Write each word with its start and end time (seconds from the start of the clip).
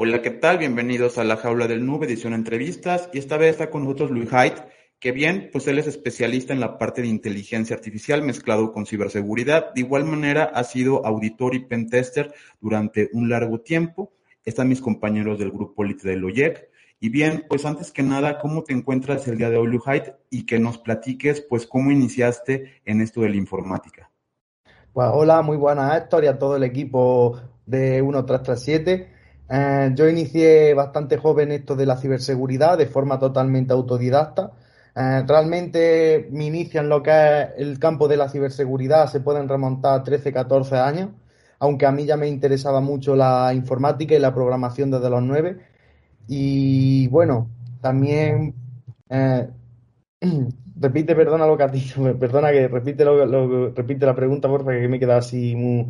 Hola, 0.00 0.22
¿qué 0.22 0.30
tal? 0.30 0.58
Bienvenidos 0.58 1.18
a 1.18 1.24
la 1.24 1.36
Jaula 1.36 1.66
del 1.66 1.84
Nube, 1.84 2.06
edición 2.06 2.32
entrevistas. 2.32 3.10
Y 3.12 3.18
esta 3.18 3.36
vez 3.36 3.50
está 3.50 3.68
con 3.68 3.82
nosotros 3.82 4.12
Luis 4.12 4.32
Haidt, 4.32 4.54
que 5.00 5.10
bien, 5.10 5.50
pues 5.52 5.66
él 5.66 5.76
es 5.80 5.88
especialista 5.88 6.52
en 6.52 6.60
la 6.60 6.78
parte 6.78 7.02
de 7.02 7.08
inteligencia 7.08 7.74
artificial 7.74 8.22
mezclado 8.22 8.72
con 8.72 8.86
ciberseguridad. 8.86 9.74
De 9.74 9.80
igual 9.80 10.04
manera, 10.04 10.44
ha 10.54 10.62
sido 10.62 11.04
auditor 11.04 11.56
y 11.56 11.64
pentester 11.64 12.32
durante 12.60 13.10
un 13.12 13.28
largo 13.28 13.60
tiempo. 13.60 14.12
Están 14.44 14.68
mis 14.68 14.80
compañeros 14.80 15.36
del 15.40 15.50
grupo 15.50 15.82
Elite 15.82 16.08
de 16.08 16.14
Loyec. 16.14 16.68
Y 17.00 17.08
bien, 17.08 17.46
pues 17.48 17.64
antes 17.64 17.90
que 17.90 18.04
nada, 18.04 18.38
¿cómo 18.38 18.62
te 18.62 18.74
encuentras 18.74 19.26
el 19.26 19.36
día 19.36 19.50
de 19.50 19.56
hoy, 19.56 19.66
Luis 19.66 19.82
Haidt? 19.84 20.14
Y 20.30 20.46
que 20.46 20.60
nos 20.60 20.78
platiques, 20.78 21.40
pues, 21.40 21.66
cómo 21.66 21.90
iniciaste 21.90 22.82
en 22.84 23.00
esto 23.00 23.22
de 23.22 23.30
la 23.30 23.36
informática. 23.36 24.12
Pues 24.92 25.08
hola, 25.12 25.42
muy 25.42 25.56
buenas 25.56 25.96
Héctor 25.96 26.22
y 26.22 26.28
a 26.28 26.38
todo 26.38 26.54
el 26.54 26.62
equipo 26.62 27.40
de 27.66 28.00
1337. 28.00 29.17
Eh, 29.50 29.92
yo 29.94 30.08
inicié 30.08 30.74
bastante 30.74 31.16
joven 31.16 31.52
esto 31.52 31.74
de 31.74 31.86
la 31.86 31.96
ciberseguridad 31.96 32.76
de 32.76 32.86
forma 32.86 33.18
totalmente 33.18 33.72
autodidacta. 33.72 34.52
Eh, 34.94 35.24
realmente 35.26 36.28
mi 36.30 36.46
inicio 36.46 36.80
en 36.80 36.88
lo 36.88 37.02
que 37.02 37.10
es 37.10 37.48
el 37.56 37.78
campo 37.78 38.08
de 38.08 38.16
la 38.16 38.28
ciberseguridad 38.28 39.06
se 39.08 39.20
pueden 39.20 39.48
remontar 39.48 40.00
a 40.00 40.02
13, 40.04 40.32
14 40.32 40.76
años, 40.76 41.10
aunque 41.58 41.86
a 41.86 41.92
mí 41.92 42.04
ya 42.04 42.16
me 42.16 42.28
interesaba 42.28 42.80
mucho 42.80 43.16
la 43.16 43.52
informática 43.54 44.14
y 44.14 44.18
la 44.18 44.34
programación 44.34 44.90
desde 44.90 45.10
los 45.10 45.22
9. 45.22 45.58
Y 46.28 47.08
bueno, 47.08 47.50
también 47.80 48.54
eh, 49.10 49.48
repite, 50.76 51.14
perdona 51.16 51.46
lo 51.46 51.56
que 51.56 51.62
has 51.64 51.72
dicho, 51.72 52.02
perdona 52.20 52.50
que 52.52 52.68
repite, 52.68 53.04
lo, 53.04 53.70
repite 53.74 54.06
la 54.06 54.14
pregunta, 54.14 54.48
porfa, 54.48 54.72
que 54.72 54.88
me 54.88 54.98
queda 55.00 55.18
así 55.18 55.54
muy, 55.56 55.86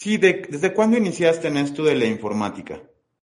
Sí, 0.00 0.16
¿desde 0.16 0.72
cuándo 0.72 0.96
iniciaste 0.96 1.48
en 1.48 1.58
esto 1.58 1.84
de 1.84 1.94
la 1.94 2.06
informática? 2.06 2.80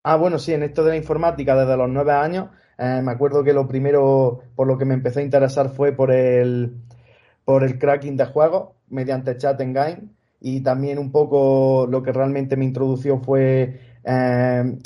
Ah, 0.03 0.15
bueno, 0.15 0.37
sí, 0.37 0.53
en 0.53 0.61
esto 0.61 0.83
de 0.83 0.91
la 0.91 0.95
informática 0.95 1.55
desde 1.55 1.75
los 1.75 1.89
nueve 1.89 2.11
años. 2.11 2.49
Eh, 2.77 3.01
me 3.03 3.11
acuerdo 3.11 3.43
que 3.43 3.51
lo 3.51 3.67
primero 3.67 4.43
por 4.55 4.67
lo 4.67 4.77
que 4.77 4.85
me 4.85 4.93
empecé 4.93 5.21
a 5.21 5.23
interesar 5.23 5.69
fue 5.69 5.91
por 5.91 6.11
el, 6.11 6.75
por 7.45 7.63
el 7.63 7.79
cracking 7.79 8.15
de 8.15 8.25
juegos 8.25 8.75
mediante 8.89 9.37
chat 9.37 9.59
en 9.59 9.73
game 9.73 10.01
y 10.39 10.61
también 10.61 10.99
un 10.99 11.11
poco 11.11 11.87
lo 11.89 12.03
que 12.03 12.11
realmente 12.11 12.55
me 12.55 12.65
introdució 12.65 13.17
fue 13.17 13.79
eh, 14.03 14.77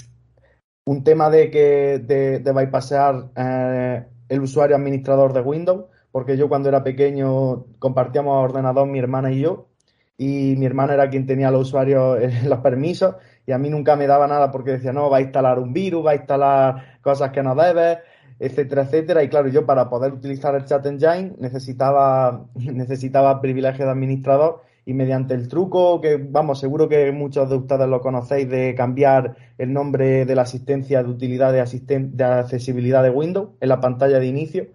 un 0.86 1.04
tema 1.04 1.30
de 1.30 1.52
que 1.52 2.00
de, 2.00 2.39
de 2.39 2.52
bypassear 2.54 3.32
eh, 3.36 4.06
el 4.30 4.39
usuario 4.39 4.78
administrador 4.78 5.34
de 5.34 5.42
Windows, 5.42 5.88
porque 6.14 6.38
yo 6.38 6.48
cuando 6.48 6.70
era 6.70 6.86
pequeño 6.86 7.66
compartíamos 7.80 8.45
ordenador 8.45 8.88
mi 8.88 9.00
hermana 9.00 9.34
y 9.34 9.42
yo 9.42 9.75
y 10.17 10.55
mi 10.58 10.66
hermano 10.66 10.94
era 10.94 11.09
quien 11.09 11.25
tenía 11.25 11.52
los 11.52 11.67
usuarios, 11.67 12.19
los 12.45 12.59
permisos, 12.59 13.16
y 13.45 13.52
a 13.52 13.58
mí 13.58 13.69
nunca 13.69 13.95
me 13.95 14.08
daba 14.08 14.27
nada 14.27 14.52
porque 14.52 14.71
decía, 14.71 14.94
no, 14.94 15.09
va 15.09 15.17
a 15.17 15.21
instalar 15.21 15.59
un 15.59 15.73
virus, 15.73 16.05
va 16.05 16.11
a 16.11 16.16
instalar 16.16 16.99
cosas 17.02 17.31
que 17.31 17.44
no 17.44 17.55
debes, 17.55 17.99
etcétera, 18.39 18.83
etcétera. 18.83 19.23
Y 19.23 19.30
claro, 19.30 19.49
yo 19.49 19.66
para 19.66 19.89
poder 19.89 20.13
utilizar 20.13 20.55
el 20.55 20.66
chat 20.66 20.86
engine 20.86 21.33
necesitaba, 21.38 22.45
necesitaba 22.55 23.41
privilegio 23.41 23.86
de 23.86 23.91
administrador 23.91 24.63
y 24.86 24.93
mediante 24.93 25.33
el 25.33 25.47
truco, 25.47 25.99
que 25.99 26.17
vamos, 26.17 26.59
seguro 26.59 26.88
que 26.88 27.11
muchos 27.11 27.49
de 27.49 27.55
ustedes 27.55 27.88
lo 27.88 28.02
conocéis, 28.02 28.47
de 28.47 28.75
cambiar 28.75 29.36
el 29.58 29.73
nombre 29.73 30.25
de 30.25 30.36
la 30.36 30.43
asistencia 30.43 31.02
de 31.02 31.09
utilidad 31.09 31.52
de, 31.52 31.99
de 31.99 32.23
accesibilidad 32.23 33.02
de 33.02 33.09
Windows 33.09 33.49
en 33.59 33.69
la 33.69 33.80
pantalla 33.80 34.19
de 34.19 34.27
inicio, 34.27 34.67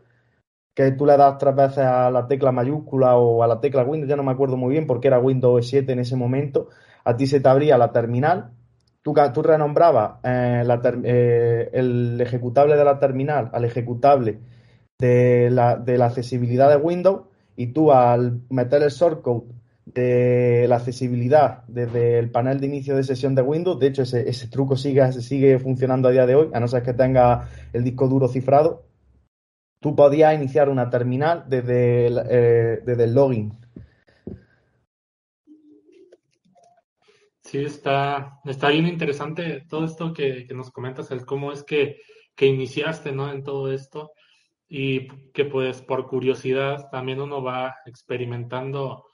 que 0.80 0.92
tú 0.92 1.04
le 1.04 1.16
das 1.16 1.36
tres 1.36 1.54
veces 1.54 1.84
a 1.84 2.10
la 2.10 2.26
tecla 2.26 2.52
mayúscula 2.52 3.16
o 3.16 3.42
a 3.42 3.46
la 3.46 3.60
tecla 3.60 3.84
Windows, 3.84 4.08
ya 4.08 4.16
no 4.16 4.22
me 4.22 4.32
acuerdo 4.32 4.56
muy 4.56 4.70
bien 4.70 4.86
porque 4.86 5.08
era 5.08 5.18
Windows 5.18 5.68
7 5.68 5.92
en 5.92 5.98
ese 5.98 6.16
momento, 6.16 6.68
a 7.04 7.16
ti 7.16 7.26
se 7.26 7.40
te 7.40 7.48
abría 7.50 7.76
la 7.76 7.92
terminal, 7.92 8.52
tú, 9.02 9.14
renombrabas 9.42 10.20
eh, 10.24 10.64
eh, 11.04 11.70
el 11.74 12.18
ejecutable 12.18 12.76
de 12.76 12.84
la 12.84 12.98
terminal 12.98 13.50
al 13.52 13.66
ejecutable 13.66 14.38
de 14.98 15.50
la, 15.50 15.82
accesibilidad 16.02 16.70
de 16.70 16.76
Windows 16.76 17.24
y 17.56 17.68
tú 17.68 17.92
al 17.92 18.40
meter 18.48 18.82
el 18.82 18.90
shortcode 18.90 19.52
de 19.84 20.64
la 20.66 20.76
accesibilidad 20.76 21.64
desde 21.68 22.18
el 22.18 22.30
panel 22.30 22.58
de 22.58 22.68
inicio 22.68 22.96
de 22.96 23.04
sesión 23.04 23.34
de 23.34 23.42
Windows, 23.42 23.78
de 23.78 23.88
hecho 23.88 24.02
ese, 24.02 24.26
ese 24.30 24.48
truco 24.48 24.76
sigue, 24.76 25.12
sigue 25.12 25.58
funcionando 25.58 26.08
a 26.08 26.12
día 26.12 26.24
de 26.24 26.36
hoy, 26.36 26.48
a 26.54 26.60
no 26.60 26.68
ser 26.68 26.82
que 26.82 26.94
tenga 26.94 27.48
el 27.74 27.84
disco 27.84 28.08
duro 28.08 28.28
cifrado, 28.28 28.89
tú 29.80 29.96
podías 29.96 30.34
iniciar 30.34 30.68
una 30.68 30.88
terminal 30.90 31.44
desde 31.48 32.06
el, 32.06 32.18
eh, 32.30 32.80
desde 32.84 33.04
el 33.04 33.14
login. 33.14 33.58
Sí, 37.40 37.64
está, 37.64 38.38
está 38.44 38.68
bien 38.68 38.86
interesante 38.86 39.64
todo 39.68 39.84
esto 39.84 40.12
que, 40.12 40.46
nos 40.54 40.70
comentas, 40.70 41.10
el 41.10 41.26
cómo 41.26 41.50
es 41.50 41.64
que, 41.64 41.96
que, 42.36 42.46
iniciaste 42.46 43.10
¿no? 43.10 43.32
en 43.32 43.42
todo 43.42 43.72
esto 43.72 44.12
y 44.68 45.08
que 45.32 45.46
pues 45.46 45.82
por 45.82 46.06
curiosidad 46.06 46.88
también 46.92 47.20
uno 47.20 47.42
va 47.42 47.74
experimentando 47.86 49.04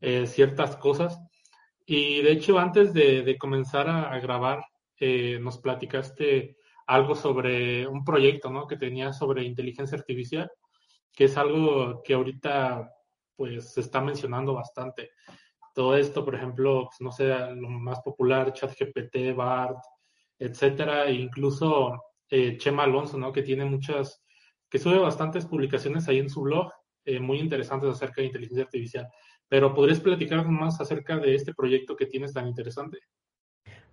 eh, 0.00 0.26
ciertas 0.26 0.74
cosas. 0.76 1.20
Y 1.86 2.22
de 2.22 2.32
hecho 2.32 2.58
antes 2.58 2.92
de, 2.92 3.36
comenzar 3.38 3.88
a, 3.88 4.18
grabar, 4.18 4.64
eh, 4.98 5.38
nos 5.40 5.58
platicaste 5.58 6.56
algo 6.86 7.14
sobre 7.14 7.86
un 7.86 8.04
proyecto, 8.04 8.50
¿no? 8.50 8.66
Que 8.66 8.76
tenía 8.76 9.12
sobre 9.12 9.44
inteligencia 9.44 9.98
artificial, 9.98 10.50
que 11.12 11.24
es 11.24 11.36
algo 11.36 12.02
que 12.02 12.14
ahorita, 12.14 12.90
pues, 13.36 13.72
se 13.72 13.80
está 13.80 14.00
mencionando 14.00 14.54
bastante. 14.54 15.10
Todo 15.74 15.96
esto, 15.96 16.24
por 16.24 16.34
ejemplo, 16.34 16.86
pues, 16.86 17.00
no 17.00 17.12
sé, 17.12 17.28
lo 17.54 17.68
más 17.68 18.00
popular, 18.02 18.52
ChatGPT, 18.52 19.34
BART, 19.34 19.78
etcétera, 20.38 21.10
incluso 21.10 22.02
eh, 22.30 22.56
Chema 22.58 22.84
Alonso, 22.84 23.18
¿no? 23.18 23.32
Que 23.32 23.42
tiene 23.42 23.64
muchas, 23.64 24.24
que 24.68 24.78
sube 24.78 24.98
bastantes 24.98 25.46
publicaciones 25.46 26.08
ahí 26.08 26.18
en 26.18 26.30
su 26.30 26.42
blog, 26.42 26.72
eh, 27.04 27.20
muy 27.20 27.38
interesantes 27.38 27.90
acerca 27.90 28.20
de 28.20 28.28
inteligencia 28.28 28.64
artificial. 28.64 29.08
Pero 29.48 29.74
¿podrías 29.74 30.00
platicar 30.00 30.46
más 30.48 30.80
acerca 30.80 31.18
de 31.18 31.34
este 31.34 31.54
proyecto 31.54 31.96
que 31.96 32.06
tienes 32.06 32.32
tan 32.32 32.48
interesante? 32.48 32.98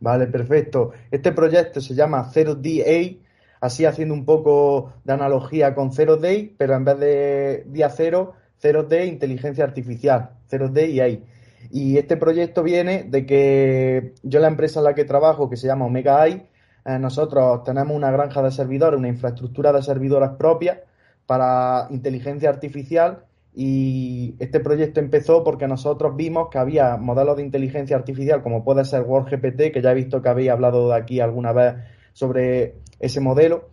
Vale, 0.01 0.25
perfecto. 0.25 0.91
Este 1.11 1.31
proyecto 1.31 1.79
se 1.79 1.93
llama 1.93 2.27
Zero 2.33 2.55
DA, 2.55 3.17
así 3.61 3.85
haciendo 3.85 4.15
un 4.15 4.25
poco 4.25 4.93
de 5.03 5.13
analogía 5.13 5.75
con 5.75 5.93
Zero 5.93 6.17
Day, 6.17 6.55
pero 6.57 6.75
en 6.75 6.83
vez 6.83 6.99
de 6.99 7.63
día 7.67 7.87
cero, 7.89 8.33
Zero 8.59 8.83
Day 8.83 9.07
inteligencia 9.07 9.63
artificial, 9.63 10.31
Zero 10.47 10.69
Day 10.69 10.99
AI. 10.99 11.23
Y 11.69 11.99
este 11.99 12.17
proyecto 12.17 12.63
viene 12.63 13.03
de 13.03 13.27
que 13.27 14.15
yo 14.23 14.39
la 14.39 14.47
empresa 14.47 14.79
en 14.79 14.85
la 14.85 14.95
que 14.95 15.05
trabajo, 15.05 15.47
que 15.51 15.55
se 15.55 15.67
llama 15.67 15.85
Omega 15.85 16.19
AI, 16.19 16.47
eh, 16.83 16.97
nosotros 16.97 17.63
tenemos 17.63 17.95
una 17.95 18.09
granja 18.09 18.41
de 18.41 18.49
servidores, 18.49 18.97
una 18.97 19.07
infraestructura 19.07 19.71
de 19.71 19.83
servidores 19.83 20.31
propia 20.31 20.83
para 21.27 21.85
inteligencia 21.91 22.49
artificial 22.49 23.25
y 23.53 24.35
este 24.39 24.61
proyecto 24.61 24.99
empezó 24.99 25.43
porque 25.43 25.67
nosotros 25.67 26.15
vimos 26.15 26.49
que 26.49 26.57
había 26.57 26.95
modelos 26.97 27.35
de 27.35 27.43
inteligencia 27.43 27.97
artificial 27.97 28.41
como 28.41 28.63
puede 28.63 28.85
ser 28.85 29.01
WorldGPT, 29.01 29.73
que 29.73 29.81
ya 29.81 29.91
he 29.91 29.95
visto 29.95 30.21
que 30.21 30.29
habéis 30.29 30.51
hablado 30.51 30.89
de 30.89 30.95
aquí 30.95 31.19
alguna 31.19 31.51
vez 31.51 31.75
sobre 32.13 32.75
ese 32.99 33.19
modelo, 33.19 33.69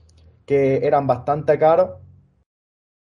que 0.47 0.87
eran 0.87 1.07
bastante 1.07 1.59
caros. 1.59 1.91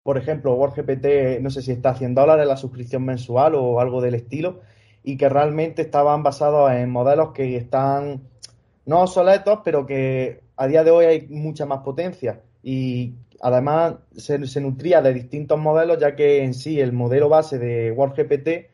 Por 0.02 0.18
ejemplo, 0.18 0.54
WorldGPT, 0.54 1.40
no 1.40 1.50
sé 1.50 1.62
si 1.62 1.72
está 1.72 1.90
a 1.90 1.94
100 1.94 2.14
dólares 2.14 2.46
la 2.46 2.56
suscripción 2.56 3.04
mensual 3.04 3.54
o 3.54 3.80
algo 3.80 4.00
del 4.00 4.16
estilo, 4.16 4.60
y 5.02 5.16
que 5.16 5.28
realmente 5.28 5.82
estaban 5.82 6.22
basados 6.22 6.72
en 6.72 6.91
modelos 6.91 7.32
que 7.32 7.56
están 7.56 8.22
no 8.86 9.02
obsoletos, 9.02 9.60
pero 9.64 9.86
que 9.86 10.42
a 10.56 10.66
día 10.66 10.84
de 10.84 10.91
hoy 10.91 11.04
hay 11.06 11.26
mucha 11.28 11.66
más 11.66 11.80
potencia 11.80 12.42
y 12.62 13.14
Además, 13.44 13.97
se, 14.16 14.38
nutría 14.62 15.03
de 15.03 15.12
distintos 15.12 15.59
modelos, 15.59 15.99
ya 15.99 16.16
que 16.16 16.43
en 16.43 16.55
sí 16.55 16.81
el 16.81 16.94
modelo 16.94 17.28
base 17.28 17.59
de 17.59 17.93
WorldGPT 17.93 18.71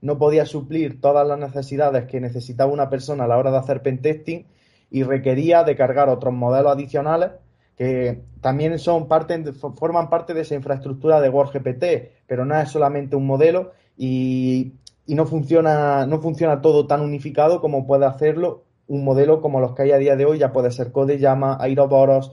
no 0.00 0.16
podía 0.16 0.46
suplir 0.46 0.98
todas 0.98 1.28
las 1.28 1.38
necesidades 1.38 2.06
que 2.06 2.22
necesitaba 2.22 2.72
una 2.72 2.88
persona 2.88 3.24
a 3.24 3.28
la 3.28 3.36
hora 3.36 3.50
de 3.50 3.58
hacer 3.58 3.82
pentesting 3.82 4.46
y 4.90 5.02
requería 5.02 5.62
de 5.62 5.76
cargar 5.76 6.08
otros 6.08 6.32
modelos 6.32 6.72
adicionales 6.72 7.32
que 7.76 8.22
también 8.40 8.78
son 8.78 9.08
parte, 9.08 9.44
forman 9.52 10.08
parte 10.08 10.32
de 10.32 10.40
esa 10.40 10.54
infraestructura 10.54 11.20
de 11.20 11.28
WorldGPT, 11.28 11.84
pero 12.26 12.46
no 12.46 12.58
es 12.58 12.70
solamente 12.70 13.16
un 13.16 13.26
modelo 13.26 13.72
y, 13.94 14.72
no, 15.06 15.26
funciona, 15.26 16.06
no 16.06 16.22
funciona 16.22 16.62
todo 16.62 16.86
tan 16.86 17.02
unificado 17.02 17.60
como 17.60 17.86
puede 17.86 18.06
hacerlo 18.06 18.64
un 18.86 19.04
modelo 19.04 19.42
como 19.42 19.60
los 19.60 19.74
que 19.74 19.82
hay 19.82 19.92
a 19.92 19.98
día 19.98 20.16
de 20.16 20.24
hoy, 20.24 20.38
ya 20.38 20.50
puede 20.50 20.70
ser 20.70 20.92
CodeYama, 20.92 21.58
Aeroboros, 21.60 22.32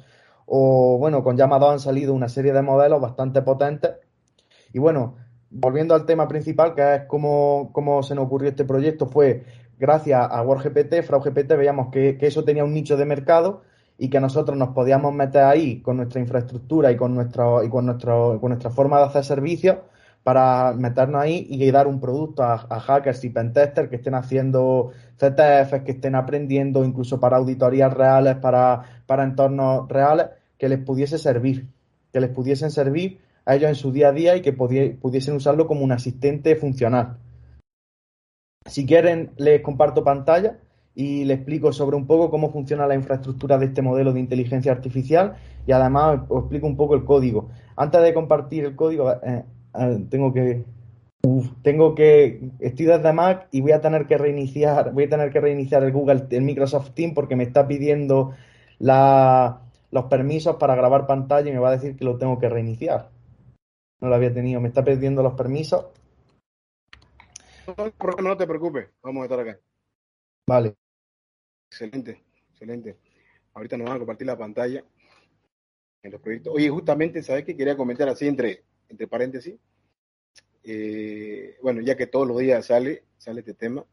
o 0.54 0.98
bueno, 0.98 1.24
con 1.24 1.38
Llama 1.38 1.60
2 1.60 1.72
han 1.72 1.80
salido 1.80 2.14
una 2.14 2.28
serie 2.28 2.52
de 2.52 2.62
modelos 2.62 3.00
bastante 3.00 3.42
potentes. 3.42 3.92
Y 4.74 4.80
bueno, 4.80 5.16
volviendo 5.50 5.96
al 5.96 6.06
tema 6.06 6.28
principal, 6.28 6.76
que 6.76 6.96
es 6.96 7.02
cómo, 7.08 7.72
se 8.04 8.16
nos 8.16 8.26
ocurrió 8.26 8.50
este 8.50 8.66
proyecto, 8.66 9.08
fue 9.08 9.46
gracias 9.80 10.28
a 10.30 10.42
WordGPT, 10.42 11.04
FrauGPT, 11.04 11.54
veíamos 11.56 11.88
que, 11.90 12.18
eso 12.20 12.44
tenía 12.44 12.66
un 12.66 12.74
nicho 12.74 12.98
de 12.98 13.06
mercado 13.06 13.62
y 13.98 14.10
que 14.10 14.20
nosotros 14.20 14.58
nos 14.58 14.70
podíamos 14.70 15.14
meter 15.14 15.44
ahí 15.44 15.82
con 15.82 15.96
nuestra 15.96 16.20
infraestructura 16.20 16.92
y 16.92 16.98
con, 16.98 17.16
nuestro, 17.16 17.64
y 17.64 17.70
con, 17.70 17.86
nuestro, 17.86 18.38
con 18.42 18.50
nuestra 18.50 18.72
forma 18.72 18.98
de 18.98 19.06
hacer 19.06 19.24
servicios 19.24 19.78
para 20.24 20.74
meternos 20.74 21.22
ahí 21.22 21.48
y 21.50 21.72
dar 21.72 21.88
un 21.88 22.02
producto 22.02 22.44
a, 22.44 22.58
hackers 22.58 23.24
y 23.24 23.30
pentesters 23.30 23.88
que 23.88 23.96
estén 23.96 24.16
haciendo 24.16 24.92
CTFs, 25.16 25.84
que 25.86 25.94
estén 25.94 26.16
aprendiendo 26.16 26.84
incluso 26.84 27.22
para 27.22 27.38
auditorías 27.38 27.94
reales, 27.94 28.36
para, 28.36 28.84
para 29.06 29.24
entornos 29.24 29.88
reales, 29.88 30.28
que 30.62 30.70
les 30.70 30.78
pudiese 30.78 31.18
servir, 31.18 31.66
que 32.14 32.20
les 32.20 32.30
pudiesen 32.30 32.70
servir 32.70 33.18
a 33.46 33.56
ellos 33.56 33.70
en 33.70 33.74
su 33.74 33.92
día 33.92 34.10
a 34.10 34.12
día 34.12 34.36
y 34.36 34.42
que 34.42 34.54
pudiesen 34.54 35.36
usarlo 35.36 35.66
como 35.66 35.84
un 35.84 35.92
asistente 35.92 36.56
funcional. 36.56 37.18
Si 38.68 38.86
quieren, 38.86 39.32
les 39.38 39.62
comparto 39.62 40.04
pantalla 40.04 40.60
y 40.94 41.26
les 41.26 41.38
explico 41.38 41.74
sobre 41.74 41.96
un 41.96 42.06
poco 42.06 42.30
cómo 42.30 42.52
funciona 42.52 42.86
la 42.86 42.94
infraestructura 42.94 43.58
de 43.58 43.66
este 43.66 43.82
modelo 43.82 44.14
de 44.14 44.20
inteligencia 44.20 44.72
artificial 44.72 45.34
y 45.66 45.72
además 45.72 46.20
os 46.30 46.42
explico 46.42 46.68
un 46.68 46.78
poco 46.78 46.94
el 46.94 47.06
código. 47.06 47.50
Antes 47.76 48.04
de 48.04 48.14
compartir 48.14 48.66
el 48.66 48.76
código, 48.76 49.12
eh, 49.12 49.44
tengo 50.12 50.32
que 50.32 50.64
tengo 51.64 51.96
que 51.96 52.52
estoy 52.60 52.86
desde 52.86 53.14
Mac 53.14 53.48
y 53.50 53.62
voy 53.62 53.72
a 53.72 53.82
tener 53.82 54.06
que 54.06 54.20
reiniciar 54.20 54.92
voy 54.92 55.06
a 55.06 55.10
tener 55.10 55.32
que 55.32 55.40
reiniciar 55.40 55.84
el 55.84 55.92
Google 55.92 56.28
el 56.30 56.44
Microsoft 56.44 56.92
Teams 56.92 57.16
porque 57.16 57.36
me 57.36 57.46
está 57.46 57.68
pidiendo 57.68 58.34
los 59.92 60.06
permisos 60.06 60.56
para 60.56 60.76
grabar 60.76 61.06
pantalla 61.06 61.50
y 61.50 61.54
me 61.54 61.60
va 61.60 61.70
a 61.70 61.78
decir 61.78 61.96
que 61.96 62.06
lo 62.06 62.18
tengo 62.18 62.40
que 62.40 62.50
reiniciar. 62.50 63.10
No 64.00 64.10
lo 64.10 64.16
había 64.16 64.34
tenido. 64.34 64.60
Me 64.60 64.70
está 64.70 64.84
pidiendo 64.84 65.22
los 65.22 65.34
permisos. 65.34 65.86
No, 68.22 68.38
te 68.38 68.48
preocupes. 68.48 68.90
Vamos 69.04 69.22
a 69.22 69.26
estar 69.26 69.40
acá. 69.40 69.60
Vale. 70.48 70.76
Excelente 71.70 72.24
excelente. 72.62 72.98
Ahorita 73.54 73.76
nos 73.76 73.88
van 73.88 73.96
a 73.96 74.00
compartir 74.00 74.28
la 74.28 74.38
pantalla 74.38 74.84
en 76.04 76.12
los 76.12 76.22
proyectos. 76.22 76.54
Oye 76.54 76.70
justamente 76.70 77.24
sabes 77.24 77.44
que 77.44 77.58
quería 77.58 77.76
comentar 77.76 78.08
así 78.08 78.28
entre 78.28 78.64
entre 78.88 79.08
paréntesis, 79.08 79.58
eh, 80.64 81.58
bueno, 81.62 81.82
ya 81.82 81.96
que 81.96 82.08
todos 82.08 82.28
los 82.28 82.38
días 82.38 82.66
sale, 82.66 83.06
sale 83.18 83.40
este 83.40 83.54
tema, 83.54 83.86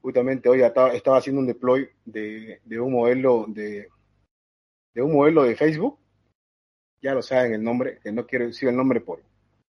justamente 0.00 0.48
hoy 0.48 0.62
estaba, 0.62 0.94
estaba 0.94 1.18
haciendo 1.18 1.40
un 1.40 1.46
deploy 1.46 1.88
de, 2.06 2.60
un 2.80 2.92
modelo 2.92 3.44
de, 3.48 3.88
de 4.96 5.02
un 5.02 5.12
modelo 5.12 5.42
de 5.42 5.54
Facebook, 5.54 5.98
ya 7.02 7.12
lo 7.12 7.20
saben 7.20 7.52
el 7.52 7.62
nombre, 7.62 7.98
que 8.02 8.10
no 8.10 8.26
quiero 8.26 8.46
decir 8.46 8.70
el 8.70 8.76
nombre 8.76 9.02
por, 9.02 9.22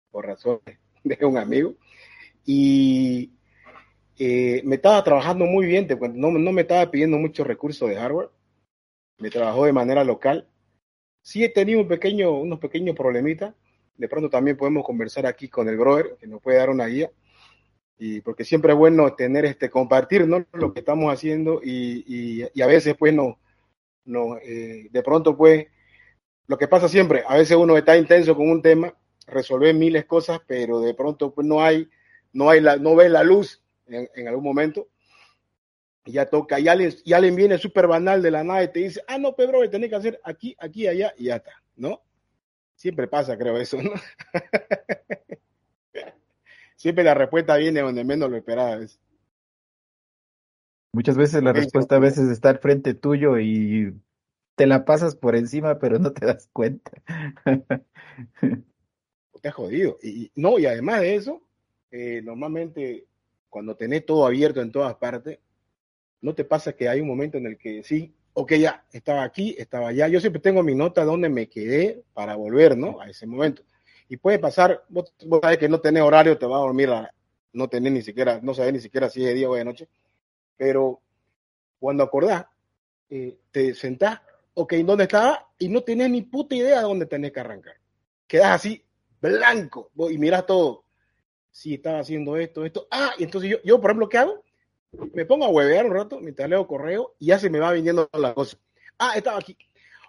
por 0.10 0.26
razones 0.26 0.80
de 1.04 1.26
un 1.26 1.38
amigo, 1.38 1.76
y 2.46 3.34
eh, 4.18 4.62
me 4.64 4.76
estaba 4.76 5.04
trabajando 5.04 5.46
muy 5.46 5.66
bien, 5.66 5.90
no, 6.14 6.32
no 6.32 6.52
me 6.54 6.62
estaba 6.62 6.90
pidiendo 6.90 7.18
muchos 7.18 7.46
recursos 7.46 7.90
de 7.90 7.98
hardware, 7.98 8.30
me 9.18 9.30
trabajó 9.30 9.66
de 9.66 9.74
manera 9.74 10.06
local, 10.06 10.48
sí 11.22 11.44
he 11.44 11.50
tenido 11.50 11.82
un 11.82 11.90
pequeño, 11.90 12.32
unos 12.32 12.60
pequeños 12.60 12.96
problemitas, 12.96 13.54
de 13.98 14.08
pronto 14.08 14.30
también 14.30 14.56
podemos 14.56 14.86
conversar 14.86 15.26
aquí 15.26 15.50
con 15.50 15.68
el 15.68 15.78
brother, 15.78 16.16
que 16.18 16.28
nos 16.28 16.42
puede 16.42 16.60
dar 16.60 16.70
una 16.70 16.86
guía. 16.86 17.12
Y 17.98 18.22
porque 18.22 18.46
siempre 18.46 18.72
es 18.72 18.78
bueno 18.78 19.14
tener 19.16 19.44
este, 19.44 19.70
compartir 19.70 20.26
¿no? 20.26 20.46
lo 20.54 20.74
que 20.74 20.80
estamos 20.80 21.14
haciendo 21.14 21.60
y, 21.62 22.48
y, 22.56 22.62
a 22.62 22.66
veces 22.66 22.96
pues 22.98 23.14
no, 23.14 23.38
no 24.10 24.38
eh, 24.38 24.88
de 24.92 25.04
pronto 25.04 25.38
pues 25.38 25.68
lo 26.50 26.58
que 26.58 26.68
pasa 26.68 26.90
siempre, 26.90 27.24
a 27.28 27.38
veces 27.38 27.56
uno 27.56 27.78
está 27.78 27.96
intenso 27.96 28.36
con 28.36 28.50
un 28.50 28.64
tema, 28.64 28.92
resolver 29.28 29.72
miles 29.76 30.06
cosas, 30.06 30.42
pero 30.48 30.82
de 30.82 30.96
pronto 30.96 31.32
pues 31.32 31.46
no 31.46 31.62
hay, 31.62 31.88
no 32.34 32.50
hay 32.50 32.60
la, 32.60 32.78
no 32.78 32.96
ve 32.96 33.08
la 33.08 33.24
luz 33.24 33.62
en, 33.86 34.28
algún 34.28 34.46
momento. 34.46 34.90
Y 36.06 36.14
ya 36.14 36.26
toca, 36.26 36.60
y 36.60 36.68
alguien, 36.68 36.92
y 37.04 37.14
alguien 37.14 37.36
viene 37.36 37.60
súper 37.60 37.86
banal 37.86 38.24
de 38.24 38.32
la 38.32 38.44
nada 38.44 38.64
y 38.64 38.72
te 38.72 38.80
dice, 38.80 39.04
ah, 39.08 39.20
no, 39.20 39.36
Pedro, 39.36 39.70
tenés 39.70 39.92
que 39.92 39.96
hacer 39.96 40.20
aquí, 40.24 40.56
aquí, 40.60 40.88
allá, 40.88 41.14
y 41.18 41.26
ya 41.26 41.36
está, 41.36 41.52
¿no? 41.76 42.02
Siempre 42.74 43.08
pasa, 43.08 43.38
creo, 43.38 43.56
eso, 43.60 43.80
¿no? 43.80 43.92
Siempre 46.76 47.04
la 47.04 47.14
respuesta 47.14 47.58
viene 47.58 47.82
donde 47.82 48.04
menos 48.04 48.32
lo 48.32 48.38
esperabas. 48.38 49.00
Muchas 50.92 51.18
veces 51.18 51.44
la 51.44 51.54
respuesta 51.54 51.98
a 51.98 52.00
veces 52.00 52.30
está 52.30 52.50
al 52.50 52.60
frente 52.60 52.94
tuyo 52.94 53.40
y 53.40 53.94
te 54.56 54.66
la 54.68 54.86
pasas 54.86 55.16
por 55.16 55.36
encima, 55.36 55.80
pero 55.80 56.00
no 56.00 56.12
te 56.12 56.26
das 56.26 56.50
cuenta. 56.52 56.92
te 59.42 59.48
has 59.48 59.54
jodido. 59.54 59.98
Y, 60.02 60.32
no, 60.36 60.60
y 60.60 60.66
además 60.66 61.02
de 61.02 61.16
eso, 61.16 61.42
eh, 61.92 62.22
normalmente 62.24 63.06
cuando 63.50 63.76
tenés 63.76 64.06
todo 64.06 64.26
abierto 64.26 64.62
en 64.62 64.72
todas 64.72 64.96
partes, 64.96 65.40
no 66.22 66.36
te 66.36 66.44
pasa 66.44 66.74
que 66.74 66.90
hay 66.90 67.02
un 67.02 67.08
momento 67.08 67.38
en 67.38 67.46
el 67.46 67.58
que 67.58 67.84
sí, 67.84 68.14
ok, 68.34 68.54
ya, 68.54 68.86
estaba 68.92 69.24
aquí, 69.24 69.56
estaba 69.58 69.90
allá. 69.90 70.08
Yo 70.08 70.20
siempre 70.20 70.42
tengo 70.42 70.64
mi 70.64 70.76
nota 70.76 71.04
donde 71.04 71.30
me 71.30 71.48
quedé 71.48 72.04
para 72.14 72.36
volver, 72.36 72.78
¿no? 72.78 73.00
A 73.00 73.10
ese 73.10 73.26
momento. 73.26 73.64
Y 74.08 74.18
puede 74.18 74.40
pasar, 74.40 74.84
vos, 74.90 75.14
sabés 75.42 75.58
que 75.58 75.70
no 75.70 75.80
tenés 75.80 76.04
horario, 76.04 76.38
te 76.38 76.46
vas 76.46 76.58
a 76.58 76.62
dormir, 76.62 76.90
no 77.54 77.68
tenés 77.68 77.94
ni 77.94 78.02
siquiera, 78.02 78.40
no 78.42 78.54
sabés 78.54 78.74
ni 78.74 78.80
siquiera 78.80 79.10
si 79.10 79.22
es 79.22 79.28
de 79.28 79.34
día 79.36 79.50
o 79.50 79.56
de 79.56 79.66
noche. 79.66 79.88
Pero 80.60 81.02
cuando 81.80 82.04
acordás, 82.04 82.46
eh, 83.10 83.40
te 83.50 83.74
sentás, 83.74 84.20
ok, 84.54 84.74
¿dónde 84.84 85.06
estaba? 85.06 85.48
Y 85.58 85.70
no 85.70 85.82
tenés 85.84 86.10
ni 86.10 86.24
puta 86.24 86.54
idea 86.54 86.80
de 86.80 86.84
dónde 86.84 87.06
tenés 87.06 87.32
que 87.32 87.40
arrancar. 87.40 87.78
Quedás 88.28 88.56
así, 88.56 88.84
blanco, 89.22 89.90
y 90.12 90.18
mirás 90.18 90.46
todo. 90.46 90.84
Si 91.50 91.76
estaba 91.76 92.00
haciendo 92.00 92.36
esto, 92.36 92.66
esto. 92.66 92.90
Ah, 92.92 93.14
y 93.18 93.24
entonces 93.24 93.50
yo, 93.50 93.58
yo, 93.64 93.80
por 93.80 93.92
ejemplo, 93.92 94.10
¿qué 94.10 94.18
hago? 94.18 94.44
me 95.14 95.26
pongo 95.26 95.46
a 95.46 95.50
huevear 95.50 95.86
un 95.86 95.94
rato 95.94 96.20
mientras 96.20 96.50
leo 96.50 96.68
correo 96.68 97.16
y 97.20 97.28
ya 97.28 97.40
se 97.40 97.50
me 97.50 97.60
va 97.60 97.72
viniendo 97.72 98.10
la 98.14 98.34
cosa. 98.34 98.58
Ah, 98.98 99.14
estaba 99.16 99.38
aquí. 99.38 99.58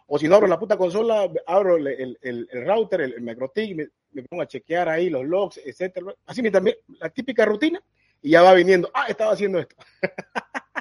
O 0.06 0.18
si 0.18 0.26
no 0.26 0.34
abro 0.34 0.48
la 0.48 0.58
puta 0.58 0.76
consola, 0.76 1.30
abro 1.46 1.76
el, 1.76 1.86
el, 1.86 2.18
el 2.20 2.66
router, 2.66 3.02
el, 3.02 3.20
MicroTik, 3.20 3.76
me, 3.76 3.88
me, 4.10 4.22
pongo 4.24 4.42
a 4.42 4.48
chequear 4.48 4.88
ahí 4.88 5.08
los 5.08 5.24
logs, 5.24 5.60
etcétera. 5.64 6.12
Así 6.26 6.42
me 6.42 6.50
también, 6.50 6.76
la 6.98 7.10
típica 7.10 7.44
rutina, 7.44 7.80
y 8.22 8.30
ya 8.30 8.42
va 8.42 8.54
viniendo. 8.54 8.90
Ah, 8.94 9.06
estaba 9.08 9.32
haciendo 9.32 9.58
esto. 9.58 9.76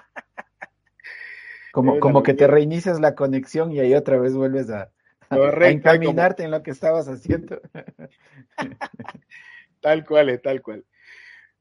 Como, 1.71 1.99
como 1.99 2.23
que 2.23 2.33
te 2.33 2.47
reinicias 2.47 2.99
la 2.99 3.13
conexión 3.13 3.71
y 3.71 3.79
ahí 3.79 3.93
otra 3.93 4.17
vez 4.17 4.33
vuelves 4.33 4.71
a, 4.71 4.91
a 5.29 5.69
encaminarte 5.69 6.43
en 6.43 6.49
lo 6.49 6.63
que 6.63 6.71
estabas 6.71 7.07
haciendo. 7.07 7.61
tal 9.79 10.03
cual 10.03 10.29
es, 10.29 10.41
tal 10.41 10.63
cual. 10.63 10.83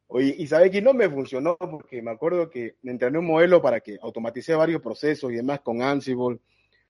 Oye, 0.06 0.34
y 0.38 0.46
sabe 0.46 0.70
que 0.70 0.80
no 0.80 0.94
me 0.94 1.10
funcionó 1.10 1.58
porque 1.58 2.00
me 2.00 2.10
acuerdo 2.10 2.48
que 2.48 2.76
me 2.80 2.92
entrené 2.92 3.18
un 3.18 3.26
modelo 3.26 3.60
para 3.60 3.80
que 3.80 3.98
automaticé 4.00 4.54
varios 4.54 4.80
procesos 4.80 5.30
y 5.30 5.36
demás 5.36 5.60
con 5.60 5.82
Ansible, 5.82 6.38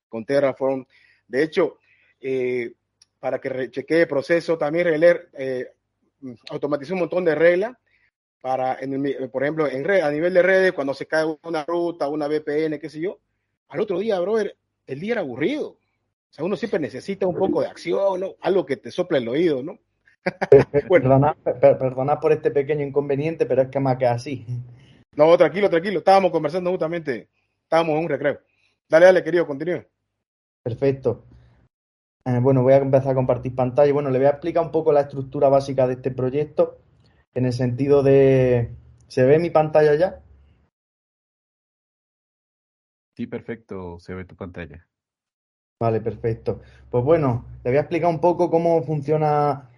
con 0.07 0.23
Terraform. 0.23 0.85
De 1.27 1.43
hecho, 1.43 1.77
eh, 2.21 2.71
para 3.19 3.39
que 3.39 3.69
chequee 3.69 4.03
el 4.03 4.07
proceso, 4.07 4.57
también 4.57 4.85
releer, 4.85 5.29
eh, 5.33 5.73
automaticé 6.49 6.93
un 6.93 6.99
montón 6.99 7.25
de 7.25 7.35
reglas 7.35 7.75
para, 8.41 8.77
por 9.31 9.43
ejemplo, 9.43 9.67
en 9.67 9.83
red, 9.83 10.01
a 10.01 10.11
nivel 10.11 10.33
de 10.33 10.41
redes, 10.41 10.73
cuando 10.73 10.93
se 10.93 11.05
cae 11.05 11.25
una 11.43 11.65
ruta, 11.65 12.07
una 12.07 12.27
VPN, 12.27 12.79
qué 12.79 12.89
sé 12.89 13.01
yo, 13.01 13.19
al 13.67 13.81
otro 13.81 13.99
día, 13.99 14.19
brother, 14.19 14.55
el 14.87 14.99
día 14.99 15.13
era 15.13 15.21
aburrido. 15.21 15.69
O 15.69 16.31
sea, 16.31 16.45
uno 16.45 16.55
siempre 16.55 16.79
necesita 16.79 17.27
un 17.27 17.35
poco 17.35 17.61
de 17.61 17.67
acción, 17.67 18.19
¿no? 18.19 18.35
Algo 18.41 18.65
que 18.65 18.77
te 18.77 18.91
sople 18.91 19.17
el 19.17 19.27
oído, 19.27 19.63
¿no? 19.63 19.79
perdona, 20.89 21.35
perdona, 21.43 22.19
por 22.19 22.31
este 22.31 22.51
pequeño 22.51 22.85
inconveniente, 22.85 23.45
pero 23.45 23.63
es 23.63 23.69
que 23.69 23.79
más 23.79 23.97
que 23.97 24.05
así. 24.05 24.45
No, 25.15 25.35
tranquilo, 25.37 25.69
tranquilo. 25.69 25.99
Estábamos 25.99 26.31
conversando 26.31 26.69
justamente, 26.69 27.29
estábamos 27.63 27.95
en 27.95 28.03
un 28.03 28.09
recreo. 28.09 28.39
Dale, 28.87 29.05
dale, 29.05 29.23
querido, 29.23 29.45
continúe. 29.45 29.85
Perfecto. 30.63 31.23
Eh, 32.25 32.39
bueno, 32.41 32.63
voy 32.63 32.73
a 32.73 32.77
empezar 32.77 33.11
a 33.11 33.15
compartir 33.15 33.55
pantalla. 33.55 33.93
Bueno, 33.93 34.09
le 34.09 34.19
voy 34.19 34.27
a 34.27 34.31
explicar 34.31 34.63
un 34.63 34.71
poco 34.71 34.91
la 34.91 35.01
estructura 35.01 35.49
básica 35.49 35.87
de 35.87 35.93
este 35.93 36.11
proyecto, 36.11 36.77
en 37.33 37.45
el 37.45 37.53
sentido 37.53 38.03
de... 38.03 38.75
¿Se 39.07 39.23
ve 39.25 39.39
mi 39.39 39.49
pantalla 39.49 39.95
ya? 39.95 40.21
Sí, 43.15 43.27
perfecto, 43.27 43.99
se 43.99 44.13
ve 44.13 44.25
tu 44.25 44.35
pantalla. 44.35 44.87
Vale, 45.79 46.01
perfecto. 46.01 46.61
Pues 46.89 47.03
bueno, 47.03 47.45
le 47.63 47.71
voy 47.71 47.77
a 47.77 47.81
explicar 47.81 48.09
un 48.09 48.19
poco 48.19 48.49
cómo 48.49 48.83
funciona 48.83 49.69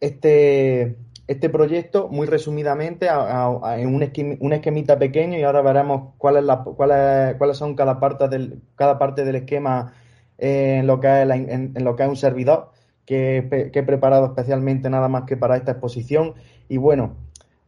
este, 0.00 0.96
este 1.26 1.48
proyecto 1.48 2.08
muy 2.08 2.26
resumidamente 2.26 3.08
en 3.08 3.94
un, 3.94 4.52
esquemita 4.52 4.98
pequeño 4.98 5.38
y 5.38 5.42
ahora 5.42 5.62
veremos 5.62 6.14
cuál 6.18 6.36
es 6.36 6.44
la, 6.44 6.64
cuáles 6.64 7.56
son 7.56 7.74
cada 7.74 8.00
parte 8.00 8.28
del, 8.28 8.60
cada 8.76 8.98
parte 8.98 9.24
del 9.24 9.36
esquema 9.36 9.94
en, 10.38 10.86
lo 10.86 11.00
que 11.00 11.22
es 11.22 11.30
en, 11.30 11.72
lo 11.84 11.96
que 11.96 12.02
es 12.02 12.08
un 12.08 12.16
servidor 12.16 12.72
que, 13.06 13.70
he 13.72 13.82
preparado 13.82 14.26
especialmente 14.26 14.90
nada 14.90 15.08
más 15.08 15.24
que 15.24 15.36
para 15.36 15.56
esta 15.56 15.72
exposición. 15.72 16.34
Y 16.68 16.76
bueno, 16.78 17.16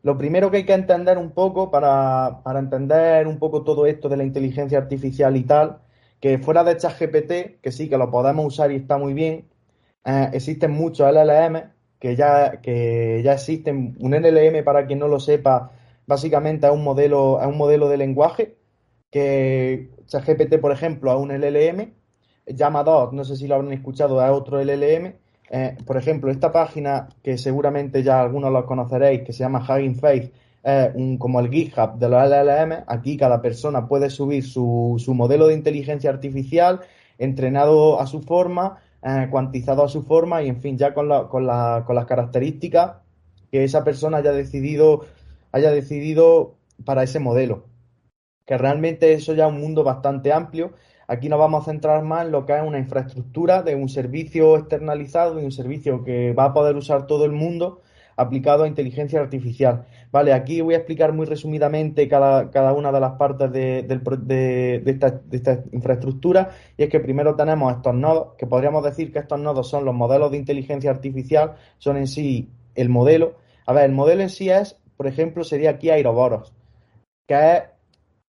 lo 0.02 0.16
primero 0.18 0.50
que 0.50 0.58
hay 0.58 0.66
que 0.66 0.74
entender 0.74 1.18
un 1.18 1.32
poco 1.32 1.70
para, 1.70 2.40
entender 2.58 3.26
un 3.26 3.38
poco 3.38 3.62
todo 3.64 3.86
esto 3.86 4.08
de 4.08 4.16
la 4.16 4.24
inteligencia 4.24 4.78
artificial 4.78 5.36
y 5.36 5.44
tal, 5.44 5.78
que 6.20 6.38
fuera 6.38 6.64
de 6.64 6.76
ChatGPT, 6.76 7.60
que 7.60 7.72
sí 7.72 7.88
que 7.88 7.98
lo 7.98 8.10
podemos 8.10 8.46
usar 8.46 8.72
y 8.72 8.76
está 8.76 8.98
muy 8.98 9.14
bien, 9.14 9.46
eh, 10.04 10.30
existen 10.32 10.72
muchos 10.72 11.10
LLM 11.12 11.70
que 11.98 12.16
ya, 12.16 12.60
que 12.62 13.22
ya 13.24 13.34
existen. 13.34 13.96
Un 14.00 14.12
NLM, 14.14 14.64
para 14.64 14.86
quien 14.86 14.98
no 14.98 15.08
lo 15.08 15.20
sepa, 15.20 15.72
básicamente 16.06 16.66
es 16.66 16.72
un 16.72 16.84
modelo, 16.84 17.40
es 17.40 17.46
un 17.46 17.58
modelo 17.58 17.88
de 17.88 17.96
lenguaje 17.96 18.56
que 19.10 19.90
ChatGPT, 20.06 20.58
por 20.60 20.72
ejemplo, 20.72 21.10
a 21.10 21.16
un 21.16 21.30
LLM, 21.30 21.92
Llama 22.46 22.84
2, 22.84 23.12
no 23.12 23.24
sé 23.24 23.36
si 23.36 23.48
lo 23.48 23.56
habrán 23.56 23.72
escuchado, 23.72 24.20
a 24.20 24.30
otro 24.30 24.62
LLM, 24.62 25.14
eh, 25.50 25.76
por 25.86 25.96
ejemplo, 25.96 26.30
esta 26.30 26.52
página 26.52 27.08
que 27.22 27.38
seguramente 27.38 28.02
ya 28.02 28.20
algunos 28.20 28.52
lo 28.52 28.66
conoceréis, 28.66 29.22
que 29.22 29.32
se 29.32 29.40
llama 29.40 29.64
Hugging 29.66 29.96
Face, 29.96 30.32
es 30.62 30.94
un, 30.94 31.16
como 31.18 31.38
el 31.40 31.48
GitHub 31.50 31.98
de 31.98 32.08
los 32.08 32.22
LLM. 32.28 32.84
Aquí 32.86 33.16
cada 33.16 33.40
persona 33.40 33.86
puede 33.86 34.10
subir 34.10 34.44
su, 34.44 34.96
su 34.98 35.14
modelo 35.14 35.46
de 35.46 35.54
inteligencia 35.54 36.10
artificial 36.10 36.80
entrenado 37.18 38.00
a 38.00 38.06
su 38.06 38.20
forma, 38.20 38.78
eh, 39.02 39.28
cuantizado 39.30 39.84
a 39.84 39.88
su 39.88 40.02
forma 40.02 40.42
y, 40.42 40.48
en 40.48 40.60
fin, 40.60 40.76
ya 40.76 40.92
con, 40.92 41.08
la, 41.08 41.28
con, 41.28 41.46
la, 41.46 41.84
con 41.86 41.94
las 41.94 42.06
características 42.06 42.96
que 43.50 43.62
esa 43.62 43.84
persona 43.84 44.18
haya 44.18 44.32
decidido, 44.32 45.04
haya 45.52 45.70
decidido 45.70 46.56
para 46.84 47.04
ese 47.04 47.20
modelo. 47.20 47.64
Que 48.44 48.58
realmente 48.58 49.12
eso 49.12 49.34
ya 49.34 49.46
es 49.46 49.52
un 49.52 49.60
mundo 49.60 49.84
bastante 49.84 50.32
amplio 50.32 50.72
Aquí 51.08 51.28
nos 51.28 51.38
vamos 51.38 51.62
a 51.62 51.70
centrar 51.70 52.02
más 52.02 52.24
en 52.24 52.32
lo 52.32 52.46
que 52.46 52.56
es 52.56 52.62
una 52.62 52.78
infraestructura 52.78 53.62
de 53.62 53.74
un 53.76 53.88
servicio 53.88 54.56
externalizado 54.56 55.40
y 55.40 55.44
un 55.44 55.52
servicio 55.52 56.02
que 56.02 56.32
va 56.32 56.46
a 56.46 56.52
poder 56.52 56.76
usar 56.76 57.06
todo 57.06 57.24
el 57.24 57.32
mundo 57.32 57.80
aplicado 58.16 58.64
a 58.64 58.68
inteligencia 58.68 59.20
artificial. 59.20 59.86
Vale, 60.10 60.32
aquí 60.32 60.60
voy 60.62 60.74
a 60.74 60.78
explicar 60.78 61.12
muy 61.12 61.26
resumidamente 61.26 62.08
cada, 62.08 62.50
cada 62.50 62.72
una 62.72 62.90
de 62.90 63.00
las 63.00 63.12
partes 63.12 63.52
de, 63.52 63.82
de, 63.82 64.82
esta, 64.86 65.10
de, 65.10 65.36
esta, 65.36 65.62
infraestructura 65.72 66.50
y 66.76 66.84
es 66.84 66.88
que 66.88 67.00
primero 67.00 67.36
tenemos 67.36 67.76
estos 67.76 67.94
nodos, 67.94 68.34
que 68.38 68.46
podríamos 68.46 68.82
decir 68.82 69.12
que 69.12 69.18
estos 69.18 69.38
nodos 69.38 69.68
son 69.68 69.84
los 69.84 69.94
modelos 69.94 70.30
de 70.30 70.38
inteligencia 70.38 70.90
artificial, 70.90 71.56
son 71.78 71.98
en 71.98 72.06
sí 72.06 72.50
el 72.74 72.88
modelo. 72.88 73.36
A 73.66 73.72
ver, 73.72 73.84
el 73.84 73.92
modelo 73.92 74.22
en 74.22 74.30
sí 74.30 74.48
es, 74.48 74.80
por 74.96 75.06
ejemplo, 75.06 75.44
sería 75.44 75.70
aquí 75.70 75.90
Aeroboros, 75.90 76.54
que 77.26 77.34
es 77.34 77.62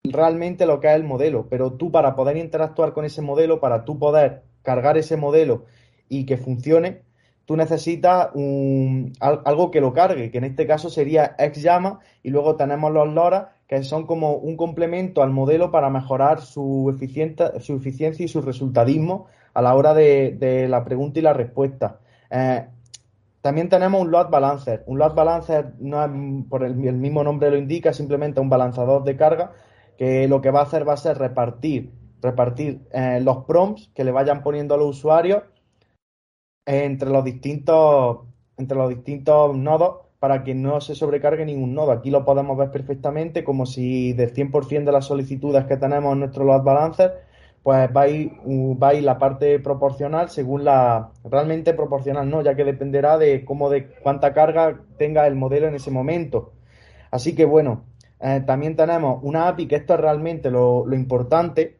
realmente 0.04 0.66
lo 0.66 0.80
que 0.80 0.88
es 0.88 0.94
el 0.94 1.04
modelo, 1.04 1.46
pero 1.48 1.72
tú 1.74 1.92
para 1.92 2.16
poder 2.16 2.36
interactuar 2.36 2.92
con 2.92 3.04
ese 3.04 3.22
modelo, 3.22 3.60
para 3.60 3.84
tú 3.84 3.98
poder 3.98 4.42
cargar 4.62 4.98
ese 4.98 5.16
modelo 5.16 5.64
y 6.08 6.26
que 6.26 6.36
funcione, 6.36 7.02
tú 7.44 7.56
necesitas 7.56 8.30
un, 8.34 9.12
algo 9.20 9.70
que 9.70 9.80
lo 9.80 9.92
cargue, 9.92 10.30
que 10.30 10.38
en 10.38 10.44
este 10.44 10.66
caso 10.66 10.90
sería 10.90 11.36
XYAMA, 11.38 12.00
y 12.22 12.30
luego 12.30 12.56
tenemos 12.56 12.92
los 12.92 13.12
LoRa, 13.12 13.56
que 13.68 13.82
son 13.84 14.06
como 14.06 14.34
un 14.34 14.56
complemento 14.56 15.22
al 15.22 15.30
modelo 15.30 15.70
para 15.70 15.88
mejorar 15.88 16.40
su, 16.40 16.94
su 17.60 17.74
eficiencia 17.76 18.24
y 18.24 18.28
su 18.28 18.42
resultadismo 18.42 19.26
a 19.54 19.62
la 19.62 19.74
hora 19.74 19.94
de, 19.94 20.66
la 20.68 20.84
pregunta 20.84 21.20
y 21.20 21.22
la 21.22 21.32
respuesta. 21.32 22.00
Eh, 22.30 22.66
también 23.40 23.68
tenemos 23.68 24.00
un 24.00 24.10
load 24.10 24.30
balancer. 24.30 24.82
Un 24.86 24.98
load 24.98 25.14
balancer 25.14 25.72
no 25.78 26.04
es, 26.04 26.10
por 26.48 26.64
el, 26.64 26.86
el 26.86 26.96
mismo 26.96 27.24
nombre 27.24 27.50
lo 27.50 27.56
indica, 27.56 27.92
simplemente 27.92 28.40
un 28.40 28.48
balanzador 28.48 29.04
de 29.04 29.16
carga 29.16 29.52
que 30.02 30.26
lo 30.26 30.40
que 30.40 30.50
va 30.50 30.58
a 30.58 30.62
hacer 30.64 30.88
va 30.88 30.94
a 30.94 30.96
ser 30.96 31.16
repartir, 31.16 31.92
repartir 32.20 32.80
eh, 32.92 33.20
los 33.22 33.44
prompts 33.44 33.88
que 33.94 34.02
le 34.02 34.10
vayan 34.10 34.42
poniendo 34.42 34.74
a 34.74 34.76
los 34.76 34.98
usuarios 34.98 35.44
entre 36.66 37.08
los 37.08 37.22
distintos, 37.22 38.26
entre 38.56 38.76
los 38.76 38.88
distintos 38.88 39.56
nodos 39.56 39.98
para 40.18 40.42
que 40.42 40.56
no 40.56 40.80
se 40.80 40.96
sobrecargue 40.96 41.46
ningún 41.46 41.74
nodo. 41.74 41.92
Aquí 41.92 42.10
lo 42.10 42.24
podemos 42.24 42.58
ver 42.58 42.72
perfectamente 42.72 43.44
como 43.44 43.64
si 43.64 44.12
del 44.12 44.34
100% 44.34 44.82
de 44.86 44.90
las 44.90 45.04
solicitudes 45.04 45.66
que 45.66 45.76
tenemos 45.76 46.14
en 46.14 46.18
nuestro 46.18 46.42
load 46.42 46.64
balancer, 46.64 47.22
pues 47.62 47.88
va 47.96 48.00
a, 48.00 48.08
ir, 48.08 48.32
va 48.82 48.88
a 48.88 48.94
ir 48.94 49.04
la 49.04 49.18
parte 49.18 49.60
proporcional 49.60 50.30
según 50.30 50.64
la 50.64 51.12
realmente 51.22 51.74
proporcional, 51.74 52.28
no, 52.28 52.42
ya 52.42 52.56
que 52.56 52.64
dependerá 52.64 53.18
de 53.18 53.44
cómo 53.44 53.70
de 53.70 53.86
cuánta 54.02 54.32
carga 54.34 54.80
tenga 54.98 55.28
el 55.28 55.36
modelo 55.36 55.68
en 55.68 55.76
ese 55.76 55.92
momento. 55.92 56.54
Así 57.12 57.36
que 57.36 57.44
bueno, 57.44 57.84
eh, 58.24 58.40
también 58.46 58.76
tenemos 58.76 59.18
una 59.24 59.48
API, 59.48 59.66
que 59.66 59.74
esto 59.74 59.94
es 59.94 60.00
realmente 60.00 60.48
lo, 60.48 60.86
importante, 60.94 61.78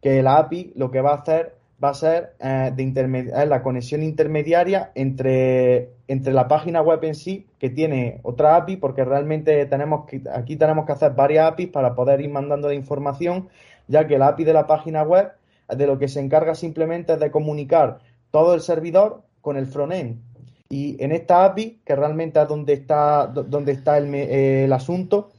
que 0.00 0.22
la 0.22 0.38
API 0.38 0.72
lo 0.76 0.92
que 0.92 1.00
va 1.00 1.10
a 1.10 1.16
hacer 1.16 1.56
va 1.82 1.88
a 1.88 1.94
ser 1.94 2.34
eh, 2.38 2.70
de 2.74 3.46
la 3.46 3.62
conexión 3.62 4.04
intermediaria 4.04 4.92
entre, 4.94 5.90
entre 6.06 6.32
la 6.32 6.46
página 6.46 6.80
web 6.80 7.02
en 7.02 7.16
sí, 7.16 7.48
que 7.58 7.70
tiene 7.70 8.20
otra 8.22 8.54
API, 8.54 8.76
porque 8.76 9.04
realmente 9.04 9.66
tenemos 9.66 10.06
que, 10.06 10.22
aquí 10.32 10.54
tenemos 10.54 10.86
que 10.86 10.92
hacer 10.92 11.12
varias 11.14 11.50
APIs 11.50 11.70
para 11.70 11.96
poder 11.96 12.20
ir 12.20 12.30
mandando 12.30 12.68
la 12.68 12.74
información, 12.74 13.48
ya 13.88 14.06
que 14.06 14.16
la 14.16 14.28
API 14.28 14.44
de 14.44 14.52
la 14.52 14.68
página 14.68 15.02
web 15.02 15.32
de 15.68 15.86
lo 15.88 15.98
que 15.98 16.06
se 16.06 16.20
encarga 16.20 16.54
simplemente 16.54 17.14
es 17.14 17.18
de 17.20 17.32
comunicar 17.32 17.98
todo 18.30 18.54
el 18.54 18.60
servidor 18.60 19.22
con 19.40 19.56
el 19.56 19.66
frontend. 19.66 20.20
Y 20.68 21.02
en 21.02 21.10
esta 21.10 21.44
API, 21.46 21.80
que 21.84 21.96
realmente 21.96 22.40
es 22.40 22.46
donde 22.46 22.74
está, 22.74 23.26
donde 23.26 23.72
está 23.72 23.98
el, 23.98 24.14
el 24.14 24.72
asunto, 24.72 25.30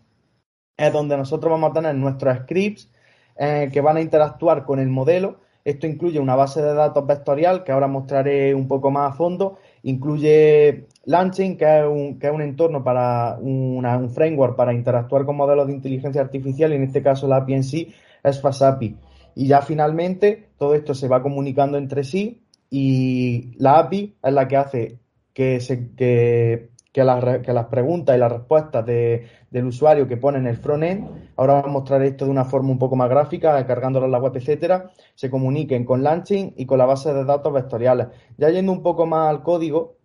es 0.87 0.93
donde 0.93 1.15
nosotros 1.15 1.51
vamos 1.51 1.71
a 1.71 1.73
tener 1.73 1.95
nuestros 1.95 2.39
scripts 2.39 2.89
eh, 3.37 3.69
que 3.71 3.81
van 3.81 3.97
a 3.97 4.01
interactuar 4.01 4.65
con 4.65 4.79
el 4.79 4.89
modelo. 4.89 5.39
Esto 5.63 5.85
incluye 5.85 6.19
una 6.19 6.35
base 6.35 6.61
de 6.61 6.73
datos 6.73 7.05
vectorial 7.05 7.63
que 7.63 7.71
ahora 7.71 7.87
mostraré 7.87 8.55
un 8.55 8.67
poco 8.67 8.89
más 8.89 9.11
a 9.11 9.15
fondo. 9.15 9.59
Incluye 9.83 10.87
Launching, 11.05 11.55
que 11.55 11.79
es 11.79 11.85
un, 11.85 12.17
que 12.17 12.27
es 12.27 12.33
un 12.33 12.41
entorno 12.41 12.83
para 12.83 13.37
un 13.39 14.09
framework 14.09 14.55
para 14.55 14.73
interactuar 14.73 15.23
con 15.25 15.35
modelos 15.35 15.67
de 15.67 15.73
inteligencia 15.73 16.21
artificial 16.21 16.71
y 16.73 16.77
en 16.77 16.83
este 16.83 17.03
caso 17.03 17.27
la 17.27 17.37
API 17.37 17.53
en 17.53 17.63
sí 17.63 17.93
es 18.23 18.41
FastAPI. 18.41 18.97
Y 19.35 19.47
ya 19.47 19.61
finalmente 19.61 20.49
todo 20.57 20.73
esto 20.73 20.95
se 20.95 21.07
va 21.07 21.21
comunicando 21.21 21.77
entre 21.77 22.03
sí 22.03 22.41
y 22.71 23.53
la 23.57 23.77
API 23.79 24.15
es 24.23 24.33
la 24.33 24.47
que 24.47 24.57
hace 24.57 24.97
que, 25.33 25.59
se, 25.59 25.91
que 25.95 26.70
que 26.91 27.03
las, 27.05 27.65
preguntas 27.67 28.15
y 28.15 28.19
las 28.19 28.31
respuestas 28.31 28.85
del 28.85 29.65
usuario 29.65 30.07
que 30.07 30.17
pone 30.17 30.39
en 30.39 30.47
el 30.47 30.57
frontend, 30.57 31.31
ahora 31.37 31.53
vamos 31.53 31.69
a 31.69 31.71
mostrar 31.71 32.03
esto 32.03 32.25
de 32.25 32.31
una 32.31 32.43
forma 32.43 32.69
un 32.69 32.79
poco 32.79 32.97
más 32.97 33.09
gráfica, 33.09 33.65
cargándolo 33.65 34.07
en 34.07 34.11
la 34.11 34.19
web, 34.19 34.35
etcétera, 34.35 34.91
se 35.15 35.29
comuniquen 35.29 35.85
con 35.85 36.03
Launching 36.03 36.53
y 36.57 36.65
con 36.65 36.77
la 36.77 36.85
base 36.85 37.13
de 37.13 37.23
datos 37.23 37.53
vectoriales. 37.53 38.07
Ya 38.37 38.49
yendo 38.49 38.73
un 38.73 38.83
poco 38.83 39.05
más 39.05 39.29
al 39.29 39.41
código 39.41 39.97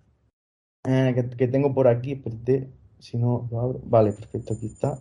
eh, 0.85 1.29
que, 1.37 1.49
tengo 1.49 1.75
por 1.75 1.89
aquí, 1.89 2.23
si 3.01 3.19
no 3.19 3.49
lo 3.51 3.61
abro, 3.61 3.81
vale, 3.83 4.13
perfecto, 4.13 4.55
aquí 4.55 4.67
está. 4.67 4.99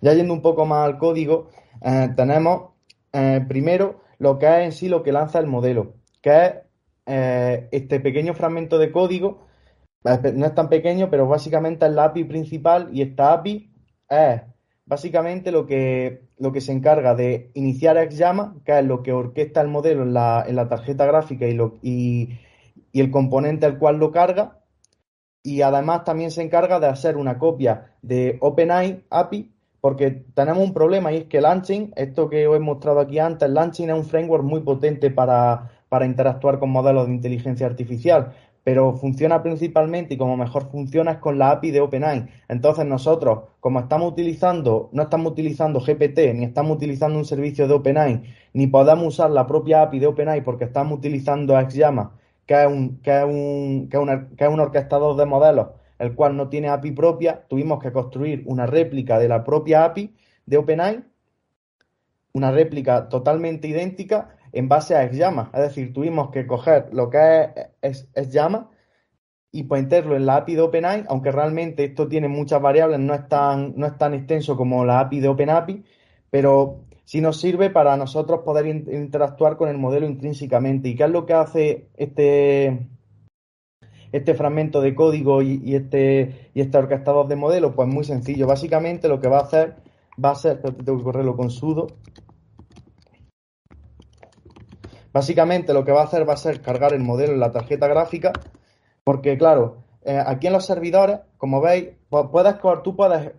Ya 0.00 0.12
yendo 0.12 0.34
un 0.34 0.42
poco 0.42 0.66
más 0.66 0.84
al 0.86 0.98
código, 0.98 1.50
eh, 1.82 2.08
tenemos 2.16 2.72
eh, 3.12 3.44
primero 3.46 4.00
lo 4.18 4.40
que 4.40 4.46
es 4.46 4.64
en 4.64 4.72
sí 4.72 4.88
lo 4.88 5.04
que 5.04 5.12
lanza 5.12 5.38
el 5.38 5.46
modelo, 5.46 5.94
que 6.20 6.46
es 6.46 6.54
este 7.70 8.00
pequeño 8.00 8.34
fragmento 8.34 8.78
de 8.78 8.90
código 8.90 9.45
no 10.34 10.46
es 10.46 10.54
tan 10.54 10.68
pequeño, 10.68 11.10
pero 11.10 11.26
básicamente 11.26 11.86
es 11.86 11.92
la 11.92 12.04
API 12.04 12.24
principal 12.24 12.88
y 12.92 13.02
esta 13.02 13.32
API 13.32 13.70
es 14.08 14.42
básicamente 14.84 15.50
lo 15.50 15.66
que, 15.66 16.22
lo 16.38 16.52
que 16.52 16.60
se 16.60 16.72
encarga 16.72 17.14
de 17.14 17.50
iniciar 17.54 17.98
XYAMA, 18.10 18.56
que 18.64 18.78
es 18.78 18.84
lo 18.84 19.02
que 19.02 19.12
orquesta 19.12 19.60
el 19.60 19.68
modelo 19.68 20.04
en 20.04 20.14
la, 20.14 20.44
en 20.46 20.56
la 20.56 20.68
tarjeta 20.68 21.04
gráfica 21.06 21.46
y, 21.46 21.54
lo, 21.54 21.78
y, 21.82 22.38
y 22.92 23.00
el 23.00 23.10
componente 23.10 23.66
al 23.66 23.78
cual 23.78 23.98
lo 23.98 24.12
carga. 24.12 24.60
Y 25.42 25.62
además 25.62 26.04
también 26.04 26.30
se 26.30 26.42
encarga 26.42 26.80
de 26.80 26.86
hacer 26.86 27.16
una 27.16 27.38
copia 27.38 27.94
de 28.02 28.36
OpenAI 28.40 29.04
API, 29.10 29.52
porque 29.80 30.10
tenemos 30.34 30.64
un 30.64 30.74
problema 30.74 31.12
y 31.12 31.18
es 31.18 31.24
que 31.24 31.40
Launching, 31.40 31.92
esto 31.94 32.28
que 32.28 32.48
os 32.48 32.56
he 32.56 32.60
mostrado 32.60 32.98
aquí 32.98 33.20
antes, 33.20 33.48
Launching 33.48 33.90
es 33.90 33.96
un 33.96 34.04
framework 34.04 34.42
muy 34.42 34.60
potente 34.60 35.10
para, 35.10 35.70
para 35.88 36.06
interactuar 36.06 36.58
con 36.58 36.70
modelos 36.70 37.06
de 37.06 37.14
inteligencia 37.14 37.66
artificial 37.66 38.34
pero 38.66 38.94
funciona 38.94 39.44
principalmente 39.44 40.14
y 40.14 40.16
como 40.16 40.36
mejor 40.36 40.68
funciona 40.72 41.12
es 41.12 41.18
con 41.18 41.38
la 41.38 41.52
API 41.52 41.70
de 41.70 41.80
OpenAI. 41.80 42.26
Entonces 42.48 42.84
nosotros, 42.84 43.44
como 43.60 43.78
estamos 43.78 44.10
utilizando, 44.10 44.88
no 44.90 45.04
estamos 45.04 45.30
utilizando 45.30 45.78
GPT, 45.78 46.34
ni 46.34 46.46
estamos 46.46 46.76
utilizando 46.76 47.16
un 47.16 47.24
servicio 47.24 47.68
de 47.68 47.74
OpenAI, 47.74 48.22
ni 48.54 48.66
podemos 48.66 49.06
usar 49.06 49.30
la 49.30 49.46
propia 49.46 49.82
API 49.82 50.00
de 50.00 50.08
OpenAI 50.08 50.40
porque 50.40 50.64
estamos 50.64 50.98
utilizando 50.98 51.54
XYAMA, 51.56 52.18
que 52.44 52.60
es 52.60 52.66
un, 52.66 53.00
que 53.02 53.16
es 53.16 53.24
un, 53.24 53.88
que 53.88 53.98
es 53.98 54.36
que 54.36 54.44
es 54.44 54.50
un 54.50 54.58
orquestador 54.58 55.14
de 55.16 55.26
modelos, 55.26 55.68
el 56.00 56.16
cual 56.16 56.36
no 56.36 56.48
tiene 56.48 56.68
API 56.68 56.90
propia, 56.90 57.44
tuvimos 57.46 57.80
que 57.80 57.92
construir 57.92 58.42
una 58.46 58.66
réplica 58.66 59.20
de 59.20 59.28
la 59.28 59.44
propia 59.44 59.84
API 59.84 60.12
de 60.44 60.56
OpenAI, 60.56 61.04
una 62.32 62.50
réplica 62.50 63.08
totalmente 63.08 63.68
idéntica 63.68 64.36
en 64.56 64.68
base 64.68 64.96
a 64.96 65.06
XYAMA. 65.06 65.50
Es 65.52 65.60
decir, 65.60 65.92
tuvimos 65.92 66.30
que 66.30 66.46
coger 66.46 66.88
lo 66.92 67.10
que 67.10 67.50
es, 67.82 68.08
es, 68.14 68.30
XYAMA 68.30 68.70
y 69.52 69.64
ponerlo 69.64 70.16
en 70.16 70.24
la 70.24 70.36
API 70.36 70.54
de 70.54 70.62
OpenAI, 70.62 71.04
aunque 71.08 71.30
realmente 71.30 71.84
esto 71.84 72.08
tiene 72.08 72.28
muchas 72.28 72.60
variables, 72.62 72.98
no 72.98 73.14
es 73.14 73.28
tan, 73.28 73.74
no 73.76 73.86
es 73.86 73.98
tan 73.98 74.14
extenso 74.14 74.56
como 74.56 74.84
la 74.84 75.00
API 75.00 75.20
de 75.20 75.28
OpenAPI, 75.28 75.84
pero 76.30 76.86
sí 77.04 77.20
nos 77.20 77.38
sirve 77.38 77.68
para 77.68 77.96
nosotros 77.98 78.40
poder 78.44 78.66
interactuar 78.66 79.58
con 79.58 79.68
el 79.68 79.76
modelo 79.76 80.06
intrínsecamente. 80.06 80.88
¿Y 80.88 80.96
qué 80.96 81.04
es 81.04 81.10
lo 81.10 81.26
que 81.26 81.34
hace 81.34 81.88
este, 81.96 82.88
este 84.12 84.34
fragmento 84.34 84.80
de 84.80 84.94
código 84.94 85.42
y, 85.42 85.74
este, 85.74 86.50
y 86.54 86.62
este 86.62 86.78
orquestador 86.78 87.28
de 87.28 87.36
modelo? 87.36 87.74
Pues 87.74 87.88
muy 87.88 88.04
sencillo. 88.04 88.46
Básicamente 88.46 89.08
lo 89.08 89.20
que 89.20 89.28
va 89.28 89.38
a 89.38 89.42
hacer 89.42 89.76
va 90.22 90.30
a 90.30 90.34
ser, 90.34 90.60
tengo 90.60 90.98
que 90.98 91.04
correrlo 91.04 91.36
con 91.36 91.50
sudo, 91.50 91.88
Básicamente 95.16 95.72
lo 95.72 95.82
que 95.82 95.92
va 95.92 96.02
a 96.02 96.04
hacer 96.04 96.28
va 96.28 96.34
a 96.34 96.36
ser 96.36 96.60
cargar 96.60 96.92
el 96.92 97.00
modelo 97.00 97.32
en 97.32 97.40
la 97.40 97.50
tarjeta 97.50 97.88
gráfica, 97.88 98.34
porque 99.02 99.38
claro, 99.38 99.78
eh, 100.04 100.22
aquí 100.22 100.46
en 100.46 100.52
los 100.52 100.66
servidores, 100.66 101.20
como 101.38 101.62
veis, 101.62 101.88
puedes, 102.10 102.56
tú, 102.84 102.94
puedes, 102.94 103.32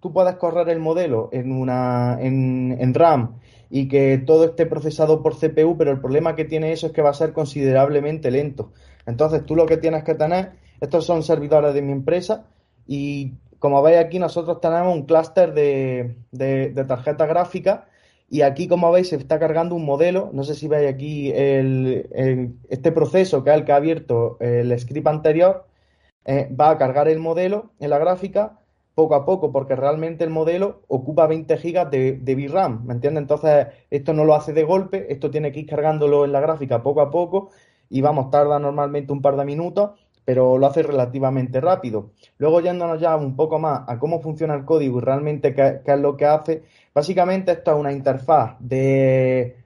tú 0.00 0.10
puedes 0.10 0.36
correr 0.36 0.70
el 0.70 0.78
modelo 0.78 1.28
en, 1.30 1.52
una, 1.52 2.16
en, 2.18 2.94
RAM 2.94 3.40
y 3.68 3.88
que 3.88 4.22
todo 4.24 4.46
esté 4.46 4.64
procesado 4.64 5.22
por 5.22 5.36
CPU, 5.36 5.76
pero 5.76 5.90
el 5.90 6.00
problema 6.00 6.34
que 6.34 6.46
tiene 6.46 6.72
eso 6.72 6.86
es 6.86 6.92
que 6.94 7.02
va 7.02 7.10
a 7.10 7.12
ser 7.14 7.34
considerablemente 7.34 8.30
lento. 8.30 8.72
Entonces 9.04 9.44
tú 9.44 9.54
lo 9.54 9.66
que 9.66 9.76
tienes 9.76 10.04
que 10.04 10.14
tener, 10.14 10.52
estos 10.80 11.04
son 11.04 11.22
servidores 11.22 11.74
de 11.74 11.82
mi 11.82 11.92
empresa 11.92 12.46
y 12.86 13.34
como 13.58 13.82
veis 13.82 13.98
aquí 13.98 14.18
nosotros 14.18 14.62
tenemos 14.62 14.94
un 14.94 15.04
clúster 15.04 15.52
de, 15.52 16.16
de, 16.30 16.84
tarjeta 16.86 17.26
gráfica 17.26 17.84
y 18.32 18.40
aquí 18.40 18.66
como 18.66 18.90
veis 18.90 19.10
se 19.10 19.16
está 19.16 19.38
cargando 19.38 19.74
un 19.74 19.84
modelo, 19.84 20.30
no 20.32 20.42
sé 20.42 20.54
si 20.54 20.66
veis 20.66 20.88
aquí 20.88 21.30
el, 21.32 22.08
este 22.70 22.90
proceso 22.90 23.44
que 23.44 23.50
es 23.50 23.56
el 23.56 23.66
que 23.66 23.72
ha 23.72 23.76
abierto 23.76 24.38
el 24.40 24.78
script 24.80 25.06
anterior, 25.06 25.66
eh, 26.24 26.48
va 26.58 26.70
a 26.70 26.78
cargar 26.78 27.08
el 27.08 27.18
modelo 27.18 27.72
en 27.78 27.90
la 27.90 27.98
gráfica 27.98 28.58
poco 28.94 29.16
a 29.16 29.26
poco, 29.26 29.52
porque 29.52 29.76
realmente 29.76 30.24
el 30.24 30.30
modelo 30.30 30.80
ocupa 30.88 31.26
20 31.26 31.58
gigas 31.58 31.90
de, 31.90 32.12
de 32.12 32.34
VRAM, 32.34 32.86
¿me 32.86 32.94
entiendes? 32.94 33.20
Entonces, 33.20 33.66
esto 33.90 34.14
no 34.14 34.24
lo 34.24 34.34
hace 34.34 34.54
de 34.54 34.64
golpe, 34.64 35.12
esto 35.12 35.30
tiene 35.30 35.52
que 35.52 35.60
ir 35.60 35.66
cargándolo 35.66 36.24
en 36.24 36.32
la 36.32 36.40
gráfica 36.40 36.82
poco 36.82 37.02
a 37.02 37.10
poco 37.10 37.50
y 37.90 38.00
vamos, 38.00 38.30
tarda 38.30 38.58
normalmente 38.58 39.12
un 39.12 39.20
par 39.20 39.36
de 39.36 39.44
minutos, 39.44 39.90
pero 40.24 40.58
lo 40.58 40.66
hace 40.66 40.82
relativamente 40.82 41.60
rápido. 41.60 42.12
Luego, 42.38 42.60
yéndonos 42.60 43.00
ya 43.00 43.16
un 43.16 43.36
poco 43.36 43.58
más 43.58 43.82
a 43.86 43.98
cómo 43.98 44.20
funciona 44.20 44.54
el 44.54 44.64
código 44.64 44.98
y 44.98 45.02
realmente 45.02 45.54
qué, 45.54 45.80
es 45.84 46.00
lo 46.00 46.16
que 46.16 46.26
hace, 46.26 46.62
básicamente 46.94 47.52
esto 47.52 47.72
es 47.72 47.76
una 47.78 47.92
interfaz 47.92 48.56
de. 48.60 49.56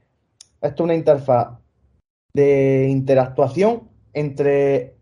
Esto 0.61 0.83
es 0.83 0.85
una 0.85 0.95
interfaz 0.95 1.59
de 2.33 2.89
interactuación 2.89 3.89
entre 4.13 4.95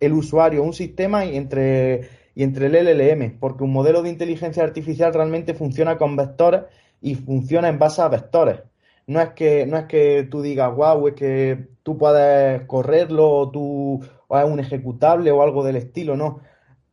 el 0.00 0.12
usuario, 0.12 0.62
un 0.62 0.74
sistema 0.74 1.24
y 1.24 1.36
entre 1.36 2.08
y 2.38 2.44
entre 2.44 2.66
el 2.66 2.74
LLM, 2.76 3.40
porque 3.40 3.64
un 3.64 3.72
modelo 3.72 4.00
de 4.00 4.10
inteligencia 4.10 4.62
artificial 4.62 5.12
realmente 5.12 5.54
funciona 5.54 5.98
con 5.98 6.14
vectores 6.14 6.62
y 7.00 7.16
funciona 7.16 7.68
en 7.68 7.80
base 7.80 8.00
a 8.00 8.06
vectores. 8.06 8.60
No 9.08 9.20
es 9.20 9.30
que, 9.30 9.66
no 9.66 9.76
es 9.76 9.86
que 9.86 10.28
tú 10.30 10.40
digas, 10.40 10.72
wow, 10.72 11.08
es 11.08 11.14
que 11.14 11.66
tú 11.82 11.98
puedes 11.98 12.62
correrlo 12.66 13.28
o, 13.28 13.50
tú, 13.50 14.00
o 14.28 14.38
es 14.38 14.44
un 14.44 14.60
ejecutable 14.60 15.32
o 15.32 15.42
algo 15.42 15.64
del 15.64 15.76
estilo, 15.76 16.16
no. 16.16 16.40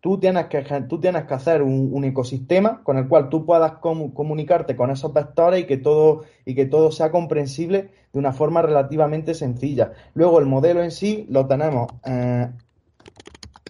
Tú 0.01 0.19
tienes 0.19 0.45
que, 0.45 0.61
tú 0.87 0.99
tienes 0.99 1.23
que 1.25 1.33
hacer 1.33 1.61
un, 1.63 2.03
ecosistema 2.03 2.83
con 2.83 2.97
el 2.97 3.07
cual 3.07 3.29
tú 3.29 3.45
puedas 3.45 3.73
comunicarte 3.79 4.75
con 4.75 4.91
esos 4.91 5.13
vectores 5.13 5.61
y 5.61 5.63
que, 5.65 5.77
todo, 5.77 6.25
y 6.45 6.53
que 6.53 6.65
todo 6.65 6.91
sea 6.91 7.11
comprensible 7.11 7.89
de 8.13 8.19
una 8.19 8.31
forma 8.31 8.61
relativamente 8.61 9.33
sencilla. 9.33 9.93
Luego 10.13 10.39
el 10.39 10.45
modelo 10.45 10.83
en 10.83 10.91
sí 10.91 11.25
lo 11.29 11.47
tenemos 11.47 11.87
eh, 12.05 12.51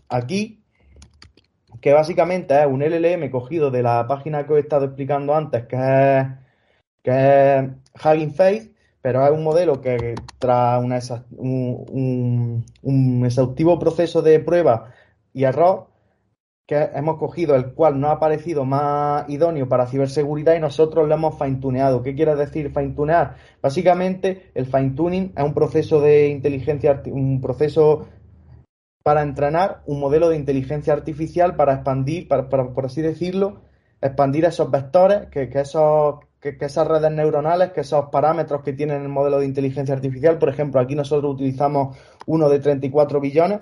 aquí 0.09 0.61
que 1.79 1.93
básicamente 1.93 2.59
es 2.59 2.67
un 2.67 2.81
LLM 2.81 3.29
cogido 3.29 3.71
de 3.71 3.83
la 3.83 4.05
página 4.07 4.45
que 4.45 4.53
os 4.53 4.57
he 4.57 4.61
estado 4.61 4.85
explicando 4.85 5.35
antes, 5.35 5.65
que 5.67 5.77
que 7.05 7.59
es 7.59 7.69
Hugging 8.03 8.33
Face, 8.33 8.73
pero 9.05 9.23
es 9.23 9.31
un 9.31 9.43
modelo 9.43 9.81
que 9.81 10.15
tras 10.39 10.83
un, 10.83 12.63
exhaustivo 13.23 13.77
proceso 13.77 14.23
de 14.23 14.39
prueba 14.39 14.93
y 15.31 15.43
error, 15.43 15.89
que 16.65 16.89
hemos 16.95 17.19
cogido 17.19 17.53
el 17.53 17.75
cual 17.75 17.99
nos 17.99 18.13
ha 18.13 18.19
parecido 18.19 18.65
más 18.65 19.29
idóneo 19.29 19.69
para 19.69 19.85
ciberseguridad 19.85 20.55
y 20.55 20.59
nosotros 20.59 21.07
lo 21.07 21.13
hemos 21.13 21.37
fine-tuneado. 21.37 22.01
¿Qué 22.01 22.15
quiere 22.15 22.35
decir 22.35 22.73
fine-tunear? 22.73 23.35
Básicamente, 23.61 24.49
el 24.55 24.65
fine-tuning 24.65 25.33
es 25.37 25.43
un 25.43 25.53
proceso 25.53 26.01
de 26.01 26.29
inteligencia, 26.29 27.03
un 27.05 27.41
proceso 27.41 28.07
para 29.03 29.21
entrenar 29.21 29.83
un 29.85 29.99
modelo 29.99 30.29
de 30.29 30.37
inteligencia 30.37 30.93
artificial 30.93 31.55
para 31.55 31.75
expandir, 31.75 32.27
para, 32.27 32.49
por 32.49 32.85
así 32.87 33.03
decirlo, 33.03 33.61
expandir 34.01 34.45
esos 34.45 34.71
vectores, 34.71 35.27
que, 35.29 35.47
esos, 35.53 36.15
que, 36.39 36.57
esas 36.59 36.87
redes 36.87 37.11
neuronales, 37.11 37.71
que 37.71 37.81
esos 37.81 38.09
parámetros 38.09 38.61
que 38.63 38.73
tiene 38.73 38.95
el 38.95 39.09
modelo 39.09 39.39
de 39.39 39.45
inteligencia 39.45 39.95
artificial, 39.95 40.37
por 40.37 40.49
ejemplo, 40.49 40.79
aquí 40.79 40.95
nosotros 40.95 41.33
utilizamos 41.33 41.97
uno 42.25 42.49
de 42.49 42.59
34 42.59 43.19
billones, 43.19 43.59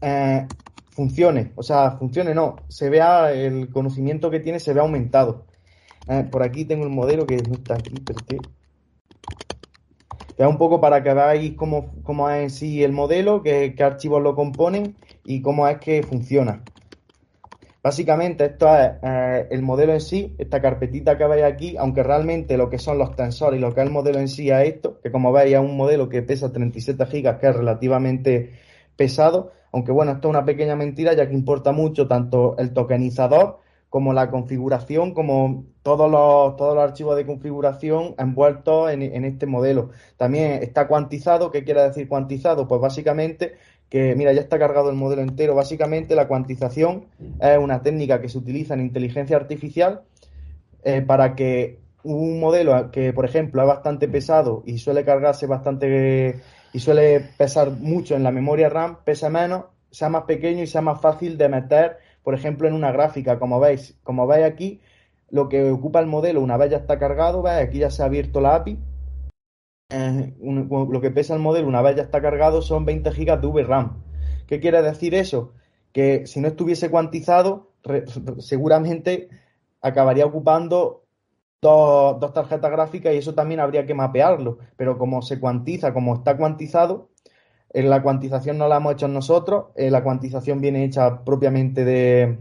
eh, 0.00 0.46
funcione, 0.90 1.52
o 1.54 1.62
sea, 1.62 1.92
funcione 1.92 2.34
no, 2.34 2.56
se 2.68 2.90
vea 2.90 3.32
el 3.32 3.70
conocimiento 3.70 4.30
que 4.30 4.40
tiene, 4.40 4.60
se 4.60 4.72
ve 4.72 4.80
aumentado. 4.80 5.46
Eh, 6.08 6.24
por 6.30 6.42
aquí 6.42 6.64
tengo 6.64 6.84
el 6.84 6.90
modelo 6.90 7.26
que 7.26 7.36
no 7.36 7.54
está 7.54 7.74
aquí, 7.74 7.94
pero 8.04 8.18
que 8.26 8.38
es 10.38 10.46
un 10.46 10.56
poco 10.56 10.80
para 10.80 11.02
que 11.02 11.12
veáis 11.12 11.54
cómo, 11.54 11.92
cómo 12.04 12.30
es 12.30 12.42
en 12.44 12.50
sí 12.50 12.84
el 12.84 12.92
modelo, 12.92 13.42
qué, 13.42 13.74
archivos 13.80 14.22
lo 14.22 14.36
componen 14.36 14.96
y 15.24 15.42
cómo 15.42 15.66
es 15.66 15.78
que 15.78 16.02
funciona. 16.04 16.62
Básicamente 17.82 18.44
esto 18.46 18.66
es 18.76 18.90
eh, 19.02 19.46
el 19.50 19.62
modelo 19.62 19.92
en 19.92 20.00
sí, 20.00 20.34
esta 20.38 20.60
carpetita 20.60 21.16
que 21.16 21.26
veis 21.26 21.44
aquí, 21.44 21.76
aunque 21.76 22.02
realmente 22.02 22.56
lo 22.56 22.68
que 22.68 22.78
son 22.78 22.98
los 22.98 23.14
tensores 23.14 23.58
y 23.58 23.60
lo 23.60 23.72
que 23.72 23.80
es 23.80 23.86
el 23.86 23.92
modelo 23.92 24.18
en 24.18 24.28
sí 24.28 24.50
es 24.50 24.68
esto, 24.68 25.00
que 25.00 25.12
como 25.12 25.32
veis 25.32 25.54
es 25.54 25.60
un 25.60 25.76
modelo 25.76 26.08
que 26.08 26.22
pesa 26.22 26.52
37 26.52 27.06
gigas, 27.06 27.38
que 27.38 27.48
es 27.48 27.56
relativamente 27.56 28.52
pesado, 28.96 29.52
aunque 29.72 29.92
bueno, 29.92 30.12
esto 30.12 30.28
es 30.28 30.30
una 30.30 30.44
pequeña 30.44 30.74
mentira 30.76 31.14
ya 31.14 31.28
que 31.28 31.34
importa 31.34 31.72
mucho 31.72 32.08
tanto 32.08 32.56
el 32.58 32.72
tokenizador 32.72 33.60
como 33.88 34.12
la 34.12 34.30
configuración, 34.30 35.14
como 35.14 35.64
todos 35.82 36.10
los, 36.10 36.56
todos 36.56 36.74
los 36.74 36.84
archivos 36.84 37.16
de 37.16 37.24
configuración 37.26 38.14
envueltos 38.18 38.90
en, 38.90 39.02
en 39.02 39.24
este 39.24 39.46
modelo. 39.46 39.90
También 40.16 40.62
está 40.62 40.86
cuantizado. 40.88 41.50
¿Qué 41.50 41.64
quiere 41.64 41.82
decir 41.82 42.06
cuantizado? 42.08 42.68
Pues 42.68 42.80
básicamente 42.80 43.54
que, 43.88 44.14
mira, 44.14 44.32
ya 44.32 44.40
está 44.40 44.58
cargado 44.58 44.90
el 44.90 44.96
modelo 44.96 45.22
entero. 45.22 45.54
Básicamente 45.54 46.14
la 46.14 46.28
cuantización 46.28 47.06
es 47.40 47.58
una 47.58 47.82
técnica 47.82 48.20
que 48.20 48.28
se 48.28 48.38
utiliza 48.38 48.74
en 48.74 48.80
inteligencia 48.80 49.36
artificial 49.36 50.02
eh, 50.84 51.02
para 51.02 51.34
que 51.34 51.78
un 52.02 52.40
modelo 52.40 52.90
que, 52.90 53.12
por 53.12 53.24
ejemplo, 53.24 53.62
es 53.62 53.68
bastante 53.68 54.08
pesado 54.08 54.62
y 54.66 54.78
suele 54.78 55.04
cargarse 55.04 55.46
bastante 55.46 56.40
y 56.72 56.78
suele 56.80 57.20
pesar 57.36 57.70
mucho 57.70 58.14
en 58.14 58.22
la 58.22 58.30
memoria 58.30 58.68
RAM, 58.68 58.98
pese 59.04 59.30
menos, 59.30 59.64
sea 59.90 60.08
más 60.08 60.24
pequeño 60.24 60.62
y 60.62 60.66
sea 60.66 60.82
más 60.82 61.00
fácil 61.00 61.38
de 61.38 61.48
meter 61.48 61.96
por 62.28 62.34
ejemplo, 62.34 62.68
en 62.68 62.74
una 62.74 62.92
gráfica, 62.92 63.38
como 63.38 63.58
veis, 63.58 63.96
como 64.02 64.26
veis 64.26 64.44
aquí, 64.44 64.82
lo 65.30 65.48
que 65.48 65.70
ocupa 65.70 66.00
el 66.00 66.06
modelo, 66.06 66.42
una 66.42 66.58
vez 66.58 66.70
ya 66.70 66.76
está 66.76 66.98
cargado, 66.98 67.40
¿veis? 67.40 67.66
aquí 67.66 67.78
ya 67.78 67.90
se 67.90 68.02
ha 68.02 68.04
abierto 68.04 68.42
la 68.42 68.54
API, 68.56 68.78
eh, 69.90 70.34
lo 70.40 71.00
que 71.00 71.10
pesa 71.10 71.34
el 71.34 71.40
modelo, 71.40 71.66
una 71.66 71.80
vez 71.82 71.96
ya 71.96 72.02
está 72.02 72.20
cargado, 72.20 72.60
son 72.60 72.84
20 72.84 73.10
GB 73.10 73.40
de 73.40 73.46
VRAM. 73.46 74.02
¿Qué 74.46 74.60
quiere 74.60 74.82
decir 74.82 75.14
eso? 75.14 75.54
Que 75.92 76.26
si 76.26 76.40
no 76.40 76.48
estuviese 76.48 76.90
cuantizado, 76.90 77.72
seguramente 78.38 79.28
acabaría 79.80 80.26
ocupando 80.26 81.04
dos, 81.62 82.32
tarjetas 82.34 82.70
gráficas 82.70 83.14
y 83.14 83.18
eso 83.18 83.34
también 83.34 83.60
habría 83.60 83.86
que 83.86 83.94
mapearlo. 83.94 84.58
Pero 84.76 84.98
como 84.98 85.22
se 85.22 85.40
cuantiza, 85.40 85.94
como 85.94 86.16
está 86.16 86.36
cuantizado, 86.36 87.10
la 87.72 88.02
cuantización 88.02 88.58
no 88.58 88.68
la 88.68 88.76
hemos 88.76 88.94
hecho 88.94 89.08
nosotros, 89.08 89.66
eh, 89.76 89.90
la 89.90 90.02
cuantización 90.02 90.60
viene 90.60 90.84
hecha 90.84 91.24
propiamente 91.24 91.84
de, 91.84 92.38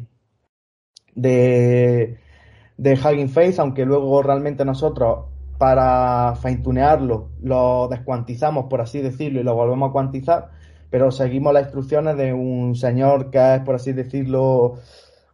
de 1.15 2.93
Hugging 2.93 3.29
Face, 3.29 3.61
aunque 3.61 3.85
luego 3.85 4.21
realmente 4.21 4.65
nosotros 4.65 5.36
para 5.57 6.35
fine-tunearlo 6.35 7.29
lo 7.41 7.87
descuantizamos, 7.89 8.65
por 8.65 8.81
así 8.81 9.01
decirlo, 9.01 9.39
y 9.39 9.43
lo 9.43 9.55
volvemos 9.55 9.89
a 9.89 9.91
cuantizar, 9.91 10.49
pero 10.89 11.11
seguimos 11.11 11.53
las 11.53 11.63
instrucciones 11.63 12.17
de 12.17 12.33
un 12.33 12.75
señor 12.75 13.29
que 13.29 13.55
es, 13.55 13.61
por 13.61 13.75
así 13.75 13.93
decirlo, 13.93 14.75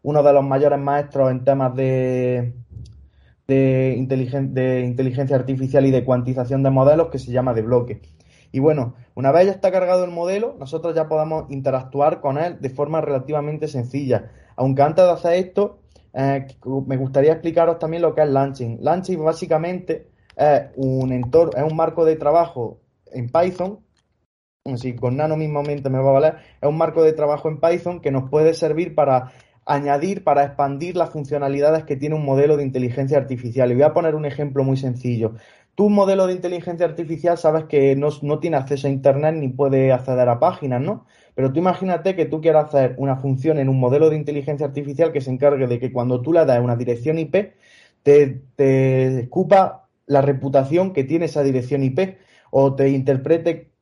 uno 0.01 0.23
de 0.23 0.33
los 0.33 0.43
mayores 0.43 0.79
maestros 0.79 1.31
en 1.31 1.43
temas 1.43 1.75
de, 1.75 2.53
de, 3.47 4.49
de 4.51 4.81
inteligencia 4.81 5.35
artificial 5.35 5.85
y 5.85 5.91
de 5.91 6.03
cuantización 6.03 6.63
de 6.63 6.69
modelos, 6.71 7.09
que 7.09 7.19
se 7.19 7.31
llama 7.31 7.53
de 7.53 7.61
bloque. 7.61 8.01
Y 8.51 8.59
bueno, 8.59 8.93
una 9.15 9.31
vez 9.31 9.47
ya 9.47 9.51
está 9.51 9.71
cargado 9.71 10.05
el 10.05 10.11
modelo, 10.11 10.55
nosotros 10.59 10.93
ya 10.93 11.07
podemos 11.07 11.49
interactuar 11.49 12.21
con 12.21 12.37
él 12.37 12.57
de 12.61 12.69
forma 12.69 13.01
relativamente 13.01 13.67
sencilla. 13.67 14.31
Aunque 14.55 14.83
antes 14.83 15.05
de 15.05 15.11
hacer 15.11 15.33
esto, 15.33 15.79
eh, 16.13 16.45
me 16.85 16.97
gustaría 16.97 17.31
explicaros 17.31 17.79
también 17.79 18.03
lo 18.03 18.13
que 18.13 18.21
es 18.21 18.29
Launching. 18.29 18.77
Launching 18.81 19.23
básicamente 19.23 20.12
es 20.43 20.69
un 20.75 21.11
entorno, 21.11 21.51
es 21.55 21.69
un 21.69 21.75
marco 21.75 22.05
de 22.05 22.15
trabajo 22.15 22.79
en 23.11 23.29
Python. 23.29 23.79
Si 24.75 24.95
con 24.95 25.17
Nano 25.17 25.35
mismamente 25.35 25.89
me 25.89 25.99
va 25.99 26.09
a 26.09 26.13
valer, 26.13 26.35
es 26.61 26.69
un 26.69 26.77
marco 26.77 27.03
de 27.03 27.13
trabajo 27.13 27.49
en 27.49 27.59
Python 27.59 27.99
que 27.99 28.11
nos 28.11 28.29
puede 28.29 28.53
servir 28.53 28.95
para 28.95 29.33
añadir, 29.65 30.23
para 30.23 30.43
expandir 30.43 30.95
las 30.95 31.09
funcionalidades 31.09 31.83
que 31.85 31.95
tiene 31.95 32.15
un 32.15 32.25
modelo 32.25 32.57
de 32.57 32.63
inteligencia 32.63 33.17
artificial. 33.17 33.71
Y 33.71 33.75
voy 33.75 33.83
a 33.83 33.93
poner 33.93 34.15
un 34.15 34.25
ejemplo 34.25 34.63
muy 34.63 34.77
sencillo. 34.77 35.33
Tu 35.75 35.89
modelo 35.89 36.27
de 36.27 36.33
inteligencia 36.33 36.85
artificial 36.85 37.37
sabes 37.37 37.65
que 37.65 37.95
no, 37.95 38.39
tiene 38.39 38.57
acceso 38.57 38.87
a 38.87 38.91
Internet 38.91 39.35
ni 39.35 39.49
puede 39.49 39.91
acceder 39.91 40.29
a 40.29 40.39
páginas, 40.39 40.81
¿no? 40.81 41.05
Pero 41.35 41.51
tú 41.51 41.59
imagínate 41.59 42.15
que 42.15 42.25
tú 42.25 42.41
quieras 42.41 42.65
hacer 42.65 42.95
una 42.97 43.15
función 43.17 43.57
en 43.57 43.69
un 43.69 43.79
modelo 43.79 44.09
de 44.09 44.17
inteligencia 44.17 44.67
artificial 44.67 45.11
que 45.11 45.21
se 45.21 45.31
encargue 45.31 45.65
de 45.65 45.79
que 45.79 45.91
cuando 45.91 46.21
tú 46.21 46.31
le 46.31 46.45
das 46.45 46.59
una 46.59 46.75
dirección 46.75 47.17
IP, 47.17 47.53
te, 48.03 48.41
te 48.55 49.21
escupa 49.21 49.82
la 50.05 50.21
reputación 50.21 50.93
que 50.93 51.03
tiene 51.03 51.25
esa 51.25 51.43
dirección 51.43 51.83
IP 51.83 52.17
o 52.51 52.75
te 52.75 52.89
interprete 52.89 53.73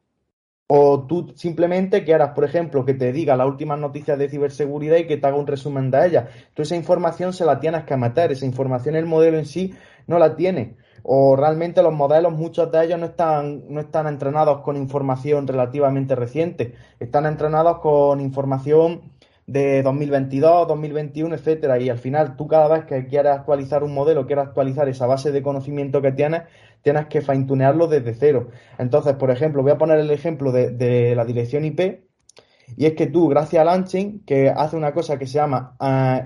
o 0.74 1.06
tú 1.06 1.34
simplemente 1.36 2.06
quieras, 2.06 2.30
por 2.34 2.46
ejemplo, 2.46 2.86
que 2.86 2.94
te 2.94 3.12
diga 3.12 3.36
las 3.36 3.46
últimas 3.46 3.78
noticias 3.78 4.18
de 4.18 4.30
ciberseguridad 4.30 4.96
y 4.98 5.06
que 5.06 5.18
te 5.18 5.28
haga 5.28 5.36
un 5.36 5.46
resumen 5.46 5.92
de 5.92 6.08
ellas. 6.08 6.30
Tú 6.54 6.62
esa 6.62 6.78
información 6.78 7.34
se 7.34 7.44
la 7.44 7.60
tienes 7.60 7.84
que 7.84 7.98
meter, 7.98 8.32
esa 8.32 8.46
información 8.46 8.96
el 8.96 9.06
modelo 9.06 9.38
en 9.38 9.46
sí 9.46 9.74
no 10.08 10.18
la 10.18 10.36
tiene. 10.38 10.78
o 11.04 11.36
realmente 11.36 11.82
los 11.84 11.94
modelos, 11.94 12.32
muchos 12.32 12.72
de 12.72 12.86
ellos 12.86 13.00
no 13.00 13.08
están, 13.08 13.64
no 13.70 13.82
están 13.82 14.08
entrenados 14.08 14.62
con 14.62 14.78
información 14.78 15.48
relativamente 15.48 16.16
reciente, 16.16 16.76
están 17.00 17.26
entrenados 17.26 17.80
con 17.80 18.22
información 18.22 19.12
de 19.48 19.82
2022, 19.84 20.68
2021, 20.68 21.36
etcétera, 21.36 21.80
y 21.80 21.90
al 21.90 21.98
final 21.98 22.36
tú 22.36 22.48
cada 22.48 22.68
vez 22.68 22.86
que 22.86 23.06
quieres 23.08 23.34
actualizar 23.34 23.84
un 23.84 23.94
modelo, 23.94 24.26
quieres 24.26 24.46
actualizar 24.48 24.88
esa 24.88 25.08
base 25.08 25.32
de 25.32 25.42
conocimiento 25.42 26.02
que 26.02 26.12
tienes, 26.12 26.44
tienes 26.82 27.08
que 27.08 27.22
fine-tunearlo 27.22 27.88
desde 27.88 28.14
cero. 28.14 28.50
Entonces, 28.78 29.16
por 29.16 29.32
ejemplo, 29.32 29.62
voy 29.64 29.72
a 29.72 29.78
poner 29.78 30.00
el 30.00 30.12
ejemplo 30.12 30.52
de, 30.52 31.16
la 31.16 31.26
dirección 31.26 31.66
IP, 31.66 32.04
y 32.78 32.86
es 32.86 32.94
que 32.94 33.08
tú, 33.08 33.28
gracias 33.28 33.62
a 33.62 33.66
Launching, 33.66 34.24
que 34.26 34.50
hace 34.50 34.78
una 34.78 34.94
cosa 34.94 35.20
que 35.20 35.28
se 35.28 35.34
llama 35.34 35.76
uh, 35.80 36.24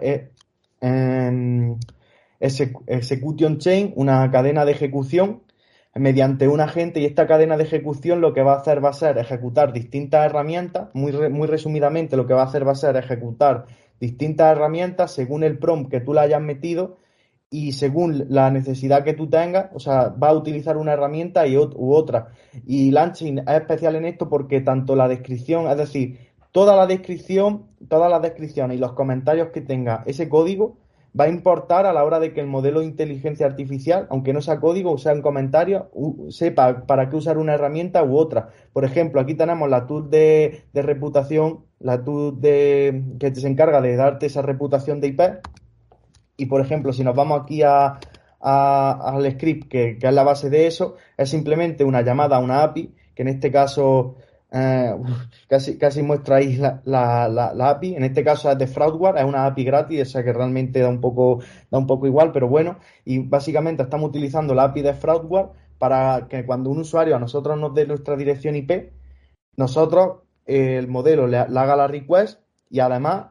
execution 2.40 3.58
chain, 3.58 3.94
una 3.96 4.30
cadena 4.30 4.66
de 4.66 4.74
ejecución 4.74 5.45
mediante 5.96 6.48
un 6.50 6.60
agente 6.60 7.00
y 7.00 7.06
esta 7.06 7.26
cadena 7.26 7.56
de 7.56 7.64
ejecución 7.64 8.20
lo 8.20 8.34
que 8.34 8.44
va 8.44 8.54
a 8.54 8.58
hacer 8.58 8.84
va 8.84 8.90
a 8.90 8.94
ser 8.94 9.18
ejecutar 9.18 9.72
distintas 9.72 10.26
herramientas, 10.26 10.90
muy, 10.94 11.14
muy 11.30 11.48
resumidamente 11.48 12.18
lo 12.18 12.28
que 12.28 12.34
va 12.34 12.42
a 12.42 12.46
hacer 12.46 12.68
va 12.68 12.74
a 12.74 12.76
ser 12.76 12.98
ejecutar 12.98 13.66
distintas 14.00 14.52
herramientas 14.52 15.12
según 15.14 15.44
el 15.44 15.58
prompt 15.58 15.90
que 15.90 16.02
tú 16.02 16.14
le 16.14 16.20
hayas 16.20 16.42
metido 16.42 16.98
y 17.50 17.72
según 17.72 18.26
la 18.30 18.52
necesidad 18.52 19.06
que 19.06 19.14
tú 19.14 19.30
tengas, 19.30 19.70
o 19.74 19.80
sea, 19.80 20.10
va 20.10 20.30
a 20.30 20.34
utilizar 20.34 20.76
una 20.76 20.92
herramienta 20.94 21.48
y 21.48 21.56
u 21.56 21.94
otra. 21.94 22.30
Y 22.66 22.92
Launching 22.92 23.40
es 23.40 23.48
especial 23.48 23.96
en 23.96 24.06
esto 24.06 24.28
porque 24.28 24.60
tanto 24.60 24.96
la 24.96 25.08
descripción, 25.08 25.70
es 25.70 25.78
decir, 25.78 26.20
toda 26.52 26.76
la 26.76 26.88
descripción, 26.88 27.68
todas 27.88 28.10
las 28.10 28.22
descripciones 28.22 28.76
y 28.76 28.80
los 28.80 28.94
comentarios 28.94 29.50
que 29.54 29.62
tenga 29.62 30.04
ese 30.06 30.28
código, 30.28 30.78
va 31.18 31.26
a 31.26 31.30
importar 31.30 31.86
a 31.86 31.94
la 31.94 32.04
hora 32.04 32.20
de 32.20 32.34
que 32.34 32.42
el 32.42 32.48
modelo 32.48 32.82
de 32.82 32.88
inteligencia 32.88 33.46
artificial, 33.46 34.08
aunque 34.10 34.34
no 34.34 34.42
sea 34.42 34.60
código 34.60 34.92
o 34.92 34.98
sea 34.98 35.14
en 35.14 35.22
comentario, 35.22 35.90
sepa 36.30 36.86
para 36.86 37.10
qué 37.10 37.16
usar 37.16 37.38
una 37.38 37.54
herramienta 37.54 38.04
u 38.04 38.18
otra. 38.18 38.50
Por 38.74 38.84
ejemplo, 38.84 39.22
aquí 39.22 39.34
tenemos 39.34 39.70
la 39.70 39.88
tool 39.88 40.10
de, 40.10 40.66
reputación, 40.74 41.66
la 41.80 42.04
tool 42.04 42.40
de, 42.42 43.04
que 43.20 43.34
se 43.34 43.48
encarga 43.48 43.80
de 43.82 43.96
darte 43.96 44.26
esa 44.26 44.42
reputación 44.42 45.00
de 45.00 45.08
IP. 45.08 45.22
Y 46.38 46.48
por 46.48 46.60
ejemplo, 46.60 46.92
si 46.92 47.04
nos 47.04 47.16
vamos 47.16 47.42
aquí 47.42 47.62
a, 47.64 47.98
al 48.42 49.32
script, 49.32 49.70
que, 49.70 49.98
que, 49.98 50.08
es 50.08 50.14
la 50.14 50.24
base 50.24 50.50
de 50.50 50.68
eso, 50.68 50.96
es 51.18 51.30
simplemente 51.30 51.86
una 51.86 52.02
llamada 52.02 52.36
a 52.36 52.40
una 52.40 52.62
API, 52.62 52.94
que 53.16 53.22
en 53.22 53.30
este 53.30 53.52
caso 53.52 54.18
eh, 54.52 54.96
casi, 55.50 55.78
casi 55.78 56.02
muestra 56.02 56.38
ahí 56.38 56.56
la, 56.56 56.82
la, 56.86 57.70
API. 57.70 57.96
En 57.96 58.04
este 58.04 58.24
caso 58.24 58.50
es 58.52 58.58
de 58.58 58.68
Fraudware, 58.68 59.18
es 59.18 59.26
una 59.26 59.46
API 59.46 59.64
gratis, 59.64 60.00
esa 60.00 60.24
que 60.24 60.34
realmente 60.34 60.80
da 60.80 60.90
un 60.90 61.02
poco, 61.02 61.40
da 61.70 61.78
un 61.78 61.88
poco 61.88 62.08
igual, 62.08 62.32
pero 62.32 62.48
bueno. 62.48 62.78
Y 63.04 63.20
básicamente 63.20 63.84
estamos 63.84 64.10
utilizando 64.10 64.54
la 64.54 64.66
API 64.66 64.82
de 64.82 64.94
Fraudware 64.94 65.50
para 65.78 66.28
que 66.30 66.46
cuando 66.46 66.70
un 66.70 66.80
usuario 66.80 67.16
a 67.16 67.20
nosotros 67.20 67.60
nos 67.60 67.74
dé 67.74 67.86
nuestra 67.86 68.16
dirección 68.16 68.56
IP, 68.56 68.94
nosotros, 69.58 70.20
eh, 70.46 70.78
el 70.78 70.88
modelo 70.88 71.28
le, 71.28 71.38
haga 71.38 71.76
la 71.76 71.88
request 71.88 72.40
y 72.70 72.80
además 72.80 73.28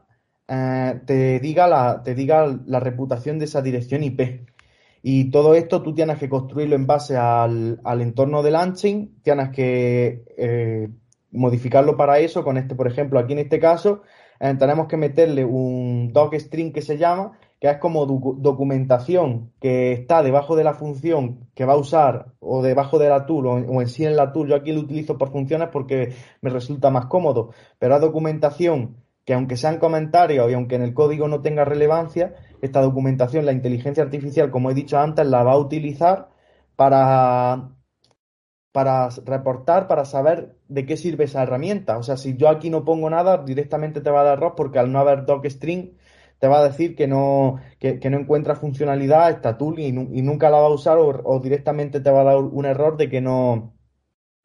eh, 0.49 1.01
te, 1.07 1.41
diga 1.41 1.67
la, 1.69 2.03
te 2.03 2.15
diga 2.15 2.47
la 2.67 2.81
reputación 2.81 3.39
de 3.39 3.47
esa 3.47 3.63
dirección 3.63 4.03
IP. 4.03 4.47
Y 5.07 5.31
todo 5.31 5.55
esto 5.55 5.83
tú 5.83 5.95
tienes 5.95 6.19
que 6.19 6.31
construirlo 6.31 6.77
en 6.77 6.87
base 6.87 7.17
al, 7.17 7.81
al 7.85 8.01
entorno 8.01 8.43
de 8.43 8.51
launching, 8.51 9.21
tienes 9.23 9.51
que 9.51 10.23
modificarlo 11.35 11.97
para 11.97 12.19
eso 12.19 12.45
con 12.45 12.57
este, 12.57 12.75
por 12.75 12.87
ejemplo, 12.87 13.19
aquí 13.19 13.33
en 13.33 13.41
este 13.41 13.61
caso, 13.61 14.03
eh, 14.41 14.55
tenemos 14.59 14.89
que 14.89 14.97
meterle 14.97 15.45
un 15.45 16.13
docstring 16.13 16.73
que 16.73 16.83
se 16.83 16.97
llama, 16.99 17.33
que 17.61 17.69
es 17.71 17.79
como 17.79 18.07
documentación 18.07 19.53
que 19.61 19.93
está 19.93 20.23
debajo 20.23 20.57
de 20.57 20.65
la 20.65 20.75
función 20.75 21.49
que 21.55 21.65
va 21.65 21.75
a 21.75 21.79
usar 21.79 22.33
o 22.41 22.63
debajo 22.63 22.99
de 22.99 23.09
la 23.09 23.27
tool 23.27 23.47
o, 23.47 23.81
en 23.81 23.89
sí 23.89 24.05
en 24.05 24.17
la 24.17 24.33
tool. 24.33 24.49
Yo 24.49 24.57
aquí 24.57 24.73
lo 24.73 24.81
utilizo 24.81 25.17
por 25.17 25.31
funciones 25.31 25.69
porque 25.73 26.15
me 26.43 26.51
resulta 26.51 26.91
más 26.91 27.07
cómodo, 27.07 27.51
pero 27.79 27.95
es 27.95 28.01
documentación 28.01 28.97
que 29.25 29.33
aunque 29.33 29.57
sean 29.57 29.79
comentarios 29.79 30.51
y 30.51 30.55
aunque 30.55 30.75
en 30.75 30.83
el 30.83 30.93
código 30.93 31.29
no 31.29 31.41
tenga 31.41 31.65
relevancia, 31.65 32.35
esta 32.61 32.83
documentación 32.83 33.47
la 33.47 33.53
inteligencia 33.53 34.03
artificial, 34.03 34.51
como 34.51 34.71
he 34.71 34.75
dicho 34.75 34.99
antes, 34.99 35.27
la 35.27 35.43
va 35.43 35.53
a 35.53 35.59
utilizar 35.59 36.29
para 36.77 37.71
para 38.75 39.09
reportar, 39.25 39.87
para 39.87 40.05
saber 40.05 40.57
de 40.69 40.85
qué 40.85 40.97
sirve 40.97 41.25
esa 41.27 41.45
herramienta. 41.45 41.97
O 41.97 42.03
sea, 42.03 42.17
si 42.17 42.37
yo 42.37 42.49
aquí 42.49 42.71
no 42.71 42.85
pongo 42.85 43.09
nada, 43.09 43.45
directamente 43.45 44.01
te 44.01 44.11
va 44.11 44.23
a 44.23 44.25
dar 44.25 44.39
error 44.39 44.55
porque 44.57 44.81
al 44.81 44.91
no 44.91 44.99
haber 44.99 45.27
docstring 45.27 45.97
te 46.41 46.49
va 46.49 46.59
a 46.59 46.65
decir 46.65 46.97
que 46.97 47.07
no, 47.07 47.61
que, 47.79 48.01
no 48.11 48.19
encuentra 48.19 48.57
funcionalidad 48.57 49.31
esta 49.31 49.59
tool 49.59 49.79
y, 49.79 49.93
nunca 49.93 50.51
la 50.51 50.59
va 50.59 50.67
a 50.67 50.71
usar 50.71 50.99
o, 50.99 51.41
directamente 51.41 52.01
te 52.01 52.11
va 52.11 52.23
a 52.23 52.25
dar 52.25 52.39
un 52.39 52.65
error 52.67 52.97
de 52.97 53.09
que 53.09 53.21
no, 53.21 53.77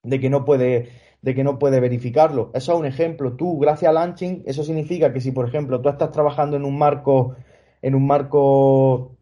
de 0.04 0.20
que 0.20 0.30
no 0.30 0.46
puede 0.46 0.90
de 1.22 1.36
que 1.36 1.44
no 1.44 1.60
puede 1.60 1.80
verificarlo. 1.80 2.52
Eso 2.54 2.74
es 2.74 2.80
un 2.80 2.86
ejemplo. 2.86 3.36
Tú, 3.36 3.60
gracias 3.60 3.90
a 3.90 3.94
Launching, 3.94 4.44
eso 4.46 4.64
significa 4.64 5.12
que 5.14 5.22
si, 5.22 5.32
por 5.32 5.48
ejemplo, 5.48 5.82
tú 5.82 5.90
estás 5.90 6.12
trabajando 6.12 6.56
en 6.58 6.66
un 6.66 6.78
marco, 6.78 7.36
en 7.82 7.96
un 7.96 8.08
marco 8.08 9.19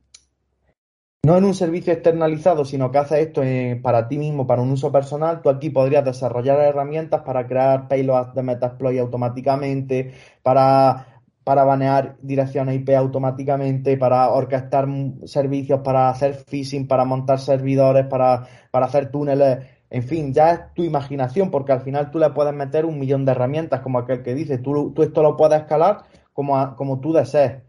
no 1.28 1.36
en 1.36 1.44
un 1.44 1.54
servicio 1.54 1.92
externalizado, 1.92 2.64
sino 2.64 2.90
que 2.90 3.00
hace 3.00 3.22
esto 3.22 3.44
eh, 3.44 3.78
para 3.84 4.08
ti 4.08 4.18
mismo, 4.18 4.48
para 4.48 4.62
un 4.62 4.72
uso 4.72 4.94
personal, 4.94 5.42
tú 5.42 5.50
aquí 5.50 5.70
podrías 5.70 6.06
desarrollar 6.06 6.58
herramientas 6.62 7.22
para 7.24 7.46
crear 7.46 7.90
payloads 7.90 8.34
de 8.34 8.44
Metasploit 8.44 8.98
automáticamente, 8.98 10.14
para, 10.42 11.22
para 11.44 11.66
banear 11.66 12.16
direcciones 12.22 12.76
IP 12.76 12.92
automáticamente, 12.92 13.98
para 13.98 14.30
orquestar 14.30 14.88
servicios, 15.26 15.82
para 15.82 16.08
hacer 16.08 16.34
phishing, 16.34 16.88
para 16.88 17.04
montar 17.04 17.40
servidores, 17.40 18.06
para, 18.08 18.48
para 18.72 18.86
hacer 18.86 19.12
túneles. 19.12 19.66
En 19.90 20.04
fin, 20.04 20.34
ya 20.34 20.52
es 20.54 20.74
tu 20.76 20.84
imaginación, 20.86 21.52
porque 21.52 21.74
al 21.74 21.82
final 21.82 22.10
tú 22.10 22.20
le 22.20 22.30
puedes 22.30 22.54
meter 22.54 22.86
un 22.86 23.00
millón 23.00 23.26
de 23.26 23.34
herramientas, 23.34 23.82
como 23.82 24.00
aquel 24.00 24.24
que 24.24 24.34
dice, 24.34 24.60
tú, 24.60 24.94
tú 24.94 25.04
esto 25.04 25.22
lo 25.22 25.36
puedes 25.36 25.60
escalar 25.60 26.04
como, 26.32 26.74
como 26.78 27.02
tú 27.02 27.12
desees. 27.12 27.64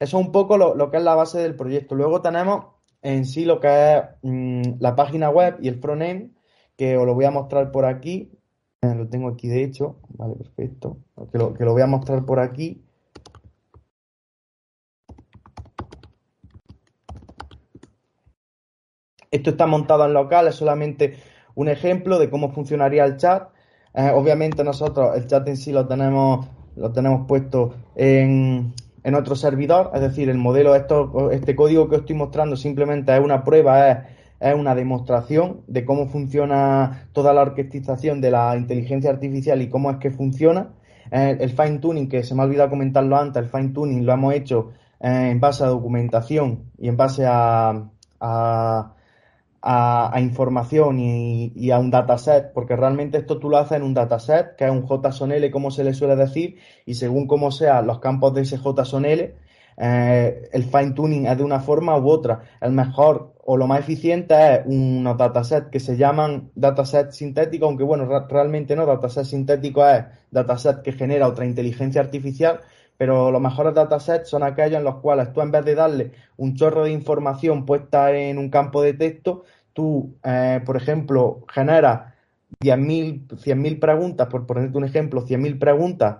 Eso 0.00 0.18
es 0.18 0.26
un 0.26 0.32
poco 0.32 0.58
lo, 0.58 0.74
lo 0.74 0.90
que 0.90 0.96
es 0.96 1.04
la 1.04 1.14
base 1.14 1.38
del 1.38 1.54
proyecto. 1.54 1.94
Luego 1.94 2.22
tenemos 2.22 2.77
en 3.02 3.24
sí 3.26 3.44
lo 3.44 3.60
que 3.60 3.68
es 3.68 4.02
mm, 4.22 4.62
la 4.80 4.96
página 4.96 5.30
web 5.30 5.58
y 5.60 5.68
el 5.68 5.80
frontend, 5.80 6.32
que 6.76 6.96
os 6.96 7.06
lo 7.06 7.14
voy 7.14 7.24
a 7.24 7.30
mostrar 7.30 7.72
por 7.72 7.84
aquí. 7.84 8.30
Eh, 8.82 8.94
lo 8.94 9.08
tengo 9.08 9.28
aquí 9.28 9.48
de 9.48 9.64
hecho. 9.64 9.96
Vale, 10.10 10.36
perfecto. 10.36 10.98
Que 11.32 11.38
lo, 11.38 11.54
que 11.54 11.64
lo 11.64 11.72
voy 11.72 11.82
a 11.82 11.86
mostrar 11.86 12.24
por 12.24 12.40
aquí. 12.40 12.82
Esto 19.30 19.50
está 19.50 19.66
montado 19.66 20.06
en 20.06 20.14
local, 20.14 20.48
es 20.48 20.54
solamente 20.54 21.18
un 21.54 21.68
ejemplo 21.68 22.18
de 22.18 22.30
cómo 22.30 22.50
funcionaría 22.50 23.04
el 23.04 23.16
chat. 23.18 23.50
Eh, 23.94 24.10
obviamente 24.14 24.64
nosotros 24.64 25.16
el 25.16 25.26
chat 25.26 25.46
en 25.48 25.56
sí 25.56 25.72
lo 25.72 25.86
tenemos, 25.86 26.46
lo 26.76 26.92
tenemos 26.92 27.26
puesto 27.26 27.74
en, 27.94 28.72
en 29.08 29.14
otro 29.14 29.34
servidor, 29.36 29.90
es 29.94 30.02
decir, 30.02 30.28
el 30.28 30.36
modelo, 30.36 30.74
esto, 30.74 31.30
este 31.30 31.56
código 31.56 31.88
que 31.88 31.96
os 31.96 32.00
estoy 32.02 32.14
mostrando 32.14 32.56
simplemente 32.56 33.14
es 33.14 33.20
una 33.20 33.42
prueba, 33.42 34.04
es, 34.38 34.54
una 34.54 34.74
demostración 34.74 35.62
de 35.66 35.86
cómo 35.86 36.08
funciona 36.08 37.08
toda 37.14 37.32
la 37.32 37.40
orquestización 37.40 38.20
de 38.20 38.30
la 38.30 38.54
inteligencia 38.54 39.08
artificial 39.10 39.62
y 39.62 39.70
cómo 39.70 39.90
es 39.90 39.96
que 39.96 40.10
funciona. 40.10 40.74
el 41.10 41.50
fine 41.50 41.78
tuning, 41.78 42.08
que 42.10 42.22
se 42.22 42.34
me 42.34 42.42
ha 42.42 42.44
olvidado 42.44 42.68
comentarlo 42.68 43.16
antes, 43.16 43.42
el 43.42 43.48
fine 43.48 43.70
tuning 43.70 44.04
lo 44.04 44.12
hemos 44.12 44.34
hecho 44.34 44.72
eh, 45.00 45.30
en 45.30 45.40
base 45.40 45.64
a 45.64 45.68
documentación 45.68 46.64
y 46.76 46.88
en 46.88 46.96
base 46.98 47.24
a 47.26 48.92
a, 49.62 50.18
información 50.20 50.98
y, 51.00 51.70
a 51.70 51.78
un 51.78 51.90
dataset, 51.90 52.52
porque 52.52 52.76
realmente 52.76 53.18
esto 53.18 53.38
tú 53.38 53.48
lo 53.48 53.58
haces 53.58 53.78
en 53.78 53.82
un 53.82 53.94
dataset, 53.94 54.56
que 54.56 54.64
es 54.64 54.70
un 54.70 54.86
JSON-L, 54.86 55.50
como 55.50 55.70
se 55.70 55.84
le 55.84 55.94
suele 55.94 56.16
decir, 56.16 56.56
y 56.86 56.94
según 56.94 57.26
cómo 57.26 57.50
sean 57.50 57.86
los 57.86 57.98
campos 58.00 58.34
de 58.34 58.42
ese 58.42 58.58
JSON-L, 58.58 59.34
eh, 59.80 60.48
el 60.52 60.64
fine 60.64 60.90
tuning 60.92 61.26
es 61.26 61.38
de 61.38 61.44
una 61.44 61.60
forma 61.60 61.96
u 61.98 62.08
otra. 62.08 62.40
El 62.60 62.72
mejor 62.72 63.34
o 63.44 63.56
lo 63.56 63.66
más 63.66 63.80
eficiente 63.80 64.34
es 64.34 64.60
unos 64.66 65.16
datasets 65.16 65.68
que 65.70 65.80
se 65.80 65.96
llaman 65.96 66.50
dataset 66.54 67.12
sintético, 67.12 67.66
aunque 67.66 67.84
bueno, 67.84 68.06
realmente 68.28 68.74
no, 68.74 68.86
dataset 68.86 69.24
sintético 69.24 69.86
es 69.86 70.04
dataset 70.30 70.82
que 70.82 70.92
genera 70.92 71.28
otra 71.28 71.46
inteligencia 71.46 72.00
artificial, 72.00 72.60
pero 72.98 73.30
los 73.30 73.40
mejores 73.40 73.74
datasets 73.74 74.28
son 74.28 74.42
aquellos 74.42 74.78
en 74.78 74.84
los 74.84 74.96
cuales 74.96 75.32
tú 75.32 75.40
en 75.40 75.52
vez 75.52 75.64
de 75.64 75.74
darle 75.74 76.12
un 76.36 76.54
chorro 76.56 76.84
de 76.84 76.92
información 76.92 77.64
puesta 77.64 78.12
en 78.12 78.38
un 78.38 78.50
campo 78.50 78.82
de 78.82 78.94
texto, 78.94 79.44
tú, 79.72 80.16
eh, 80.24 80.60
por 80.66 80.76
ejemplo, 80.76 81.44
generas 81.48 82.12
10.000 82.60 83.28
100.000 83.28 83.78
preguntas, 83.78 84.26
por 84.28 84.46
ponerte 84.46 84.76
un 84.76 84.84
ejemplo, 84.84 85.24
100.000 85.24 85.58
preguntas 85.58 86.18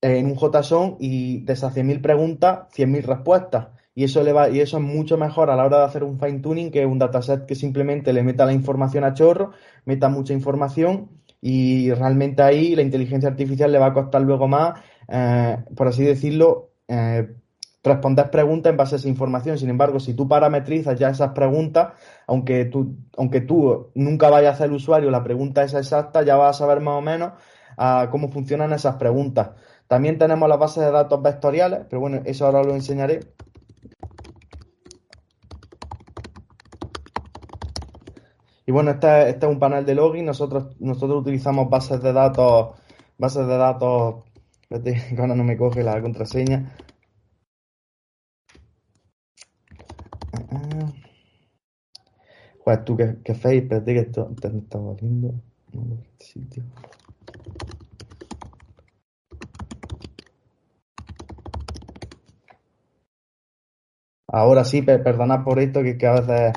en 0.00 0.26
un 0.26 0.36
JSON 0.36 0.96
y 1.00 1.40
de 1.44 1.52
esas 1.54 1.74
100.000 1.74 2.00
preguntas, 2.02 2.68
100.000 2.76 3.02
respuestas. 3.04 3.68
Y 3.96 4.04
eso, 4.04 4.22
le 4.22 4.32
va, 4.32 4.50
y 4.50 4.60
eso 4.60 4.78
es 4.78 4.82
mucho 4.82 5.16
mejor 5.16 5.50
a 5.50 5.56
la 5.56 5.64
hora 5.64 5.78
de 5.78 5.84
hacer 5.84 6.04
un 6.04 6.18
fine 6.18 6.40
tuning 6.40 6.70
que 6.70 6.84
un 6.84 6.98
dataset 6.98 7.46
que 7.46 7.54
simplemente 7.54 8.12
le 8.12 8.22
meta 8.22 8.44
la 8.44 8.52
información 8.52 9.04
a 9.04 9.14
chorro, 9.14 9.52
meta 9.84 10.08
mucha 10.08 10.34
información 10.34 11.10
y 11.40 11.92
realmente 11.92 12.42
ahí 12.42 12.74
la 12.74 12.82
inteligencia 12.82 13.28
artificial 13.28 13.70
le 13.70 13.78
va 13.78 13.86
a 13.86 13.92
costar 13.92 14.22
luego 14.22 14.48
más, 14.48 14.80
eh, 15.08 15.64
por 15.76 15.88
así 15.88 16.04
decirlo, 16.04 16.70
eh, 16.88 17.34
responder 17.82 18.30
preguntas 18.30 18.70
en 18.70 18.76
base 18.76 18.94
a 18.94 18.98
esa 18.98 19.08
información. 19.08 19.58
Sin 19.58 19.68
embargo, 19.68 20.00
si 20.00 20.14
tú 20.14 20.26
parametrizas 20.26 20.98
ya 20.98 21.10
esas 21.10 21.32
preguntas, 21.32 21.92
aunque 22.26 22.64
tú, 22.64 22.96
aunque 23.16 23.42
tú 23.42 23.90
nunca 23.94 24.30
vayas 24.30 24.60
a 24.60 24.64
el 24.64 24.72
usuario 24.72 25.10
la 25.10 25.22
pregunta 25.22 25.62
esa 25.62 25.78
exacta, 25.78 26.22
ya 26.22 26.36
vas 26.36 26.56
a 26.56 26.58
saber 26.60 26.80
más 26.80 26.94
o 26.96 27.02
menos 27.02 27.32
ah, 27.76 28.08
cómo 28.10 28.30
funcionan 28.30 28.72
esas 28.72 28.96
preguntas. 28.96 29.50
También 29.86 30.18
tenemos 30.18 30.48
las 30.48 30.58
bases 30.58 30.84
de 30.84 30.90
datos 30.90 31.22
vectoriales, 31.22 31.80
pero 31.88 32.00
bueno, 32.00 32.22
eso 32.24 32.46
ahora 32.46 32.62
lo 32.62 32.74
enseñaré. 32.74 33.20
Y 38.66 38.72
bueno, 38.72 38.92
este, 38.92 39.28
este, 39.28 39.46
es 39.46 39.52
un 39.52 39.58
panel 39.58 39.84
de 39.84 39.94
login. 39.94 40.24
Nosotros, 40.24 40.68
nosotros 40.80 41.20
utilizamos 41.20 41.68
bases 41.68 42.02
de 42.02 42.12
datos, 42.12 42.76
bases 43.18 43.46
de 43.46 43.56
datos, 43.58 44.24
espérate, 44.74 45.16
ahora 45.20 45.34
no 45.34 45.44
me 45.44 45.56
coge 45.56 45.82
la 45.82 46.00
contraseña. 46.00 46.76
Pues 52.64 52.84
tú 52.84 52.96
que 52.96 53.34
face, 53.34 53.58
espérate 53.58 53.92
que 53.92 54.00
esto 54.00 54.34
te 54.40 54.48
está 54.48 54.78
valiendo. 54.78 55.34
Este. 56.18 56.62
Ahora 64.26 64.64
sí, 64.64 64.82
perdonad 64.82 65.44
por 65.44 65.60
esto, 65.60 65.82
que, 65.82 65.96
que, 65.96 66.06
a 66.06 66.12
veces 66.20 66.52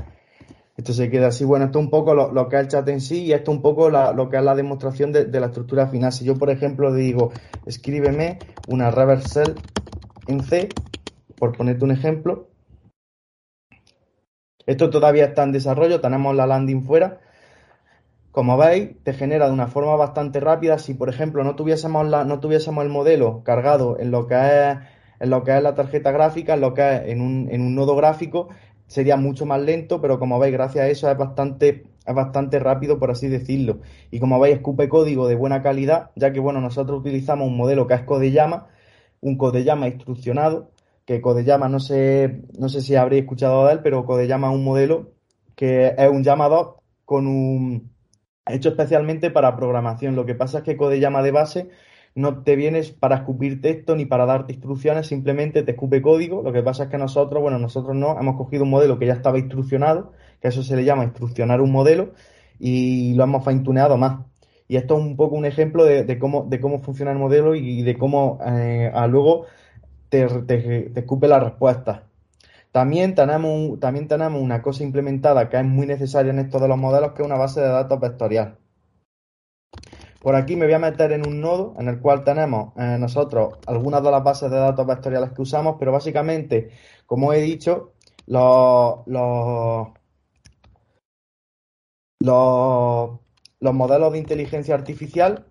esto 0.78 0.94
se 0.94 1.10
queda 1.10 1.28
así. 1.28 1.44
Bueno, 1.44 1.66
esto 1.66 1.80
es 1.80 1.86
un 1.86 1.92
poco 1.92 2.14
lo, 2.14 2.48
que 2.48 2.56
es 2.56 2.62
el 2.62 2.68
chat 2.68 2.88
en 2.88 3.02
sí 3.02 3.24
y 3.24 3.34
esto 3.34 3.52
es 3.52 3.58
un 3.58 3.64
poco 3.64 3.90
lo 3.90 4.30
que 4.30 4.38
es 4.38 4.44
la 4.44 4.56
demostración 4.56 5.12
de, 5.12 5.28
la 5.40 5.48
estructura 5.48 5.88
final. 5.88 6.14
Si 6.14 6.24
yo, 6.24 6.36
por 6.36 6.52
ejemplo, 6.52 6.94
digo, 6.94 7.32
escríbeme 7.66 8.38
una 8.68 8.92
reversal 8.92 9.56
en 10.28 10.44
C, 10.44 10.70
por 11.36 11.58
ponerte 11.58 11.84
un 11.84 11.92
ejemplo, 11.92 12.50
esto 14.68 14.90
todavía 14.90 15.26
está 15.26 15.44
en 15.44 15.52
desarrollo, 15.52 16.00
tenemos 16.00 16.36
la 16.36 16.46
landing 16.46 16.84
fuera. 16.84 17.22
Como 18.32 18.56
veis, 18.56 19.02
te 19.04 19.14
genera 19.14 19.48
de 19.48 19.54
una 19.54 19.68
forma 19.68 19.96
bastante 19.96 20.40
rápida. 20.40 20.78
Si, 20.78 20.94
por 20.94 21.10
ejemplo, 21.10 21.44
no 21.44 21.56
tuviésemos, 21.56 22.08
la, 22.08 22.24
no 22.24 22.40
tuviésemos 22.40 22.84
el 22.84 22.92
modelo 22.92 23.42
cargado 23.44 23.98
en 24.00 24.12
lo 24.12 24.28
que 24.28 24.36
es 24.36 24.78
en 25.20 25.32
lo 25.32 25.44
que 25.44 25.58
es 25.58 25.64
la 25.64 25.74
tarjeta 25.74 26.12
gráfica, 26.12 26.54
en 26.54 26.62
lo 26.62 26.76
que 26.76 26.96
es 26.96 27.02
en 27.08 27.22
un, 27.22 27.48
en 27.50 27.62
un 27.62 27.74
nodo 27.74 27.96
gráfico, 27.96 28.50
sería 28.88 29.18
mucho 29.18 29.46
más 29.46 29.62
lento, 29.62 30.02
pero 30.02 30.20
como 30.20 30.40
veis, 30.40 30.54
gracias 30.54 30.86
a 30.86 30.88
eso 30.90 31.12
es 31.12 31.18
bastante, 31.18 31.86
es 32.06 32.16
bastante 32.16 32.60
rápido, 32.60 33.00
por 33.00 33.12
así 33.12 33.28
decirlo. 33.28 33.82
Y 34.12 34.20
como 34.20 34.40
veis, 34.40 34.56
escupe 34.56 34.90
código 34.90 35.28
de 35.28 35.36
buena 35.36 35.62
calidad, 35.62 36.12
ya 36.16 36.34
que 36.34 36.40
bueno, 36.40 36.62
nosotros 36.62 37.00
utilizamos 37.00 37.48
un 37.48 37.58
modelo 37.58 37.88
que 37.88 37.94
es 37.96 38.04
Codeyama, 38.04 38.68
un 39.22 39.38
Codeyama 39.38 39.88
instruccionado, 39.88 40.72
que 41.06 41.22
Codeyama 41.22 41.70
no 41.70 41.80
sé, 41.80 42.42
no 42.58 42.70
sé 42.70 42.82
si 42.82 42.96
habréis 42.96 43.24
escuchado 43.24 43.68
de 43.68 43.74
él, 43.74 43.80
pero 43.84 44.06
Codeyama 44.06 44.50
es 44.50 44.56
un 44.56 44.64
modelo 44.64 45.14
que 45.56 45.96
es 45.98 46.10
un 46.10 46.24
llamador 46.24 46.78
con 47.06 47.28
un 47.28 47.92
hecho 48.46 48.70
especialmente 48.70 49.32
para 49.32 49.56
programación. 49.56 50.16
Lo 50.16 50.26
que 50.26 50.36
pasa 50.36 50.60
es 50.60 50.64
que 50.64 50.78
Codeyama 50.78 51.22
de 51.22 51.32
base 51.32 51.70
no 52.18 52.42
te 52.42 52.56
vienes 52.56 52.92
para 52.92 53.18
escupir 53.18 53.62
texto 53.62 53.96
ni 53.96 54.06
para 54.06 54.26
darte 54.26 54.52
instrucciones, 54.52 55.06
simplemente 55.06 55.62
te 55.62 55.72
escupe 55.72 56.02
código. 56.02 56.42
Lo 56.42 56.52
que 56.52 56.64
pasa 56.64 56.86
es 56.86 56.90
que 56.90 56.98
nosotros, 56.98 57.44
bueno, 57.44 57.60
nosotros 57.60 57.96
no, 57.96 58.20
hemos 58.20 58.36
cogido 58.38 58.64
un 58.64 58.72
modelo 58.72 58.98
que 58.98 59.06
ya 59.06 59.14
estaba 59.14 59.38
instruccionado, 59.38 60.14
que 60.42 60.48
eso 60.48 60.64
se 60.64 60.76
le 60.76 60.84
llama 60.84 61.04
instruccionar 61.04 61.62
un 61.62 61.72
modelo, 61.72 62.14
y 62.60 63.14
lo 63.14 63.24
hemos 63.24 63.46
fine-tuneado 63.46 63.98
más. 63.98 64.26
Y 64.68 64.78
esto 64.78 64.98
es 64.98 65.06
un 65.06 65.16
poco 65.16 65.36
un 65.36 65.46
ejemplo 65.46 65.86
de, 65.86 66.18
cómo, 66.18 66.46
de 66.50 66.60
cómo 66.60 66.80
funciona 66.80 67.12
el 67.12 67.20
modelo 67.20 67.54
y 67.54 67.84
de 67.84 67.96
cómo 67.96 68.40
eh, 68.44 68.92
luego 69.10 69.46
te, 70.10 70.92
escupe 70.96 71.28
la 71.28 71.40
respuesta. 71.40 72.08
También 72.72 73.14
tenemos, 73.14 73.80
también 73.80 74.08
tenemos 74.08 74.42
una 74.42 74.64
cosa 74.64 74.84
implementada 74.84 75.50
que 75.50 75.58
es 75.58 75.66
muy 75.66 75.86
necesaria 75.86 76.32
en 76.32 76.40
estos 76.40 76.62
de 76.62 76.68
los 76.68 76.78
modelos, 76.80 77.12
que 77.12 77.22
es 77.22 77.28
una 77.28 77.38
base 77.38 77.62
de 77.62 77.68
datos 77.68 78.00
vectorial. 78.00 78.58
Por 80.22 80.36
aquí 80.36 80.56
me 80.56 80.66
voy 80.66 80.74
a 80.74 80.80
meter 80.80 81.12
en 81.12 81.28
un 81.28 81.42
nodo 81.42 81.76
en 81.80 81.88
el 81.88 82.00
cual 82.00 82.24
tenemos 82.24 82.74
eh, 82.78 82.98
nosotros 83.00 83.56
algunas 83.68 84.04
de 84.04 84.12
las 84.12 84.24
bases 84.24 84.52
de 84.52 84.58
datos 84.58 84.86
vectoriales 84.86 85.32
que 85.32 85.42
usamos, 85.42 85.76
pero 85.80 85.92
básicamente, 85.92 86.72
como 87.06 87.34
he 87.34 87.42
dicho, 87.42 87.94
los, 88.26 89.06
los, 89.06 89.88
los 92.20 93.74
modelos 93.74 94.12
de 94.12 94.18
inteligencia 94.18 94.76
artificial 94.76 95.46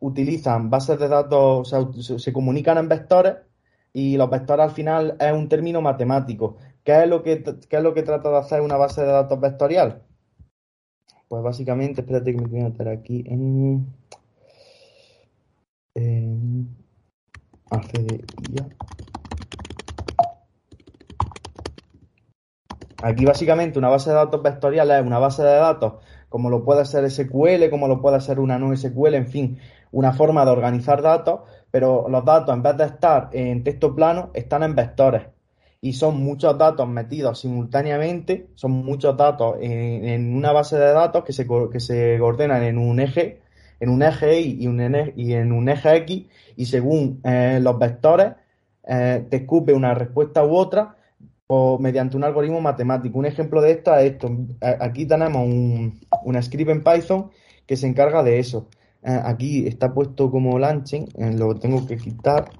utilizan 0.00 0.70
bases 0.70 0.98
de 0.98 1.08
datos, 1.08 1.74
se 2.18 2.32
comunican 2.32 2.78
en 2.78 2.88
vectores 2.88 3.36
y 3.92 4.16
los 4.16 4.30
vectores 4.30 4.64
al 4.64 4.70
final 4.72 5.16
es 5.20 5.32
un 5.32 5.48
término 5.48 5.80
matemático. 5.80 6.56
¿Qué 6.84 7.02
es 7.02 7.08
lo 7.08 7.22
que, 7.22 7.44
es 7.70 7.82
lo 7.82 7.94
que 7.94 8.02
trata 8.02 8.30
de 8.30 8.38
hacer 8.38 8.60
una 8.60 8.76
base 8.76 9.02
de 9.02 9.08
datos 9.08 9.40
vectorial? 9.40 10.02
Pues 11.28 11.42
básicamente, 11.42 12.00
espérate 12.00 12.32
que 12.32 12.40
me 12.40 12.48
voy 12.48 12.60
a 12.60 12.64
meter 12.64 12.88
aquí 12.88 13.22
en, 13.26 13.86
en 15.94 16.76
Aquí 23.02 23.24
básicamente 23.24 23.78
una 23.78 23.88
base 23.88 24.10
de 24.10 24.16
datos 24.16 24.42
vectorial 24.42 24.90
es 24.90 25.06
una 25.06 25.18
base 25.18 25.42
de 25.42 25.54
datos 25.54 25.94
como 26.28 26.50
lo 26.50 26.64
puede 26.64 26.84
ser 26.84 27.10
SQL, 27.10 27.70
como 27.70 27.88
lo 27.88 28.00
puede 28.00 28.20
ser 28.20 28.40
una 28.40 28.58
no 28.58 28.74
SQL, 28.76 29.14
en 29.14 29.28
fin, 29.28 29.58
una 29.92 30.12
forma 30.12 30.44
de 30.44 30.50
organizar 30.50 31.00
datos, 31.02 31.40
pero 31.70 32.08
los 32.08 32.24
datos 32.24 32.54
en 32.54 32.62
vez 32.62 32.76
de 32.76 32.84
estar 32.84 33.30
en 33.32 33.64
texto 33.64 33.94
plano 33.94 34.30
están 34.34 34.62
en 34.62 34.74
vectores 34.74 35.37
y 35.80 35.92
son 35.92 36.22
muchos 36.22 36.58
datos 36.58 36.88
metidos 36.88 37.40
simultáneamente, 37.40 38.48
son 38.54 38.72
muchos 38.72 39.16
datos 39.16 39.56
en, 39.60 40.34
una 40.34 40.52
base 40.52 40.76
de 40.76 40.92
datos 40.92 41.24
que 41.24 41.32
se, 41.32 41.46
que 41.70 41.80
se 41.80 42.20
ordenan 42.20 42.64
en 42.64 42.78
un 42.78 42.98
eje, 43.00 43.40
en 43.80 43.90
un 43.90 44.02
eje 44.02 44.40
Y 44.40 44.64
y, 44.64 44.66
un, 44.66 44.80
y 45.16 45.34
en 45.34 45.52
un 45.52 45.68
eje 45.68 45.96
X, 45.96 46.26
y 46.56 46.66
según 46.66 47.20
eh, 47.24 47.60
los 47.62 47.78
vectores 47.78 48.32
eh, 48.88 49.24
te 49.30 49.36
escupe 49.36 49.72
una 49.72 49.94
respuesta 49.94 50.44
u 50.44 50.56
otra 50.56 50.96
o 51.46 51.78
mediante 51.78 52.16
un 52.16 52.24
algoritmo 52.24 52.60
matemático. 52.60 53.18
Un 53.18 53.26
ejemplo 53.26 53.62
de 53.62 53.72
esto 53.72 53.94
es 53.96 54.12
esto. 54.12 54.30
Aquí 54.80 55.06
tenemos 55.06 55.46
un, 55.46 56.00
una 56.24 56.42
script 56.42 56.70
en 56.70 56.82
Python 56.82 57.30
que 57.66 57.76
se 57.76 57.86
encarga 57.86 58.22
de 58.22 58.38
eso. 58.38 58.68
Eh, 59.02 59.20
aquí 59.24 59.66
está 59.66 59.94
puesto 59.94 60.30
como 60.30 60.58
launching, 60.58 61.06
lo 61.36 61.54
tengo 61.54 61.86
que 61.86 61.96
quitar. 61.96 62.50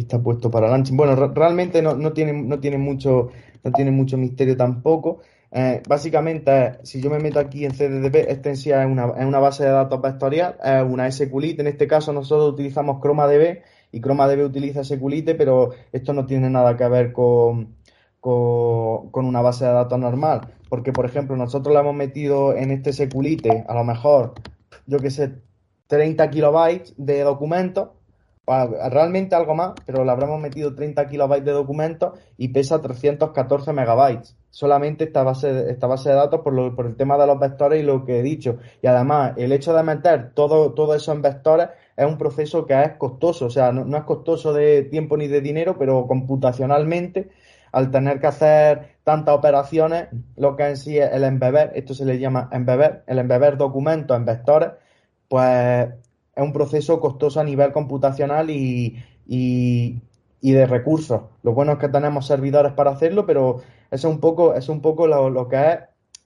Está 0.00 0.22
puesto 0.22 0.50
para 0.50 0.68
launching. 0.68 0.96
Bueno, 0.96 1.14
realmente 1.14 1.82
no, 1.82 1.94
no, 1.94 2.12
tiene, 2.12 2.32
no, 2.32 2.60
tiene 2.60 2.78
mucho, 2.78 3.30
no 3.62 3.72
tiene 3.72 3.90
mucho 3.90 4.16
misterio 4.16 4.56
tampoco. 4.56 5.20
Eh, 5.52 5.82
básicamente, 5.88 6.78
si 6.84 7.00
yo 7.00 7.10
me 7.10 7.18
meto 7.18 7.40
aquí 7.40 7.64
en 7.64 7.72
CDDP, 7.72 8.28
esta 8.28 8.50
es 8.50 8.66
una, 8.66 9.12
es 9.18 9.24
una 9.24 9.40
base 9.40 9.64
de 9.64 9.70
datos 9.70 10.00
vectorial, 10.00 10.56
es 10.62 10.82
una 10.84 11.10
SQLite. 11.10 11.62
En 11.62 11.68
este 11.68 11.86
caso, 11.86 12.12
nosotros 12.12 12.52
utilizamos 12.52 13.00
ChromaDB 13.02 13.62
y 13.92 14.00
ChromaDB 14.00 14.44
utiliza 14.44 14.84
SQLite, 14.84 15.34
pero 15.34 15.70
esto 15.92 16.12
no 16.12 16.26
tiene 16.26 16.50
nada 16.50 16.76
que 16.76 16.88
ver 16.88 17.12
con, 17.12 17.76
con, 18.20 19.10
con, 19.10 19.26
una 19.26 19.40
base 19.40 19.64
de 19.64 19.72
datos 19.72 19.98
normal. 19.98 20.42
Porque, 20.68 20.92
por 20.92 21.06
ejemplo, 21.06 21.36
nosotros 21.36 21.74
le 21.74 21.80
hemos 21.80 21.94
metido 21.94 22.54
en 22.54 22.70
este 22.70 22.92
SQLite, 22.92 23.64
a 23.68 23.74
lo 23.74 23.82
mejor, 23.82 24.34
yo 24.86 24.98
que 24.98 25.10
sé, 25.10 25.32
30 25.88 26.30
kilobytes 26.30 26.94
de 26.96 27.22
documentos 27.22 27.88
realmente 28.90 29.34
algo 29.34 29.54
más, 29.54 29.72
pero 29.86 30.04
le 30.04 30.10
habremos 30.10 30.40
metido 30.40 30.74
30 30.74 31.06
kilobytes 31.08 31.44
de 31.44 31.52
documentos 31.52 32.18
y 32.36 32.48
pesa 32.48 32.80
314 32.80 33.72
megabytes. 33.72 34.36
Solamente 34.50 35.04
esta 35.04 35.22
base, 35.22 35.70
esta 35.70 35.86
base 35.86 36.08
de 36.08 36.16
datos 36.16 36.40
por, 36.40 36.74
por 36.74 36.86
el 36.86 36.96
tema 36.96 37.16
de 37.16 37.26
los 37.26 37.38
vectores 37.38 37.80
y 37.80 37.84
lo 37.84 38.04
que 38.04 38.18
he 38.18 38.22
dicho. 38.22 38.58
Y 38.82 38.88
además, 38.88 39.34
el 39.36 39.52
hecho 39.52 39.72
de 39.72 39.82
meter 39.84 40.32
todo, 40.34 40.72
todo 40.72 40.94
eso 40.94 41.12
en 41.12 41.22
vectores 41.22 41.68
es 41.96 42.06
un 42.06 42.18
proceso 42.18 42.66
que 42.66 42.80
es 42.82 42.92
costoso. 42.96 43.46
O 43.46 43.50
sea, 43.50 43.72
no, 43.72 43.96
es 43.96 44.04
costoso 44.04 44.52
de 44.52 44.82
tiempo 44.82 45.16
ni 45.16 45.28
de 45.28 45.40
dinero, 45.40 45.76
pero 45.78 46.06
computacionalmente, 46.08 47.30
al 47.72 47.90
tener 47.92 48.20
que 48.20 48.26
hacer 48.26 48.96
tantas 49.04 49.36
operaciones, 49.36 50.08
lo 50.36 50.56
que 50.56 50.66
en 50.66 50.76
sí 50.76 50.98
es 50.98 51.12
el 51.12 51.22
embeber, 51.22 51.70
esto 51.76 51.94
se 51.94 52.04
le 52.04 52.18
llama 52.18 52.48
embeber, 52.50 53.04
el 53.06 53.18
embeber 53.20 53.56
documentos 53.56 54.16
en 54.16 54.24
vectores, 54.24 54.70
pues 55.28 55.88
es 56.34 56.42
un 56.42 56.52
proceso 56.52 57.00
costoso 57.00 57.40
a 57.40 57.44
nivel 57.44 57.72
computacional 57.72 58.50
y, 58.50 59.02
de 59.26 60.66
recursos. 60.66 61.22
Lo 61.42 61.52
bueno 61.52 61.72
es 61.72 61.78
que 61.78 61.88
tenemos 61.88 62.26
servidores 62.26 62.72
para 62.72 62.90
hacerlo, 62.90 63.26
pero 63.26 63.62
eso 63.90 64.08
es 64.08 64.14
un 64.14 64.20
poco, 64.20 64.54
es 64.54 64.68
un 64.68 64.80
poco 64.80 65.06
lo, 65.06 65.48
que 65.48 65.56
es 65.56 65.78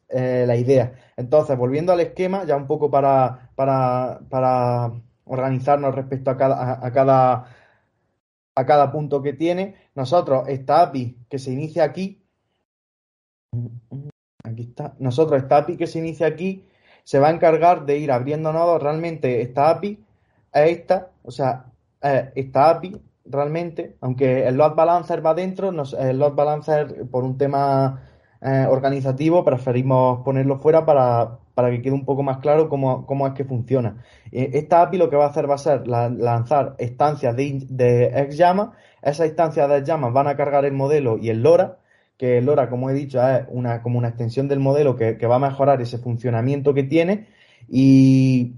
eh, 0.09 0.45
la 0.47 0.57
idea. 0.57 0.95
Entonces, 1.17 1.57
volviendo 1.57 1.93
al 1.93 2.01
esquema, 2.01 2.45
ya 2.45 2.57
un 2.57 2.67
poco 2.67 2.91
para, 2.91 3.51
para, 3.57 4.93
organizarnos 5.27 5.95
respecto 5.95 6.31
a 6.31 6.37
cada, 6.37 6.87
a, 6.87 6.93
cada, 6.93 7.47
a 8.55 8.67
cada 8.67 8.93
punto 8.93 9.23
que 9.23 9.33
tiene, 9.33 9.75
nosotros 9.95 10.49
esta 10.49 10.83
API 10.83 11.17
que 11.29 11.39
se 11.39 11.51
inicia 11.53 11.85
aquí, 11.85 12.23
aquí 14.43 14.63
está, 14.63 14.95
nosotros 14.99 15.43
esta 15.43 15.59
API 15.59 15.77
que 15.77 15.87
se 15.87 15.99
inicia 15.99 16.27
aquí, 16.27 16.67
se 17.05 17.19
va 17.21 17.29
a 17.29 17.31
encargar 17.31 17.87
de 17.87 17.99
ir 17.99 18.11
abriendo 18.11 18.53
nodos. 18.53 18.83
Realmente 18.83 19.43
esta 19.43 19.71
API 19.71 20.05
es 20.53 20.71
esta, 20.71 21.11
o 21.23 21.31
sea, 21.31 21.67
es 22.01 22.25
esta 22.35 22.71
API 22.71 23.01
realmente, 23.27 23.97
aunque 24.01 24.47
el 24.47 24.57
load 24.57 24.75
balancer 24.75 25.25
va 25.25 25.35
dentro, 25.35 25.71
el 25.71 26.19
load 26.19 26.35
balancer 26.35 27.07
por 27.11 27.25
un 27.25 27.39
tema 27.39 28.03
eh, 28.41 28.67
organizativo 28.69 29.43
preferimos 29.45 30.23
ponerlo 30.23 30.59
fuera 30.59 30.85
para, 30.85 31.39
que 31.71 31.81
quede 31.81 31.95
un 31.95 32.05
poco 32.05 32.23
más 32.23 32.39
claro 32.39 32.69
cómo, 32.69 33.07
cómo 33.07 33.27
es 33.27 33.33
que 33.33 33.45
funciona. 33.45 34.03
Eh, 34.33 34.51
esta 34.55 34.83
API 34.83 34.99
lo 34.99 35.09
que 35.09 35.17
va 35.17 35.25
a 35.25 35.29
hacer 35.29 35.49
va 35.49 35.55
a 35.55 35.59
ser 35.59 35.87
lanzar 35.87 36.75
estancias 36.79 37.35
de, 37.37 37.65
de 37.69 38.29
XYAMA, 38.31 38.73
esas 39.03 39.29
instancias 39.29 39.69
de 39.69 39.85
XYAMA 39.85 40.11
van 40.11 40.27
a 40.27 40.37
cargar 40.37 40.65
el 40.65 40.73
modelo 40.73 41.17
y 41.17 41.31
el 41.31 41.43
LoRa, 41.43 41.79
que 42.17 42.41
LoRa, 42.41 42.71
como 42.71 42.91
he 42.91 42.95
dicho, 42.95 43.21
es 43.27 43.45
una, 43.49 43.83
como 43.83 43.99
una 43.99 44.09
extensión 44.09 44.49
del 44.49 44.61
modelo 44.61 44.97
que, 44.97 45.15
va 45.27 45.37
a 45.37 45.39
mejorar 45.51 45.81
ese 45.81 45.99
funcionamiento 45.99 46.75
que 46.75 46.85
tiene 46.85 47.27
y 47.69 48.55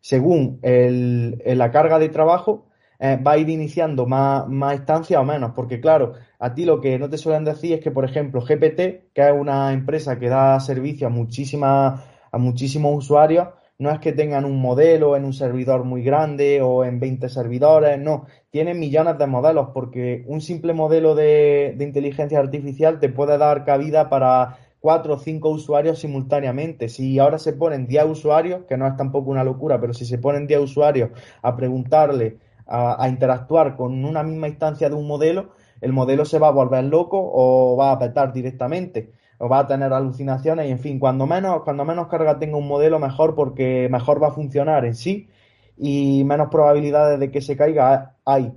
según 0.00 0.58
el, 0.62 1.42
la 1.44 1.70
carga 1.70 1.98
de 1.98 2.08
trabajo 2.08 2.66
eh, 2.98 3.16
va 3.16 3.32
a 3.32 3.38
ir 3.38 3.48
iniciando 3.48 4.06
más, 4.06 4.48
más 4.48 4.74
estancias 4.74 5.20
o 5.20 5.24
menos, 5.24 5.52
porque 5.54 5.80
claro, 5.80 6.14
a 6.38 6.54
ti 6.54 6.64
lo 6.64 6.80
que 6.80 6.98
no 6.98 7.10
te 7.10 7.18
suelen 7.18 7.44
decir 7.44 7.74
es 7.74 7.80
que, 7.80 7.90
por 7.90 8.04
ejemplo, 8.04 8.40
GPT, 8.40 9.12
que 9.12 9.28
es 9.28 9.32
una 9.32 9.72
empresa 9.72 10.18
que 10.18 10.28
da 10.28 10.58
servicio 10.60 11.06
a, 11.06 11.10
muchísimas, 11.10 12.00
a 12.30 12.38
muchísimos 12.38 12.96
usuarios, 12.96 13.48
no 13.78 13.90
es 13.90 13.98
que 14.00 14.12
tengan 14.12 14.44
un 14.44 14.60
modelo 14.60 15.16
en 15.16 15.24
un 15.24 15.34
servidor 15.34 15.84
muy 15.84 16.02
grande 16.02 16.62
o 16.62 16.84
en 16.84 16.98
20 16.98 17.28
servidores, 17.28 17.98
no, 17.98 18.26
tienen 18.56 18.78
millones 18.78 19.18
de 19.18 19.26
modelos 19.26 19.68
porque 19.74 20.24
un 20.28 20.40
simple 20.40 20.72
modelo 20.72 21.14
de, 21.14 21.76
inteligencia 21.78 22.38
artificial 22.38 23.00
te 23.00 23.10
puede 23.10 23.36
dar 23.36 23.66
cabida 23.66 24.08
para 24.08 24.56
cuatro 24.80 25.16
o 25.16 25.18
cinco 25.18 25.50
usuarios 25.50 25.98
simultáneamente. 25.98 26.88
Si 26.88 27.18
ahora 27.18 27.38
se 27.38 27.52
ponen 27.52 27.86
10 27.86 28.06
usuarios, 28.06 28.64
que 28.66 28.78
no 28.78 28.86
es 28.86 28.96
tampoco 28.96 29.30
una 29.30 29.44
locura, 29.44 29.78
pero 29.78 29.92
si 29.92 30.06
se 30.06 30.16
ponen 30.16 30.46
10 30.46 30.60
usuarios 30.60 31.10
a 31.42 31.54
preguntarle 31.54 32.38
a, 32.66 33.06
interactuar 33.10 33.76
con 33.76 34.02
una 34.06 34.22
misma 34.22 34.48
instancia 34.48 34.88
de 34.88 34.94
un 34.94 35.06
modelo, 35.06 35.50
el 35.82 35.92
modelo 35.92 36.24
se 36.24 36.38
va 36.38 36.48
a 36.48 36.52
volver 36.52 36.84
loco 36.84 37.18
o 37.20 37.76
va 37.76 37.92
a 37.92 37.98
petar 37.98 38.32
directamente 38.32 39.10
o 39.36 39.50
va 39.50 39.58
a 39.58 39.66
tener 39.66 39.92
alucinaciones 39.92 40.66
y 40.66 40.70
en 40.70 40.78
fin, 40.78 40.98
cuando 40.98 41.26
menos, 41.26 41.60
cuando 41.62 41.84
menos 41.84 42.06
carga 42.08 42.38
tenga 42.38 42.56
un 42.56 42.68
modelo 42.68 42.98
mejor 42.98 43.34
porque 43.34 43.88
mejor 43.90 44.22
va 44.22 44.28
a 44.28 44.32
funcionar 44.32 44.86
en 44.86 44.94
sí 44.94 45.28
y 45.76 46.24
menos 46.24 46.48
probabilidades 46.50 47.18
de 47.20 47.30
que 47.30 47.40
se 47.40 47.56
caiga 47.56 48.16
hay. 48.24 48.52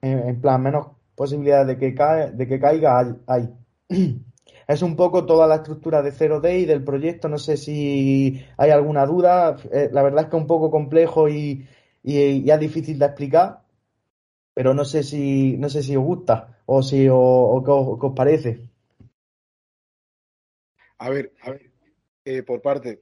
En, 0.00 0.40
plan, 0.40 0.62
menos 0.62 0.88
posibilidades 1.14 1.66
de 1.66 1.78
que, 1.78 1.94
cae, 1.94 2.32
de 2.32 2.46
que 2.46 2.60
caiga 2.60 3.16
hay. 3.26 3.50
Es 4.66 4.80
un 4.80 4.96
poco 4.96 5.26
toda 5.26 5.46
la 5.46 5.56
estructura 5.56 6.00
de 6.00 6.10
0D 6.10 6.60
y 6.60 6.64
del 6.64 6.82
proyecto. 6.82 7.28
No 7.28 7.36
sé 7.36 7.58
si 7.58 8.42
hay 8.56 8.70
alguna 8.70 9.04
duda. 9.04 9.56
Eh, 9.70 9.90
la 9.92 10.02
verdad 10.02 10.24
es 10.24 10.30
que 10.30 10.36
es 10.36 10.40
un 10.40 10.46
poco 10.46 10.70
complejo 10.70 11.28
y, 11.28 11.66
y 12.02 12.50
es 12.50 12.60
difícil 12.60 12.98
de 12.98 13.06
explicar, 13.06 13.62
pero 14.52 14.74
no 14.74 14.84
sé 14.84 15.02
si, 15.02 15.56
no 15.56 15.68
sé 15.68 15.82
si 15.82 15.96
os 15.96 16.04
gusta 16.04 16.60
o 16.66 16.82
si 16.82 17.08
o, 17.10 17.62
qué, 17.64 18.06
os, 18.06 18.14
parece. 18.14 18.68
A 20.98 21.10
ver, 21.10 21.32
a 21.42 21.50
ver, 21.50 21.70
eh, 22.24 22.42
por 22.42 22.62
parte, 22.62 23.00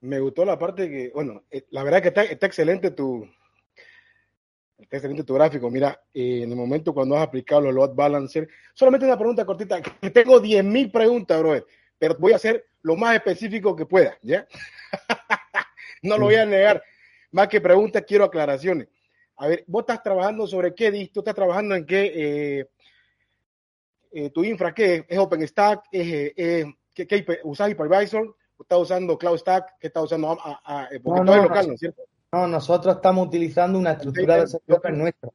me 0.00 0.20
gustó 0.20 0.44
la 0.44 0.58
parte 0.58 0.88
que, 0.88 1.10
bueno, 1.14 1.44
eh, 1.50 1.66
la 1.70 1.82
verdad 1.82 2.02
que 2.02 2.08
está, 2.08 2.22
está 2.24 2.46
excelente 2.46 2.90
tu, 2.90 3.28
está 4.78 4.96
excelente 4.96 5.24
tu 5.24 5.34
gráfico. 5.34 5.70
Mira, 5.70 6.00
eh, 6.14 6.42
en 6.42 6.50
el 6.50 6.56
momento 6.56 6.94
cuando 6.94 7.16
has 7.16 7.26
aplicado 7.26 7.62
los 7.62 7.74
load 7.74 7.94
balancer, 7.94 8.48
solamente 8.74 9.06
una 9.06 9.18
pregunta 9.18 9.44
cortita, 9.44 9.82
que 9.82 10.10
tengo 10.10 10.40
10.000 10.40 10.92
preguntas, 10.92 11.38
bro, 11.40 11.64
pero 11.98 12.16
voy 12.18 12.32
a 12.32 12.36
hacer 12.36 12.66
lo 12.82 12.96
más 12.96 13.16
específico 13.16 13.74
que 13.74 13.86
pueda, 13.86 14.16
¿ya? 14.22 14.46
no 16.02 16.16
lo 16.16 16.26
voy 16.26 16.36
a 16.36 16.46
negar. 16.46 16.82
Más 17.32 17.48
que 17.48 17.60
preguntas, 17.60 18.04
quiero 18.06 18.24
aclaraciones. 18.24 18.88
A 19.36 19.48
ver, 19.48 19.64
vos 19.66 19.82
estás 19.82 20.02
trabajando 20.02 20.46
sobre 20.46 20.74
qué 20.74 20.90
disco, 20.90 21.20
estás 21.20 21.34
trabajando 21.34 21.74
en 21.74 21.84
qué, 21.84 22.12
eh, 22.14 22.66
eh, 24.12 24.30
tu 24.30 24.42
infra, 24.44 24.72
¿qué 24.72 25.04
es? 25.08 25.18
OpenStack? 25.18 25.84
¿Es, 25.92 26.66
¿qué, 26.94 27.06
qué 27.06 27.40
usas 27.44 27.70
Hypervisor? 27.70 28.36
¿Estás 28.58 28.78
usando 28.78 29.16
CloudStack? 29.16 29.78
¿Qué 29.78 29.86
estás 29.86 30.04
usando? 30.04 30.38
porque 31.02 31.22
no, 31.22 31.34
es 31.34 31.42
local, 31.42 31.68
¿no 31.68 31.74
es 31.74 31.80
cierto? 31.80 32.02
No, 32.32 32.46
nosotros 32.46 32.96
estamos 32.96 33.26
utilizando 33.26 33.78
una 33.78 33.92
estructura 33.92 34.36
de 34.36 34.46
servidores 34.48 34.98
nuestra. 34.98 35.30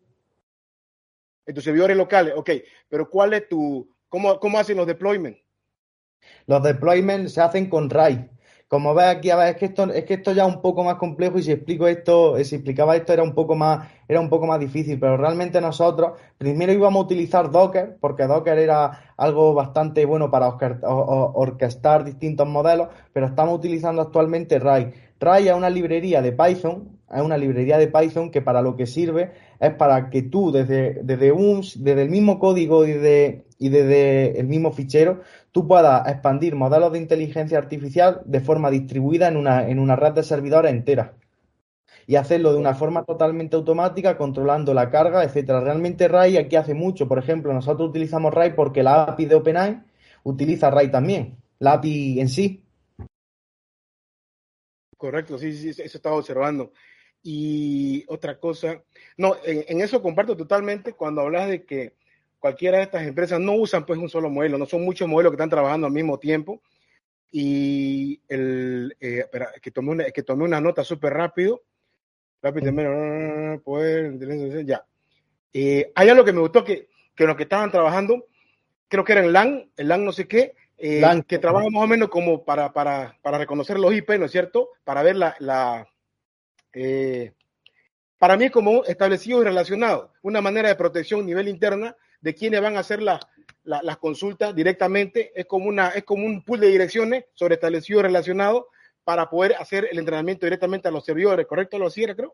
En 1.46 1.56
tus 1.56 1.64
servidores 1.64 1.98
locales, 1.98 2.34
ok. 2.36 2.50
Pero 2.88 3.10
¿cuál 3.10 3.34
es 3.34 3.48
tu, 3.50 3.90
cómo, 4.08 4.40
cómo 4.40 4.60
hacen 4.60 4.78
los 4.78 4.88
deployments? 4.88 5.42
Los 6.46 6.64
deployments 6.64 7.34
se 7.34 7.42
hacen 7.42 7.70
con 7.70 7.90
RAI. 7.90 8.30
Como 8.74 8.96
ves 8.96 9.06
aquí, 9.06 9.30
a 9.30 9.36
ver, 9.36 9.50
es 9.50 9.58
que 9.58 9.66
esto, 9.66 9.84
es 9.94 10.04
que 10.04 10.16
esto 10.16 10.32
ya 10.32 10.48
es 10.48 10.56
un 10.56 10.60
poco 10.60 10.84
más 10.84 10.96
complejo 10.96 11.38
y 11.38 11.44
si 11.44 11.52
explico 11.52 11.88
esto, 11.88 12.38
eh, 12.38 12.44
si 12.44 12.56
explicaba 12.56 12.96
esto 12.96 13.14
era 13.14 13.22
un 13.22 13.36
poco 13.36 13.54
más, 13.54 13.88
era 14.08 14.20
un 14.20 14.30
poco 14.30 14.48
más 14.48 14.60
difícil, 14.60 15.00
pero 15.00 15.16
realmente 15.16 15.62
nosotros 15.62 16.14
primero 16.40 16.74
íbamos 16.74 17.02
a 17.02 17.06
utilizar 17.06 17.52
Docker, 17.52 17.98
porque 18.02 18.26
Docker 18.26 18.58
era 18.58 19.14
algo 19.16 19.54
bastante 19.54 20.06
bueno 20.06 20.32
para 20.32 20.58
orquestar 20.88 22.04
distintos 22.04 22.48
modelos, 22.48 22.88
pero 23.14 23.28
estamos 23.28 23.60
utilizando 23.60 24.02
actualmente 24.02 24.58
Rai. 24.58 24.92
Rai 25.20 25.50
es 25.50 25.54
una 25.54 25.70
librería 25.70 26.24
de 26.24 26.32
Python, 26.32 26.93
es 27.16 27.22
una 27.22 27.38
librería 27.38 27.78
de 27.78 27.88
Python 27.88 28.32
que 28.32 28.42
para 28.42 28.62
lo 28.62 28.76
que 28.76 28.86
sirve 28.86 29.32
es 29.60 29.74
para 29.74 30.10
que 30.10 30.24
tú 30.24 30.52
desde, 30.52 31.00
desde 31.04 31.32
un, 31.32 31.62
desde 31.62 32.02
el 32.02 32.10
mismo 32.10 32.40
código 32.40 32.86
y, 32.86 32.94
de, 32.94 33.46
y 33.60 33.70
desde 33.70 34.40
el 34.40 34.48
mismo 34.48 34.72
fichero 34.72 35.22
tú 35.52 35.68
puedas 35.68 36.08
expandir 36.08 36.56
modelos 36.56 36.92
de 36.92 37.00
inteligencia 37.00 37.58
artificial 37.58 38.22
de 38.26 38.40
forma 38.40 38.70
distribuida 38.70 39.28
en 39.28 39.38
una, 39.38 39.68
en 39.68 39.80
una 39.80 39.96
red 39.96 40.14
de 40.14 40.24
servidores 40.24 40.72
entera 40.72 41.14
y 42.08 42.16
hacerlo 42.16 42.52
de 42.52 42.60
una 42.60 42.74
forma 42.74 43.04
totalmente 43.06 43.56
automática, 43.56 44.18
controlando 44.18 44.74
la 44.74 44.90
carga, 44.90 45.24
etcétera. 45.24 45.62
Realmente 45.62 46.08
RAI 46.08 46.38
aquí 46.38 46.56
hace 46.56 46.74
mucho. 46.74 47.08
Por 47.08 47.20
ejemplo, 47.20 47.54
nosotros 47.54 47.90
utilizamos 47.90 48.34
RAI 48.34 48.56
porque 48.56 48.84
la 48.84 49.04
API 49.04 49.26
de 49.26 49.36
OpenAI 49.36 49.84
utiliza 50.24 50.70
RAI 50.70 50.92
también, 50.92 51.38
la 51.60 51.74
API 51.74 52.20
en 52.20 52.30
sí. 52.30 52.64
Correcto, 54.98 55.38
sí, 55.38 55.54
sí, 55.54 55.70
eso 55.70 55.98
estaba 55.98 56.16
observando. 56.16 56.72
Y 57.24 58.04
otra 58.10 58.38
cosa, 58.38 58.84
no, 59.18 59.38
en, 59.46 59.64
en 59.68 59.82
eso 59.82 60.02
comparto 60.02 60.36
totalmente 60.36 60.94
cuando 60.94 61.22
hablas 61.22 61.48
de 61.48 61.64
que 61.64 61.94
cualquiera 62.44 62.80
de 62.80 62.84
estas 62.84 63.08
empresas 63.08 63.40
no 63.40 63.54
usan 63.54 63.86
pues 63.86 63.98
un 63.98 64.10
solo 64.10 64.30
modelo, 64.30 64.58
no 64.58 64.66
son 64.66 64.84
muchos 64.84 65.08
modelos 65.08 65.32
que 65.32 65.36
están 65.36 65.50
trabajando 65.50 65.88
al 65.88 65.94
mismo 65.94 66.20
tiempo. 66.20 66.62
Y 67.32 68.20
el, 68.28 68.98
eh, 69.00 69.20
espera, 69.20 69.54
que 69.62 69.72
tomé 69.72 69.92
una, 69.92 70.12
que 70.12 70.24
tomé 70.24 70.44
una 70.44 70.60
nota 70.60 70.84
súper 70.84 71.14
rápido. 71.14 71.64
Rápido, 72.42 72.74
poder, 73.64 74.66
ya. 74.66 74.86
Eh, 75.54 75.90
hay 75.96 76.10
algo 76.10 76.26
que 76.26 76.34
me 76.34 76.42
gustó 76.42 76.66
que, 76.66 76.90
que 77.16 77.26
los 77.26 77.38
que 77.38 77.44
estaban 77.44 77.72
trabajando, 77.72 78.28
creo 78.90 79.06
que 79.06 79.14
era 79.14 79.24
en 79.24 79.32
LAN, 79.32 79.72
el 79.78 79.88
LAN 79.88 80.04
no 80.04 80.12
sé 80.12 80.28
qué, 80.28 80.54
eh, 80.78 81.02
que 81.26 81.40
trabaja 81.40 81.70
más 81.70 81.84
o 81.84 81.88
menos 81.88 82.10
como 82.10 82.44
para, 82.44 82.74
para, 82.74 83.18
para 83.22 83.38
reconocer 83.38 83.80
los 83.80 83.94
IP, 83.94 84.20
¿no 84.20 84.26
es 84.26 84.32
cierto? 84.34 84.72
Para 84.84 85.02
ver 85.02 85.16
la, 85.16 85.34
la 85.40 85.88
eh, 86.74 87.34
para 88.18 88.38
mí 88.38 88.46
es 88.46 88.52
como 88.52 88.84
establecido 88.86 89.42
y 89.42 89.44
relacionado, 89.44 90.14
una 90.22 90.42
manera 90.42 90.70
de 90.70 90.76
protección 90.76 91.22
a 91.22 91.26
nivel 91.26 91.48
interna 91.48 91.96
de 92.22 92.34
quiénes 92.34 92.62
van 92.62 92.78
a 92.78 92.80
hacer 92.80 93.02
las 93.02 93.98
consultas 94.00 94.56
directamente. 94.56 95.32
Es 95.36 95.46
como, 95.46 95.68
una, 95.68 95.90
es 95.90 96.04
como 96.04 96.26
un 96.26 96.44
pool 96.44 96.62
de 96.62 96.70
direcciones 96.70 97.26
sobre 97.34 97.56
establecido 97.56 98.00
y 98.00 98.04
relacionado 98.04 98.68
para 99.04 99.30
poder 99.30 99.56
hacer 99.60 99.88
el 99.92 100.00
entrenamiento 100.00 100.46
directamente 100.46 100.88
a 100.88 100.92
los 100.92 101.04
servidores, 101.04 101.46
¿correcto? 101.46 101.78
¿Lo 101.78 101.88
hacía, 101.88 102.16
creo? 102.16 102.34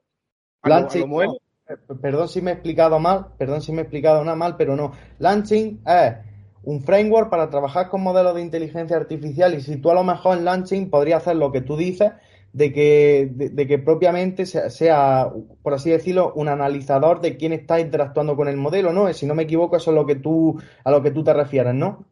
Eh, 1.67 1.75
perdón 2.01 2.29
si 2.29 2.41
me 2.41 2.51
he 2.51 2.53
explicado 2.53 2.99
mal, 2.99 3.27
perdón 3.37 3.61
si 3.61 3.71
me 3.71 3.79
he 3.79 3.81
explicado 3.81 4.23
nada 4.23 4.35
mal, 4.35 4.57
pero 4.57 4.75
no. 4.75 4.93
Launching 5.17 5.81
es 5.85 6.15
un 6.63 6.83
framework 6.83 7.29
para 7.29 7.49
trabajar 7.49 7.89
con 7.89 8.01
modelos 8.01 8.35
de 8.35 8.41
inteligencia 8.41 8.97
artificial 8.97 9.53
y 9.53 9.61
si 9.61 9.77
tú 9.77 9.89
a 9.89 9.95
lo 9.95 10.03
mejor 10.03 10.37
en 10.37 10.45
Launching 10.45 10.89
podrías 10.89 11.23
hacer 11.23 11.35
lo 11.35 11.51
que 11.51 11.61
tú 11.61 11.77
dices, 11.77 12.11
de 12.53 12.73
que, 12.73 13.29
de, 13.31 13.67
que 13.67 13.79
propiamente 13.79 14.45
sea, 14.45 15.31
por 15.61 15.73
así 15.73 15.89
decirlo, 15.89 16.33
un 16.35 16.47
analizador 16.47 17.21
de 17.21 17.37
quién 17.37 17.53
está 17.53 17.79
interactuando 17.79 18.35
con 18.35 18.47
el 18.47 18.57
modelo, 18.57 18.91
¿no? 18.91 19.11
Si 19.13 19.25
no 19.25 19.35
me 19.35 19.43
equivoco, 19.43 19.77
eso 19.77 19.91
es 19.91 19.95
lo 19.95 20.05
que 20.05 20.15
tú, 20.15 20.59
a 20.83 20.91
lo 20.91 21.01
que 21.01 21.11
tú 21.11 21.23
te 21.23 21.33
refieres, 21.33 21.75
¿no? 21.75 22.05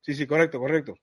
Sí, 0.00 0.14
sí, 0.14 0.26
correcto, 0.26 0.58
correcto. 0.58 0.94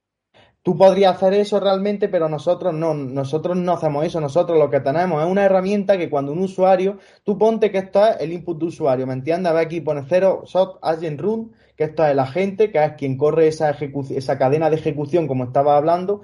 Tú 0.68 0.76
podrías 0.76 1.16
hacer 1.16 1.34
eso 1.34 1.62
realmente, 1.62 2.10
pero 2.10 2.28
nosotros 2.28 2.74
no, 2.74 2.94
nosotros 2.94 3.56
no 3.56 3.72
hacemos 3.72 4.06
eso, 4.06 4.20
nosotros 4.20 4.58
lo 4.58 4.70
que 4.70 4.82
tenemos 4.82 5.24
es 5.24 5.32
una 5.32 5.46
herramienta 5.46 5.98
que 5.98 6.10
cuando 6.10 6.34
un 6.34 6.40
usuario, 6.40 6.98
tú 7.24 7.38
ponte 7.38 7.72
que 7.72 7.78
esto 7.78 8.06
es 8.06 8.18
el 8.20 8.34
input 8.34 8.60
de 8.60 8.66
usuario, 8.66 9.08
¿me 9.08 9.14
entiendes? 9.14 9.54
Ve 9.54 9.62
aquí, 9.62 9.80
pone 9.80 10.04
cero 10.10 10.42
soft 10.46 10.78
agent 10.82 11.22
run, 11.22 11.54
que 11.78 11.86
esto 11.86 12.04
es 12.04 12.12
el 12.12 12.20
agente, 12.20 12.70
que 12.70 12.84
es 12.84 12.94
quien 12.94 13.18
corre 13.18 13.48
esa, 13.48 13.70
esa 13.70 14.38
cadena 14.38 14.70
de 14.70 14.76
ejecución, 14.76 15.28
como 15.28 15.46
estaba 15.46 15.78
hablando, 15.78 16.22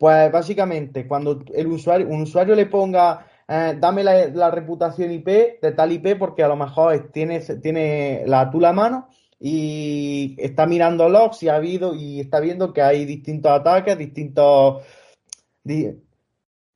pues 0.00 0.32
básicamente, 0.32 1.06
cuando 1.06 1.44
el 1.52 1.66
usuario, 1.66 2.08
un 2.08 2.22
usuario 2.22 2.54
le 2.54 2.64
ponga, 2.64 3.26
eh, 3.46 3.76
dame 3.78 4.02
la, 4.02 4.50
reputación 4.50 5.12
IP 5.12 5.60
de 5.60 5.72
tal 5.76 5.92
IP, 5.92 6.16
porque 6.18 6.42
a 6.42 6.48
lo 6.48 6.56
mejor 6.56 7.10
tiene, 7.12 7.40
tiene 7.40 8.24
la 8.26 8.50
tú 8.50 8.60
la 8.60 8.72
mano 8.72 9.10
y 9.38 10.36
está 10.38 10.64
mirando 10.64 11.10
logs 11.10 11.42
y 11.42 11.50
ha 11.50 11.56
habido 11.56 11.94
y 11.94 12.18
está 12.18 12.40
viendo 12.40 12.72
que 12.72 12.80
hay 12.80 13.04
distintos 13.04 13.52
ataques, 13.52 13.98
distintos 13.98 14.82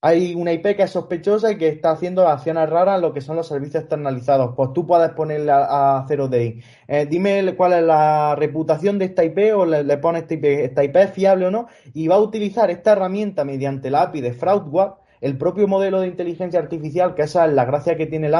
hay 0.06 0.34
una 0.34 0.52
IP 0.52 0.76
que 0.76 0.82
es 0.82 0.90
sospechosa 0.90 1.50
y 1.50 1.56
que 1.56 1.66
está 1.66 1.92
haciendo 1.92 2.28
acciones 2.28 2.68
raras 2.68 2.96
en 2.96 3.00
lo 3.00 3.14
que 3.14 3.22
son 3.22 3.36
los 3.36 3.48
servicios 3.48 3.84
externalizados. 3.84 4.54
Pues 4.54 4.74
tú 4.74 4.86
puedes 4.86 5.08
ponerle 5.12 5.50
a, 5.50 6.04
Zero 6.06 6.28
Day. 6.28 6.60
Eh, 6.86 7.06
dime 7.08 7.54
cuál 7.56 7.72
es 7.72 7.82
la 7.84 8.36
reputación 8.36 8.98
de 8.98 9.06
esta 9.06 9.24
IP 9.24 9.56
o 9.56 9.64
le, 9.64 9.96
pones 9.96 10.24
esta 10.24 10.34
IP, 10.34 10.44
esta 10.44 10.84
IP 10.84 10.96
es 10.96 11.10
fiable 11.10 11.46
o 11.46 11.50
no, 11.50 11.68
y 11.94 12.06
va 12.06 12.16
a 12.16 12.20
utilizar 12.20 12.70
esta 12.70 12.92
herramienta 12.92 13.46
mediante 13.46 13.88
la 13.88 14.02
API 14.02 14.20
de 14.20 14.34
FraudWap, 14.34 14.98
el 15.22 15.38
propio 15.38 15.66
modelo 15.68 16.02
de 16.02 16.08
inteligencia 16.08 16.60
artificial, 16.60 17.14
que 17.14 17.22
esa 17.22 17.46
es 17.46 17.54
la 17.54 17.64
gracia 17.64 17.96
que 17.96 18.04
tiene 18.04 18.26
el 18.26 18.34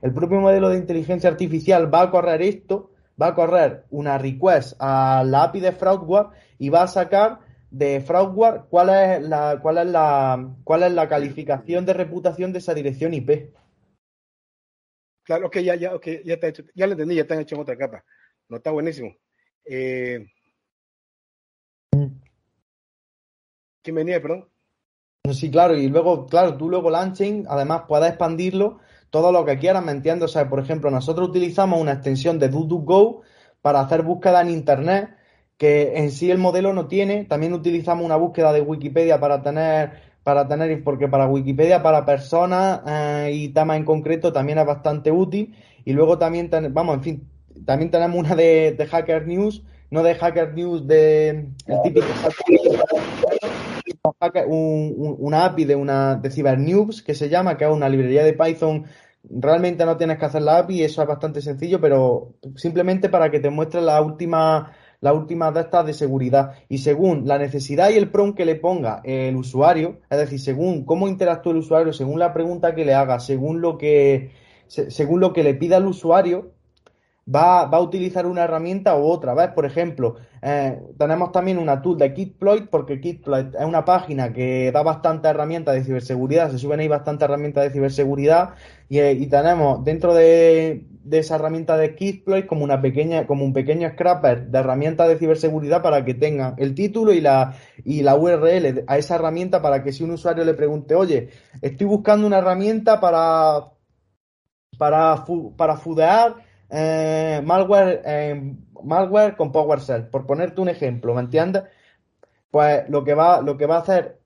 el 0.00 0.14
propio 0.14 0.40
modelo 0.40 0.70
de 0.70 0.78
inteligencia 0.78 1.28
artificial 1.28 1.92
va 1.92 2.04
a 2.04 2.10
correr 2.10 2.40
esto, 2.40 2.90
va 3.20 3.26
a 3.26 3.34
correr 3.34 3.84
una 3.90 4.16
request 4.16 4.76
a 4.78 5.24
la 5.26 5.42
API 5.42 5.60
de 5.60 5.72
FraudWap 5.72 6.32
y 6.58 6.70
va 6.70 6.84
a 6.84 6.86
sacar 6.86 7.49
de 7.70 8.00
Fraudware, 8.00 8.62
¿cuál 8.68 8.88
es 8.90 9.22
la, 9.22 9.58
cuál 9.62 9.78
es 9.78 9.86
la, 9.86 10.54
cuál 10.64 10.82
es 10.82 10.92
la 10.92 11.08
calificación 11.08 11.86
de 11.86 11.94
reputación 11.94 12.52
de 12.52 12.58
esa 12.58 12.74
dirección 12.74 13.14
IP? 13.14 13.54
Claro, 15.22 15.46
ok, 15.46 15.58
ya, 15.58 15.76
ya, 15.76 15.94
okay, 15.94 16.22
ya 16.24 16.34
está 16.34 16.48
hecho, 16.48 16.64
ya 16.74 16.86
lo 16.86 16.92
entendí, 16.92 17.14
ya 17.14 17.22
está 17.22 17.40
hecho 17.40 17.54
en 17.54 17.60
otra 17.60 17.76
capa. 17.76 18.04
No 18.48 18.56
está 18.56 18.72
buenísimo. 18.72 19.14
Eh, 19.64 20.26
¿Quién 23.82 23.94
venía, 23.94 24.20
perdón? 24.20 24.48
Sí, 25.32 25.50
claro, 25.50 25.76
y 25.76 25.88
luego, 25.88 26.26
claro, 26.26 26.56
tú 26.56 26.68
luego 26.68 26.90
Launching, 26.90 27.46
además 27.48 27.82
puedes 27.86 28.08
expandirlo 28.08 28.80
todo 29.10 29.30
lo 29.30 29.44
que 29.44 29.58
quieras, 29.58 29.84
¿me 29.84 29.92
entiendes? 29.92 30.30
O 30.30 30.32
sea, 30.32 30.48
por 30.48 30.58
ejemplo, 30.58 30.90
nosotros 30.90 31.28
utilizamos 31.28 31.80
una 31.80 31.92
extensión 31.92 32.38
de 32.38 32.48
DuDuGo 32.48 33.22
para 33.60 33.80
hacer 33.80 34.02
búsqueda 34.02 34.40
en 34.40 34.50
Internet 34.50 35.10
que 35.60 35.98
en 35.98 36.10
sí 36.10 36.30
el 36.30 36.38
modelo 36.38 36.72
no 36.72 36.86
tiene. 36.86 37.26
También 37.26 37.52
utilizamos 37.52 38.02
una 38.02 38.16
búsqueda 38.16 38.50
de 38.50 38.62
Wikipedia 38.62 39.20
para 39.20 39.42
tener, 39.42 39.92
para 40.22 40.48
tener, 40.48 40.82
porque 40.82 41.06
para 41.06 41.26
Wikipedia, 41.26 41.82
para 41.82 42.06
personas 42.06 42.80
eh, 42.86 43.30
y 43.34 43.48
temas 43.50 43.76
en 43.76 43.84
concreto 43.84 44.32
también 44.32 44.56
es 44.56 44.64
bastante 44.64 45.12
útil. 45.12 45.54
Y 45.84 45.92
luego 45.92 46.16
también, 46.16 46.48
vamos, 46.70 46.94
en 46.94 47.02
fin, 47.02 47.28
también 47.66 47.90
tenemos 47.90 48.18
una 48.18 48.34
de, 48.34 48.74
Hacker 48.90 49.26
News, 49.26 49.62
no 49.90 50.02
de 50.02 50.14
Hacker 50.14 50.54
News 50.54 50.86
de 50.86 51.28
el 51.66 51.82
típico 51.84 52.06
una 54.48 55.44
API 55.44 55.64
de 55.66 55.76
una 55.76 56.14
de 56.14 56.30
CyberNews 56.30 57.02
que 57.02 57.14
se 57.14 57.28
llama, 57.28 57.58
que 57.58 57.64
es 57.66 57.70
una 57.70 57.90
librería 57.90 58.24
de 58.24 58.32
Python. 58.32 58.86
Realmente 59.28 59.84
no 59.84 59.98
tienes 59.98 60.18
que 60.18 60.24
hacer 60.24 60.40
la 60.40 60.56
API, 60.56 60.84
eso 60.84 61.02
es 61.02 61.08
bastante 61.08 61.42
sencillo, 61.42 61.82
pero 61.82 62.32
simplemente 62.56 63.10
para 63.10 63.30
que 63.30 63.40
te 63.40 63.50
muestre 63.50 63.82
la 63.82 64.00
última 64.00 64.72
las 65.00 65.14
últimas 65.14 65.54
de 65.54 65.60
estas 65.60 65.86
de 65.86 65.92
seguridad. 65.92 66.54
Y 66.68 66.78
según 66.78 67.26
la 67.26 67.38
necesidad 67.38 67.90
y 67.90 67.96
el 67.96 68.10
prompt 68.10 68.36
que 68.36 68.44
le 68.44 68.56
ponga 68.56 69.00
el 69.04 69.36
usuario, 69.36 69.98
es 70.10 70.18
decir, 70.18 70.40
según 70.40 70.84
cómo 70.84 71.08
interactúa 71.08 71.52
el 71.52 71.58
usuario, 71.58 71.92
según 71.92 72.18
la 72.18 72.32
pregunta 72.32 72.74
que 72.74 72.84
le 72.84 72.94
haga, 72.94 73.20
según 73.20 73.60
lo 73.60 73.78
que, 73.78 74.30
según 74.66 75.20
lo 75.20 75.32
que 75.32 75.42
le 75.42 75.54
pida 75.54 75.78
el 75.78 75.86
usuario, 75.86 76.52
va, 77.34 77.66
va 77.66 77.78
a 77.78 77.80
utilizar 77.80 78.26
una 78.26 78.44
herramienta 78.44 78.96
u 78.96 79.04
otra. 79.04 79.34
¿ves? 79.34 79.48
Por 79.48 79.64
ejemplo, 79.66 80.16
eh, 80.42 80.80
tenemos 80.98 81.32
también 81.32 81.58
una 81.58 81.80
tool 81.82 81.98
de 81.98 82.12
Kitploit, 82.12 82.68
porque 82.68 83.00
Kitploit 83.00 83.54
es 83.54 83.64
una 83.64 83.84
página 83.84 84.32
que 84.32 84.72
da 84.72 84.82
bastantes 84.82 85.30
herramientas 85.30 85.74
de 85.74 85.84
ciberseguridad, 85.84 86.50
se 86.50 86.58
suben 86.58 86.80
ahí 86.80 86.88
bastantes 86.88 87.24
herramientas 87.24 87.64
de 87.64 87.70
ciberseguridad, 87.70 88.54
y, 88.88 88.98
eh, 88.98 89.12
y 89.12 89.26
tenemos 89.26 89.84
dentro 89.84 90.14
de, 90.14 90.86
de 91.04 91.18
esa 91.18 91.36
herramienta 91.36 91.76
de 91.76 91.94
Kitploit 91.94 92.46
como 92.46 92.64
una 92.64 92.80
pequeña, 92.80 93.26
como 93.26 93.44
un 93.44 93.52
pequeño 93.52 93.88
scrapper 93.90 94.48
de 94.48 94.58
herramientas 94.58 95.08
de 95.08 95.18
ciberseguridad 95.18 95.82
para 95.82 96.04
que 96.04 96.14
tengan 96.14 96.54
el 96.58 96.74
título 96.74 97.12
y 97.12 97.20
la, 97.20 97.54
y 97.84 98.02
la 98.02 98.16
URL 98.16 98.84
a 98.86 98.98
esa 98.98 99.14
herramienta 99.14 99.62
para 99.62 99.82
que 99.82 99.92
si 99.92 100.04
un 100.04 100.12
usuario 100.12 100.44
le 100.44 100.54
pregunte, 100.54 100.94
oye, 100.94 101.30
estoy 101.62 101.86
buscando 101.86 102.26
una 102.26 102.38
herramienta 102.38 103.00
para, 103.00 103.72
para, 104.78 105.24
para 105.56 105.76
fudear 105.76 106.49
eh, 106.70 107.40
malware, 107.44 108.02
eh, 108.04 108.54
malware 108.82 109.36
con 109.36 109.52
PowerShell, 109.52 110.08
por 110.08 110.26
ponerte 110.26 110.60
un 110.60 110.68
ejemplo, 110.68 111.14
¿me 111.14 111.20
entiendes? 111.20 111.64
Pues 112.50 112.88
lo 112.88 113.04
que 113.04 113.14
va, 113.14 113.40
lo 113.42 113.56
que 113.56 113.66
va 113.66 113.76
a 113.76 113.80
hacer 113.80 114.20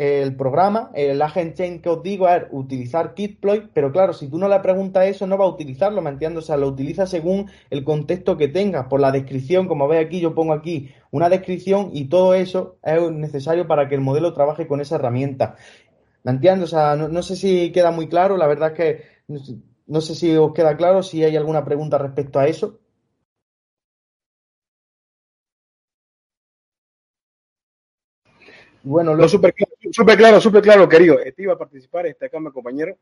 el 0.00 0.34
programa, 0.34 0.90
el 0.94 1.20
agent 1.20 1.56
chain 1.56 1.82
que 1.82 1.90
os 1.90 2.02
digo 2.02 2.26
es 2.26 2.44
utilizar 2.52 3.12
Kitploit, 3.12 3.70
pero 3.74 3.92
claro, 3.92 4.14
si 4.14 4.28
tú 4.28 4.38
no 4.38 4.48
le 4.48 4.58
preguntas 4.60 5.06
eso, 5.06 5.26
no 5.26 5.36
va 5.36 5.44
a 5.44 5.48
utilizarlo, 5.48 6.00
¿me 6.00 6.08
entiendes? 6.08 6.44
O 6.44 6.46
sea, 6.46 6.56
lo 6.56 6.68
utiliza 6.68 7.06
según 7.06 7.50
el 7.68 7.84
contexto 7.84 8.38
que 8.38 8.48
tenga, 8.48 8.88
por 8.88 9.00
la 9.00 9.12
descripción, 9.12 9.68
como 9.68 9.88
veis 9.88 10.06
aquí, 10.06 10.18
yo 10.18 10.34
pongo 10.34 10.54
aquí 10.54 10.90
una 11.10 11.28
descripción 11.28 11.90
y 11.92 12.06
todo 12.06 12.32
eso 12.32 12.78
es 12.82 13.10
necesario 13.10 13.66
para 13.66 13.90
que 13.90 13.94
el 13.94 14.00
modelo 14.00 14.32
trabaje 14.32 14.66
con 14.66 14.80
esa 14.80 14.94
herramienta. 14.94 15.56
¿Me 16.22 16.32
entiendes? 16.32 16.72
O 16.72 16.76
sea, 16.76 16.96
no, 16.96 17.22
sé 17.22 17.36
si 17.36 17.70
queda 17.70 17.90
muy 17.90 18.08
claro, 18.08 18.38
la 18.38 18.46
verdad 18.46 18.72
es 18.72 18.76
que 18.76 19.04
no 19.94 20.00
sé 20.00 20.14
si 20.14 20.28
os 20.36 20.52
queda 20.56 20.76
claro, 20.80 21.02
si 21.02 21.24
hay 21.24 21.36
alguna 21.36 21.64
pregunta 21.64 21.98
respecto 21.98 22.38
a 22.38 22.46
eso. 22.46 22.78
Bueno, 28.82 29.14
lo... 29.14 29.28
súper 29.28 29.52
claro, 29.52 29.72
súper 29.92 30.16
claro, 30.16 30.40
súper 30.40 30.62
claro, 30.62 30.88
querido. 30.88 31.18
Este 31.20 31.42
iba 31.42 31.52
a 31.54 31.58
participar, 31.58 32.06
este 32.06 32.26
acá 32.26 32.40
mi 32.40 32.50
compañero. 32.50 32.96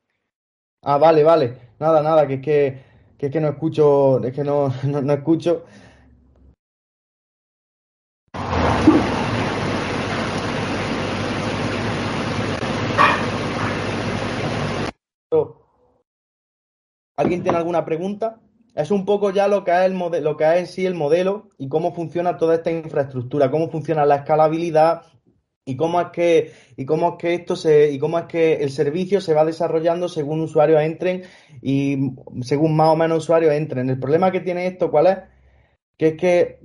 Ah, 0.83 0.99
vale, 0.99 1.23
vale. 1.23 1.55
Nada, 1.79 2.03
nada, 2.03 2.27
que 2.27 2.35
es 2.35 2.41
que, 2.41 2.79
que, 3.19 3.27
es 3.27 3.33
que 3.33 3.41
no 3.41 3.49
escucho, 3.49 4.23
es 4.25 4.35
que 4.35 4.45
no, 4.45 4.73
no, 4.85 5.13
escucho. 5.13 5.65
¿Alguien 17.19 17.43
tiene 17.43 17.59
alguna 17.59 17.85
pregunta? 17.85 18.39
Es 18.77 18.93
un 18.93 19.05
poco 19.05 19.31
ya 19.33 19.49
lo 19.49 19.65
que 19.65 19.73
es, 19.73 19.91
el 19.91 20.37
en 20.41 20.67
sí 20.69 20.87
el 20.87 20.95
modelo 20.95 21.51
y 21.59 21.69
cómo 21.69 21.93
funciona 21.93 22.37
toda 22.37 22.55
esta 22.55 22.71
infraestructura, 22.71 23.51
cómo 23.51 23.69
funciona 23.71 24.07
la 24.07 24.17
escalabilidad, 24.17 25.03
y 25.69 25.77
cómo 25.77 26.01
es 26.01 26.07
que 26.13 26.53
y 26.77 26.87
cómo 26.87 27.11
es 27.11 27.15
que 27.19 27.35
esto 27.35 27.55
se 27.55 27.91
y 27.91 27.99
cómo 27.99 28.19
es 28.19 28.25
que 28.25 28.55
el 28.55 28.71
servicio 28.71 29.21
se 29.21 29.35
va 29.35 29.45
desarrollando 29.45 30.09
según 30.09 30.41
usuarios 30.41 30.81
entren 30.81 31.25
y 31.61 32.13
según 32.41 32.75
más 32.75 32.89
o 32.89 32.97
menos 32.97 33.19
usuarios 33.19 33.53
entren. 33.53 33.91
El 33.91 33.99
problema 33.99 34.31
que 34.31 34.41
tiene 34.41 34.67
esto, 34.67 34.91
¿cuál 34.91 35.07
es? 35.09 35.19
Que 35.99 36.07
es 36.09 36.17
que 36.17 36.61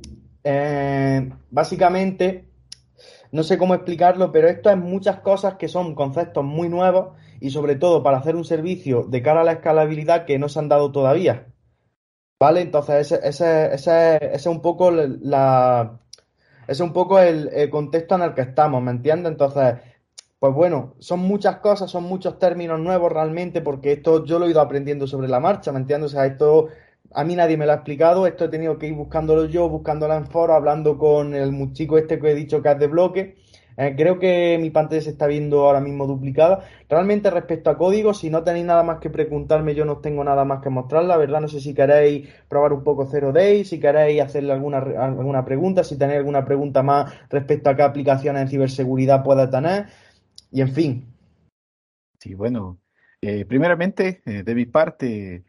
eh, 0.45 1.29
básicamente 1.49 2.45
no 3.33 3.43
sé 3.43 3.57
cómo 3.57 3.73
explicarlo, 3.73 4.31
pero 4.31 4.47
esto 4.47 4.69
es 4.69 4.77
muchas 4.77 5.19
cosas 5.19 5.55
que 5.55 5.67
son 5.67 5.95
conceptos 5.95 6.45
muy 6.45 6.69
nuevos 6.69 7.17
y 7.43 7.49
sobre 7.49 7.75
todo 7.75 8.03
para 8.03 8.19
hacer 8.19 8.37
un 8.37 8.45
servicio 8.45 9.03
de 9.03 9.21
cara 9.21 9.41
a 9.41 9.43
la 9.43 9.51
escalabilidad 9.51 10.23
que 10.23 10.39
no 10.39 10.47
se 10.47 10.59
han 10.59 10.69
dado 10.69 10.93
todavía. 10.93 11.47
¿Vale? 12.39 12.61
Entonces, 12.61 13.11
ese, 13.11 13.27
ese, 13.27 13.75
ese 13.75 14.17
es 14.33 14.45
un 14.45 14.61
poco 14.61 14.91
la, 14.91 15.99
es 16.65 16.79
un 16.79 16.93
poco 16.93 17.19
el, 17.19 17.69
contexto 17.69 18.15
en 18.15 18.21
el 18.21 18.33
que 18.33 18.43
estamos, 18.43 18.81
¿me 18.81 18.91
entiendes? 18.91 19.33
Entonces, 19.33 19.75
pues 20.39 20.53
bueno, 20.53 20.95
son 20.99 21.19
muchas 21.19 21.57
cosas, 21.57 21.91
son 21.91 22.05
muchos 22.05 22.39
términos 22.39 22.79
nuevos 22.79 23.11
realmente, 23.11 23.59
porque 23.59 23.91
esto 23.91 24.23
yo 24.23 24.39
lo 24.39 24.45
he 24.45 24.51
ido 24.51 24.61
aprendiendo 24.61 25.05
sobre 25.05 25.27
la 25.27 25.41
marcha, 25.41 25.73
¿me 25.73 25.79
entiendes? 25.79 26.11
O 26.11 26.15
sea, 26.15 26.25
esto 26.25 26.69
a 27.11 27.25
mí 27.25 27.35
nadie 27.35 27.57
me 27.57 27.65
lo 27.65 27.73
ha 27.73 27.75
explicado, 27.75 28.25
esto 28.25 28.45
he 28.45 28.49
tenido 28.49 28.77
que 28.77 28.87
ir 28.87 28.93
buscándolo 28.93 29.47
yo, 29.47 29.67
buscándolo 29.67 30.13
en 30.13 30.27
foro, 30.27 30.53
hablando 30.53 30.97
con 30.97 31.33
el 31.35 31.73
chico 31.73 31.97
este 31.97 32.19
que 32.19 32.31
he 32.31 32.35
dicho 32.35 32.61
que 32.61 32.71
es 32.71 32.79
de 32.79 32.87
bloque, 32.87 33.42
eh, 33.77 33.95
creo 33.97 34.19
que 34.19 34.57
mi 34.59 34.69
pantalla 34.69 35.01
se 35.01 35.11
está 35.11 35.27
viendo 35.27 35.65
ahora 35.65 35.79
mismo 35.79 36.07
duplicada. 36.07 36.65
Realmente 36.89 37.29
respecto 37.29 37.69
a 37.69 37.77
código, 37.77 38.13
si 38.13 38.29
no 38.29 38.43
tenéis 38.43 38.65
nada 38.65 38.83
más 38.83 38.99
que 38.99 39.09
preguntarme, 39.09 39.75
yo 39.75 39.85
no 39.85 39.97
tengo 39.97 40.23
nada 40.23 40.45
más 40.45 40.61
que 40.61 40.69
mostrar. 40.69 41.03
La 41.05 41.17
verdad, 41.17 41.41
no 41.41 41.47
sé 41.47 41.59
si 41.59 41.73
queréis 41.73 42.29
probar 42.47 42.73
un 42.73 42.83
poco 42.83 43.05
Zero 43.05 43.31
Day, 43.31 43.65
si 43.65 43.79
queréis 43.79 44.21
hacerle 44.21 44.53
alguna, 44.53 44.77
alguna 44.77 45.43
pregunta, 45.45 45.83
si 45.83 45.97
tenéis 45.97 46.19
alguna 46.19 46.45
pregunta 46.45 46.83
más 46.83 47.13
respecto 47.29 47.69
a 47.69 47.75
qué 47.75 47.83
aplicaciones 47.83 48.43
en 48.43 48.47
ciberseguridad 48.49 49.23
pueda 49.23 49.49
tener. 49.49 49.87
Y 50.51 50.61
en 50.61 50.69
fin. 50.71 51.05
Sí, 52.19 52.35
bueno, 52.35 52.77
eh, 53.21 53.45
primeramente, 53.45 54.21
eh, 54.25 54.43
de 54.43 54.55
mi 54.55 54.65
parte, 54.65 55.43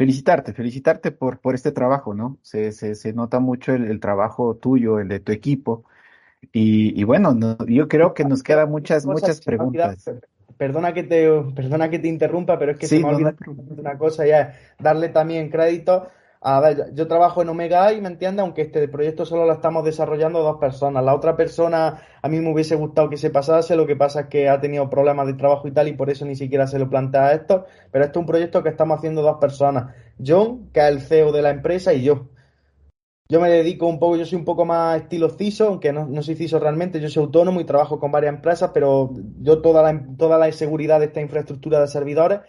felicitarte, 0.00 0.54
felicitarte 0.54 1.10
por, 1.10 1.40
por 1.40 1.54
este 1.54 1.72
trabajo, 1.72 2.14
¿no? 2.14 2.38
Se, 2.40 2.72
se, 2.72 2.94
se 2.94 3.12
nota 3.12 3.38
mucho 3.38 3.74
el, 3.74 4.00
trabajo 4.00 4.56
tuyo, 4.56 4.98
el 4.98 5.08
de 5.08 5.20
tu 5.20 5.30
equipo. 5.30 5.84
Y, 6.52 7.04
bueno, 7.04 7.36
yo 7.66 7.88
creo 7.88 8.14
que 8.14 8.24
nos 8.24 8.42
quedan 8.42 8.70
muchas, 8.70 9.06
muchas 9.06 9.40
preguntas. 9.40 10.04
Perdona 10.56 10.92
que 10.92 11.04
te, 11.04 11.26
perdona 11.54 11.88
que 11.88 11.98
te 11.98 12.08
interrumpa, 12.08 12.58
pero 12.58 12.72
es 12.72 12.78
que 12.78 12.86
se 12.86 12.98
me 12.98 13.06
olvida 13.06 13.34
una 13.78 13.96
cosa 13.96 14.26
ya, 14.26 14.54
darle 14.78 15.08
también 15.08 15.48
crédito. 15.48 16.08
A 16.42 16.58
ver, 16.60 16.94
yo 16.94 17.06
trabajo 17.06 17.42
en 17.42 17.50
Omega 17.50 17.92
y 17.92 18.00
me 18.00 18.08
entiende, 18.08 18.40
aunque 18.40 18.62
este 18.62 18.88
proyecto 18.88 19.26
solo 19.26 19.44
lo 19.44 19.52
estamos 19.52 19.84
desarrollando 19.84 20.42
dos 20.42 20.58
personas. 20.58 21.04
La 21.04 21.14
otra 21.14 21.36
persona, 21.36 22.02
a 22.22 22.28
mí 22.28 22.40
me 22.40 22.50
hubiese 22.50 22.76
gustado 22.76 23.10
que 23.10 23.18
se 23.18 23.28
pasase, 23.28 23.76
lo 23.76 23.86
que 23.86 23.94
pasa 23.94 24.22
es 24.22 24.26
que 24.28 24.48
ha 24.48 24.58
tenido 24.58 24.88
problemas 24.88 25.26
de 25.26 25.34
trabajo 25.34 25.68
y 25.68 25.72
tal, 25.72 25.88
y 25.88 25.92
por 25.92 26.08
eso 26.08 26.24
ni 26.24 26.36
siquiera 26.36 26.66
se 26.66 26.78
lo 26.78 26.88
plantea 26.88 27.34
esto. 27.34 27.66
Pero 27.90 28.06
esto 28.06 28.18
es 28.18 28.22
un 28.22 28.26
proyecto 28.26 28.62
que 28.62 28.70
estamos 28.70 28.98
haciendo 28.98 29.20
dos 29.20 29.36
personas. 29.38 29.94
John, 30.18 30.70
que 30.72 30.80
es 30.80 30.86
el 30.88 31.00
CEO 31.02 31.32
de 31.32 31.42
la 31.42 31.50
empresa, 31.50 31.92
y 31.92 32.04
yo. 32.04 32.26
Yo 33.30 33.40
me 33.40 33.48
dedico 33.48 33.86
un 33.86 34.00
poco, 34.00 34.16
yo 34.16 34.26
soy 34.26 34.38
un 34.38 34.44
poco 34.44 34.64
más 34.64 35.02
estilo 35.02 35.30
CISO, 35.30 35.68
aunque 35.68 35.92
no, 35.92 36.04
no 36.04 36.20
soy 36.20 36.34
CISO 36.34 36.58
realmente, 36.58 37.00
yo 37.00 37.08
soy 37.08 37.22
autónomo 37.22 37.60
y 37.60 37.64
trabajo 37.64 38.00
con 38.00 38.10
varias 38.10 38.34
empresas, 38.34 38.72
pero 38.74 39.14
yo 39.38 39.62
toda 39.62 39.84
la, 39.84 40.04
toda 40.18 40.36
la 40.36 40.50
seguridad 40.50 40.98
de 40.98 41.06
esta 41.06 41.20
infraestructura 41.20 41.80
de 41.80 41.86
servidores 41.86 42.40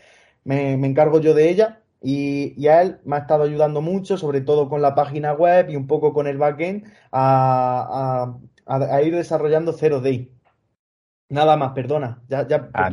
me, 0.44 0.74
encargo 0.74 1.20
yo 1.20 1.36
de 1.36 1.52
ella 1.52 1.84
y, 2.02 2.60
y, 2.60 2.68
a 2.68 2.82
él 2.82 3.00
me 3.06 3.18
ha 3.18 3.20
estado 3.20 3.44
ayudando 3.44 3.82
mucho, 3.82 4.18
sobre 4.18 4.42
todo 4.42 4.70
con 4.70 4.82
la 4.82 4.96
página 4.96 5.34
web 5.34 5.70
y 5.70 5.76
un 5.76 5.86
poco 5.86 6.14
con 6.14 6.26
el 6.26 6.40
backend, 6.40 6.92
a, 7.12 8.34
a, 8.66 9.02
ir 9.04 9.16
desarrollando 9.16 9.74
0day. 9.74 10.32
Nada 11.30 11.58
más, 11.58 11.74
perdona, 11.74 12.24
ya, 12.28 12.48
ya, 12.48 12.72
ah, 12.74 12.90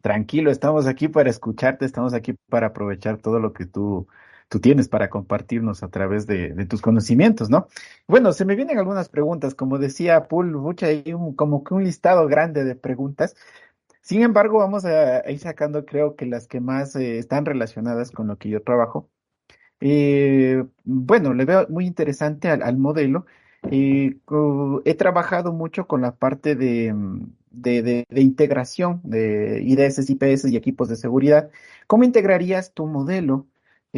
Tranquilo, 0.00 0.50
estamos 0.50 0.86
aquí 0.86 1.08
para 1.08 1.28
escucharte, 1.28 1.84
estamos 1.84 2.14
aquí 2.14 2.32
para 2.48 2.68
aprovechar 2.68 3.18
todo 3.18 3.38
lo 3.38 3.52
que 3.52 3.66
tú 3.66 4.06
tú 4.48 4.60
tienes 4.60 4.88
para 4.88 5.10
compartirnos 5.10 5.82
a 5.82 5.88
través 5.88 6.26
de, 6.26 6.66
tus 6.66 6.80
conocimientos, 6.82 7.50
¿no? 7.50 7.68
Bueno, 8.06 8.32
se 8.32 8.44
me 8.44 8.56
vienen 8.56 8.78
algunas 8.78 9.08
preguntas, 9.08 9.54
como 9.54 9.78
decía 9.78 10.28
Paul, 10.28 10.52
mucha 10.52 10.86
hay 10.86 11.04
como 11.36 11.64
que 11.64 11.74
un 11.74 11.84
listado 11.84 12.26
grande 12.28 12.64
de 12.64 12.74
preguntas. 12.76 13.36
Sin 14.02 14.22
embargo, 14.22 14.58
vamos 14.58 14.84
a, 14.84 15.28
ir 15.30 15.38
sacando, 15.40 15.84
creo 15.84 16.16
que 16.16 16.26
las 16.26 16.46
que 16.46 16.60
más 16.60 16.94
eh, 16.96 17.18
están 17.18 17.44
relacionadas 17.44 18.10
con 18.12 18.28
lo 18.28 18.38
que 18.38 18.48
yo 18.50 18.62
trabajo. 18.62 19.08
Eh, 19.80 20.64
bueno, 20.84 21.34
le 21.34 21.44
veo 21.44 21.66
muy 21.68 21.86
interesante 21.86 22.48
al, 22.50 22.78
modelo. 22.78 23.26
Eh, 23.70 24.18
he 24.84 24.94
trabajado 24.94 25.52
mucho 25.52 25.86
con 25.88 26.02
la 26.02 26.16
parte 26.16 26.54
de, 26.54 26.94
de, 27.50 27.82
de, 28.08 28.20
integración 28.20 29.00
de 29.02 29.60
IDS, 29.64 30.08
IPS 30.08 30.46
y 30.46 30.56
equipos 30.56 30.88
de 30.88 30.96
seguridad. 30.96 31.50
¿Cómo 31.86 32.04
integrarías 32.04 32.72
tu 32.72 32.86
modelo 32.86 33.46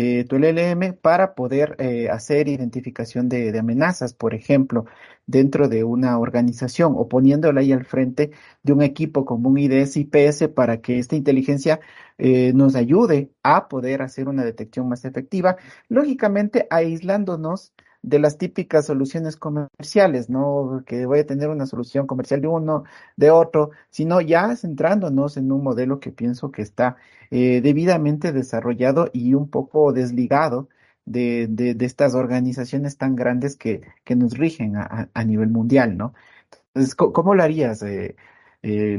eh, 0.01 0.25
tu 0.29 0.37
LLM 0.37 0.93
para 0.95 1.35
poder 1.35 1.75
eh, 1.81 2.09
hacer 2.09 2.47
identificación 2.47 3.29
de, 3.29 3.59
amenazas, 3.59 4.15
por 4.15 4.33
ejemplo, 4.33 4.85
dentro 5.27 5.69
de 5.69 5.83
una 5.83 6.21
organización 6.21 6.95
o 6.97 7.09
poniéndola 7.09 7.63
ahí 7.63 7.73
al 7.73 7.85
frente 7.85 8.31
de 8.63 8.73
un 8.73 8.83
equipo 8.83 9.25
como 9.25 9.49
un 9.49 9.59
IDS 9.59 9.97
IPS 9.97 10.51
para 10.55 10.81
que 10.81 11.01
esta 11.01 11.17
inteligencia 11.17 11.81
eh, 12.17 12.53
nos 12.55 12.77
ayude 12.77 13.33
a 13.43 13.67
poder 13.67 14.03
hacer 14.03 14.29
una 14.29 14.45
detección 14.45 14.89
más 14.89 15.05
efectiva, 15.05 15.57
lógicamente 15.89 16.69
aislándonos 16.71 17.73
de 18.03 18.19
las 18.19 18.39
típicas 18.39 18.87
soluciones 18.87 19.37
comerciales, 19.37 20.31
no 20.31 20.83
que 20.87 21.07
voy 21.07 21.21
a 21.21 21.27
tener 21.27 21.49
una 21.49 21.67
solución 21.67 22.07
comercial 22.07 22.41
de 22.41 22.49
uno, 22.49 22.85
de 23.17 23.31
otro, 23.31 23.71
sino 23.91 24.21
ya 24.21 24.55
centrándonos 24.57 25.37
en 25.37 25.51
un 25.53 25.63
modelo 25.63 26.01
que 26.01 26.13
pienso 26.13 26.51
que 26.51 26.63
está 26.63 26.97
eh, 27.31 27.61
debidamente 27.61 28.33
desarrollado 28.33 29.11
y 29.13 29.35
un 29.35 29.51
poco 29.51 29.93
desligado 29.93 30.69
de, 31.05 31.47
de, 31.49 31.85
estas 31.85 32.15
organizaciones 32.15 32.99
tan 32.99 33.17
grandes 33.17 33.57
que, 33.57 33.83
que 34.05 34.15
nos 34.17 34.37
rigen 34.37 34.77
a, 34.77 35.09
a, 35.13 35.25
nivel 35.25 35.49
mundial, 35.49 35.97
¿no? 35.97 36.15
Entonces, 36.75 36.95
¿cómo, 36.95 37.35
lo 37.35 37.43
harías, 37.43 37.83
eh, 37.83 38.17
eh 38.63 38.99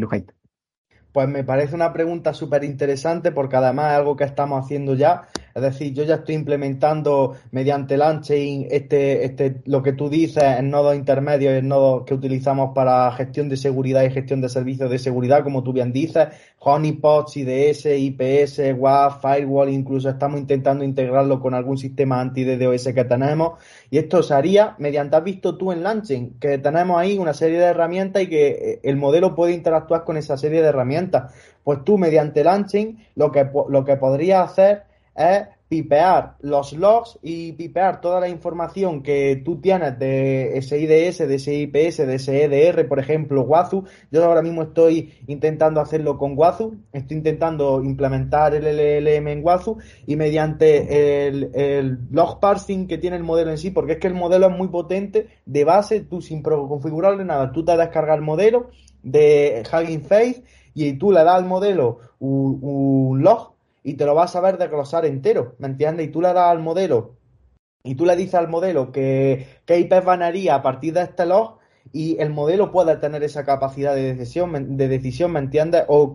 Pues 1.11 1.29
me 1.29 1.43
parece 1.43 1.75
una 1.75 1.93
pregunta 1.93 2.33
súper 2.33 2.63
interesante 2.63 3.31
porque 3.31 3.55
además 3.57 3.91
es 3.91 3.97
algo 3.99 4.15
que 4.15 4.23
estamos 4.23 4.63
haciendo 4.63 4.95
ya 4.95 5.27
es 5.53 5.61
decir, 5.61 5.93
yo 5.93 6.03
ya 6.03 6.15
estoy 6.15 6.35
implementando 6.35 7.35
mediante 7.51 7.97
Launching 7.97 8.67
este, 8.69 9.25
este, 9.25 9.61
lo 9.65 9.81
que 9.83 9.93
tú 9.93 10.09
dices 10.09 10.43
en 10.43 10.69
nodos 10.69 10.95
intermedios, 10.95 11.53
en 11.53 11.67
nodos 11.67 12.03
que 12.05 12.13
utilizamos 12.13 12.73
para 12.73 13.11
gestión 13.13 13.49
de 13.49 13.57
seguridad 13.57 14.03
y 14.03 14.11
gestión 14.11 14.41
de 14.41 14.49
servicios 14.49 14.89
de 14.89 14.99
seguridad, 14.99 15.43
como 15.43 15.63
tú 15.63 15.73
bien 15.73 15.91
dices, 15.91 16.27
honeypots, 16.59 17.37
IDS, 17.37 17.85
IPS, 17.85 18.73
WAF, 18.77 19.21
Firewall, 19.21 19.69
incluso 19.69 20.09
estamos 20.09 20.39
intentando 20.39 20.83
integrarlo 20.83 21.39
con 21.39 21.53
algún 21.53 21.77
sistema 21.77 22.19
anti-DDoS 22.19 22.93
que 22.93 23.05
tenemos. 23.05 23.59
Y 23.89 23.97
esto 23.97 24.21
se 24.21 24.33
haría 24.33 24.75
mediante, 24.77 25.15
has 25.15 25.23
visto 25.23 25.57
tú 25.57 25.71
en 25.71 25.83
Launching, 25.83 26.39
que 26.39 26.57
tenemos 26.57 26.99
ahí 26.99 27.17
una 27.17 27.33
serie 27.33 27.59
de 27.59 27.65
herramientas 27.65 28.23
y 28.23 28.27
que 28.27 28.47
eh, 28.47 28.79
el 28.83 28.97
modelo 28.97 29.35
puede 29.35 29.53
interactuar 29.53 30.03
con 30.03 30.17
esa 30.17 30.37
serie 30.37 30.61
de 30.61 30.67
herramientas. 30.67 31.33
Pues 31.63 31.83
tú 31.83 31.97
mediante 31.97 32.43
Launching 32.43 33.05
lo 33.15 33.31
que, 33.31 33.49
lo 33.69 33.85
que 33.85 33.95
podrías 33.95 34.51
hacer 34.51 34.88
es 35.19 35.47
pipear 35.67 36.37
los 36.39 36.73
logs 36.73 37.19
y 37.21 37.51
pipear 37.51 38.01
toda 38.01 38.19
la 38.19 38.27
información 38.27 39.03
que 39.03 39.41
tú 39.45 39.61
tienes 39.61 39.99
de 39.99 40.59
SIDS, 40.61 41.27
de 41.27 41.37
SIPS, 41.37 41.97
de 41.97 42.17
SEDR, 42.17 42.87
por 42.87 42.99
ejemplo, 42.99 43.43
Wazu. 43.43 43.83
Yo 44.11 44.25
ahora 44.25 44.41
mismo 44.41 44.63
estoy 44.63 45.13
intentando 45.27 45.79
hacerlo 45.79 46.17
con 46.17 46.33
Wazu, 46.35 46.75
estoy 46.91 47.17
intentando 47.17 47.83
implementar 47.83 48.55
el 48.55 48.65
LLM 48.65 49.27
en 49.27 49.45
Wazu 49.45 49.77
y 50.07 50.15
mediante 50.15 51.27
el, 51.27 51.51
el, 51.53 51.99
log 52.09 52.39
parsing 52.39 52.87
que 52.87 52.97
tiene 52.97 53.17
el 53.17 53.23
modelo 53.23 53.51
en 53.51 53.59
sí, 53.59 53.69
porque 53.69 53.93
es 53.93 53.99
que 53.99 54.07
el 54.07 54.15
modelo 54.15 54.47
es 54.47 54.57
muy 54.57 54.69
potente, 54.69 55.27
de 55.45 55.63
base, 55.65 55.99
tú 56.01 56.21
sin 56.21 56.41
configurarle 56.41 57.25
nada, 57.25 57.51
tú 57.51 57.63
te 57.63 57.77
descargas 57.77 58.17
el 58.17 58.23
modelo 58.23 58.71
de 59.03 59.63
Hugging 59.71 60.01
Face 60.01 60.43
y 60.73 60.93
tú 60.93 61.11
le 61.11 61.23
das 61.23 61.35
al 61.35 61.45
modelo 61.45 61.99
un 62.19 63.21
log 63.21 63.58
y 63.83 63.95
te 63.95 64.05
lo 64.05 64.15
vas 64.15 64.35
a 64.35 64.41
ver 64.41 64.57
desglosar 64.57 65.05
entero, 65.05 65.55
¿me 65.59 65.67
entiendes? 65.67 66.07
Y 66.07 66.11
tú 66.11 66.21
le 66.21 66.33
das 66.33 66.51
al 66.51 66.59
modelo 66.59 67.17
y 67.83 67.95
tú 67.95 68.05
le 68.05 68.15
dices 68.15 68.35
al 68.35 68.49
modelo 68.49 68.91
que, 68.91 69.47
que 69.65 69.79
IP 69.79 69.91
ganaría 70.05 70.55
a 70.55 70.61
partir 70.61 70.93
de 70.93 71.03
este 71.03 71.25
log 71.25 71.59
y 71.93 72.19
el 72.19 72.29
modelo 72.29 72.71
puede 72.71 72.97
tener 72.97 73.23
esa 73.23 73.45
capacidad 73.45 73.95
de 73.95 74.13
decisión, 74.13 74.77
de 74.77 74.87
decisión 74.87 75.31
¿me 75.31 75.39
entiendes? 75.39 75.85
O, 75.87 76.13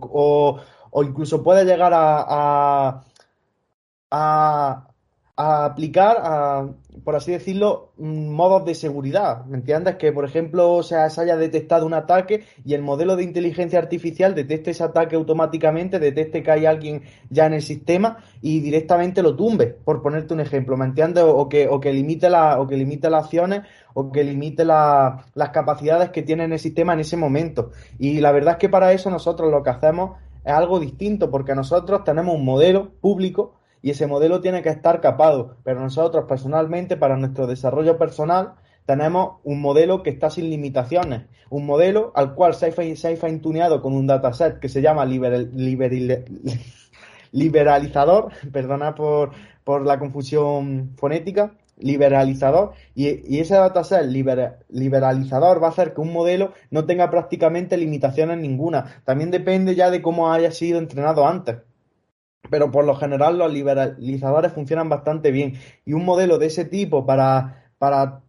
o, 0.91 1.03
incluso 1.03 1.43
puede 1.43 1.65
llegar 1.65 1.91
a 1.93 3.03
a 4.11 4.87
aplicar, 5.37 6.17
a, 6.21 6.69
por 7.03 7.15
así 7.15 7.33
decirlo, 7.33 7.91
mm, 7.97 8.29
modos 8.29 8.63
de 8.63 8.73
seguridad. 8.73 9.43
¿Me 9.45 9.57
entiendes? 9.57 9.95
Que, 9.95 10.13
por 10.13 10.23
ejemplo, 10.23 10.81
se, 10.81 10.95
haya 10.95 11.35
detectado 11.35 11.85
un 11.85 11.93
ataque 11.93 12.45
y 12.63 12.73
el 12.73 12.81
modelo 12.81 13.17
de 13.17 13.23
inteligencia 13.23 13.79
artificial 13.79 14.33
detecte 14.33 14.71
ese 14.71 14.83
ataque 14.83 15.17
automáticamente, 15.17 15.99
detecte 15.99 16.41
que 16.41 16.51
hay 16.51 16.65
alguien 16.65 17.03
ya 17.29 17.47
en 17.47 17.53
el 17.53 17.61
sistema 17.61 18.17
y 18.41 18.61
directamente 18.61 19.21
lo 19.21 19.35
tumbe, 19.35 19.67
por 19.67 20.01
ponerte 20.01 20.33
un 20.33 20.39
ejemplo, 20.39 20.77
¿me 20.77 20.85
entiendes? 20.85 21.25
O, 21.27 21.49
que, 21.49 21.67
o 21.67 21.79
que 21.81 21.91
limite 21.91 22.27
o 22.27 22.67
que 22.67 22.77
limite 22.77 23.09
las 23.09 23.25
acciones 23.25 23.63
o 23.93 24.11
que 24.11 24.23
limite 24.23 24.63
las 24.63 25.49
capacidades 25.51 26.11
que 26.11 26.21
tiene 26.21 26.45
en 26.45 26.53
el 26.53 26.59
sistema 26.59 26.93
en 26.93 27.01
ese 27.01 27.17
momento. 27.17 27.71
Y 27.99 28.19
la 28.19 28.31
verdad 28.31 28.53
es 28.53 28.59
que 28.59 28.69
para 28.69 28.93
eso 28.93 29.09
nosotros 29.09 29.51
lo 29.51 29.63
que 29.63 29.69
hacemos 29.69 30.17
es 30.45 30.53
algo 30.53 30.79
distinto, 30.79 31.29
porque 31.29 31.55
nosotros 31.55 32.03
tenemos 32.03 32.35
un 32.35 32.45
modelo 32.45 32.91
público 33.01 33.55
y 33.85 33.91
ese 33.91 34.07
modelo 34.07 34.41
tiene 34.41 34.63
que 34.63 34.69
estar 34.69 34.99
capado. 34.99 35.57
Pero 35.63 35.79
nosotros 35.79 36.25
personalmente, 36.27 36.97
para 36.97 37.17
nuestro 37.17 37.45
desarrollo 37.45 37.99
personal, 37.99 38.55
tenemos 38.87 39.35
un 39.43 39.61
modelo 39.61 40.01
que 40.01 40.09
está 40.09 40.31
sin 40.31 40.49
limitaciones, 40.49 41.27
un 41.51 41.67
modelo 41.67 42.11
al 42.15 42.33
cual 42.33 42.55
se 42.55 42.65
ha, 42.65 43.81
con 43.81 43.93
un 43.93 44.07
dataset 44.07 44.59
que 44.59 44.69
se 44.69 44.81
llama 44.81 45.05
liberalizador, 47.31 48.31
perdona 48.51 48.95
por, 48.95 49.33
por, 49.63 49.85
la 49.85 49.99
confusión 49.99 50.93
fonética, 50.97 51.51
liberalizador, 51.77 52.73
y, 52.95 53.37
ese 53.37 53.53
dataset 53.53 54.07
liberalizador 54.07 55.61
va 55.61 55.67
a 55.67 55.69
hacer 55.69 55.93
que 55.93 56.01
un 56.01 56.11
modelo 56.11 56.53
no 56.71 56.85
tenga 56.85 57.11
prácticamente 57.11 57.77
limitaciones 57.77 58.39
ninguna. 58.39 59.03
También 59.03 59.29
depende 59.29 59.75
ya 59.75 59.91
de 59.91 60.01
cómo 60.01 60.33
haya 60.33 60.49
sido 60.49 60.79
entrenado 60.79 61.27
antes 61.27 61.57
pero 62.49 62.71
por 62.71 62.85
lo 62.85 62.95
general 62.95 63.37
los 63.37 63.51
liberalizadores 63.51 64.53
funcionan 64.53 64.89
bastante 64.89 65.31
bien. 65.31 65.53
Y 65.85 65.93
un 65.93 66.05
modelo 66.05 66.37
de 66.37 66.47
ese 66.47 66.65
tipo 66.65 67.05
para, 67.05 67.71
para 67.77 68.21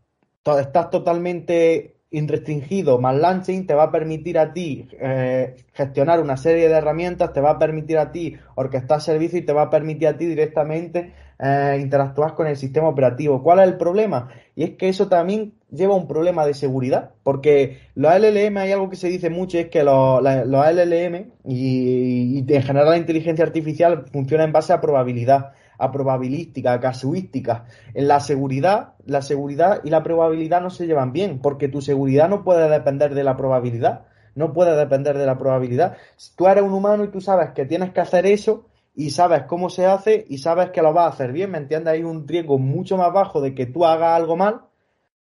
estar 0.61 0.91
totalmente 0.91 1.97
restringido 2.12 2.99
más 2.99 3.17
launching 3.17 3.67
te 3.67 3.75
va 3.75 3.85
a 3.85 3.91
permitir 3.91 4.39
a 4.39 4.55
ti 4.55 4.89
eh, 4.99 5.57
gestionar 5.75 6.21
una 6.21 6.37
serie 6.37 6.69
de 6.69 6.75
herramientas, 6.75 7.33
te 7.33 7.41
va 7.41 7.51
a 7.51 7.59
permitir 7.59 7.99
a 7.99 8.11
ti 8.11 8.37
orquestar 8.55 9.03
servicios 9.03 9.43
y 9.43 9.45
te 9.45 9.53
va 9.53 9.62
a 9.62 9.71
permitir 9.71 10.09
a 10.09 10.17
ti 10.17 10.25
directamente 10.25 11.12
eh, 11.39 11.79
interactuar 11.81 12.35
con 12.35 12.47
el 12.47 12.57
sistema 12.57 12.89
operativo. 12.89 13.43
¿Cuál 13.43 13.59
es 13.59 13.67
el 13.67 13.77
problema? 13.77 14.29
Y 14.57 14.65
es 14.65 14.71
que 14.71 14.89
eso 14.89 15.07
también 15.09 15.53
lleva 15.71 15.95
un 15.95 16.09
problema 16.09 16.47
de 16.47 16.55
seguridad, 16.55 17.11
porque 17.23 17.79
los 17.95 18.11
LLM 18.11 18.57
hay 18.57 18.73
algo 18.73 18.89
que 18.89 18.97
se 18.97 19.09
dice 19.09 19.29
mucho, 19.29 19.59
es 19.59 19.69
que 19.69 19.85
los, 19.85 20.23
los 20.23 20.67
LLM 20.67 21.31
y, 21.45 22.39
en 22.39 22.63
general 22.63 22.89
la 22.89 22.97
inteligencia 22.97 23.45
artificial 23.45 24.07
funciona 24.11 24.45
en 24.45 24.53
base 24.53 24.73
a 24.73 24.81
probabilidad 24.81 25.53
a 25.79 25.93
probabilística, 25.93 26.73
a 26.73 26.81
casuística. 26.81 27.67
En 27.93 28.09
la 28.09 28.19
seguridad, 28.21 28.95
la 29.05 29.21
seguridad 29.21 29.83
y 29.85 29.91
la 29.91 30.03
probabilidad 30.03 30.63
no 30.63 30.71
se 30.71 30.87
llevan 30.87 31.13
bien, 31.13 31.41
porque 31.41 31.69
tu 31.69 31.83
seguridad 31.83 32.31
no 32.31 32.45
puede 32.45 32.71
depender 32.71 33.15
de 33.15 33.23
la 33.23 33.37
probabilidad, 33.37 34.07
no 34.35 34.55
puede 34.55 34.75
depender 34.75 35.19
de 35.19 35.27
la 35.27 35.37
probabilidad. 35.37 35.99
Tú 36.35 36.49
eres 36.49 36.65
un 36.65 36.73
humano 36.73 37.05
y 37.05 37.09
tú 37.09 37.21
sabes 37.21 37.51
que 37.51 37.67
tienes 37.67 37.93
que 37.93 38.01
hacer 38.01 38.25
eso 38.25 38.65
y 38.97 39.11
sabes 39.11 39.43
cómo 39.45 39.69
se 39.69 39.87
hace 39.87 40.25
y 40.29 40.39
sabes 40.39 40.71
que 40.71 40.83
lo 40.83 40.93
vas 40.93 41.07
a 41.07 41.09
hacer 41.15 41.33
bien, 41.33 41.51
¿me 41.51 41.59
entiendes? 41.59 41.93
Hay 41.93 42.03
un 42.03 42.27
riesgo 42.27 42.59
mucho 42.59 42.97
más 42.97 43.13
bajo 43.13 43.41
de 43.43 43.55
que 43.55 43.67
tú 43.67 43.85
hagas 43.85 44.17
algo 44.17 44.37
mal 44.37 44.63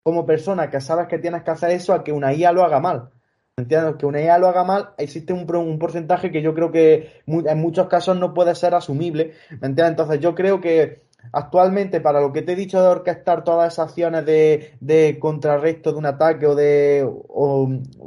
como 0.03 0.25
persona 0.25 0.69
que 0.69 0.79
sabes 0.79 1.07
que 1.07 1.19
tienes 1.19 1.43
que 1.43 1.51
hacer 1.51 1.71
eso 1.71 1.93
a 1.93 2.03
que 2.03 2.13
una 2.13 2.33
IA 2.33 2.53
lo 2.53 2.63
haga 2.63 2.79
mal. 2.79 3.09
Entiendo 3.57 3.97
que 3.97 4.05
una 4.05 4.21
IA 4.21 4.37
lo 4.37 4.47
haga 4.47 4.63
mal, 4.63 4.91
existe 4.97 5.33
un, 5.33 5.53
un 5.53 5.79
porcentaje 5.79 6.31
que 6.31 6.41
yo 6.41 6.53
creo 6.53 6.71
que 6.71 7.21
en 7.27 7.59
muchos 7.59 7.87
casos 7.87 8.17
no 8.17 8.33
puede 8.33 8.55
ser 8.55 8.73
asumible. 8.73 9.33
¿Me 9.49 9.67
entiendes? 9.67 9.89
Entonces 9.89 10.19
yo 10.21 10.33
creo 10.33 10.61
que 10.61 11.06
actualmente 11.31 12.01
para 12.01 12.21
lo 12.21 12.31
que 12.31 12.41
te 12.41 12.53
he 12.53 12.55
dicho 12.55 12.81
de 12.81 12.87
orquestar 12.87 13.43
todas 13.43 13.73
esas 13.73 13.89
acciones 13.89 14.25
de, 14.25 14.73
de 14.79 15.17
contrarresto 15.19 15.91
de 15.91 15.97
un 15.97 16.05
ataque 16.05 16.45
o 16.45 16.55
de, 16.55 17.09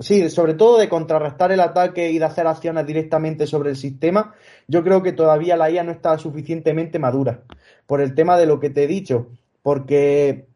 sí, 0.00 0.28
sobre 0.30 0.54
todo 0.54 0.78
de 0.78 0.88
contrarrestar 0.88 1.52
el 1.52 1.60
ataque 1.60 2.10
y 2.10 2.18
de 2.18 2.24
hacer 2.24 2.46
acciones 2.46 2.86
directamente 2.86 3.46
sobre 3.46 3.70
el 3.70 3.76
sistema, 3.76 4.34
yo 4.68 4.82
creo 4.82 5.02
que 5.02 5.12
todavía 5.12 5.56
la 5.56 5.70
IA 5.70 5.84
no 5.84 5.92
está 5.92 6.16
suficientemente 6.18 6.98
madura 6.98 7.42
por 7.86 8.00
el 8.00 8.14
tema 8.14 8.36
de 8.36 8.46
lo 8.46 8.60
que 8.60 8.70
te 8.70 8.84
he 8.84 8.86
dicho, 8.86 9.28
porque 9.62 10.46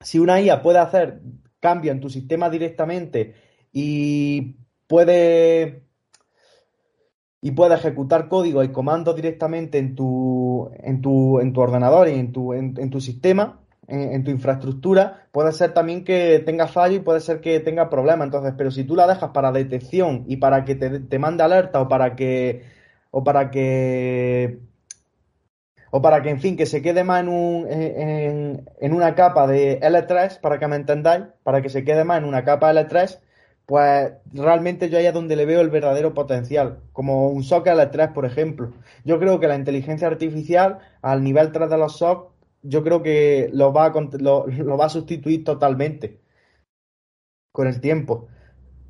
si 0.00 0.18
una 0.18 0.40
IA 0.40 0.62
puede 0.62 0.78
hacer 0.78 1.20
cambio 1.60 1.92
en 1.92 2.00
tu 2.00 2.08
sistema 2.08 2.48
directamente 2.48 3.34
y 3.72 4.56
puede 4.86 5.89
y 7.42 7.52
puede 7.52 7.74
ejecutar 7.74 8.28
código 8.28 8.62
y 8.62 8.72
comandos 8.72 9.16
directamente 9.16 9.78
en 9.78 9.94
tu, 9.94 10.70
en 10.74 11.00
tu, 11.00 11.40
en 11.40 11.52
tu 11.52 11.60
ordenador 11.60 12.08
y 12.08 12.12
en 12.12 12.32
tu, 12.32 12.52
en, 12.52 12.90
tu 12.90 13.00
sistema, 13.00 13.60
en, 13.88 14.22
tu 14.24 14.30
infraestructura, 14.30 15.26
puede 15.32 15.52
ser 15.52 15.72
también 15.72 16.04
que 16.04 16.42
tenga 16.44 16.68
fallo 16.68 16.96
y 16.96 17.00
puede 17.00 17.20
ser 17.20 17.40
que 17.40 17.60
tenga 17.60 17.88
problemas. 17.88 18.26
Entonces, 18.26 18.54
pero 18.56 18.70
si 18.70 18.84
tú 18.84 18.94
la 18.94 19.06
dejas 19.06 19.30
para 19.30 19.52
detección 19.52 20.24
y 20.28 20.36
para 20.36 20.64
que 20.64 20.74
te, 20.74 21.00
te 21.00 21.18
mande 21.18 21.42
alerta 21.42 21.80
o 21.80 21.88
para 21.88 22.14
que 22.14 22.62
o 23.10 23.24
para 23.24 23.50
que 23.50 24.60
o 25.90 26.00
para 26.02 26.22
que, 26.22 26.30
en 26.30 26.40
fin, 26.40 26.56
que 26.56 26.66
se 26.66 26.82
quede 26.82 27.02
más 27.04 27.22
en, 27.22 27.28
un, 27.28 27.66
en, 27.68 28.64
en, 28.80 28.92
una 28.92 29.14
capa 29.16 29.46
de 29.48 29.80
L3, 29.80 30.40
para 30.40 30.58
que 30.60 30.68
me 30.68 30.76
entendáis, 30.76 31.24
para 31.42 31.62
que 31.62 31.68
se 31.68 31.84
quede 31.84 32.04
más 32.04 32.18
en 32.18 32.26
una 32.26 32.44
capa 32.44 32.72
L3, 32.72 33.18
pues 33.70 34.12
realmente 34.32 34.90
yo 34.90 34.98
ahí 34.98 35.06
es 35.06 35.14
donde 35.14 35.36
le 35.36 35.46
veo 35.46 35.60
el 35.60 35.70
verdadero 35.70 36.12
potencial, 36.12 36.80
como 36.92 37.28
un 37.28 37.44
SOC 37.44 37.68
L3, 37.68 38.12
por 38.12 38.26
ejemplo. 38.26 38.72
Yo 39.04 39.20
creo 39.20 39.38
que 39.38 39.46
la 39.46 39.54
inteligencia 39.54 40.08
artificial, 40.08 40.80
al 41.02 41.22
nivel 41.22 41.52
3 41.52 41.70
de 41.70 41.78
los 41.78 41.96
SOC, 41.96 42.32
yo 42.62 42.82
creo 42.82 43.02
que 43.04 43.48
lo 43.52 43.72
va 43.72 43.86
a, 43.86 43.92
lo, 44.18 44.82
a 44.82 44.88
sustituir 44.88 45.44
totalmente 45.44 46.20
con 47.52 47.68
el 47.68 47.80
tiempo. 47.80 48.26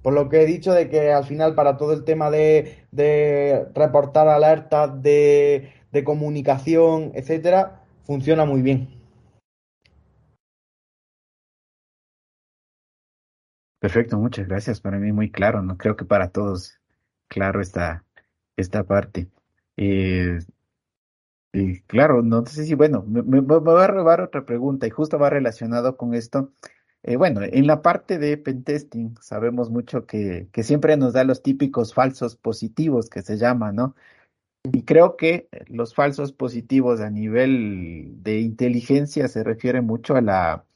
Por 0.02 0.14
lo 0.14 0.30
que 0.30 0.42
he 0.42 0.46
dicho 0.46 0.72
de 0.72 0.88
que 0.88 1.12
al 1.12 1.24
final 1.24 1.54
para 1.54 1.76
todo 1.76 1.92
el 1.92 2.04
tema 2.04 2.30
de, 2.30 2.86
de 2.90 3.66
reportar 3.74 4.28
alertas, 4.28 5.02
de 5.02 5.72
de 5.92 6.04
comunicación, 6.04 7.12
etcétera, 7.14 7.82
funciona 8.04 8.44
muy 8.44 8.62
bien. 8.62 8.99
Perfecto, 13.80 14.18
muchas 14.18 14.46
gracias. 14.46 14.80
Para 14.80 14.98
mí 14.98 15.12
muy 15.12 15.30
claro, 15.30 15.62
no 15.62 15.76
creo 15.78 15.96
que 15.96 16.04
para 16.04 16.30
todos 16.30 16.78
claro 17.28 17.60
esta, 17.60 18.04
esta 18.56 18.84
parte. 18.84 19.28
Eh, 19.76 20.38
y 21.52 21.80
claro, 21.82 22.22
no 22.22 22.44
sé 22.46 22.64
si, 22.64 22.74
bueno, 22.74 23.02
me, 23.08 23.22
me, 23.22 23.40
voy 23.40 23.82
a 23.82 23.86
robar 23.88 24.20
otra 24.20 24.44
pregunta 24.44 24.86
y 24.86 24.90
justo 24.90 25.18
va 25.18 25.30
relacionado 25.30 25.96
con 25.96 26.14
esto. 26.14 26.52
Eh, 27.02 27.16
bueno, 27.16 27.40
en 27.42 27.66
la 27.66 27.82
parte 27.82 28.18
de 28.18 28.36
pentesting 28.36 29.16
sabemos 29.20 29.70
mucho 29.70 30.06
que, 30.06 30.48
que 30.52 30.62
siempre 30.62 30.96
nos 30.98 31.14
da 31.14 31.24
los 31.24 31.42
típicos 31.42 31.94
falsos 31.94 32.36
positivos 32.36 33.08
que 33.08 33.22
se 33.22 33.38
llaman, 33.38 33.76
¿no? 33.76 33.96
Y 34.64 34.84
creo 34.84 35.16
que 35.16 35.48
los 35.68 35.94
falsos 35.94 36.32
positivos 36.32 37.00
a 37.00 37.10
nivel 37.10 38.22
de 38.22 38.40
inteligencia 38.40 39.28
se 39.28 39.42
refiere 39.42 39.80
mucho 39.80 40.16
a 40.16 40.20
la 40.20 40.66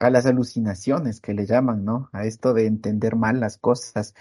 a 0.00 0.10
las 0.10 0.26
alucinaciones 0.26 1.20
que 1.20 1.34
le 1.34 1.46
llaman, 1.46 1.84
¿no? 1.84 2.08
A 2.12 2.24
esto 2.24 2.54
de 2.54 2.66
entender 2.66 3.16
mal 3.16 3.38
las 3.38 3.58
cosas. 3.58 4.14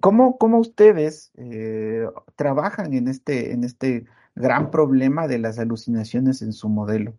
¿Cómo, 0.00 0.38
cómo 0.38 0.58
ustedes 0.58 1.32
eh, 1.36 2.06
trabajan 2.36 2.92
en 2.92 3.08
este, 3.08 3.52
en 3.52 3.64
este 3.64 4.04
gran 4.34 4.70
problema 4.70 5.26
de 5.26 5.38
las 5.38 5.58
alucinaciones 5.58 6.42
en 6.42 6.52
su 6.52 6.68
modelo? 6.68 7.14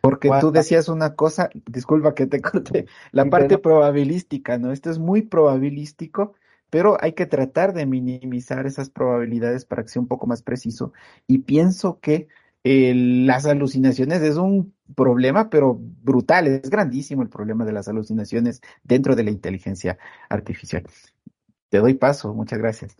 Porque 0.00 0.30
tú 0.40 0.52
decías 0.52 0.88
una 0.88 1.16
cosa, 1.16 1.50
disculpa 1.66 2.14
que 2.14 2.26
te 2.26 2.40
corte, 2.40 2.86
la 3.10 3.26
parte 3.26 3.58
probabilística, 3.58 4.56
¿no? 4.56 4.70
Esto 4.72 4.90
es 4.90 4.98
muy 4.98 5.22
probabilístico 5.22 6.34
pero 6.70 6.98
hay 7.00 7.12
que 7.14 7.26
tratar 7.26 7.72
de 7.72 7.86
minimizar 7.86 8.66
esas 8.66 8.90
probabilidades 8.90 9.64
para 9.64 9.82
que 9.82 9.88
sea 9.88 10.02
un 10.02 10.08
poco 10.08 10.26
más 10.26 10.42
preciso. 10.42 10.92
Y 11.26 11.38
pienso 11.38 11.98
que 12.00 12.28
eh, 12.70 12.92
las 12.94 13.46
alucinaciones 13.46 14.20
es 14.20 14.36
un 14.36 14.74
problema, 14.94 15.48
pero 15.48 15.78
brutal, 15.80 16.48
es 16.48 16.68
grandísimo 16.68 17.22
el 17.22 17.30
problema 17.30 17.64
de 17.64 17.72
las 17.72 17.88
alucinaciones 17.88 18.60
dentro 18.82 19.16
de 19.16 19.22
la 19.22 19.30
inteligencia 19.30 19.96
artificial. 20.28 20.84
Te 21.70 21.78
doy 21.78 21.94
paso, 21.94 22.34
muchas 22.34 22.58
gracias. 22.58 22.94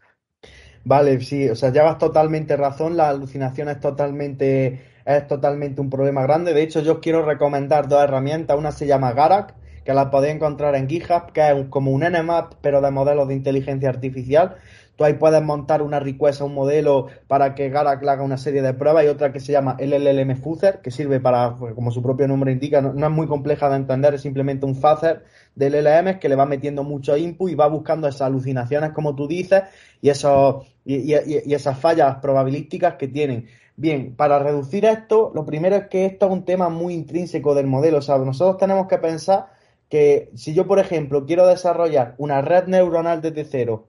Vale, 0.85 1.21
sí, 1.21 1.51
o 1.51 1.55
sea, 1.55 1.71
llevas 1.71 1.99
totalmente 1.99 2.57
razón, 2.57 2.97
la 2.97 3.11
alucinación 3.11 3.69
es 3.69 3.79
totalmente, 3.79 4.81
es 5.05 5.27
totalmente 5.27 5.83
un 5.83 5.91
problema 5.91 6.23
grande. 6.23 6.55
De 6.55 6.63
hecho, 6.63 6.81
yo 6.81 7.03
quiero 7.03 7.27
recomendar 7.27 7.89
dos 7.89 8.03
herramientas, 8.03 8.57
una 8.57 8.73
se 8.73 8.87
llama 8.87 9.13
Garak, 9.13 9.55
que 9.89 9.95
la 9.95 10.11
podéis 10.11 10.35
encontrar 10.35 10.75
en 10.75 10.87
GitHub, 10.87 11.33
que 11.33 11.41
es 11.51 11.67
como 11.71 11.93
un 11.93 12.03
Nmap, 12.03 12.57
pero 12.61 12.83
de 12.83 12.91
modelos 12.91 13.27
de 13.27 13.33
inteligencia 13.33 13.89
artificial. 13.89 14.57
Tú 14.97 15.05
ahí 15.05 15.15
puedes 15.15 15.43
montar 15.43 15.81
una 15.81 15.99
request 15.99 16.43
a 16.43 16.45
un 16.45 16.53
modelo 16.53 17.07
para 17.27 17.55
que 17.55 17.71
Garak 17.71 18.07
haga 18.07 18.23
una 18.23 18.37
serie 18.37 18.61
de 18.61 18.75
pruebas 18.75 19.07
y 19.07 19.09
otra 19.09 19.33
que 19.33 19.41
se 19.41 19.53
llama 19.53 19.79
LLM 19.81 20.37
Fuzzer, 20.37 20.83
que 20.83 20.91
sirve 20.91 21.21
para, 21.21 21.57
pues, 21.57 21.75
como 21.75 21.91
su 21.91 22.03
propio 22.03 22.29
nombre 22.29 22.53
indica, 22.53 22.83
no, 22.83 23.07
es 23.07 23.11
muy 23.11 23.27
compleja 23.27 23.71
de 23.71 23.77
entender, 23.77 24.13
es 24.13 24.21
simplemente 24.21 24.67
un 24.67 24.75
fuzzer 24.75 25.25
de 25.55 25.71
LLM 25.71 26.19
que 26.19 26.29
le 26.29 26.37
va 26.37 26.45
metiendo 26.45 26.85
mucho 26.85 27.17
input 27.17 27.51
y 27.51 27.55
va 27.55 27.67
buscando 27.69 28.09
esas 28.09 28.21
alucinaciones, 28.27 28.91
como 28.91 29.17
tú 29.17 29.27
dices, 29.27 29.63
y, 30.03 30.11
esos, 30.11 30.67
y 30.85 31.15
esas 31.55 31.79
fallas 31.79 32.17
probabilísticas 32.17 32.97
que 32.97 33.09
tienen. 33.09 33.47
Bien, 33.75 34.15
para 34.17 34.39
reducir 34.39 34.85
esto, 34.85 35.33
lo 35.35 35.47
primero 35.47 35.77
es 35.77 35.87
que 35.87 36.05
esto 36.05 36.27
es 36.27 36.33
un 36.33 36.45
tema 36.45 36.69
muy 36.69 36.93
intrínseco 36.93 37.55
del 37.55 37.69
modelo. 37.69 37.99
O 37.99 38.03
sea, 38.03 38.19
nosotros 38.19 38.59
tenemos 38.59 38.87
que 38.87 38.99
pensar 38.99 39.57
que 39.89 40.31
si 40.35 40.55
yo, 40.55 40.67
por 40.67 40.79
ejemplo, 40.79 41.27
quiero 41.27 41.47
desarrollar 41.47 42.15
una 42.19 42.43
red 42.43 42.67
neuronal 42.67 43.21
desde 43.23 43.45
cero 43.45 43.89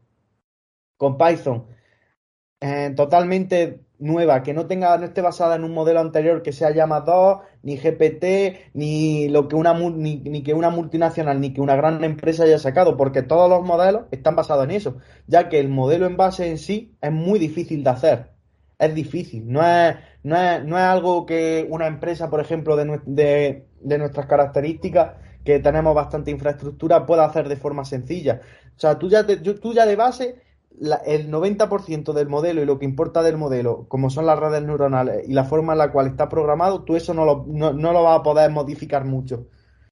con 0.97 1.17
Python 1.17 1.67
eh, 2.61 2.93
totalmente 2.95 3.85
nueva, 3.99 4.43
que 4.43 4.53
no 4.53 4.67
tenga, 4.67 4.97
no 4.97 5.05
esté 5.05 5.21
basada 5.21 5.55
en 5.55 5.63
un 5.63 5.73
modelo 5.73 5.99
anterior 5.99 6.41
que 6.41 6.53
sea 6.53 6.71
Llama 6.71 7.01
2, 7.01 7.39
ni 7.63 7.77
GPT, 7.77 8.71
ni 8.73 9.27
lo 9.29 9.47
que 9.47 9.55
una 9.55 9.73
ni, 9.73 10.17
ni, 10.17 10.43
que 10.43 10.53
una 10.53 10.69
multinacional, 10.69 11.39
ni 11.41 11.53
que 11.53 11.61
una 11.61 11.75
gran 11.75 12.03
empresa 12.03 12.43
haya 12.43 12.59
sacado, 12.59 12.97
porque 12.97 13.23
todos 13.23 13.49
los 13.49 13.63
modelos 13.63 14.05
están 14.11 14.35
basados 14.35 14.65
en 14.65 14.71
eso, 14.71 14.97
ya 15.27 15.49
que 15.49 15.59
el 15.59 15.69
modelo 15.69 16.05
en 16.05 16.17
base 16.17 16.49
en 16.49 16.57
sí 16.57 16.97
es 17.01 17.11
muy 17.11 17.39
difícil 17.39 17.83
de 17.83 17.89
hacer. 17.89 18.31
Es 18.77 18.95
difícil, 18.95 19.51
no 19.51 19.61
es, 19.61 19.95
no 20.23 20.37
es, 20.37 20.63
no 20.63 20.77
es 20.77 20.83
algo 20.83 21.25
que 21.25 21.67
una 21.69 21.87
empresa, 21.87 22.29
por 22.29 22.39
ejemplo, 22.39 22.77
de, 22.77 23.01
de, 23.05 23.67
de 23.81 23.97
nuestras 23.97 24.25
características 24.27 25.15
que 25.43 25.59
tenemos 25.59 25.95
bastante 25.95 26.31
infraestructura, 26.31 27.05
pueda 27.05 27.25
hacer 27.25 27.47
de 27.47 27.55
forma 27.55 27.85
sencilla. 27.85 28.41
O 28.75 28.79
sea, 28.79 28.97
tú 28.99 29.09
ya 29.09 29.23
de, 29.23 29.37
tú 29.37 29.73
ya 29.73 29.85
de 29.85 29.95
base, 29.95 30.41
el 31.05 31.29
90% 31.29 32.13
del 32.13 32.29
modelo 32.29 32.61
y 32.61 32.65
lo 32.65 32.79
que 32.79 32.85
importa 32.85 33.21
del 33.23 33.37
modelo, 33.37 33.85
como 33.87 34.09
son 34.09 34.25
las 34.25 34.39
redes 34.39 34.63
neuronales 34.63 35.27
y 35.27 35.33
la 35.33 35.43
forma 35.43 35.73
en 35.73 35.79
la 35.79 35.91
cual 35.91 36.07
está 36.07 36.29
programado, 36.29 36.83
tú 36.83 36.95
eso 36.95 37.13
no 37.13 37.25
lo, 37.25 37.45
no, 37.47 37.73
lo 37.73 38.03
vas 38.03 38.19
a 38.19 38.23
poder 38.23 38.51
modificar 38.51 39.05
mucho. 39.05 39.47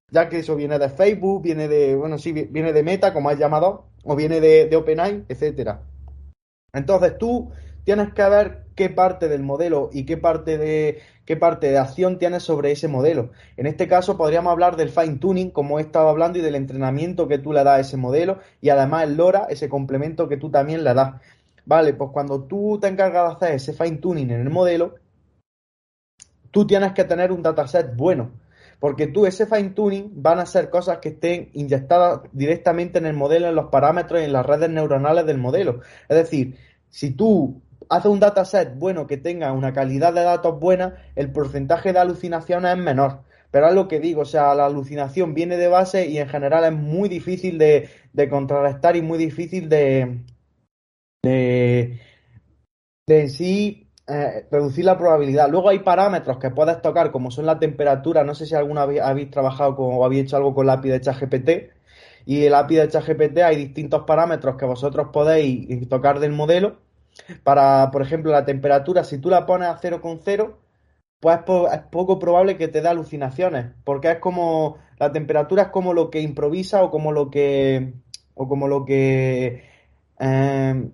Ya 0.09 0.29
que 0.29 0.39
eso 0.39 0.55
viene 0.55 0.79
de 0.79 0.89
Facebook, 0.89 1.43
viene 1.43 1.67
de, 1.67 1.95
bueno, 1.95 2.17
sí, 2.17 2.31
viene 2.31 2.71
de 2.71 2.83
Meta, 2.83 3.13
como 3.13 3.29
has 3.29 3.37
llamado, 3.37 3.87
o 4.05 4.15
viene 4.15 4.39
de, 4.39 4.67
de 4.67 4.75
OpenAI, 4.77 5.25
etcétera. 5.27 5.81
Entonces 6.71 7.17
tú 7.17 7.51
tienes 7.83 8.13
que 8.13 8.29
ver 8.29 8.67
qué 8.75 8.89
parte 8.89 9.27
del 9.27 9.43
modelo 9.43 9.89
y 9.91 10.05
qué 10.05 10.15
parte 10.15 10.57
de 10.57 10.99
qué 11.27 11.35
parte 11.35 11.69
de 11.69 11.77
acción 11.77 12.17
tienes 12.17 12.41
sobre 12.41 12.71
ese 12.71 12.87
modelo. 12.87 13.31
En 13.57 13.67
este 13.67 13.87
caso 13.87 14.17
podríamos 14.17 14.49
hablar 14.49 14.77
del 14.77 14.89
fine 14.89 15.17
tuning, 15.17 15.51
como 15.51 15.77
he 15.77 15.81
estado 15.81 16.07
hablando, 16.07 16.39
y 16.39 16.41
del 16.41 16.55
entrenamiento 16.55 17.27
que 17.27 17.37
tú 17.37 17.51
le 17.51 17.65
das 17.65 17.77
a 17.77 17.79
ese 17.81 17.97
modelo, 17.97 18.39
y 18.61 18.69
además 18.69 19.03
el 19.03 19.17
LoRa, 19.17 19.45
ese 19.49 19.67
complemento 19.67 20.29
que 20.29 20.37
tú 20.37 20.49
también 20.49 20.85
le 20.85 20.93
das. 20.93 21.21
Vale, 21.65 21.93
pues 21.93 22.11
cuando 22.13 22.45
tú 22.45 22.79
te 22.81 22.87
encargas 22.87 23.39
de 23.39 23.45
hacer 23.45 23.55
ese 23.57 23.73
fine 23.73 23.97
tuning 23.97 24.31
en 24.31 24.39
el 24.39 24.49
modelo, 24.49 24.95
tú 26.49 26.65
tienes 26.65 26.93
que 26.93 27.03
tener 27.03 27.33
un 27.33 27.43
dataset 27.43 27.93
bueno. 27.93 28.31
Porque 28.79 29.07
tú, 29.07 29.25
ese 29.25 29.47
fine 29.47 29.71
tuning, 29.71 30.11
van 30.15 30.39
a 30.39 30.45
ser 30.45 30.69
cosas 30.69 30.99
que 30.99 31.09
estén 31.09 31.49
inyectadas 31.53 32.21
directamente 32.31 32.99
en 32.99 33.05
el 33.05 33.15
modelo, 33.15 33.49
en 33.49 33.55
los 33.55 33.65
parámetros 33.65 34.21
y 34.21 34.23
en 34.23 34.33
las 34.33 34.45
redes 34.45 34.69
neuronales 34.69 35.25
del 35.25 35.39
modelo. 35.39 35.81
Es 36.07 36.15
decir, 36.15 36.55
si 36.89 37.11
tú 37.11 37.61
hace 37.89 38.07
un 38.07 38.19
dataset 38.19 38.77
bueno 38.77 39.07
que 39.07 39.17
tenga 39.17 39.51
una 39.51 39.73
calidad 39.73 40.13
de 40.13 40.23
datos 40.23 40.59
buena, 40.59 40.95
el 41.15 41.31
porcentaje 41.31 41.93
de 41.93 41.99
alucinaciones 41.99 42.77
es 42.77 42.77
menor. 42.77 43.21
Pero 43.51 43.69
es 43.69 43.75
lo 43.75 43.87
que 43.87 43.99
digo, 43.99 44.21
o 44.21 44.25
sea, 44.25 44.53
la 44.55 44.65
alucinación 44.65 45.33
viene 45.33 45.57
de 45.57 45.67
base 45.67 46.07
y 46.07 46.17
en 46.17 46.27
general 46.27 46.65
es 46.65 46.73
muy 46.73 47.09
difícil 47.09 47.57
de, 47.57 47.89
contrarrestar 48.29 48.95
y 48.95 49.01
muy 49.01 49.17
difícil 49.17 49.69
de, 49.69 50.19
de, 51.23 51.99
en 53.07 53.29
sí 53.29 53.89
eh, 54.07 54.45
reducir 54.51 54.85
la 54.85 54.97
probabilidad. 54.97 55.49
Luego 55.49 55.69
hay 55.69 55.79
parámetros 55.79 56.37
que 56.39 56.51
puedes 56.51 56.81
tocar, 56.81 57.11
como 57.11 57.31
son 57.31 57.45
la 57.45 57.59
temperatura. 57.59 58.23
No 58.23 58.35
sé 58.35 58.45
si 58.45 58.55
alguna 58.55 58.85
vez 58.85 59.01
habéis 59.01 59.31
trabajado 59.31 59.75
con, 59.75 59.95
o 59.95 60.05
habéis 60.05 60.23
hecho 60.23 60.37
algo 60.37 60.53
con 60.53 60.67
la 60.67 60.73
API 60.73 60.89
de 60.89 61.01
ChatGPT. 61.01 61.49
Y 62.25 62.43
el 62.45 62.53
API 62.53 62.75
de 62.75 62.89
ChatGPT 62.89 63.37
hay 63.39 63.55
distintos 63.55 64.03
parámetros 64.03 64.57
que 64.57 64.65
vosotros 64.65 65.07
podéis 65.13 65.87
tocar 65.87 66.19
del 66.19 66.33
modelo 66.33 66.86
para, 67.43 67.91
por 67.91 68.01
ejemplo, 68.01 68.31
la 68.31 68.45
temperatura, 68.45 69.03
si 69.03 69.17
tú 69.19 69.29
la 69.29 69.45
pones 69.45 69.69
a 69.69 69.79
0,0, 69.79 70.55
pues 71.19 71.39
es 71.73 71.81
poco 71.91 72.19
probable 72.19 72.57
que 72.57 72.67
te 72.67 72.81
dé 72.81 72.89
alucinaciones, 72.89 73.73
porque 73.83 74.11
es 74.11 74.19
como, 74.19 74.77
la 74.99 75.11
temperatura 75.11 75.63
es 75.63 75.69
como 75.69 75.93
lo 75.93 76.09
que 76.09 76.21
improvisa 76.21 76.83
o 76.83 76.91
como 76.91 77.11
lo 77.11 77.29
que, 77.29 77.93
o 78.35 78.47
como 78.47 78.67
lo 78.67 78.85
que, 78.85 79.63
eh, 80.19 80.89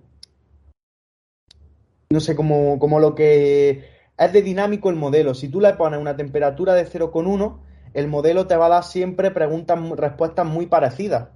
no 2.10 2.20
sé, 2.20 2.36
como, 2.36 2.78
como 2.78 3.00
lo 3.00 3.14
que 3.14 3.84
es 4.16 4.32
de 4.32 4.42
dinámico 4.42 4.90
el 4.90 4.96
modelo. 4.96 5.34
Si 5.34 5.48
tú 5.48 5.60
le 5.60 5.74
pones 5.74 6.00
una 6.00 6.16
temperatura 6.16 6.74
de 6.74 6.86
0,1, 6.86 7.58
el 7.92 8.08
modelo 8.08 8.46
te 8.46 8.56
va 8.56 8.66
a 8.66 8.70
dar 8.70 8.84
siempre 8.84 9.30
preguntas, 9.30 9.78
respuestas 9.96 10.46
muy 10.46 10.66
parecidas. 10.66 11.28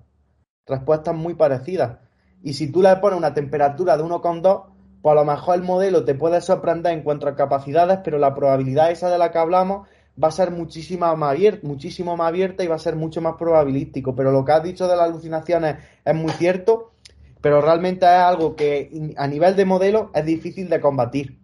Respuestas 0.66 1.14
muy 1.14 1.34
parecidas. 1.34 1.98
Y 2.42 2.54
si 2.54 2.70
tú 2.70 2.82
le 2.82 2.94
pones 2.96 3.18
una 3.18 3.34
temperatura 3.34 3.96
de 3.96 4.04
1,2, 4.04 4.66
pues 5.02 5.12
a 5.12 5.14
lo 5.14 5.24
mejor 5.24 5.56
el 5.56 5.62
modelo 5.62 6.04
te 6.04 6.14
puede 6.14 6.40
sorprender 6.40 6.92
en 6.92 7.02
cuanto 7.02 7.28
a 7.28 7.36
capacidades, 7.36 8.00
pero 8.04 8.18
la 8.18 8.34
probabilidad 8.34 8.90
esa 8.90 9.10
de 9.10 9.18
la 9.18 9.30
que 9.30 9.38
hablamos 9.38 9.88
va 10.22 10.28
a 10.28 10.32
ser 10.32 10.50
muchísimo 10.50 11.14
más 11.16 11.30
abierta, 11.30 11.66
muchísimo 11.66 12.16
más 12.16 12.28
abierta 12.28 12.64
y 12.64 12.66
va 12.66 12.74
a 12.74 12.80
ser 12.80 12.96
mucho 12.96 13.20
más 13.20 13.36
probabilístico. 13.36 14.14
Pero 14.14 14.32
lo 14.32 14.44
que 14.44 14.52
has 14.52 14.62
dicho 14.62 14.88
de 14.88 14.96
las 14.96 15.08
alucinaciones 15.08 15.76
es 16.04 16.14
muy 16.14 16.32
cierto, 16.32 16.92
pero 17.40 17.60
realmente 17.60 18.06
es 18.06 18.12
algo 18.12 18.56
que 18.56 19.14
a 19.16 19.26
nivel 19.28 19.54
de 19.54 19.64
modelo 19.64 20.10
es 20.14 20.24
difícil 20.24 20.68
de 20.68 20.80
combatir. 20.80 21.38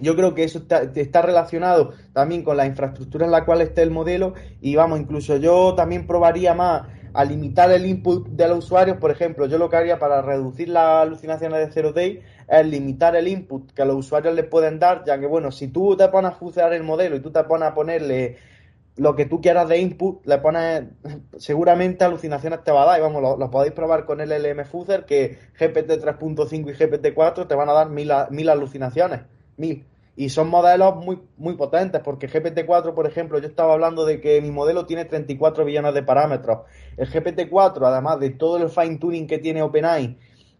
Yo 0.00 0.14
creo 0.14 0.34
que 0.34 0.44
eso 0.44 0.62
está, 0.68 1.22
relacionado 1.22 1.92
también 2.12 2.42
con 2.42 2.56
la 2.56 2.66
infraestructura 2.66 3.26
en 3.26 3.32
la 3.32 3.44
cual 3.44 3.62
esté 3.62 3.82
el 3.82 3.90
modelo 3.90 4.34
y 4.60 4.76
vamos, 4.76 5.00
incluso 5.00 5.36
yo 5.36 5.74
también 5.74 6.06
probaría 6.06 6.54
más 6.54 6.82
a 7.14 7.24
limitar 7.24 7.70
el 7.72 7.84
input 7.84 8.28
de 8.28 8.48
los 8.48 8.66
usuarios. 8.66 8.98
Por 8.98 9.10
ejemplo, 9.10 9.46
yo 9.46 9.58
lo 9.58 9.68
que 9.68 9.76
haría 9.76 9.98
para 9.98 10.22
reducir 10.22 10.68
las 10.68 11.02
alucinaciones 11.02 11.66
de 11.66 11.72
zero 11.72 11.92
day 11.92 12.22
es 12.48 12.66
limitar 12.66 13.14
el 13.16 13.28
input 13.28 13.72
que 13.72 13.84
los 13.84 13.96
usuarios 13.96 14.34
le 14.34 14.44
pueden 14.44 14.78
dar, 14.78 15.04
ya 15.04 15.18
que 15.18 15.26
bueno, 15.26 15.52
si 15.52 15.68
tú 15.68 15.96
te 15.96 16.08
pones 16.08 16.32
a 16.32 16.34
funcionar 16.34 16.72
el 16.72 16.82
modelo 16.82 17.16
y 17.16 17.20
tú 17.20 17.30
te 17.30 17.44
pones 17.44 17.68
a 17.68 17.74
ponerle 17.74 18.38
lo 18.96 19.14
que 19.14 19.26
tú 19.26 19.40
quieras 19.40 19.68
de 19.68 19.78
input, 19.78 20.26
le 20.26 20.38
pones 20.38 20.84
seguramente 21.38 22.04
alucinaciones 22.04 22.64
te 22.64 22.72
va 22.72 22.82
a 22.82 22.86
dar 22.86 22.98
y 22.98 23.02
vamos, 23.02 23.38
lo, 23.38 23.50
podéis 23.50 23.72
probar 23.72 24.06
con 24.06 24.20
el 24.20 24.30
LM 24.30 24.64
Fuzzer 24.64 25.04
que 25.04 25.38
GPT 25.58 26.02
3.5 26.02 26.70
y 26.70 26.72
GPT 26.72 27.14
4 27.14 27.46
te 27.46 27.54
van 27.54 27.68
a 27.68 27.72
dar 27.72 27.90
mil, 27.90 28.10
mil 28.30 28.48
alucinaciones 28.48 29.20
mil. 29.58 29.84
Y 30.16 30.30
son 30.30 30.48
modelos 30.48 30.96
muy, 30.96 31.20
muy 31.36 31.54
potentes, 31.54 32.00
porque 32.02 32.28
GPT-4, 32.28 32.92
por 32.92 33.06
ejemplo, 33.06 33.38
yo 33.38 33.46
estaba 33.46 33.74
hablando 33.74 34.04
de 34.04 34.20
que 34.20 34.40
mi 34.40 34.50
modelo 34.50 34.84
tiene 34.84 35.04
34 35.04 35.64
billones 35.64 35.94
de 35.94 36.02
parámetros. 36.02 36.62
El 36.96 37.08
GPT-4, 37.08 37.86
además 37.86 38.18
de 38.18 38.30
todo 38.30 38.56
el 38.56 38.68
fine 38.68 38.96
tuning 38.96 39.28
que 39.28 39.38
tiene 39.38 39.62
OpenAI 39.62 40.18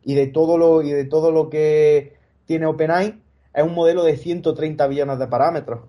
y 0.08 0.14
de 0.14 0.26
todo 0.26 0.56
lo, 0.56 0.80
y 0.80 0.90
de 0.90 1.04
todo 1.04 1.32
lo 1.32 1.50
que 1.50 2.16
tiene 2.46 2.64
OpenAI, 2.64 3.22
es 3.52 3.62
un 3.62 3.74
modelo 3.74 4.04
de 4.04 4.16
130 4.16 4.86
billones 4.86 5.18
de 5.18 5.26
parámetros. 5.26 5.80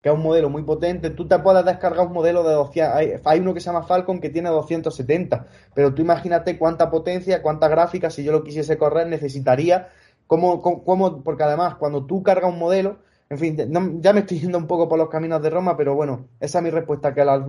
Que 0.00 0.10
es 0.10 0.14
un 0.14 0.22
modelo 0.22 0.50
muy 0.50 0.62
potente. 0.62 1.10
Tú 1.10 1.26
te 1.26 1.40
puedes 1.40 1.64
descargar 1.64 2.06
un 2.06 2.12
modelo 2.12 2.44
de 2.44 2.52
200. 2.52 2.94
Hay, 2.94 3.14
hay 3.24 3.40
uno 3.40 3.52
que 3.52 3.58
se 3.58 3.66
llama 3.66 3.82
Falcon 3.82 4.20
que 4.20 4.30
tiene 4.30 4.50
270. 4.50 5.48
Pero 5.74 5.92
tú 5.92 6.02
imagínate 6.02 6.58
cuánta 6.58 6.92
potencia, 6.92 7.42
cuánta 7.42 7.66
gráfica, 7.66 8.08
si 8.08 8.22
yo 8.22 8.30
lo 8.30 8.44
quisiese 8.44 8.78
correr, 8.78 9.08
necesitaría 9.08 9.88
¿Cómo, 10.28 10.62
cómo, 10.62 11.22
porque 11.24 11.42
además, 11.42 11.74
cuando 11.74 12.06
tú 12.06 12.22
cargas 12.22 12.52
un 12.52 12.58
modelo, 12.60 12.98
en 13.30 13.38
fin, 13.38 13.56
ya 14.00 14.12
me 14.12 14.20
estoy 14.20 14.38
yendo 14.38 14.58
un 14.58 14.68
poco 14.68 14.88
por 14.88 14.96
los 14.96 15.08
caminos 15.08 15.42
de 15.42 15.50
Roma, 15.50 15.76
pero 15.76 15.96
bueno, 15.96 16.28
esa 16.38 16.58
es 16.58 16.64
mi 16.64 16.70
respuesta, 16.70 17.12
que 17.12 17.24
las 17.24 17.42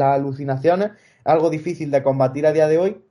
alucinaciones 0.00 0.92
es 0.92 0.96
algo 1.24 1.50
difícil 1.50 1.90
de 1.90 2.02
combatir 2.04 2.46
a 2.46 2.52
día 2.52 2.68
de 2.68 2.78
hoy 2.78 3.04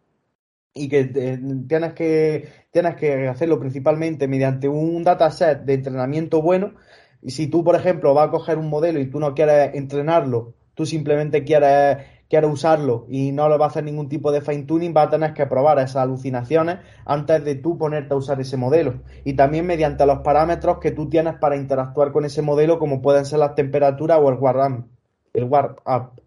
y 0.74 0.88
que 0.89 1.05
tienes 1.05 1.93
que 1.93 2.49
tienes 2.72 2.95
que 2.95 3.28
hacerlo 3.28 3.59
principalmente 3.59 4.28
mediante 4.28 4.67
un 4.69 5.03
dataset 5.03 5.63
de 5.63 5.74
entrenamiento 5.74 6.41
bueno. 6.41 6.74
Y 7.22 7.32
si 7.32 7.47
tú, 7.47 7.63
por 7.63 7.76
ejemplo, 7.76 8.13
vas 8.13 8.30
a 8.30 8.32
coger 8.32 8.57
un 8.57 8.69
modelo 8.69 8.99
y 8.99 9.09
tú 9.09 9.19
no 9.19 9.36
quieres 9.36 9.76
entrenarlo, 9.76 10.55
tú 10.74 10.86
simplemente 10.86 11.43
quieres 11.43 11.97
quiere 12.32 12.47
usarlo 12.47 13.05
y 13.09 13.34
no 13.34 13.49
le 13.49 13.57
va 13.57 13.65
a 13.65 13.67
hacer 13.67 13.84
ningún 13.84 14.07
tipo 14.07 14.32
de 14.32 14.39
fine 14.39 14.63
tuning, 14.63 14.93
va 14.95 15.01
a 15.01 15.09
tener 15.09 15.34
que 15.34 15.45
probar 15.47 15.80
esas 15.80 15.97
alucinaciones 15.97 16.78
antes 17.03 17.43
de 17.43 17.55
tú 17.55 17.78
ponerte 17.78 18.13
a 18.13 18.17
usar 18.17 18.39
ese 18.39 18.55
modelo. 18.55 19.01
Y 19.26 19.34
también 19.34 19.65
mediante 19.65 20.05
los 20.05 20.19
parámetros 20.19 20.80
que 20.80 20.91
tú 20.91 21.09
tienes 21.09 21.36
para 21.36 21.57
interactuar 21.57 22.13
con 22.13 22.24
ese 22.24 22.41
modelo, 22.41 22.80
como 22.80 23.01
pueden 23.01 23.26
ser 23.26 23.39
las 23.39 23.53
temperaturas 23.53 24.17
o 24.22 24.30
el 24.30 24.36
warm, 24.36 24.88
el 25.34 25.43
warp 25.43 25.80
up. 25.86 26.20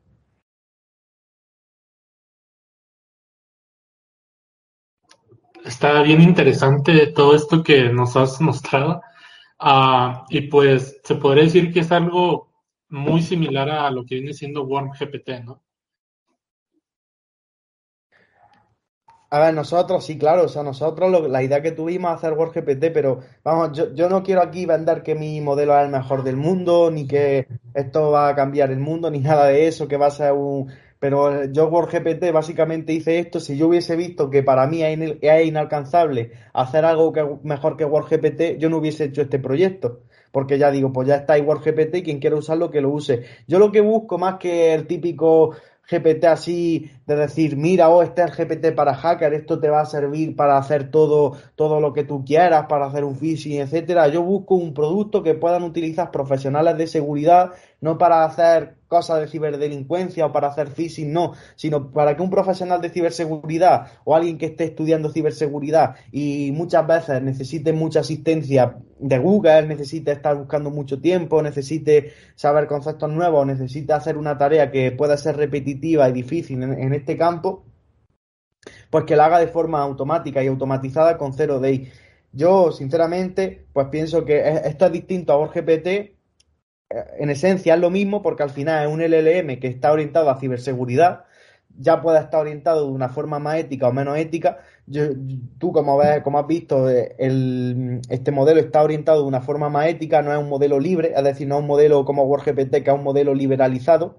Está 5.64 6.02
bien 6.02 6.20
interesante 6.20 7.06
todo 7.08 7.34
esto 7.34 7.62
que 7.62 7.88
nos 7.88 8.16
has 8.16 8.40
mostrado. 8.40 9.00
Ah, 9.58 10.26
y 10.28 10.42
pues 10.42 11.00
se 11.02 11.14
podría 11.14 11.44
decir 11.44 11.72
que 11.72 11.80
es 11.80 11.90
algo 11.90 12.52
muy 12.88 13.22
similar 13.22 13.70
a 13.70 13.90
lo 13.90 14.04
que 14.04 14.16
viene 14.16 14.34
siendo 14.34 14.64
Worm 14.64 14.92
GPT, 14.92 15.42
¿no? 15.44 15.62
A 19.34 19.40
ver, 19.40 19.52
nosotros, 19.54 20.04
sí, 20.06 20.16
claro, 20.16 20.44
o 20.44 20.48
sea, 20.48 20.62
nosotros 20.62 21.28
la 21.28 21.42
idea 21.42 21.60
que 21.60 21.72
tuvimos 21.72 22.12
es 22.12 22.18
hacer 22.18 22.34
WordGPT, 22.34 22.92
pero 22.94 23.18
vamos, 23.42 23.76
yo, 23.76 23.92
yo 23.92 24.08
no 24.08 24.22
quiero 24.22 24.40
aquí 24.40 24.64
vender 24.64 25.02
que 25.02 25.16
mi 25.16 25.40
modelo 25.40 25.76
es 25.76 25.84
el 25.86 25.90
mejor 25.90 26.22
del 26.22 26.36
mundo, 26.36 26.88
ni 26.92 27.08
que 27.08 27.48
esto 27.74 28.12
va 28.12 28.28
a 28.28 28.36
cambiar 28.36 28.70
el 28.70 28.78
mundo, 28.78 29.10
ni 29.10 29.18
nada 29.18 29.46
de 29.46 29.66
eso, 29.66 29.88
que 29.88 29.96
va 29.96 30.06
a 30.06 30.10
ser 30.12 30.32
un... 30.34 30.70
Pero 31.04 31.44
yo 31.52 31.68
WordGPT 31.68 32.32
básicamente 32.32 32.94
hice 32.94 33.18
esto, 33.18 33.38
si 33.38 33.58
yo 33.58 33.68
hubiese 33.68 33.94
visto 33.94 34.30
que 34.30 34.42
para 34.42 34.66
mí 34.66 34.82
es 34.82 35.46
inalcanzable 35.46 36.30
hacer 36.54 36.86
algo 36.86 37.12
que 37.12 37.22
mejor 37.42 37.76
que 37.76 37.84
WordGPT, 37.84 38.56
yo 38.56 38.70
no 38.70 38.78
hubiese 38.78 39.04
hecho 39.04 39.20
este 39.20 39.38
proyecto 39.38 40.00
porque 40.32 40.56
ya 40.56 40.70
digo, 40.70 40.94
pues 40.94 41.06
ya 41.06 41.16
está 41.16 41.36
igual 41.36 41.58
GPT, 41.58 42.02
quien 42.02 42.20
quiera 42.20 42.36
usarlo 42.36 42.70
que 42.70 42.80
lo 42.80 42.88
use. 42.88 43.22
Yo 43.46 43.58
lo 43.58 43.70
que 43.70 43.82
busco 43.82 44.16
más 44.16 44.38
que 44.38 44.72
el 44.72 44.86
típico 44.86 45.54
GPT 45.90 46.24
así 46.24 46.90
de 47.06 47.16
decir, 47.16 47.56
mira, 47.56 47.90
oh, 47.90 48.02
este 48.02 48.22
es 48.22 48.38
el 48.38 48.46
GPT 48.46 48.74
para 48.74 48.94
hacker, 48.94 49.34
esto 49.34 49.60
te 49.60 49.68
va 49.68 49.82
a 49.82 49.86
servir 49.86 50.34
para 50.34 50.56
hacer 50.56 50.90
todo, 50.90 51.36
todo 51.54 51.80
lo 51.80 51.92
que 51.92 52.04
tú 52.04 52.24
quieras, 52.24 52.66
para 52.68 52.86
hacer 52.86 53.04
un 53.04 53.16
phishing, 53.16 53.60
etcétera. 53.60 54.08
Yo 54.08 54.22
busco 54.22 54.54
un 54.54 54.72
producto 54.72 55.22
que 55.22 55.34
puedan 55.34 55.62
utilizar 55.62 56.10
profesionales 56.10 56.78
de 56.78 56.86
seguridad, 56.86 57.52
no 57.84 57.98
para 57.98 58.24
hacer 58.24 58.76
cosas 58.88 59.20
de 59.20 59.28
ciberdelincuencia 59.28 60.24
o 60.24 60.32
para 60.32 60.48
hacer 60.48 60.68
phishing, 60.68 61.12
no, 61.12 61.34
sino 61.54 61.90
para 61.90 62.16
que 62.16 62.22
un 62.22 62.30
profesional 62.30 62.80
de 62.80 62.88
ciberseguridad 62.88 63.88
o 64.04 64.16
alguien 64.16 64.38
que 64.38 64.46
esté 64.46 64.64
estudiando 64.64 65.10
ciberseguridad 65.10 65.96
y 66.10 66.50
muchas 66.52 66.86
veces 66.86 67.20
necesite 67.20 67.74
mucha 67.74 68.00
asistencia 68.00 68.78
de 68.98 69.18
Google, 69.18 69.66
necesite 69.66 70.12
estar 70.12 70.34
buscando 70.34 70.70
mucho 70.70 70.98
tiempo, 70.98 71.42
necesite 71.42 72.14
saber 72.36 72.66
conceptos 72.68 73.12
nuevos, 73.12 73.46
necesite 73.46 73.92
hacer 73.92 74.16
una 74.16 74.38
tarea 74.38 74.70
que 74.70 74.90
pueda 74.90 75.18
ser 75.18 75.36
repetitiva 75.36 76.08
y 76.08 76.12
difícil 76.14 76.62
en, 76.62 76.94
este 76.94 77.18
campo, 77.18 77.66
pues 78.88 79.04
que 79.04 79.14
la 79.14 79.26
haga 79.26 79.40
de 79.40 79.48
forma 79.48 79.82
automática 79.82 80.42
y 80.42 80.46
automatizada 80.46 81.18
con 81.18 81.34
Zero 81.34 81.60
Day. 81.60 81.92
Yo, 82.32 82.72
sinceramente, 82.72 83.66
pues 83.74 83.88
pienso 83.88 84.24
que 84.24 84.40
esto 84.64 84.86
es 84.86 84.92
distinto 84.92 85.34
a 85.34 85.48
GPT 85.48 86.13
en 87.18 87.30
esencia 87.30 87.74
es 87.74 87.80
lo 87.80 87.90
mismo 87.90 88.22
porque 88.22 88.42
al 88.42 88.50
final 88.50 88.86
es 88.86 88.92
un 88.92 89.00
LLM 89.00 89.58
que 89.58 89.68
está 89.68 89.92
orientado 89.92 90.30
a 90.30 90.38
ciberseguridad, 90.38 91.24
ya 91.76 92.00
puede 92.00 92.20
estar 92.20 92.40
orientado 92.40 92.86
de 92.86 92.92
una 92.92 93.08
forma 93.08 93.38
más 93.38 93.56
ética 93.56 93.88
o 93.88 93.92
menos 93.92 94.16
ética. 94.18 94.58
tú, 95.58 95.72
como, 95.72 95.98
ves, 95.98 96.22
como 96.22 96.38
has 96.38 96.46
visto, 96.46 96.88
eh, 96.90 97.16
este 98.08 98.30
modelo 98.30 98.60
está 98.60 98.82
orientado 98.82 99.22
de 99.22 99.28
una 99.28 99.40
forma 99.40 99.68
más 99.68 99.88
ética, 99.88 100.22
no 100.22 100.32
es 100.32 100.38
un 100.38 100.48
modelo 100.48 100.78
libre, 100.78 101.12
es 101.16 101.24
decir, 101.24 101.48
no 101.48 101.56
es 101.56 101.60
un 101.62 101.66
modelo 101.66 102.04
como 102.04 102.24
WordGPT, 102.24 102.82
que 102.82 102.90
es 102.90 102.94
un 102.94 103.04
modelo 103.04 103.34
liberalizado. 103.34 104.18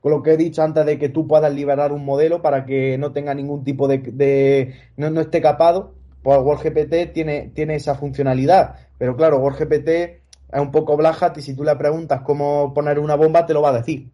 Con 0.00 0.12
lo 0.12 0.22
que 0.22 0.32
he 0.32 0.36
dicho 0.36 0.62
antes 0.62 0.86
de 0.86 0.98
que 0.98 1.08
tú 1.08 1.26
puedas 1.26 1.52
liberar 1.52 1.92
un 1.92 2.04
modelo 2.04 2.40
para 2.42 2.64
que 2.64 2.96
no 2.98 3.12
tenga 3.12 3.34
ningún 3.34 3.64
tipo 3.64 3.88
de. 3.88 4.74
no, 4.96 5.10
no, 5.10 5.20
esté 5.20 5.40
capado, 5.40 5.94
pues 6.22 6.38
WordGPT 6.38 7.12
tiene, 7.12 7.50
tiene 7.54 7.74
esa 7.76 7.94
funcionalidad. 7.96 8.76
Pero 8.98 9.16
claro, 9.16 9.38
WordGPT 9.38 10.25
es 10.52 10.60
un 10.60 10.70
poco 10.70 10.96
Black 10.96 11.36
y 11.36 11.42
si 11.42 11.54
tú 11.54 11.64
le 11.64 11.74
preguntas 11.76 12.22
cómo 12.22 12.72
poner 12.72 12.98
una 12.98 13.14
bomba, 13.14 13.46
te 13.46 13.54
lo 13.54 13.62
va 13.62 13.70
a 13.70 13.78
decir. 13.78 14.10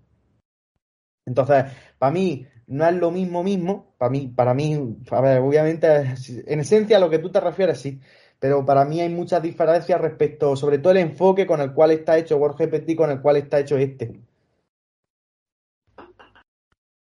Entonces, 1.27 1.65
para 1.99 2.13
mí, 2.13 2.47
no 2.67 2.87
es 2.87 2.95
lo 2.95 3.11
mismo 3.11 3.43
mismo. 3.43 3.95
Para 3.99 4.11
mí, 4.11 4.33
para 4.35 4.55
mí, 4.55 4.99
a 5.11 5.21
ver, 5.21 5.39
obviamente, 5.39 6.15
en 6.47 6.61
esencia 6.61 6.97
a 6.97 7.01
lo 7.01 7.11
que 7.11 7.19
tú 7.19 7.31
te 7.31 7.41
refieres, 7.41 7.81
sí. 7.81 8.01
Pero 8.39 8.65
para 8.65 8.85
mí 8.85 9.01
hay 9.01 9.09
muchas 9.09 9.43
diferencias 9.43 10.01
respecto, 10.01 10.57
sobre 10.57 10.79
todo 10.79 10.93
el 10.93 10.99
enfoque 10.99 11.47
con 11.47 11.61
el 11.61 11.73
cual 11.73 11.93
está 11.93 12.19
hecho 12.19 12.39
WordGPT 12.39 12.97
con 12.97 13.11
el 13.11 13.21
cual 13.21 13.37
está 13.37 13.61
hecho 13.61 13.77
este. 13.77 14.21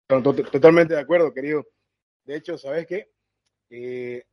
Totalmente 0.09 0.95
de 0.95 1.01
acuerdo, 1.01 1.33
querido. 1.33 1.64
De 2.24 2.37
hecho, 2.37 2.59
¿sabes 2.59 2.87
qué? 2.87 3.11
Eh, 3.70 4.24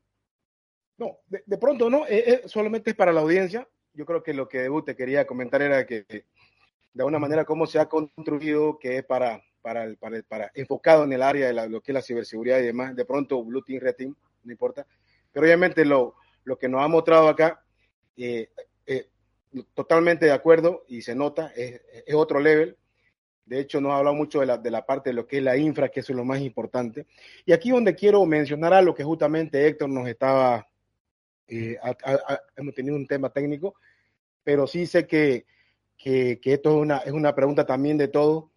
no, 0.98 1.20
de, 1.28 1.58
pronto 1.58 1.89
no, 1.89 2.08
eh, 2.08 2.24
eh, 2.28 2.41
solamente 2.46 2.91
es 2.91 2.96
para 2.96 3.12
la 3.12 3.22
audiencia, 3.22 3.68
yo 3.96 4.06
creo 4.06 4.22
que 4.22 4.34
lo 4.34 4.48
que 4.48 4.70
te 4.86 4.96
quería 4.96 5.26
comentar 5.26 5.62
era 5.62 5.86
que 5.86 6.06
de 6.08 6.24
alguna 7.02 7.20
manera 7.20 7.46
cómo 7.46 7.66
se 7.66 7.80
ha 7.80 7.88
construido 7.88 8.78
que 8.80 8.98
es 8.98 9.04
para, 9.04 9.41
para, 9.62 9.93
para, 9.96 10.22
para 10.24 10.52
enfocado 10.54 11.04
en 11.04 11.14
el 11.14 11.22
área 11.22 11.48
de 11.48 11.70
lo 11.70 11.82
que 11.82 11.91
es 11.91 11.93
la 11.93 12.02
ciberseguridad 12.02 12.60
y 12.60 12.66
demás, 12.66 12.96
de 12.96 13.06
pronto 13.06 13.43
Blue 13.43 13.64
Team, 13.64 13.82
Red 13.82 13.96
Team, 13.96 14.16
no 14.43 14.52
importa, 14.52 14.86
pero 15.32 15.46
obviamente 15.46 15.84
lo, 15.84 16.16
lo 16.43 16.58
que 16.58 16.70
nos 16.70 16.82
ha 16.82 16.88
mostrado 16.88 17.28
acá, 17.28 17.64
eh, 18.16 18.50
eh, 18.86 19.08
totalmente 19.74 20.26
de 20.26 20.32
acuerdo 20.32 20.86
y 20.88 21.02
se 21.02 21.16
nota, 21.16 21.52
es, 21.56 21.82
es 22.06 22.16
otro 22.16 22.39
level. 22.39 22.78
De 23.46 23.60
hecho, 23.60 23.80
no 23.80 23.93
ha 23.93 24.00
hablado 24.00 24.16
mucho 24.16 24.39
de 24.39 24.48
la, 24.48 24.58
de 24.58 24.72
la 24.72 24.84
parte 24.86 25.12
de 25.12 25.14
lo 25.14 25.28
que 25.28 25.38
es 25.38 25.43
la 25.43 25.56
infra, 25.56 25.89
que 25.89 26.00
eso 26.00 26.14
es 26.14 26.18
lo 26.18 26.26
más 26.26 26.41
importante. 26.41 27.06
Y 27.46 27.52
aquí 27.52 27.70
donde 27.70 27.93
quiero 27.93 28.26
mencionar 28.26 28.74
a 28.74 28.82
lo 28.82 28.96
que 28.96 29.04
justamente 29.04 29.68
Héctor 29.68 29.88
nos 29.89 30.08
estaba, 30.08 30.68
eh, 31.48 31.78
hemos 32.56 32.74
tenido 32.74 32.96
un 32.96 33.06
tema 33.06 33.30
técnico, 33.30 33.76
pero 34.46 34.68
sí 34.68 34.86
sé 34.86 35.08
que, 35.08 35.46
que, 35.98 36.39
que 36.39 36.54
esto 36.54 36.70
es 36.70 36.76
una, 36.76 36.98
es 37.00 37.12
una 37.12 37.36
pregunta 37.36 37.66
también 37.66 37.98
de 37.98 38.08
todo. 38.08 38.52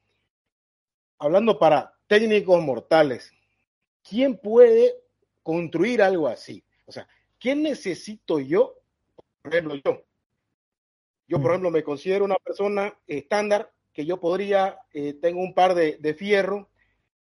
Hablando 1.18 1.58
para 1.58 1.94
técnicos 2.06 2.62
mortales, 2.62 3.32
¿quién 4.08 4.36
puede 4.38 4.94
construir 5.42 6.02
algo 6.02 6.28
así? 6.28 6.62
O 6.86 6.92
sea, 6.92 7.08
¿qué 7.38 7.56
necesito 7.56 8.38
yo? 8.38 8.76
Por 9.42 9.52
ejemplo, 9.52 9.74
yo. 9.76 10.04
Yo, 11.26 11.38
por 11.38 11.46
mm. 11.46 11.52
ejemplo, 11.52 11.70
me 11.70 11.82
considero 11.82 12.26
una 12.26 12.36
persona 12.36 12.94
estándar 13.06 13.72
que 13.94 14.04
yo 14.04 14.20
podría, 14.20 14.78
eh, 14.92 15.14
tengo 15.14 15.40
un 15.40 15.54
par 15.54 15.74
de, 15.74 15.96
de 15.96 16.14
fierro. 16.14 16.68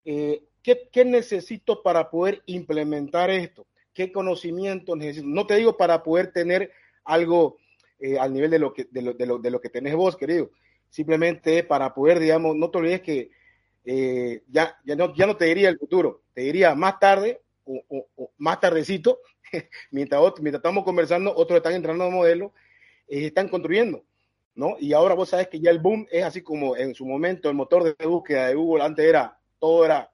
Eh, 0.05 0.43
¿qué, 0.61 0.89
¿qué, 0.91 1.05
necesito 1.05 1.81
para 1.81 2.11
poder 2.11 2.43
implementar 2.45 3.31
esto? 3.31 3.65
¿Qué 3.93 4.11
conocimiento 4.11 4.95
necesito? 4.95 5.27
No 5.27 5.47
te 5.47 5.55
digo 5.55 5.75
para 5.75 6.03
poder 6.03 6.31
tener 6.31 6.71
algo 7.03 7.57
eh, 8.03 8.19
al 8.19 8.33
nivel 8.33 8.51
de 8.51 8.59
lo, 8.59 8.73
que, 8.73 8.85
de, 8.91 9.01
lo, 9.01 9.13
de, 9.13 9.25
lo, 9.25 9.37
de 9.37 9.49
lo 9.49 9.61
que 9.61 9.69
tenés 9.69 9.95
vos, 9.95 10.17
querido. 10.17 10.51
Simplemente 10.89 11.63
para 11.63 11.93
poder, 11.93 12.19
digamos, 12.19 12.53
no 12.53 12.69
te 12.69 12.77
olvides 12.79 13.01
que 13.01 13.31
eh, 13.85 14.43
ya, 14.49 14.77
ya, 14.83 14.97
no, 14.97 15.15
ya 15.15 15.25
no 15.25 15.37
te 15.37 15.45
diría 15.45 15.69
el 15.69 15.79
futuro, 15.79 16.21
te 16.33 16.41
diría 16.41 16.75
más 16.75 16.99
tarde 16.99 17.39
o, 17.63 17.81
o, 17.87 18.31
más 18.39 18.59
tardecito, 18.59 19.19
mientras, 19.91 20.21
mientras 20.41 20.59
estamos 20.59 20.83
conversando, 20.83 21.33
otros 21.33 21.55
están 21.55 21.75
entrando 21.75 22.05
en 22.05 22.13
modelo, 22.13 22.53
eh, 23.07 23.27
están 23.27 23.47
construyendo. 23.47 24.03
¿no? 24.53 24.75
Y 24.81 24.91
ahora 24.91 25.15
vos 25.15 25.29
sabes 25.29 25.47
que 25.47 25.61
ya 25.61 25.71
el 25.71 25.79
boom 25.79 26.05
es 26.11 26.25
así 26.25 26.41
como 26.41 26.75
en 26.75 26.93
su 26.95 27.05
momento 27.05 27.49
el 27.49 27.55
motor 27.55 27.95
de 27.95 28.05
búsqueda 28.05 28.49
de 28.49 28.55
Google 28.55 28.83
antes 28.83 29.05
era, 29.05 29.39
todo 29.59 29.85
era 29.85 30.11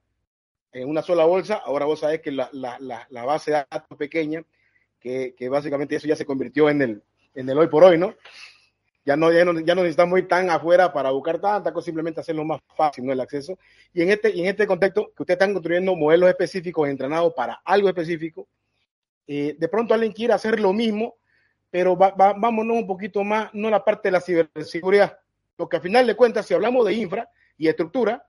en 0.73 0.87
una 0.87 1.01
sola 1.01 1.25
bolsa, 1.25 1.55
ahora 1.55 1.85
vos 1.85 2.01
sabés 2.01 2.21
que 2.21 2.31
la, 2.31 2.51
la, 2.51 2.77
la, 2.79 3.07
la 3.09 3.25
base 3.25 3.49
de 3.49 3.65
datos 3.67 3.97
pequeña, 3.97 4.45
que, 4.99 5.33
que, 5.35 5.49
básicamente 5.49 5.95
eso 5.95 6.07
ya 6.07 6.15
se 6.15 6.25
convirtió 6.25 6.69
en 6.69 6.81
el, 6.83 7.03
en 7.33 7.49
el 7.49 7.57
hoy 7.57 7.67
por 7.67 7.83
hoy, 7.83 7.97
¿no? 7.97 8.15
Ya 9.05 9.15
no, 9.15 9.31
ya 9.31 9.43
no, 9.45 9.59
ya 9.59 9.75
no 9.75 9.81
necesitamos 9.81 10.19
ir 10.19 10.27
tan 10.27 10.49
afuera 10.49 10.93
para 10.93 11.09
buscar 11.11 11.39
tanta 11.39 11.73
cosa, 11.73 11.85
simplemente 11.85 12.19
hacerlo 12.19 12.43
más 12.43 12.59
fácil, 12.75 13.05
¿no? 13.05 13.13
El 13.13 13.19
acceso. 13.19 13.57
Y 13.93 14.01
en 14.01 14.11
este, 14.11 14.37
en 14.37 14.45
este 14.45 14.67
contexto, 14.67 15.11
que 15.15 15.23
ustedes 15.23 15.35
están 15.35 15.53
construyendo 15.53 15.95
modelos 15.95 16.29
específicos 16.29 16.87
entrenados 16.87 17.33
para 17.33 17.61
algo 17.65 17.87
específico, 17.87 18.47
eh, 19.25 19.55
de 19.57 19.67
pronto 19.67 19.93
alguien 19.93 20.11
quiere 20.11 20.33
hacer 20.33 20.59
lo 20.59 20.73
mismo, 20.73 21.15
pero 21.71 21.95
va, 21.95 22.11
va, 22.11 22.33
vámonos 22.33 22.77
un 22.77 22.87
poquito 22.87 23.23
más, 23.23 23.49
no 23.53 23.69
la 23.69 23.83
parte 23.83 24.09
de 24.09 24.13
la 24.13 24.21
ciberseguridad, 24.21 25.17
porque 25.55 25.77
al 25.77 25.81
final 25.81 26.05
de 26.05 26.15
cuentas, 26.15 26.45
si 26.45 26.53
hablamos 26.53 26.85
de 26.85 26.93
infra 26.93 27.29
y 27.57 27.67
estructura, 27.67 28.25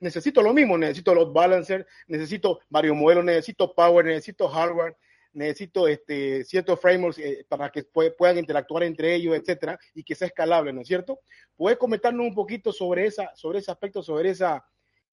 necesito 0.00 0.42
lo 0.42 0.52
mismo, 0.52 0.76
necesito 0.78 1.14
los 1.14 1.32
balancers, 1.32 1.86
necesito 2.06 2.60
varios 2.68 2.96
modelos, 2.96 3.24
necesito 3.24 3.74
power, 3.74 4.04
necesito 4.04 4.48
hardware, 4.48 4.96
necesito 5.34 5.86
este, 5.86 6.44
ciertos 6.44 6.80
frameworks 6.80 7.18
eh, 7.18 7.44
para 7.48 7.70
que 7.70 7.84
puedan 7.84 8.38
interactuar 8.38 8.84
entre 8.84 9.14
ellos, 9.14 9.36
etcétera, 9.36 9.78
y 9.94 10.02
que 10.02 10.14
sea 10.14 10.28
escalable, 10.28 10.72
¿no 10.72 10.80
es 10.80 10.88
cierto? 10.88 11.20
¿Puedes 11.56 11.78
comentarnos 11.78 12.26
un 12.26 12.34
poquito 12.34 12.72
sobre, 12.72 13.06
esa, 13.06 13.30
sobre 13.34 13.58
ese 13.58 13.70
aspecto, 13.70 14.02
sobre 14.02 14.30
esa, 14.30 14.64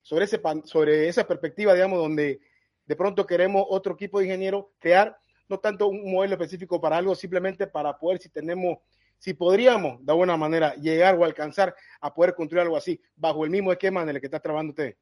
sobre, 0.02 0.26
ese, 0.26 0.42
sobre 0.66 1.08
esa 1.08 1.28
perspectiva, 1.28 1.74
digamos, 1.74 2.00
donde 2.00 2.40
de 2.86 2.96
pronto 2.96 3.26
queremos 3.26 3.66
otro 3.70 3.94
equipo 3.94 4.20
de 4.20 4.26
ingenieros 4.26 4.66
crear 4.80 5.18
no 5.48 5.60
tanto 5.60 5.88
un 5.88 6.12
modelo 6.12 6.34
específico 6.34 6.80
para 6.80 6.98
algo, 6.98 7.14
simplemente 7.14 7.68
para 7.68 7.98
poder, 7.98 8.20
si 8.20 8.30
tenemos, 8.30 8.80
si 9.18 9.34
podríamos 9.34 10.04
de 10.04 10.12
alguna 10.12 10.38
manera 10.38 10.74
llegar 10.76 11.16
o 11.16 11.26
alcanzar 11.26 11.76
a 12.00 12.14
poder 12.14 12.34
construir 12.34 12.62
algo 12.62 12.78
así, 12.78 13.00
bajo 13.16 13.44
el 13.44 13.52
mismo 13.52 13.72
esquema 13.72 14.02
en 14.02 14.10
el 14.10 14.20
que 14.22 14.28
está 14.28 14.40
trabajando 14.40 14.72
usted. 14.72 14.96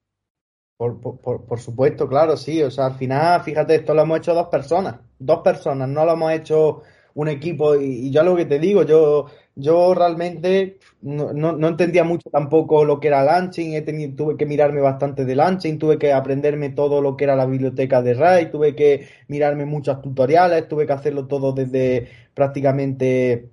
Por, 0.79 1.01
por, 1.01 1.45
por, 1.45 1.59
supuesto, 1.59 2.07
claro, 2.07 2.37
sí. 2.37 2.63
O 2.63 2.71
sea, 2.71 2.85
al 2.85 2.95
final, 2.95 3.41
fíjate, 3.43 3.75
esto 3.75 3.93
lo 3.93 4.03
hemos 4.03 4.19
hecho 4.19 4.33
dos 4.33 4.47
personas. 4.47 4.95
Dos 5.19 5.39
personas, 5.39 5.89
no 5.89 6.05
lo 6.05 6.13
hemos 6.13 6.31
hecho 6.31 6.83
un 7.15 7.27
equipo. 7.27 7.75
Y, 7.75 8.11
yo 8.11 8.23
lo 8.23 8.33
que 8.37 8.45
te 8.45 8.59
digo, 8.59 8.83
yo, 8.83 9.25
yo 9.55 9.93
realmente 9.93 10.79
no, 11.01 11.33
no, 11.33 11.51
no, 11.51 11.67
entendía 11.67 12.05
mucho 12.05 12.29
tampoco 12.29 12.85
lo 12.85 13.01
que 13.01 13.09
era 13.09 13.25
Launching, 13.25 13.73
he 13.73 13.81
tenido, 13.81 14.15
tuve 14.15 14.37
que 14.37 14.45
mirarme 14.45 14.79
bastante 14.79 15.25
de 15.25 15.35
Launching, 15.35 15.79
tuve 15.79 15.97
que 15.97 16.13
aprenderme 16.13 16.69
todo 16.69 17.01
lo 17.01 17.17
que 17.17 17.25
era 17.25 17.35
la 17.35 17.45
biblioteca 17.45 18.01
de 18.01 18.13
RAI, 18.13 18.49
tuve 18.49 18.73
que 18.73 19.09
mirarme 19.27 19.65
muchos 19.65 20.01
tutoriales, 20.01 20.69
tuve 20.69 20.87
que 20.87 20.93
hacerlo 20.93 21.27
todo 21.27 21.51
desde 21.51 22.07
prácticamente 22.33 23.49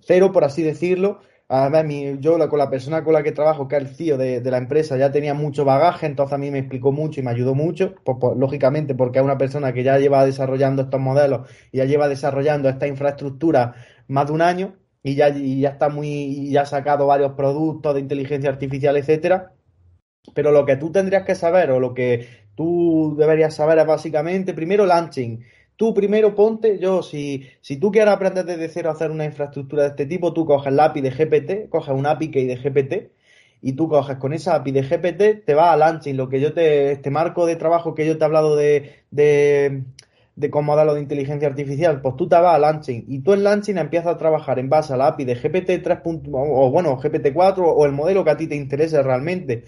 cero, 0.00 0.32
por 0.32 0.44
así 0.44 0.62
decirlo. 0.62 1.20
Además, 1.56 1.84
mi, 1.84 2.18
yo 2.18 2.36
con 2.48 2.58
la 2.58 2.68
persona 2.68 3.04
con 3.04 3.12
la 3.12 3.22
que 3.22 3.30
trabajo, 3.30 3.68
que 3.68 3.76
es 3.76 3.82
el 3.82 3.88
CEO 3.94 4.18
de, 4.18 4.40
de, 4.40 4.50
la 4.50 4.58
empresa, 4.58 4.96
ya 4.96 5.12
tenía 5.12 5.34
mucho 5.34 5.64
bagaje, 5.64 6.06
entonces 6.06 6.34
a 6.34 6.38
mí 6.38 6.50
me 6.50 6.58
explicó 6.58 6.90
mucho 6.90 7.20
y 7.20 7.22
me 7.22 7.30
ayudó 7.30 7.54
mucho, 7.54 7.94
pues, 8.04 8.18
pues, 8.20 8.36
lógicamente 8.36 8.94
porque 8.96 9.20
es 9.20 9.24
una 9.24 9.38
persona 9.38 9.72
que 9.72 9.84
ya 9.84 9.98
lleva 9.98 10.24
desarrollando 10.26 10.82
estos 10.82 11.00
modelos 11.00 11.48
y 11.70 11.78
ya 11.78 11.84
lleva 11.84 12.08
desarrollando 12.08 12.68
esta 12.68 12.88
infraestructura 12.88 13.74
más 14.08 14.26
de 14.26 14.32
un 14.32 14.42
año, 14.42 14.74
y 15.04 15.14
ya, 15.14 15.28
y 15.28 15.60
ya 15.60 15.70
está 15.70 15.88
muy, 15.90 16.08
y 16.08 16.50
ya 16.50 16.62
ha 16.62 16.66
sacado 16.66 17.06
varios 17.06 17.32
productos 17.32 17.94
de 17.94 18.00
inteligencia 18.00 18.50
artificial, 18.50 18.96
etcétera. 18.96 19.52
Pero 20.34 20.50
lo 20.50 20.64
que 20.64 20.76
tú 20.76 20.90
tendrías 20.90 21.24
que 21.24 21.34
saber, 21.34 21.70
o 21.70 21.78
lo 21.78 21.94
que 21.94 22.26
tú 22.56 23.14
deberías 23.18 23.54
saber 23.54 23.78
es 23.78 23.86
básicamente, 23.86 24.54
primero, 24.54 24.86
launching. 24.86 25.44
Tú 25.76 25.92
primero 25.92 26.34
ponte, 26.34 26.78
yo, 26.78 27.02
si, 27.02 27.48
si 27.60 27.76
tú 27.78 27.90
quieres 27.90 28.14
aprender 28.14 28.44
desde 28.44 28.68
cero 28.68 28.90
a 28.90 28.92
hacer 28.92 29.10
una 29.10 29.24
infraestructura 29.24 29.82
de 29.82 29.88
este 29.88 30.06
tipo, 30.06 30.32
tú 30.32 30.46
coges 30.46 30.72
la 30.72 30.86
API 30.86 31.00
de 31.00 31.10
GPT, 31.10 31.68
coges 31.68 31.94
una 31.94 32.12
API 32.12 32.30
key 32.30 32.46
de 32.46 32.56
GPT, 32.56 33.10
y 33.60 33.72
tú 33.72 33.88
coges 33.88 34.18
con 34.18 34.32
esa 34.34 34.54
API 34.56 34.72
de 34.72 34.82
GPT, 34.82 35.44
te 35.44 35.54
vas 35.54 35.72
a 35.72 35.76
Launching, 35.76 36.16
lo 36.16 36.28
que 36.28 36.40
yo 36.40 36.52
te, 36.52 36.92
este 36.92 37.10
marco 37.10 37.46
de 37.46 37.56
trabajo 37.56 37.94
que 37.94 38.06
yo 38.06 38.18
te 38.18 38.22
he 38.22 38.26
hablado 38.26 38.56
de, 38.56 39.04
de, 39.10 39.84
de 40.36 40.50
con 40.50 40.64
modelo 40.64 40.94
de 40.94 41.00
inteligencia 41.00 41.48
artificial, 41.48 42.00
pues 42.02 42.14
tú 42.16 42.28
te 42.28 42.36
vas 42.36 42.54
a 42.54 42.58
Launching 42.58 43.06
y 43.08 43.20
tú 43.20 43.32
en 43.32 43.42
Launching 43.42 43.78
empiezas 43.78 44.14
a 44.14 44.18
trabajar 44.18 44.58
en 44.58 44.68
base 44.68 44.92
a 44.92 44.96
la 44.96 45.08
API 45.08 45.24
de 45.24 45.34
GPT 45.36 45.82
3. 45.82 45.98
o 46.32 46.70
bueno, 46.70 46.96
GPT 46.98 47.32
4 47.32 47.66
o 47.66 47.86
el 47.86 47.92
modelo 47.92 48.22
que 48.22 48.30
a 48.30 48.36
ti 48.36 48.46
te 48.46 48.54
interese 48.54 49.02
realmente. 49.02 49.64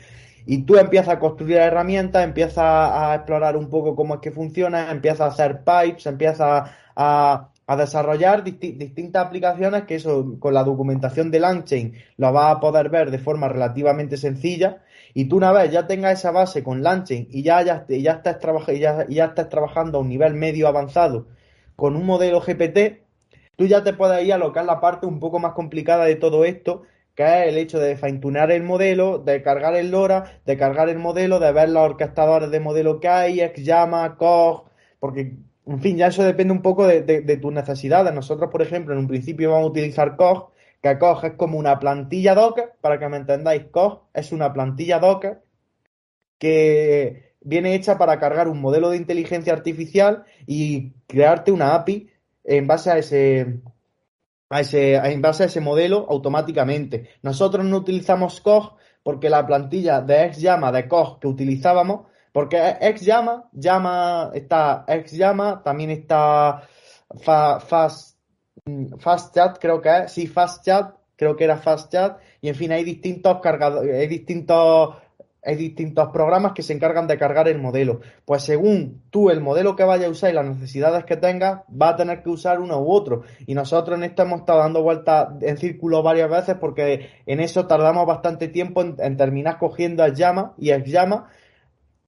Y 0.47 0.62
tú 0.62 0.76
empiezas 0.76 1.16
a 1.16 1.18
construir 1.18 1.57
herramientas, 1.59 2.24
empiezas 2.24 2.59
a 2.59 3.14
explorar 3.16 3.57
un 3.57 3.68
poco 3.68 3.97
cómo 3.97 4.14
es 4.14 4.20
que 4.20 4.30
funciona, 4.30 4.90
empiezas 4.90 5.20
a 5.20 5.26
hacer 5.26 5.64
pipes, 5.64 6.07
empiezas 6.07 6.70
a, 6.97 7.51
a 7.66 7.76
desarrollar 7.76 8.44
disti 8.44 8.72
distintas 8.72 9.26
aplicaciones 9.26 9.84
que 9.84 9.97
eso 9.97 10.36
con 10.38 10.55
la 10.55 10.62
documentación 10.62 11.30
de 11.30 11.40
Langchain 11.40 11.94
lo 12.16 12.32
vas 12.32 12.57
a 12.57 12.61
poder 12.61 12.90
ver 12.90 13.11
de 13.11 13.18
forma 13.18 13.49
relativamente 13.49 14.16
sencilla. 14.16 14.82
Y 15.14 15.26
tú 15.28 15.36
una 15.36 15.53
vez 15.53 15.72
ya 15.72 15.86
tengas 15.86 16.18
esa 16.20 16.30
base 16.30 16.62
con 16.62 16.82
Langchain 16.82 17.26
y 17.30 17.42
ya, 17.42 17.62
ya, 17.62 17.84
ya, 17.88 18.12
estás, 18.12 18.38
ya 19.09 19.24
estás 19.24 19.49
trabajando 19.49 19.99
a 19.99 20.01
un 20.01 20.09
nivel 20.09 20.34
medio 20.34 20.68
avanzado 20.68 21.26
con 21.76 21.94
un 21.94 22.07
modelo 22.07 22.40
GPT, 22.40 23.03
tú 23.57 23.66
ya 23.66 23.84
te 23.84 23.92
puedes 23.92 24.24
ir 24.24 24.32
a 24.32 24.38
lo 24.38 24.53
que 24.53 24.61
es 24.61 24.66
la 24.66 24.80
parte 24.80 25.07
un 25.07 25.20
poco 25.20 25.38
más 25.38 25.53
complicada 25.53 26.07
de 26.07 26.16
todo 26.16 26.44
esto, 26.44 26.82
que 27.17 27.25
es 27.25 27.49
el 27.49 27.59
hecho 27.59 27.81
de 27.81 27.97
fine-tunear 27.97 28.53
el 28.53 28.62
modelo, 28.62 29.19
de 29.19 29.43
cargar 29.43 29.75
el 29.75 29.91
LoRa, 29.91 30.41
de 30.45 30.57
cargar 30.59 30.91
el 30.91 30.99
modelo, 30.99 31.41
de 31.41 31.51
ver 31.51 31.71
los 31.71 31.83
orquestadores 31.83 32.51
de 32.51 32.61
modelo 32.61 33.01
que 33.01 33.09
hay, 33.09 33.41
XYAMA, 33.41 34.17
COG, 34.17 34.67
porque, 35.01 35.33
en 35.67 35.81
fin, 35.81 35.97
ya 35.97 36.09
eso 36.09 36.23
depende 36.23 36.53
un 36.53 36.61
poco 36.61 36.87
de, 36.87 37.03
de, 37.03 37.37
tus 37.39 37.53
necesidades. 37.53 38.12
Nosotros, 38.12 38.51
por 38.51 38.61
ejemplo, 38.61 38.93
en 38.93 39.01
un 39.01 39.09
principio 39.09 39.51
vamos 39.51 39.69
a 39.69 39.71
utilizar 39.71 40.17
COG, 40.17 40.53
que 40.83 40.99
COG 40.99 41.25
es 41.25 41.33
como 41.33 41.59
una 41.59 41.79
plantilla 41.79 42.35
Docker, 42.35 42.73
para 42.83 42.99
que 42.99 43.09
me 43.09 43.17
entendáis, 43.17 43.64
COG 43.71 44.03
es 44.12 44.33
una 44.33 44.53
plantilla 44.53 44.99
Docker 44.99 45.41
que 46.39 47.35
viene 47.41 47.75
hecha 47.75 47.97
para 47.97 48.21
cargar 48.21 48.47
un 48.49 48.61
modelo 48.61 48.91
de 48.91 48.99
inteligencia 48.99 49.55
artificial 49.55 50.25
y 50.47 50.93
crearte 51.07 51.51
una 51.51 51.75
API 51.75 52.11
en 52.45 52.67
base 52.67 52.91
a 52.91 52.99
ese, 52.99 53.61
a 54.49 54.61
ese, 54.61 54.94
en 54.94 55.22
base 55.22 55.44
a 55.44 55.47
ese 55.47 55.61
modelo 55.61 56.07
automáticamente. 56.09 57.11
Nosotros 57.22 57.64
no 57.64 57.78
utilizamos 57.78 58.40
COG 58.40 58.76
porque 59.03 59.30
la 59.30 59.47
plantilla 59.47 60.01
de 60.01 60.32
XYAMA 60.32 60.72
de 60.72 60.88
COG 60.88 61.20
que 61.20 61.28
utilizábamos, 61.28 62.07
porque 62.32 62.76
XYAMA, 62.80 63.49
llama, 63.53 64.30
está 64.34 64.84
XYAMA, 64.88 65.62
también 65.62 65.90
está 65.90 66.62
Fast 67.20 68.16
Mm, 68.66 68.99
Fast 68.99 69.34
Chat, 69.34 69.59
creo 69.61 69.80
que 69.80 69.97
es, 69.97 70.12
sí, 70.12 70.26
Fast 70.26 70.64
Chat, 70.64 70.94
creo 71.16 71.36
que 71.36 71.44
era 71.44 71.57
Fast 71.57 71.92
Chat, 71.92 72.18
y 72.40 72.49
en 72.49 72.55
fin, 72.57 72.72
hay 72.72 72.82
distintos 72.84 73.40
cargadores, 73.40 73.94
hay 73.94 74.09
distintos, 74.09 74.97
hay 75.47 75.55
distintos 75.55 76.09
programas 76.12 76.53
que 76.53 76.62
se 76.62 76.72
encargan 76.72 77.07
de 77.07 77.16
cargar 77.16 77.49
el 77.49 77.59
modelo. 77.59 78.01
Pues 78.24 78.42
según 78.42 79.03
tú 79.11 79.30
el 79.30 79.40
modelo 79.40 79.76
que 79.76 79.84
vayas 79.84 80.09
a 80.09 80.11
usar 80.11 80.30
y 80.30 80.34
las 80.34 80.44
necesidades 80.44 81.05
que 81.05 81.16
tengas, 81.16 81.61
va 81.70 81.90
a 81.90 81.97
tener 81.97 82.22
que 82.22 82.30
usar 82.30 82.61
uno 82.61 82.80
u 82.82 82.92
otro. 82.92 83.22
Y 83.47 83.55
nosotros 83.55 83.97
en 83.97 84.05
esto 84.05 84.22
hemos 84.22 84.40
estado 84.40 84.59
dando 84.59 84.82
vueltas 84.82 85.28
en 85.40 85.57
círculo 85.57 86.03
varias 86.03 86.28
veces 86.28 86.57
porque 86.61 87.09
en 87.26 87.40
eso 87.40 87.66
tardamos 87.66 88.07
bastante 88.07 88.49
tiempo 88.49 88.82
en, 88.82 88.97
en 88.99 89.16
terminar 89.16 89.59
cogiendo 89.59 90.03
a 90.03 90.09
llama 90.09 90.55
y 90.59 90.70
el 90.70 90.84
llama 90.84 91.28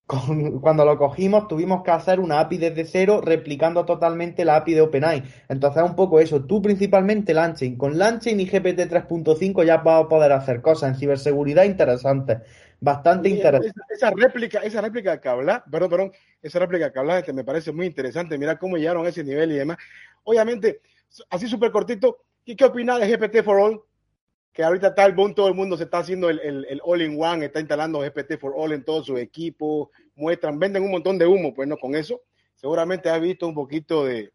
cuando 0.09 0.87
lo 0.87 0.97
cogimos 0.97 1.49
tuvimos 1.49 1.83
que 1.83 1.91
hacer 1.91 2.19
una 2.19 2.41
API 2.41 2.57
desde 2.57 2.87
cero 2.87 3.21
replicando 3.23 3.85
totalmente 3.85 4.45
la 4.45 4.57
API 4.57 4.75
de 4.75 4.81
OpenAI. 4.81 5.23
Entonces 5.49 5.83
es 5.83 5.91
un 5.91 5.97
poco 5.97 6.19
eso. 6.19 6.45
Tú 6.45 6.63
principalmente 6.63 7.35
Langchain. 7.35 7.77
Con 7.77 7.99
Langchain 7.99 8.41
y 8.41 8.47
GPT 8.47 8.91
3.5 8.91 9.65
ya 9.65 9.77
vas 9.79 10.05
a 10.05 10.09
poder 10.09 10.33
hacer 10.33 10.63
cosas 10.63 10.91
en 10.91 10.99
ciberseguridad 10.99 11.65
interesantes. 11.65 12.39
Bastante 12.81 13.29
interesante. 13.29 13.81
Esa, 13.91 14.11
réplica, 14.11 14.61
esa 14.61 14.81
réplica 14.81 15.21
que 15.21 15.29
habla, 15.29 15.63
perdón, 15.71 15.91
perdón, 15.91 16.13
esa 16.41 16.59
réplica 16.59 16.91
que 16.91 16.99
habla 16.99 17.19
este, 17.19 17.35
me 17.35 17.45
parece 17.45 17.73
muy 17.73 17.87
interesante. 17.87 18.39
Mira 18.39 18.59
cómo 18.59 18.79
llegaron 18.79 19.05
a 19.05 19.11
ese 19.11 19.23
nivel 19.23 19.53
y 19.53 19.57
demás. 19.57 19.77
Obviamente, 20.25 20.81
así 21.29 21.49
súper 21.49 21.71
cortito, 21.71 22.25
¿qué, 22.47 22.57
qué 22.57 22.65
opinas 22.65 22.99
de 23.01 23.15
GPT 23.15 23.45
for 23.45 23.59
All? 23.61 23.83
Que 24.53 24.63
ahorita 24.63 24.89
está 24.89 25.07
el 25.07 25.13
boom, 25.13 25.35
todo 25.35 25.49
el 25.49 25.55
mundo 25.55 25.77
se 25.77 25.85
está 25.85 25.99
haciendo 25.99 26.29
el, 26.29 26.41
el, 26.41 26.81
all-in-one, 26.85 27.47
está 27.47 27.61
instalando 27.61 28.01
GPT 28.01 28.39
for 28.39 28.55
All 28.57 28.73
en 28.73 28.85
todo 28.85 29.05
su 29.05 29.17
equipo, 29.17 29.91
muestran, 30.17 30.59
venden 30.59 30.83
un 30.83 30.91
montón 30.91 31.19
de 31.19 31.27
humo, 31.27 31.55
pues 31.55 31.69
no 31.69 31.77
con 31.77 31.95
eso. 31.95 32.23
Seguramente 32.57 33.09
has 33.09 33.21
visto 33.21 33.47
un 33.47 33.55
poquito 33.55 34.05
de, 34.05 34.33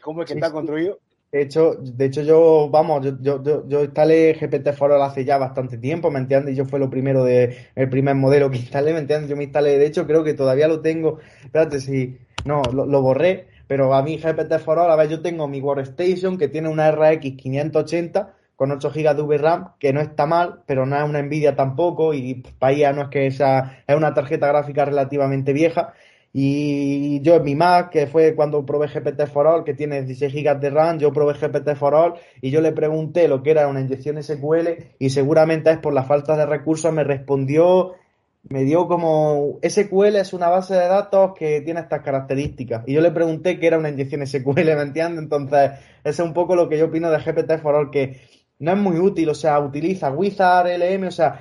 cómo 0.00 0.22
es 0.22 0.28
que 0.28 0.34
está 0.34 0.50
construido. 0.50 0.98
De 1.30 1.42
hecho, 1.42 1.76
de 1.76 2.06
hecho 2.06 2.22
yo, 2.22 2.68
vamos, 2.72 3.06
yo, 3.06 3.40
yo, 3.40 3.68
yo, 3.68 3.84
instalé 3.84 4.32
GPT 4.34 4.72
for 4.72 4.90
All 4.90 5.02
hace 5.02 5.24
ya 5.24 5.38
bastante 5.38 5.78
tiempo, 5.78 6.10
¿me 6.10 6.18
entiendes? 6.18 6.56
Yo 6.56 6.64
fue 6.64 6.80
lo 6.80 6.90
primero 6.90 7.22
de, 7.22 7.68
el 7.76 7.88
primer 7.88 8.16
modelo 8.16 8.50
que 8.50 8.56
instalé, 8.58 8.92
¿me 8.92 8.98
entiendes? 8.98 9.30
Yo 9.30 9.36
me 9.36 9.44
instalé, 9.44 9.78
de 9.78 9.86
hecho 9.86 10.08
creo 10.08 10.24
que 10.24 10.34
todavía 10.34 10.66
lo 10.66 10.80
tengo, 10.80 11.20
espérate 11.44 11.78
si, 11.78 12.18
no, 12.44 12.62
lo, 12.72 12.84
lo 12.84 13.00
borré, 13.00 13.46
pero 13.68 13.94
a 13.94 14.02
mí 14.02 14.18
GPT 14.18 14.58
for 14.58 14.80
All, 14.80 14.90
a 14.90 14.96
ver, 14.96 15.08
yo 15.08 15.22
tengo 15.22 15.46
mi 15.46 15.60
Workstation 15.60 16.36
que 16.36 16.48
tiene 16.48 16.68
una 16.68 16.90
RX 16.90 17.36
580 17.36 18.34
con 18.60 18.70
8 18.72 18.90
GB 18.90 19.16
de 19.16 19.22
VRAM, 19.22 19.68
que 19.78 19.90
no 19.94 20.02
está 20.02 20.26
mal, 20.26 20.64
pero 20.66 20.84
no 20.84 20.94
es 20.94 21.02
una 21.02 21.22
Nvidia 21.22 21.56
tampoco, 21.56 22.12
y 22.12 22.42
ella 22.60 22.92
no 22.92 23.04
es 23.04 23.08
que 23.08 23.26
esa, 23.26 23.78
es 23.86 23.96
una 23.96 24.12
tarjeta 24.12 24.48
gráfica 24.48 24.84
relativamente 24.84 25.54
vieja. 25.54 25.94
Y 26.30 27.22
yo 27.22 27.36
en 27.36 27.42
mi 27.42 27.54
Mac, 27.54 27.88
que 27.88 28.06
fue 28.06 28.34
cuando 28.34 28.66
probé 28.66 28.88
GPT 28.88 29.28
for 29.28 29.46
All, 29.46 29.64
que 29.64 29.72
tiene 29.72 30.02
16 30.02 30.34
GB 30.34 30.60
de 30.60 30.68
RAM, 30.68 30.98
yo 30.98 31.10
probé 31.10 31.38
GPT 31.38 31.74
for 31.74 31.94
All 31.94 32.14
y 32.42 32.50
yo 32.50 32.60
le 32.60 32.72
pregunté 32.72 33.28
lo 33.28 33.42
que 33.42 33.52
era 33.52 33.66
una 33.66 33.80
inyección 33.80 34.22
SQL 34.22 34.68
y 34.98 35.08
seguramente 35.08 35.70
es 35.70 35.78
por 35.78 35.94
la 35.94 36.02
falta 36.02 36.36
de 36.36 36.44
recursos 36.44 36.92
me 36.92 37.02
respondió, 37.02 37.94
me 38.50 38.64
dio 38.64 38.86
como 38.88 39.58
SQL 39.66 40.16
es 40.16 40.34
una 40.34 40.50
base 40.50 40.74
de 40.74 40.86
datos 40.86 41.32
que 41.34 41.62
tiene 41.62 41.80
estas 41.80 42.02
características. 42.02 42.84
Y 42.86 42.92
yo 42.92 43.00
le 43.00 43.10
pregunté 43.10 43.58
qué 43.58 43.68
era 43.68 43.78
una 43.78 43.88
inyección 43.88 44.26
SQL, 44.26 44.76
¿me 44.76 44.82
entiendes? 44.82 45.22
Entonces, 45.22 45.70
es 46.04 46.18
un 46.18 46.34
poco 46.34 46.54
lo 46.54 46.68
que 46.68 46.76
yo 46.76 46.86
opino 46.86 47.10
de 47.10 47.20
GPT 47.20 47.62
for 47.62 47.74
All, 47.74 47.90
que 47.90 48.20
no 48.60 48.72
es 48.72 48.78
muy 48.78 48.98
útil, 48.98 49.28
o 49.28 49.34
sea, 49.34 49.58
utiliza 49.58 50.10
Wizard, 50.10 50.68
LM, 50.68 51.08
o 51.08 51.10
sea, 51.10 51.40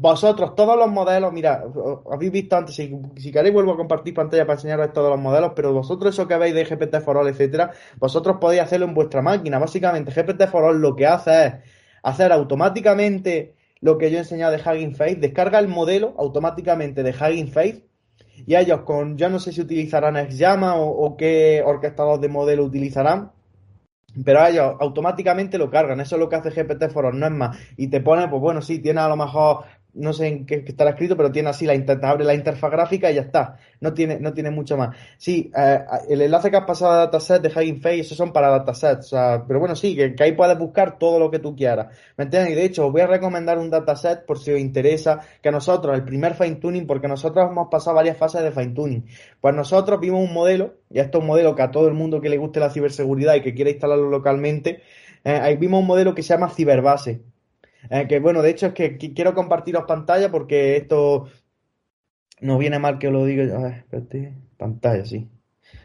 vosotros, 0.00 0.54
todos 0.54 0.76
los 0.76 0.88
modelos, 0.88 1.32
mira, 1.32 1.64
habéis 2.10 2.30
visto 2.30 2.56
antes, 2.56 2.74
si, 2.74 3.32
queréis 3.32 3.52
vuelvo 3.52 3.72
a 3.72 3.76
compartir 3.76 4.14
pantalla 4.14 4.44
para 4.44 4.54
enseñaros 4.54 4.92
todos 4.92 5.10
los 5.10 5.18
modelos, 5.18 5.52
pero 5.56 5.72
vosotros 5.72 6.14
eso 6.14 6.28
que 6.28 6.36
veis 6.36 6.54
de 6.54 6.64
GPT 6.64 7.00
for 7.00 7.16
All, 7.16 7.28
etcétera, 7.28 7.72
vosotros 7.98 8.36
podéis 8.40 8.62
hacerlo 8.62 8.86
en 8.86 8.94
vuestra 8.94 9.22
máquina. 9.22 9.58
Básicamente, 9.58 10.12
GPT 10.12 10.46
for 10.48 10.64
All 10.64 10.80
lo 10.80 10.94
que 10.94 11.06
hace 11.06 11.46
es 11.46 11.54
hacer 12.02 12.32
automáticamente 12.32 13.54
lo 13.80 13.98
que 13.98 14.10
yo 14.10 14.18
he 14.18 14.20
enseñado 14.20 14.52
de 14.52 14.62
Hugging 14.62 14.94
Face, 14.94 15.16
descarga 15.16 15.58
el 15.58 15.68
modelo 15.68 16.14
automáticamente 16.18 17.02
de 17.02 17.10
Hugging 17.10 17.48
Face 17.48 17.86
y 18.46 18.54
ellos 18.54 18.82
con, 18.82 19.16
yo 19.16 19.28
no 19.28 19.38
sé 19.38 19.52
si 19.52 19.60
utilizarán 19.62 20.16
XYAMA 20.30 20.76
o, 20.76 20.90
o 20.90 21.16
qué 21.16 21.62
orquestador 21.64 22.20
de 22.20 22.28
modelo 22.28 22.64
utilizarán, 22.64 23.32
pero 24.24 24.46
ellos 24.46 24.74
automáticamente 24.80 25.58
lo 25.58 25.70
cargan, 25.70 26.00
eso 26.00 26.16
es 26.16 26.20
lo 26.20 26.28
que 26.28 26.36
hace 26.36 26.50
GPT 26.50 26.90
for 26.90 27.14
no 27.14 27.26
es 27.26 27.32
más. 27.32 27.58
Y 27.76 27.88
te 27.88 28.00
pone, 28.00 28.28
pues 28.28 28.40
bueno, 28.40 28.62
sí, 28.62 28.78
tiene 28.78 29.00
a 29.00 29.08
lo 29.08 29.16
mejor 29.16 29.64
no 29.96 30.12
sé 30.12 30.28
en 30.28 30.46
qué, 30.46 30.64
estará 30.66 30.90
escrito, 30.90 31.16
pero 31.16 31.32
tiene 31.32 31.48
así 31.48 31.66
la 31.66 31.74
abre 32.02 32.24
la 32.24 32.34
interfaz 32.34 32.70
gráfica 32.70 33.10
y 33.10 33.14
ya 33.14 33.22
está. 33.22 33.58
No 33.80 33.92
tiene, 33.92 34.18
no 34.20 34.32
tiene 34.32 34.50
mucho 34.50 34.76
más. 34.76 34.96
Sí, 35.16 35.50
eh, 35.56 35.80
el 36.08 36.20
enlace 36.22 36.50
que 36.50 36.56
has 36.56 36.64
pasado 36.64 36.92
a 36.92 36.96
dataset 36.96 37.42
de 37.42 37.48
Hugging 37.48 37.80
Face, 37.80 38.00
esos 38.00 38.16
son 38.16 38.32
para 38.32 38.48
datasets. 38.50 39.06
O 39.06 39.16
sea, 39.16 39.44
pero 39.46 39.58
bueno, 39.58 39.74
sí, 39.74 39.96
que, 39.96 40.22
ahí 40.22 40.32
puedes 40.32 40.58
buscar 40.58 40.98
todo 40.98 41.18
lo 41.18 41.30
que 41.30 41.38
tú 41.38 41.56
quieras. 41.56 41.88
¿Me 42.16 42.24
entiendes? 42.24 42.52
Y 42.52 42.54
de 42.54 42.64
hecho, 42.64 42.86
os 42.86 42.92
voy 42.92 43.00
a 43.00 43.06
recomendar 43.06 43.58
un 43.58 43.70
dataset 43.70 44.24
por 44.26 44.38
si 44.38 44.52
os 44.52 44.60
interesa, 44.60 45.20
que 45.42 45.50
nosotros, 45.50 45.96
el 45.96 46.04
primer 46.04 46.34
fine 46.34 46.56
tuning, 46.56 46.86
porque 46.86 47.08
nosotros 47.08 47.48
hemos 47.50 47.68
pasado 47.68 47.96
varias 47.96 48.16
fases 48.16 48.42
de 48.42 48.52
fine 48.52 48.74
tuning. 48.74 49.06
Pues 49.40 49.54
nosotros 49.54 50.00
vimos 50.00 50.26
un 50.26 50.34
modelo, 50.34 50.74
y 50.90 50.98
esto 51.00 51.18
es 51.18 51.22
un 51.22 51.28
modelo 51.28 51.54
que 51.54 51.62
a 51.62 51.70
todo 51.70 51.88
el 51.88 51.94
mundo 51.94 52.20
que 52.20 52.28
le 52.28 52.36
guste 52.38 52.60
la 52.60 52.70
ciberseguridad 52.70 53.34
y 53.34 53.42
que 53.42 53.54
quiera 53.54 53.70
instalarlo 53.70 54.10
localmente, 54.10 54.82
eh, 55.24 55.40
ahí 55.42 55.56
vimos 55.56 55.80
un 55.80 55.86
modelo 55.86 56.14
que 56.14 56.22
se 56.22 56.34
llama 56.34 56.50
Ciberbase. 56.50 57.20
Eh, 57.90 58.06
que 58.08 58.20
bueno, 58.20 58.42
de 58.42 58.50
hecho 58.50 58.66
es 58.66 58.72
que, 58.74 58.96
quiero 58.98 59.34
compartiros 59.34 59.84
pantalla 59.84 60.30
porque 60.30 60.76
esto 60.76 61.28
no 62.40 62.58
viene 62.58 62.78
mal 62.78 62.98
que 62.98 63.10
lo 63.10 63.24
diga. 63.24 63.84
Pantalla, 64.56 65.04
sí. 65.04 65.28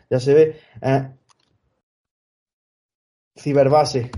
Ya 0.10 0.20
se 0.20 0.34
ve. 0.34 0.56
Eh, 0.82 1.10
ciberbase. 3.36 4.12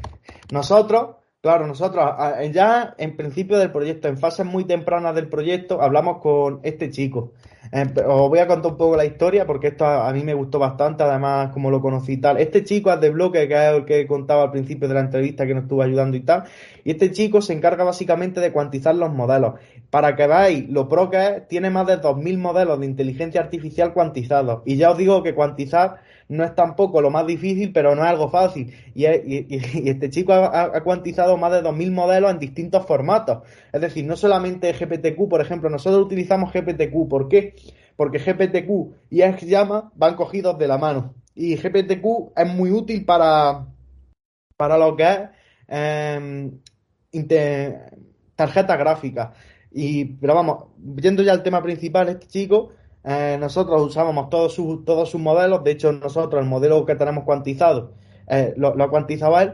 Nosotros, 0.51 1.17
claro, 1.43 1.67
nosotros 1.67 2.09
ya 2.53 2.95
en 2.97 3.17
principio 3.17 3.59
del 3.59 3.69
proyecto, 3.69 4.07
en 4.07 4.17
fases 4.17 4.45
muy 4.45 4.63
tempranas 4.63 5.13
del 5.13 5.27
proyecto, 5.27 5.81
hablamos 5.81 6.19
con 6.19 6.61
este 6.63 6.89
chico. 6.89 7.33
Eh, 7.73 7.85
os 8.05 8.29
voy 8.29 8.39
a 8.39 8.47
contar 8.47 8.71
un 8.71 8.77
poco 8.77 8.95
la 8.95 9.03
historia 9.03 9.45
porque 9.45 9.67
esto 9.67 9.85
a, 9.85 10.09
mí 10.13 10.23
me 10.23 10.33
gustó 10.33 10.57
bastante, 10.57 11.03
además 11.03 11.51
como 11.51 11.69
lo 11.69 11.81
conocí 11.81 12.13
y 12.13 12.17
tal. 12.21 12.37
Este 12.37 12.63
chico 12.63 12.93
es 12.93 13.01
de 13.01 13.09
bloque, 13.09 13.45
que 13.49 13.55
es 13.55 13.73
el 13.73 13.83
que 13.83 13.99
he 13.99 14.07
contado 14.07 14.41
al 14.41 14.51
principio 14.51 14.87
de 14.87 14.93
la 14.93 15.01
entrevista 15.01 15.45
que 15.45 15.53
nos 15.53 15.63
estuvo 15.63 15.81
ayudando 15.83 16.15
y 16.15 16.21
tal. 16.21 16.45
Y 16.85 16.91
este 16.91 17.11
chico 17.11 17.41
se 17.41 17.51
encarga 17.51 17.83
básicamente 17.83 18.39
de 18.39 18.53
cuantizar 18.53 18.95
los 18.95 19.11
modelos. 19.11 19.55
Para 19.89 20.15
que 20.15 20.27
veáis 20.27 20.69
lo 20.69 20.87
pro 20.87 21.09
que 21.09 21.27
es, 21.27 21.47
tiene 21.49 21.69
más 21.69 21.87
de 21.87 21.99
2.000 21.99 22.37
modelos 22.37 22.79
de 22.79 22.85
inteligencia 22.85 23.41
artificial 23.41 23.91
cuantizados. 23.91 24.61
Y 24.65 24.77
ya 24.77 24.91
os 24.91 24.97
digo 24.97 25.21
que 25.23 25.35
cuantizar 25.35 25.97
no 26.33 26.43
es 26.43 26.55
tampoco 26.55 27.01
lo 27.01 27.11
más 27.11 27.27
difícil, 27.27 27.71
pero 27.71 27.95
no 27.95 28.03
es 28.03 28.09
algo 28.09 28.29
fácil. 28.29 28.73
Y, 28.95 29.05
este 29.05 30.09
chico 30.09 30.33
ha, 30.33 30.83
cuantizado 30.83 31.37
más 31.37 31.51
de 31.51 31.61
2.000 31.61 31.91
modelos 31.91 32.31
en 32.31 32.39
distintos 32.39 32.85
formatos. 32.85 33.43
Es 33.71 33.81
decir, 33.81 34.05
no 34.05 34.15
solamente 34.15 34.73
GPTQ, 34.73 35.29
por 35.29 35.41
ejemplo, 35.41 35.69
nosotros 35.69 36.03
utilizamos 36.05 36.51
GPTQ. 36.51 37.07
¿Por 37.07 37.27
qué? 37.27 37.55
Porque 37.95 38.17
GPTQ 38.17 38.95
y 39.11 39.21
XYAMA 39.21 39.91
van 39.95 40.15
cogidos 40.15 40.57
de 40.57 40.67
la 40.67 40.77
mano. 40.77 41.13
Y 41.35 41.55
GPTQ 41.55 42.33
es 42.35 42.53
muy 42.53 42.71
útil 42.71 43.05
para, 43.05 43.67
para 44.57 44.77
lo 44.77 44.95
que 44.95 45.03
es 45.03 45.19
eh, 45.67 46.49
tarjeta 48.35 48.75
gráfica. 48.75 49.33
Y, 49.71 50.05
pero 50.05 50.35
vamos, 50.35 50.65
yendo 51.01 51.23
ya 51.23 51.31
al 51.31 51.43
tema 51.43 51.61
principal, 51.61 52.09
este 52.09 52.27
chico 52.27 52.71
eh, 53.03 53.37
nosotros 53.39 53.81
usábamos 53.81 54.29
todos 54.29 54.53
sus, 54.53 54.85
todos 54.85 55.09
sus 55.09 55.19
modelos, 55.21 55.63
de 55.63 55.71
hecho 55.71 55.91
nosotros 55.91 56.41
el 56.41 56.49
modelo 56.49 56.85
que 56.85 56.95
tenemos 56.95 57.23
cuantizado 57.25 57.93
eh, 58.27 58.53
lo, 58.57 58.75
lo 58.75 58.89
cuantizaba 58.89 59.43
él. 59.43 59.53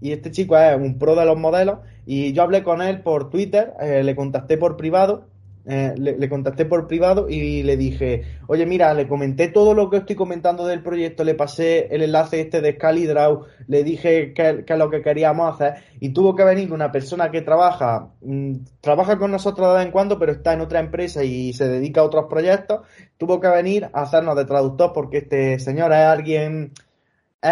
Y 0.00 0.12
este 0.12 0.30
chico 0.30 0.56
es 0.58 0.76
un 0.76 0.98
pro 0.98 1.14
de 1.14 1.24
los 1.24 1.38
modelos. 1.38 1.78
Y 2.04 2.32
yo 2.32 2.42
hablé 2.42 2.62
con 2.62 2.82
él 2.82 3.02
por 3.02 3.30
Twitter, 3.30 3.72
eh, 3.80 4.02
le 4.04 4.14
contacté 4.14 4.56
por 4.58 4.76
privado 4.76 5.26
eh, 5.68 5.94
le, 5.96 6.28
contacté 6.28 6.64
por 6.64 6.86
privado 6.86 7.28
y 7.28 7.64
le 7.64 7.76
dije, 7.76 8.22
oye, 8.46 8.64
mira, 8.66 8.94
le 8.94 9.08
comenté 9.08 9.48
todo 9.48 9.74
lo 9.74 9.90
que 9.90 9.96
estoy 9.96 10.14
comentando 10.14 10.64
del 10.64 10.80
proyecto, 10.80 11.24
le 11.24 11.34
pasé 11.34 11.88
el 11.90 12.02
enlace 12.02 12.40
este 12.40 12.60
de 12.60 12.74
Scalidraw, 12.74 13.46
le 13.66 13.82
dije 13.82 14.32
qué 14.32 14.64
es 14.64 14.78
lo 14.78 14.90
que 14.90 15.02
queríamos 15.02 15.52
hacer 15.52 15.82
y 15.98 16.10
tuvo 16.10 16.36
que 16.36 16.44
venir 16.44 16.72
una 16.72 16.92
persona 16.92 17.32
que 17.32 17.42
trabaja, 17.42 18.10
mm, 18.20 18.54
trabaja 18.80 19.18
con 19.18 19.32
nosotros 19.32 19.68
de 19.68 19.78
vez 19.78 19.86
en 19.86 19.92
cuando, 19.92 20.20
pero 20.20 20.30
está 20.30 20.52
en 20.52 20.60
otra 20.60 20.78
empresa 20.78 21.24
y 21.24 21.52
se 21.52 21.66
dedica 21.68 22.00
a 22.00 22.04
otros 22.04 22.26
proyectos, 22.30 22.82
tuvo 23.18 23.40
que 23.40 23.48
venir 23.48 23.86
a 23.92 24.02
hacernos 24.02 24.36
de 24.36 24.44
traductor 24.44 24.92
porque 24.94 25.18
este 25.18 25.58
señor 25.58 25.90
es 25.90 25.98
alguien 25.98 26.72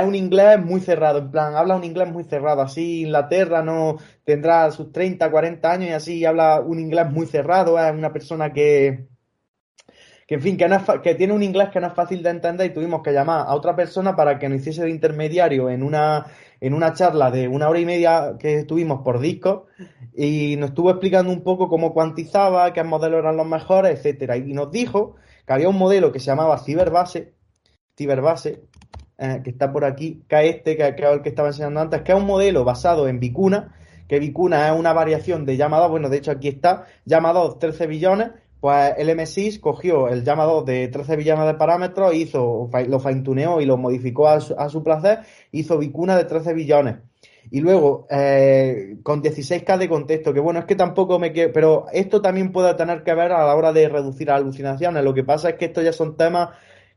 es 0.01 0.07
un 0.07 0.15
inglés 0.15 0.61
muy 0.61 0.81
cerrado, 0.81 1.19
en 1.19 1.31
plan, 1.31 1.55
habla 1.57 1.77
un 1.77 1.85
inglés 1.85 2.11
muy 2.11 2.25
cerrado, 2.25 2.63
así 2.63 3.03
Inglaterra 3.03 3.63
no 3.63 3.97
tendrá 4.25 4.71
sus 4.71 4.93
30, 4.93 5.31
40 5.31 5.71
años 5.73 5.91
y 5.91 5.93
así 5.93 6.25
habla 6.25 6.61
un 6.61 6.81
inglés 6.81 7.11
muy 7.11 7.27
cerrado, 7.27 7.79
es 7.79 7.93
una 7.93 8.13
persona 8.13 8.53
que, 8.53 9.07
que 10.27 10.37
en 10.37 10.41
fin, 10.41 10.57
que, 10.57 11.15
tiene 11.15 11.33
un 11.33 11.43
inglés 11.43 11.69
que 11.71 11.81
no 11.81 11.89
es 11.89 11.93
fácil 11.93 12.23
de 12.23 12.31
entender 12.31 12.71
y 12.71 12.75
tuvimos 12.75 13.03
que 13.03 13.13
llamar 13.13 13.47
a 13.47 13.55
otra 13.55 13.77
persona 13.77 14.17
para 14.17 14.39
que 14.39 14.49
nos 14.49 14.61
hiciese 14.61 14.83
de 14.83 14.91
intermediario 14.91 15.69
en 15.69 15.83
una, 15.83 16.27
en 16.61 16.73
una 16.73 16.95
charla 16.95 17.31
de 17.31 17.47
una 17.47 17.69
hora 17.69 17.81
y 17.81 17.85
media 17.85 18.37
que 18.39 18.65
tuvimos 18.65 19.03
por 19.03 19.21
disco 19.21 19.67
y 20.15 20.57
nos 20.57 20.71
estuvo 20.71 20.91
explicando 20.91 21.31
un 21.31 21.43
poco 21.43 21.69
cómo 21.69 21.93
cuantizaba, 21.93 22.73
qué 22.73 22.83
modelos 22.85 23.21
eran 23.21 23.37
los 23.37 23.47
mejores, 23.47 23.99
etcétera. 23.99 24.37
Y 24.37 24.55
nos 24.55 24.71
dijo 24.71 25.17
que 25.47 25.53
había 25.53 25.69
un 25.69 25.79
modelo 25.79 26.11
que 26.11 26.21
se 26.21 26.27
llamaba 26.27 26.59
Ciberbase, 26.59 27.35
Ciberbase, 27.97 28.63
eh, 29.19 29.41
que 29.45 29.51
está 29.51 29.73
por 29.73 29.85
aquí, 29.85 30.23
que 30.29 30.49
este, 30.49 30.77
que, 30.77 30.95
que 30.95 31.05
el 31.05 31.23
que 31.23 31.29
estaba 31.29 31.49
enseñando 31.49 31.81
antes, 31.81 32.03
que 32.03 32.13
es 32.13 32.19
un 32.19 32.27
modelo 32.27 32.65
basado 32.65 33.09
en 33.09 33.21
Vicuna, 33.21 33.75
que 34.09 34.19
Vicuna 34.19 34.69
es 34.69 34.79
una 34.79 34.93
variación 34.93 35.45
de 35.47 35.57
llama 35.57 35.79
2, 35.79 35.91
bueno, 35.91 36.09
de 36.09 36.19
hecho 36.19 36.31
aquí 36.31 36.49
está, 36.49 36.87
llama 37.05 37.33
2 37.33 37.59
13 37.59 37.87
billones, 37.87 38.31
pues 38.61 38.95
el 38.97 39.11
M6 39.11 39.61
cogió 39.61 40.09
el 40.09 40.25
llama 40.25 40.45
2 40.45 40.65
de 40.65 40.89
13 40.89 41.17
billones 41.17 41.47
de 41.47 41.55
parámetros, 41.55 42.15
hizo, 42.15 42.71
lo 42.89 42.99
fine-tuneó 42.99 43.61
y 43.61 43.67
lo 43.67 43.77
modificó 43.77 44.27
a 44.29 44.41
su, 44.41 44.83
placer, 44.83 45.19
hizo 45.53 45.79
Vicuna 45.79 46.17
de 46.17 46.25
13 46.25 46.55
billones. 46.55 46.97
Y 47.51 47.61
luego, 47.61 48.07
eh, 48.11 48.97
con 49.03 49.23
16K 49.23 49.77
de 49.77 49.89
contexto, 49.89 50.33
que 50.33 50.41
bueno, 50.41 50.61
es 50.61 50.65
que 50.65 50.77
tampoco 50.77 51.19
me 51.19 51.31
quiero, 51.33 51.53
pero 51.53 51.87
esto 51.93 52.23
también 52.23 52.53
puede 52.53 52.73
tener 52.73 53.03
que 53.03 53.13
ver 53.13 53.33
a 53.33 53.47
la 53.47 53.55
hora 53.55 53.71
de 53.75 53.87
reducir 53.87 54.31
alucinaciones. 54.31 55.05
Lo 55.05 55.13
que 55.13 55.25
pasa 55.25 55.51
es 55.51 55.57
que 55.57 55.67
estos 55.67 55.85
ya 55.85 55.93
son 55.93 56.17
temas 56.17 56.49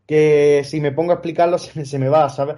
que 0.08 0.64
si 0.66 0.82
me 0.82 0.92
pongo 0.92 1.12
a 1.12 1.16
explicarlos 1.16 1.62
se 1.66 1.80
me, 1.80 1.86
se 1.86 2.00
me 2.00 2.10
va, 2.10 2.30
¿sabes? 2.30 2.56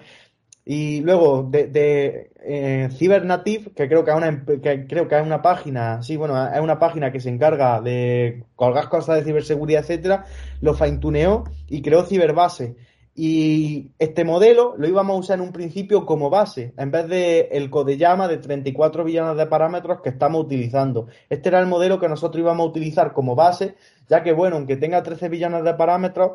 Y 0.65 1.01
luego 1.01 1.47
de, 1.49 1.65
de 1.65 2.31
eh, 2.43 2.89
Cybernative, 2.91 3.71
que 3.71 3.87
creo 3.87 4.05
que 4.05 4.11
es 4.11 4.17
una 4.17 4.45
que 4.45 4.85
creo 4.85 5.07
que 5.07 5.17
es 5.17 5.25
una 5.25 5.41
página, 5.41 6.03
sí, 6.03 6.15
bueno, 6.15 6.47
es 6.47 6.61
una 6.61 6.77
página 6.77 7.11
que 7.11 7.19
se 7.19 7.29
encarga 7.29 7.81
de 7.81 8.43
colgar 8.55 8.87
cosas 8.87 9.17
de 9.17 9.23
ciberseguridad, 9.23 9.81
etcétera, 9.81 10.25
lo 10.61 10.75
fine-tuneó 10.75 11.45
y 11.67 11.81
creó 11.81 12.03
Ciberbase. 12.03 12.75
Y 13.15 13.91
este 13.99 14.23
modelo 14.23 14.75
lo 14.77 14.87
íbamos 14.87 15.15
a 15.15 15.19
usar 15.19 15.39
en 15.39 15.45
un 15.45 15.51
principio 15.51 16.05
como 16.05 16.29
base, 16.29 16.73
en 16.77 16.91
vez 16.91 17.07
de 17.09 17.49
el 17.51 17.69
Codeyama 17.69 18.27
de 18.27 18.37
34 18.37 19.03
billones 19.03 19.37
de 19.37 19.47
parámetros 19.47 20.01
que 20.01 20.09
estamos 20.09 20.45
utilizando. 20.45 21.07
Este 21.29 21.49
era 21.49 21.59
el 21.59 21.67
modelo 21.67 21.99
que 21.99 22.07
nosotros 22.07 22.41
íbamos 22.41 22.67
a 22.67 22.69
utilizar 22.69 23.11
como 23.13 23.35
base, 23.35 23.75
ya 24.07 24.23
que, 24.23 24.33
bueno, 24.33 24.57
aunque 24.57 24.77
tenga 24.77 25.03
13 25.03 25.29
billones 25.29 25.63
de 25.63 25.73
parámetros 25.73 26.33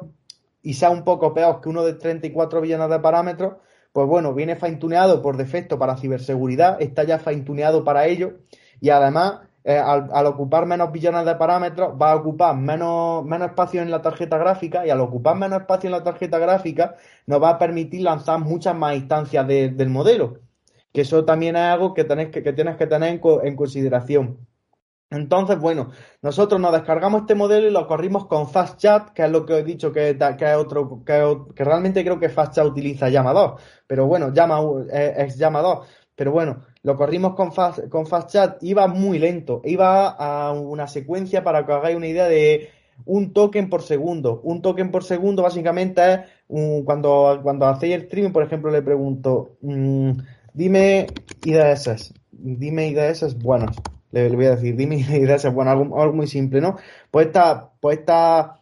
y 0.65 0.75
sea 0.75 0.91
un 0.91 1.05
poco 1.05 1.33
peor 1.35 1.61
que 1.61 1.69
uno 1.69 1.85
de 1.85 1.93
34 1.93 2.61
billones 2.63 2.89
de 2.89 2.99
parámetros, 2.99 3.55
pues 3.93 4.09
bueno, 4.09 4.35
viene 4.35 4.57
fine-tuneado 4.57 5.23
por 5.23 5.37
defecto 5.37 5.79
para 5.79 5.97
ciberseguridad, 5.97 6.81
está 6.81 7.05
ya 7.05 7.19
fine-tuneado 7.19 7.85
para 7.85 8.07
ello 8.07 8.39
y 8.81 8.89
además 8.89 9.43
eh, 9.63 9.77
al, 9.79 10.27
ocupar 10.27 10.67
menos 10.67 10.91
billones 10.91 11.27
de 11.27 11.35
parámetros 11.37 11.95
va 12.01 12.13
a 12.13 12.17
ocupar 12.17 12.57
menos, 12.57 13.25
menos 13.25 13.49
espacio 13.49 13.83
en 13.83 13.91
la 13.91 14.03
tarjeta 14.03 14.39
gráfica 14.39 14.87
y 14.87 14.91
al 14.91 15.01
ocupar 15.01 15.37
menos 15.37 15.61
espacio 15.61 15.89
en 15.89 15.93
la 15.93 16.03
tarjeta 16.03 16.39
gráfica 16.39 16.97
nos 17.27 17.43
va 17.43 17.51
a 17.51 17.59
permitir 17.59 18.01
lanzar 18.01 18.41
muchas 18.41 18.75
más 18.75 18.97
instancias 18.97 19.47
del 19.47 19.91
modelo, 19.91 20.41
que 20.93 21.03
eso 21.03 21.25
también 21.27 21.57
es 21.57 21.63
algo 21.63 21.93
que, 21.93 22.05
tenés 22.05 22.31
que, 22.31 22.41
tienes 22.53 22.77
que 22.77 22.87
tener 22.87 23.21
en 23.43 23.57
consideración. 23.57 24.39
Entonces, 25.15 25.59
bueno, 25.59 25.91
nosotros 26.23 26.61
nos 26.61 26.73
descargamos 26.73 27.23
este 27.23 27.35
modelo 27.35 27.69
y 27.69 27.71
lo 27.71 27.87
corrimos 27.87 28.27
con 28.27 28.49
FastChat, 28.49 29.11
que 29.11 29.25
es 29.25 29.31
lo 29.31 29.47
que 29.47 29.59
he 29.59 29.65
dicho 29.65 29.93
que, 29.93 30.11
es 30.11 30.57
otro, 30.57 31.03
que, 31.05 31.65
realmente 31.65 32.03
creo 32.03 32.19
que 32.19 32.29
FastChat 32.29 32.67
utiliza 32.67 33.09
Llama 33.09 33.33
2, 33.33 33.61
pero 33.87 34.07
bueno, 34.07 34.33
Llama 34.33 34.61
eh, 34.93 35.15
es, 35.19 35.37
Llama 35.37 35.61
2, 35.61 35.87
pero 36.17 36.33
bueno, 36.33 36.61
lo 36.83 36.97
corrimos 36.97 37.35
con, 37.35 37.53
Fast, 37.53 37.89
con 37.89 38.07
FastChat, 38.07 38.63
iba 38.63 38.87
muy 38.87 39.19
lento, 39.19 39.61
iba 39.65 40.09
a 40.09 40.53
una 40.53 40.87
secuencia 40.87 41.43
para 41.43 41.65
que 41.67 41.73
hagáis 41.73 41.97
una 41.97 42.07
idea 42.07 42.27
de 42.27 42.71
un 43.07 43.33
token 43.33 43.69
por 43.69 43.83
segundo. 43.83 44.41
Un 44.45 44.63
token 44.63 44.91
por 44.93 45.03
segundo 45.03 45.43
básicamente 45.43 46.15
es 46.15 46.21
cuando, 46.85 47.41
cuando 47.43 47.67
hacéis 47.67 47.95
el 47.95 48.03
streaming, 48.03 48.31
por 48.31 48.45
ejemplo, 48.45 48.71
le 48.71 48.83
pregunto, 48.83 49.57
mm, 49.63 50.11
dime 50.53 51.07
IDS, 51.45 52.15
dime 52.31 52.89
IDS 52.89 53.37
buenas 53.39 53.77
le, 54.15 54.37
voy 54.37 54.47
a 54.47 54.57
decir, 54.57 54.77
dime 54.77 54.97
ideas, 54.97 55.53
bueno, 55.53 55.71
algo, 55.71 56.01
algo, 56.01 56.15
muy 56.15 56.27
simple, 56.27 56.61
¿no? 56.61 56.77
Pues 57.11 57.27
esta, 57.27 57.73
pues 57.81 57.99
esta, 57.99 58.61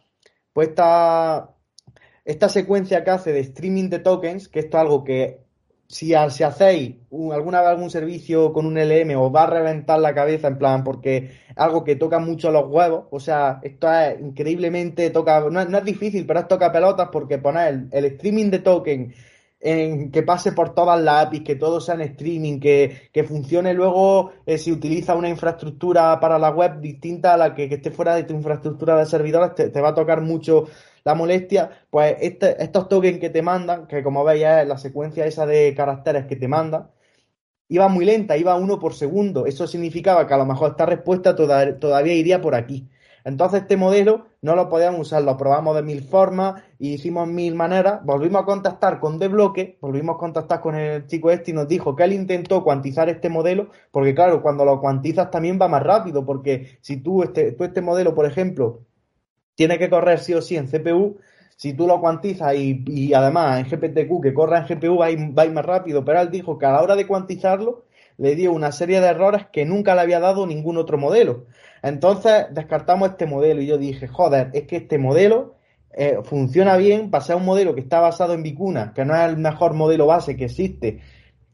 pues 0.51 0.69
esta, 0.69 1.55
esta 2.25 2.49
secuencia 2.49 3.03
que 3.03 3.11
hace 3.11 3.31
de 3.31 3.41
streaming 3.41 3.89
de 3.89 3.99
tokens, 3.99 4.47
que 4.49 4.59
esto 4.59 4.77
es 4.77 4.81
algo 4.81 5.03
que 5.03 5.43
si, 5.87 6.13
si 6.29 6.43
hacéis 6.43 6.95
alguna 7.31 7.61
vez 7.61 7.69
algún 7.69 7.89
servicio 7.89 8.51
con 8.51 8.65
un 8.65 8.77
LM 8.77 9.15
os 9.15 9.33
va 9.33 9.43
a 9.43 9.49
reventar 9.49 9.99
la 9.99 10.13
cabeza 10.13 10.47
en 10.47 10.57
plan 10.57 10.83
porque 10.83 11.31
algo 11.55 11.83
que 11.83 11.95
toca 11.95 12.19
mucho 12.19 12.51
los 12.51 12.65
huevos, 12.67 13.05
o 13.11 13.19
sea, 13.19 13.59
esto 13.61 13.91
es 13.91 14.19
increíblemente 14.19 15.09
toca, 15.11 15.41
no, 15.51 15.61
es 15.61 15.85
difícil, 15.85 16.25
pero 16.25 16.39
es 16.39 16.47
toca 16.47 16.71
pelotas 16.71 17.09
porque 17.11 17.37
poner 17.37 17.67
el, 17.73 17.89
el 17.91 18.05
streaming 18.05 18.49
de 18.49 18.59
token 18.59 19.13
en 19.65 20.11
que 20.11 20.23
pase 20.23 20.51
por 20.51 20.75
todas 20.75 21.01
las 21.01 21.25
APIs, 21.25 21.41
que 21.41 21.55
todo 21.55 21.79
sea 21.79 21.95
en 21.95 22.01
streaming, 22.01 22.59
que, 22.59 23.09
que 23.13 23.23
funcione 23.23 23.73
luego 23.73 24.33
eh, 24.45 24.57
si 24.57 24.73
utiliza 24.73 25.15
una 25.15 25.29
infraestructura 25.29 26.19
para 26.19 26.37
la 26.37 26.49
web 26.49 26.81
distinta 26.81 27.33
a 27.33 27.37
la 27.37 27.55
que, 27.55 27.65
esté 27.65 27.89
fuera 27.89 28.13
de 28.13 28.23
tu 28.23 28.33
infraestructura 28.33 28.97
de 28.97 29.05
servidores, 29.05 29.55
te, 29.55 29.81
va 29.81 29.89
a 29.89 29.95
tocar 29.95 30.19
mucho 30.19 30.67
la 31.05 31.15
molestia, 31.15 31.69
pues 31.89 32.17
este, 32.19 32.61
estos 32.61 32.89
tokens 32.89 33.19
que 33.19 33.29
te 33.29 33.41
mandan, 33.41 33.87
que 33.87 34.03
como 34.03 34.25
veis 34.25 34.43
es 34.43 34.67
la 34.67 34.77
secuencia 34.77 35.25
esa 35.25 35.45
de 35.45 35.73
caracteres 35.73 36.25
que 36.25 36.35
te 36.35 36.49
mandan, 36.49 36.89
iba 37.69 37.87
muy 37.87 38.03
lenta, 38.03 38.35
iba 38.35 38.55
uno 38.55 38.79
por 38.79 38.93
segundo. 38.93 39.45
Eso 39.45 39.65
significaba 39.65 40.27
que 40.27 40.33
a 40.33 40.37
lo 40.37 40.45
mejor 40.45 40.71
esta 40.71 40.85
respuesta 40.85 41.35
todavía 41.35 42.13
iría 42.13 42.41
por 42.41 42.55
aquí. 42.55 42.89
Entonces 43.23 43.61
este 43.61 43.77
modelo 43.77 44.27
no 44.43 44.57
lo 44.57 44.67
podíamos 44.69 44.99
usar, 44.99 45.23
lo 45.23 45.37
probamos 45.37 45.73
de 45.73 45.83
mil 45.83 46.03
formas 46.03 46.61
y 46.77 46.95
hicimos 46.95 47.29
mil 47.29 47.55
maneras, 47.55 48.01
volvimos 48.03 48.41
a 48.41 48.45
contactar 48.45 48.99
con 48.99 49.17
Debloque, 49.17 49.77
volvimos 49.79 50.17
a 50.17 50.19
contactar 50.19 50.59
con 50.59 50.75
el 50.75 51.07
chico 51.07 51.31
este 51.31 51.51
y 51.51 51.53
nos 51.53 51.65
dijo 51.69 51.95
que 51.95 52.03
él 52.03 52.11
intentó 52.11 52.61
cuantizar 52.61 53.07
este 53.07 53.29
modelo, 53.29 53.69
porque 53.89 54.13
claro, 54.13 54.41
cuando 54.41 54.65
lo 54.65 54.81
cuantizas 54.81 55.31
también 55.31 55.57
va 55.61 55.69
más 55.69 55.81
rápido, 55.81 56.25
porque 56.25 56.77
si 56.81 56.97
tú 56.97 57.23
este, 57.23 57.53
tú 57.53 57.63
este 57.63 57.81
modelo, 57.81 58.13
por 58.13 58.25
ejemplo, 58.25 58.81
tiene 59.55 59.79
que 59.79 59.89
correr 59.89 60.19
sí 60.19 60.33
o 60.33 60.41
sí 60.41 60.57
en 60.57 60.67
CPU, 60.67 61.19
si 61.55 61.73
tú 61.73 61.87
lo 61.87 62.01
cuantizas 62.01 62.53
y, 62.55 63.13
además 63.13 63.59
en 63.59 63.69
GPTQ 63.69 64.21
que 64.21 64.33
corra 64.33 64.65
en 64.67 64.77
GPU 64.77 64.97
va 64.97 65.05
a 65.05 65.11
ir 65.11 65.53
más 65.53 65.65
rápido, 65.65 66.03
pero 66.03 66.19
él 66.19 66.29
dijo 66.29 66.57
que 66.57 66.65
a 66.65 66.73
la 66.73 66.81
hora 66.81 66.97
de 66.97 67.07
cuantizarlo 67.07 67.85
le 68.17 68.35
dio 68.35 68.51
una 68.53 68.71
serie 68.71 69.01
de 69.01 69.07
errores 69.07 69.47
que 69.51 69.65
nunca 69.65 69.95
le 69.95 70.01
había 70.01 70.19
dado 70.19 70.45
ningún 70.45 70.77
otro 70.77 70.97
modelo. 70.97 71.45
Entonces 71.81 72.45
descartamos 72.51 73.09
este 73.09 73.25
modelo 73.25 73.61
y 73.61 73.67
yo 73.67 73.77
dije, 73.77 74.07
joder, 74.07 74.49
es 74.53 74.63
que 74.63 74.77
este 74.77 74.97
modelo 74.97 75.55
eh, 75.95 76.17
funciona 76.23 76.77
bien 76.77 77.11
para 77.11 77.23
ser 77.23 77.35
un 77.35 77.45
modelo 77.45 77.75
que 77.75 77.81
está 77.81 77.99
basado 77.99 78.33
en 78.33 78.41
Vicuna, 78.41 78.93
que 78.93 79.05
no 79.05 79.15
es 79.15 79.29
el 79.29 79.37
mejor 79.37 79.73
modelo 79.73 80.07
base 80.07 80.35
que 80.35 80.45
existe. 80.45 81.01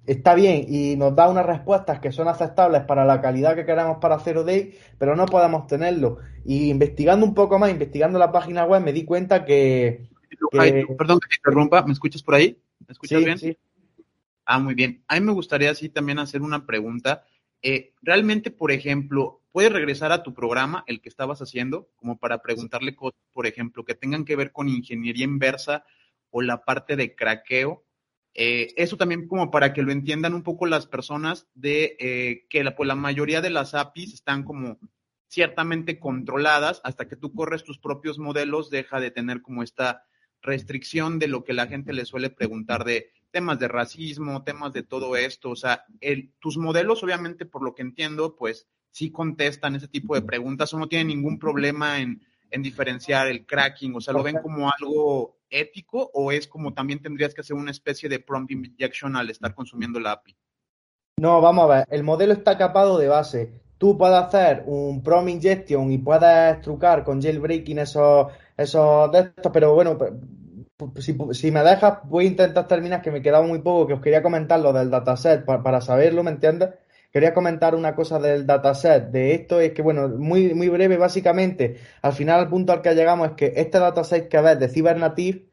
Está 0.05 0.33
bien 0.33 0.65
y 0.67 0.95
nos 0.95 1.15
da 1.15 1.29
unas 1.29 1.45
respuestas 1.45 1.99
que 1.99 2.11
son 2.11 2.27
aceptables 2.27 2.83
para 2.83 3.05
la 3.05 3.21
calidad 3.21 3.55
que 3.55 3.65
queremos 3.65 3.97
para 3.99 4.19
Zero 4.19 4.43
Day, 4.43 4.73
pero 4.97 5.15
no 5.15 5.25
podemos 5.25 5.67
tenerlo. 5.67 6.17
Y 6.45 6.69
investigando 6.69 7.25
un 7.25 7.33
poco 7.33 7.59
más, 7.59 7.69
investigando 7.69 8.17
la 8.17 8.31
página 8.31 8.65
web, 8.65 8.81
me 8.81 8.93
di 8.93 9.05
cuenta 9.05 9.45
que. 9.45 10.09
perdón 10.97 11.19
que 11.19 11.27
te 11.27 11.35
interrumpa, 11.35 11.83
¿me 11.83 11.93
escuchas 11.93 12.23
por 12.23 12.35
ahí? 12.35 12.57
¿Me 12.87 12.93
escuchas 12.93 13.23
bien? 13.23 13.37
Sí. 13.37 13.57
Ah, 14.51 14.57
muy 14.57 14.73
bien. 14.73 15.03
A 15.07 15.13
mí 15.13 15.21
me 15.23 15.31
gustaría 15.31 15.69
así 15.69 15.89
también 15.89 16.17
hacer 16.17 16.41
una 16.41 16.65
pregunta. 16.65 17.23
Eh, 17.61 17.93
realmente, 18.01 18.49
por 18.49 18.71
ejemplo, 18.71 19.43
puedes 19.51 19.71
regresar 19.71 20.11
a 20.11 20.23
tu 20.23 20.33
programa, 20.33 20.83
el 20.87 21.01
que 21.01 21.09
estabas 21.09 21.39
haciendo, 21.39 21.91
como 21.97 22.17
para 22.17 22.41
preguntarle 22.41 22.95
cosas, 22.95 23.19
por 23.31 23.45
ejemplo, 23.45 23.85
que 23.85 23.93
tengan 23.93 24.25
que 24.25 24.35
ver 24.35 24.51
con 24.51 24.67
ingeniería 24.67 25.23
inversa 25.23 25.85
o 26.31 26.41
la 26.41 26.65
parte 26.65 26.95
de 26.95 27.13
craqueo. 27.13 27.85
Eh, 28.33 28.73
eso 28.75 28.97
también 28.97 29.27
como 29.27 29.51
para 29.51 29.71
que 29.71 29.83
lo 29.83 29.91
entiendan 29.91 30.33
un 30.33 30.41
poco 30.41 30.65
las 30.65 30.87
personas 30.87 31.47
de 31.53 31.95
eh, 31.99 32.47
que 32.49 32.63
pues 32.71 32.87
la 32.87 32.95
mayoría 32.95 33.41
de 33.41 33.51
las 33.51 33.75
APIs 33.75 34.15
están 34.15 34.41
como 34.45 34.79
ciertamente 35.27 35.99
controladas 35.99 36.81
hasta 36.83 37.07
que 37.07 37.15
tú 37.15 37.35
corres 37.35 37.63
tus 37.63 37.77
propios 37.77 38.17
modelos, 38.17 38.71
deja 38.71 38.99
de 38.99 39.11
tener 39.11 39.43
como 39.43 39.61
esta 39.61 40.05
restricción 40.41 41.19
de 41.19 41.27
lo 41.27 41.43
que 41.43 41.53
la 41.53 41.67
gente 41.67 41.93
le 41.93 42.05
suele 42.05 42.31
preguntar 42.31 42.83
de 42.83 43.11
temas 43.31 43.59
de 43.59 43.67
racismo, 43.67 44.43
temas 44.43 44.73
de 44.73 44.83
todo 44.83 45.15
esto. 45.15 45.51
O 45.51 45.55
sea, 45.55 45.85
el, 46.01 46.33
tus 46.39 46.57
modelos, 46.57 47.03
obviamente, 47.03 47.45
por 47.45 47.63
lo 47.63 47.75
que 47.75 47.81
entiendo, 47.81 48.35
pues 48.35 48.67
sí 48.91 49.11
contestan 49.11 49.75
ese 49.75 49.87
tipo 49.87 50.15
de 50.15 50.21
preguntas 50.21 50.73
o 50.73 50.79
no 50.79 50.87
tienen 50.87 51.07
ningún 51.07 51.39
problema 51.39 51.99
en, 51.99 52.21
diferenciar 52.51 53.27
el 53.27 53.45
cracking, 53.45 53.95
o 53.95 54.01
sea, 54.01 54.11
¿lo 54.11 54.23
ven 54.23 54.37
como 54.41 54.71
algo 54.71 55.37
ético 55.51 56.09
o 56.15 56.31
es 56.31 56.47
como 56.47 56.73
también 56.73 56.99
tendrías 56.99 57.33
que 57.33 57.41
hacer 57.41 57.55
una 57.55 57.69
especie 57.69 58.09
de 58.09 58.19
prompt 58.19 58.51
injection 58.51 59.15
al 59.15 59.29
estar 59.29 59.53
consumiendo 59.53 59.99
la 59.99 60.13
API? 60.13 60.35
No, 61.17 61.41
vamos 61.41 61.65
a 61.65 61.75
ver, 61.75 61.87
el 61.91 62.03
modelo 62.03 62.33
está 62.33 62.57
capado 62.57 62.97
de 62.97 63.07
base. 63.07 63.61
Tú 63.77 63.97
puedes 63.99 64.17
hacer 64.17 64.63
un 64.65 65.03
prompt 65.03 65.29
injection 65.29 65.91
y 65.91 65.99
puedes 65.99 66.59
trucar 66.61 67.03
con 67.03 67.21
jailbreaking 67.21 67.77
esos, 67.77 68.31
esos 68.57 69.11
de 69.11 69.19
estos, 69.19 69.51
pero 69.53 69.75
bueno, 69.75 69.95
si, 70.99 71.17
si, 71.31 71.51
me 71.51 71.63
dejas, 71.63 71.99
voy 72.05 72.25
a 72.25 72.27
intentar 72.29 72.67
terminar, 72.67 73.01
que 73.01 73.11
me 73.11 73.21
quedaba 73.21 73.45
muy 73.45 73.59
poco, 73.59 73.87
que 73.87 73.93
os 73.93 74.01
quería 74.01 74.21
comentar 74.23 74.59
lo 74.59 74.73
del 74.73 74.89
dataset 74.89 75.45
para, 75.45 75.61
para 75.63 75.81
saberlo, 75.81 76.23
¿me 76.23 76.31
entiendes? 76.31 76.69
Quería 77.11 77.33
comentar 77.33 77.75
una 77.75 77.95
cosa 77.95 78.19
del 78.19 78.45
dataset 78.45 79.09
de 79.11 79.33
esto, 79.33 79.59
es 79.59 79.73
que, 79.73 79.81
bueno, 79.81 80.07
muy, 80.09 80.53
muy 80.53 80.69
breve, 80.69 80.97
básicamente, 80.97 81.77
al 82.01 82.13
final 82.13 82.41
el 82.41 82.49
punto 82.49 82.71
al 82.71 82.81
que 82.81 82.95
llegamos 82.95 83.29
es 83.29 83.33
que 83.35 83.53
este 83.55 83.79
dataset 83.79 84.29
que 84.29 84.41
ves 84.41 84.59
de 84.59 84.69
Cybernative 84.69 85.49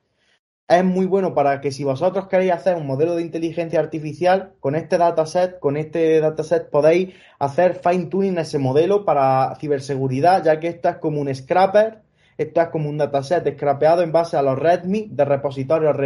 es 0.69 0.85
muy 0.85 1.07
bueno 1.07 1.33
para 1.35 1.61
que 1.61 1.71
si 1.71 1.85
vosotros 1.85 2.27
queréis 2.29 2.53
hacer 2.53 2.77
un 2.77 2.87
modelo 2.87 3.15
de 3.15 3.23
inteligencia 3.23 3.81
artificial, 3.81 4.55
con 4.61 4.75
este 4.75 4.99
dataset, 4.99 5.59
con 5.61 5.77
este 5.77 6.21
dataset 6.21 6.71
podéis 6.71 7.15
hacer 7.39 7.75
fine 7.77 8.07
tuning 8.07 8.39
ese 8.39 8.59
modelo 8.59 9.05
para 9.05 9.55
ciberseguridad, 9.61 10.45
ya 10.45 10.59
que 10.61 10.69
esto 10.69 10.89
es 10.89 10.97
como 10.97 11.21
un 11.21 11.33
scrapper 11.35 12.06
esto 12.39 12.61
es 12.61 12.69
como 12.69 12.89
un 12.89 12.99
dataset 12.99 13.55
scrapeado 13.55 14.03
en 14.03 14.13
base 14.13 14.37
a 14.37 14.43
los 14.43 14.59
README 14.59 15.09
de 15.11 15.25
repositorios 15.25 15.97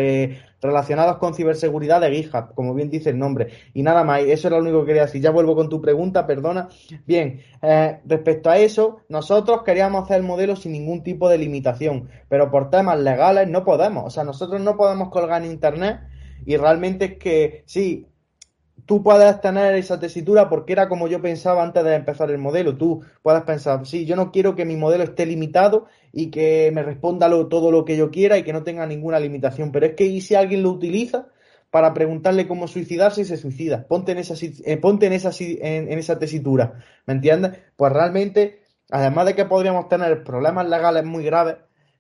relacionados 0.61 1.19
con 1.19 1.35
ciberseguridad 1.35 2.01
de 2.01 2.11
GitHub, 2.11 2.55
como 2.55 2.75
bien 2.75 2.91
dice 2.91 3.11
el 3.11 3.19
nombre. 3.19 3.49
Y 3.75 3.83
nada 3.83 4.05
más, 4.05 4.21
eso 4.21 4.49
es 4.49 4.53
lo 4.53 4.59
único 4.59 4.81
que 4.81 4.89
quería 4.89 5.07
decir. 5.07 5.21
Ya 5.21 5.31
vuelvo 5.31 5.57
con 5.57 5.69
tu 5.69 5.81
pregunta, 5.81 6.27
perdona. 6.27 6.69
Bien, 7.07 7.41
eh, 7.63 8.01
respecto 8.05 8.51
a 8.51 8.59
eso, 8.59 9.01
nosotros 9.09 9.63
queríamos 9.65 10.05
hacer 10.05 10.19
el 10.19 10.23
modelo 10.23 10.57
sin 10.57 10.73
ningún 10.73 11.03
tipo 11.03 11.29
de 11.29 11.39
limitación, 11.39 12.09
pero 12.29 12.51
por 12.51 12.71
temas 12.71 12.99
legales 13.01 13.49
no 13.49 13.65
podemos. 13.65 14.05
O 14.07 14.11
sea, 14.11 14.25
nosotros 14.25 14.61
no 14.61 14.77
podemos 14.77 15.09
colgar 15.11 15.43
en 15.43 15.51
Internet 15.51 16.01
y 16.47 16.57
realmente 16.57 17.05
es 17.05 17.19
que 17.19 17.63
sí, 17.67 18.07
tú 18.91 19.05
puedes 19.05 19.41
tener 19.41 19.77
esa 19.77 20.01
tesitura 20.01 20.49
porque 20.49 20.73
era 20.73 20.89
como 20.89 21.07
yo 21.07 21.23
pensaba 21.23 21.63
antes 21.63 21.85
de 21.85 21.95
empezar 21.95 22.29
el 22.29 22.39
modelo. 22.39 22.77
Tú 22.77 23.05
puedes 23.23 23.45
pensar, 23.45 23.87
sí, 23.87 24.05
yo 24.05 24.17
no 24.17 24.33
quiero 24.33 24.57
que 24.57 24.65
mi 24.65 24.75
modelo 24.75 25.05
esté 25.05 25.27
limitado 25.27 25.87
y 26.11 26.33
que 26.33 26.73
me 26.75 26.83
responda 26.83 27.31
todo 27.49 27.71
lo 27.71 27.85
que 27.85 27.97
yo 27.97 28.11
quiera 28.11 28.37
y 28.37 28.43
que 28.43 28.53
no 28.53 28.65
tenga 28.65 28.85
ninguna 28.87 29.21
limitación. 29.21 29.71
Pero 29.71 29.87
es 29.87 29.95
que 29.95 30.07
¿y 30.07 30.21
si 30.21 30.35
alguien 30.35 30.65
lo 30.65 30.71
utiliza? 30.71 31.29
para 31.71 31.95
preguntarle 31.95 32.49
cómo 32.49 32.67
suicidarse 32.67 33.21
y 33.21 33.25
se 33.27 33.37
suicida. 33.37 33.87
Ponte 33.87 34.11
en 34.11 34.19
esa, 34.19 34.35
eh, 34.65 34.77
ponte 34.79 35.07
en 35.07 35.13
esa, 35.13 35.31
en, 35.39 35.97
esa 35.97 36.19
tesitura, 36.19 36.83
¿me 37.07 37.15
entiendes? 37.15 37.61
Pues 37.77 37.93
realmente, 37.93 38.65
además 38.91 39.27
de 39.27 39.37
que 39.37 39.45
podríamos 39.45 39.89
tener 39.89 40.25
problemas 40.25 40.69
legales 40.69 41.05
muy 41.05 41.23
graves, 41.25 41.59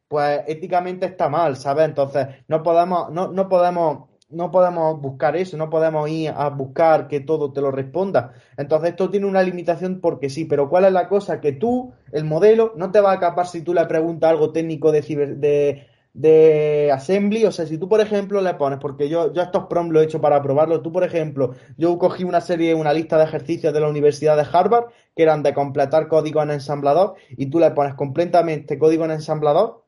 pues 0.08 0.40
éticamente 0.48 1.06
está 1.06 1.28
mal, 1.28 1.56
¿sabes? 1.56 1.84
Entonces, 1.84 2.26
no 2.48 2.64
podemos, 2.64 3.12
no, 3.12 3.30
no 3.30 3.48
podemos, 3.48 4.09
no 4.30 4.50
podemos 4.50 5.00
buscar 5.00 5.36
eso, 5.36 5.56
no 5.56 5.70
podemos 5.70 6.08
ir 6.08 6.30
a 6.34 6.48
buscar 6.50 7.08
que 7.08 7.20
todo 7.20 7.52
te 7.52 7.60
lo 7.60 7.70
responda. 7.70 8.32
Entonces, 8.56 8.90
esto 8.90 9.10
tiene 9.10 9.26
una 9.26 9.42
limitación 9.42 10.00
porque 10.00 10.30
sí, 10.30 10.44
pero 10.44 10.68
¿cuál 10.68 10.84
es 10.84 10.92
la 10.92 11.08
cosa? 11.08 11.40
Que 11.40 11.52
tú, 11.52 11.92
el 12.12 12.24
modelo, 12.24 12.72
no 12.76 12.90
te 12.90 13.00
va 13.00 13.12
a 13.12 13.14
escapar 13.14 13.46
si 13.46 13.62
tú 13.62 13.74
le 13.74 13.84
preguntas 13.86 14.30
algo 14.30 14.52
técnico 14.52 14.92
de, 14.92 15.02
de, 15.02 15.86
de 16.12 16.90
assembly, 16.92 17.44
o 17.44 17.52
sea, 17.52 17.66
si 17.66 17.78
tú 17.78 17.88
por 17.88 18.00
ejemplo 18.00 18.40
le 18.40 18.54
pones, 18.54 18.78
porque 18.80 19.08
yo, 19.08 19.32
yo 19.32 19.42
estos 19.42 19.66
prom 19.66 19.90
lo 19.90 20.00
he 20.00 20.04
hecho 20.04 20.20
para 20.20 20.42
probarlo, 20.42 20.80
tú 20.80 20.92
por 20.92 21.04
ejemplo, 21.04 21.54
yo 21.76 21.98
cogí 21.98 22.24
una 22.24 22.40
serie, 22.40 22.74
una 22.74 22.92
lista 22.92 23.18
de 23.18 23.24
ejercicios 23.24 23.72
de 23.72 23.80
la 23.80 23.88
Universidad 23.88 24.36
de 24.36 24.46
Harvard 24.50 24.86
que 25.14 25.22
eran 25.22 25.42
de 25.42 25.54
completar 25.54 26.08
código 26.08 26.42
en 26.42 26.50
ensamblador 26.50 27.14
y 27.30 27.46
tú 27.46 27.58
le 27.58 27.70
pones 27.72 27.94
completamente 27.94 28.78
código 28.78 29.04
en 29.04 29.12
ensamblador 29.12 29.84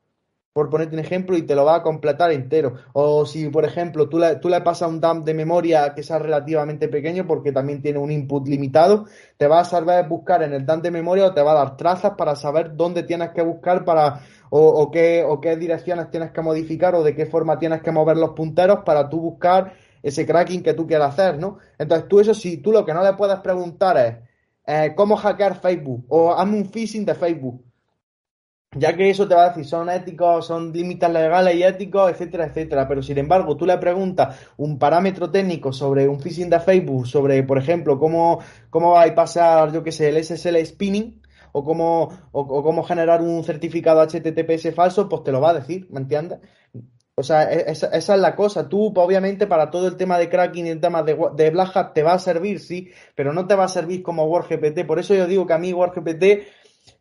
por 0.53 0.69
ponerte 0.69 0.95
un 0.95 0.99
ejemplo, 0.99 1.35
y 1.35 1.41
te 1.41 1.55
lo 1.55 1.65
va 1.65 1.77
a 1.77 1.83
completar 1.83 2.31
entero. 2.31 2.75
O 2.93 3.25
si, 3.25 3.49
por 3.49 3.65
ejemplo, 3.65 4.07
tú 4.07 4.19
le, 4.19 4.35
tú 4.35 4.49
le 4.49 4.61
pasas 4.61 4.87
un 4.87 5.01
dump 5.01 5.25
de 5.25 5.33
memoria 5.33 5.93
que 5.95 6.03
sea 6.03 6.19
relativamente 6.19 6.87
pequeño, 6.87 7.25
porque 7.25 7.51
también 7.51 7.81
tiene 7.81 7.97
un 7.97 8.11
input 8.11 8.47
limitado, 8.47 9.05
te 9.37 9.47
va 9.47 9.61
a 9.61 9.65
saber 9.65 10.07
buscar 10.07 10.43
en 10.43 10.53
el 10.53 10.65
dump 10.65 10.83
de 10.83 10.91
memoria 10.91 11.25
o 11.25 11.33
te 11.33 11.41
va 11.41 11.51
a 11.53 11.55
dar 11.55 11.75
trazas 11.75 12.13
para 12.15 12.35
saber 12.35 12.75
dónde 12.75 13.01
tienes 13.01 13.31
que 13.31 13.41
buscar 13.41 13.83
para, 13.83 14.21
o, 14.51 14.91
qué, 14.91 15.25
o 15.27 15.41
qué 15.41 15.57
direcciones 15.57 16.11
tienes 16.11 16.31
que 16.31 16.41
modificar 16.41 16.93
o 16.93 17.01
de 17.01 17.15
qué 17.15 17.25
forma 17.25 17.57
tienes 17.57 17.81
que 17.81 17.91
mover 17.91 18.17
los 18.17 18.31
punteros 18.31 18.79
para 18.85 19.09
tú 19.09 19.19
buscar 19.19 19.73
ese 20.03 20.27
cracking 20.27 20.61
que 20.61 20.75
tú 20.75 20.85
quieras 20.85 21.13
hacer, 21.13 21.39
¿no? 21.39 21.57
Entonces 21.79 22.07
tú 22.07 22.19
eso 22.19 22.35
sí, 22.35 22.57
tú 22.57 22.71
lo 22.71 22.85
que 22.85 22.93
no 22.93 23.03
le 23.03 23.13
puedes 23.13 23.39
preguntar 23.39 23.97
es 23.97 24.15
eh, 24.67 24.93
cómo 24.95 25.15
hackear 25.15 25.59
Facebook 25.59 26.05
o 26.09 26.31
hazme 26.31 26.57
un 26.57 26.65
phishing 26.65 27.05
de 27.05 27.15
Facebook 27.15 27.63
ya 28.75 28.95
que 28.95 29.09
eso 29.09 29.27
te 29.27 29.35
va 29.35 29.45
a 29.45 29.49
decir, 29.49 29.65
son 29.65 29.89
éticos, 29.89 30.47
son 30.47 30.71
límites 30.71 31.09
legales 31.09 31.55
y 31.55 31.63
éticos, 31.63 32.11
etcétera, 32.11 32.45
etcétera. 32.45 32.87
Pero 32.87 33.01
sin 33.01 33.17
embargo, 33.17 33.55
tú 33.55 33.65
le 33.65 33.77
preguntas 33.77 34.39
un 34.57 34.79
parámetro 34.79 35.29
técnico 35.29 35.71
sobre 35.71 36.07
un 36.07 36.19
phishing 36.19 36.49
de 36.49 36.59
Facebook, 36.59 37.07
sobre, 37.07 37.43
por 37.43 37.57
ejemplo, 37.57 37.99
cómo, 37.99 38.39
cómo 38.69 38.91
va 38.91 39.03
a 39.03 39.15
pasar, 39.15 39.71
yo 39.71 39.83
qué 39.83 39.91
sé, 39.91 40.09
el 40.09 40.23
SSL 40.23 40.65
spinning, 40.65 41.21
o 41.53 41.63
cómo, 41.63 42.09
o, 42.31 42.63
cómo 42.63 42.83
generar 42.83 43.21
un 43.21 43.43
certificado 43.43 44.01
HTTPS 44.01 44.73
falso, 44.73 45.07
pues 45.07 45.23
te 45.23 45.31
lo 45.31 45.39
va 45.39 45.51
a 45.51 45.53
decir, 45.53 45.87
¿me 45.91 45.99
entiendes? 45.99 46.39
O 47.15 47.21
sea, 47.21 47.43
e, 47.53 47.71
esa, 47.71 47.87
es 47.89 48.09
la 48.09 48.35
cosa. 48.35 48.67
Tú, 48.67 48.91
obviamente, 48.95 49.45
para 49.45 49.69
todo 49.69 49.87
el 49.87 49.95
tema 49.95 50.17
de 50.17 50.29
cracking 50.29 50.65
y 50.65 50.69
el 50.71 50.81
tema 50.81 51.03
de, 51.03 51.15
de 51.35 51.49
Black 51.51 51.93
te 51.93 52.01
va 52.01 52.13
a 52.13 52.19
servir, 52.19 52.59
sí, 52.59 52.89
pero 53.15 53.33
no 53.33 53.45
te 53.45 53.53
va 53.53 53.65
a 53.65 53.67
servir 53.67 54.01
como 54.01 54.25
WordGPT. 54.25 54.85
Por 54.85 54.97
eso 54.97 55.13
yo 55.13 55.27
digo 55.27 55.45
que 55.45 55.53
a 55.53 55.59
mí 55.59 55.71
WordGPT 55.73 56.23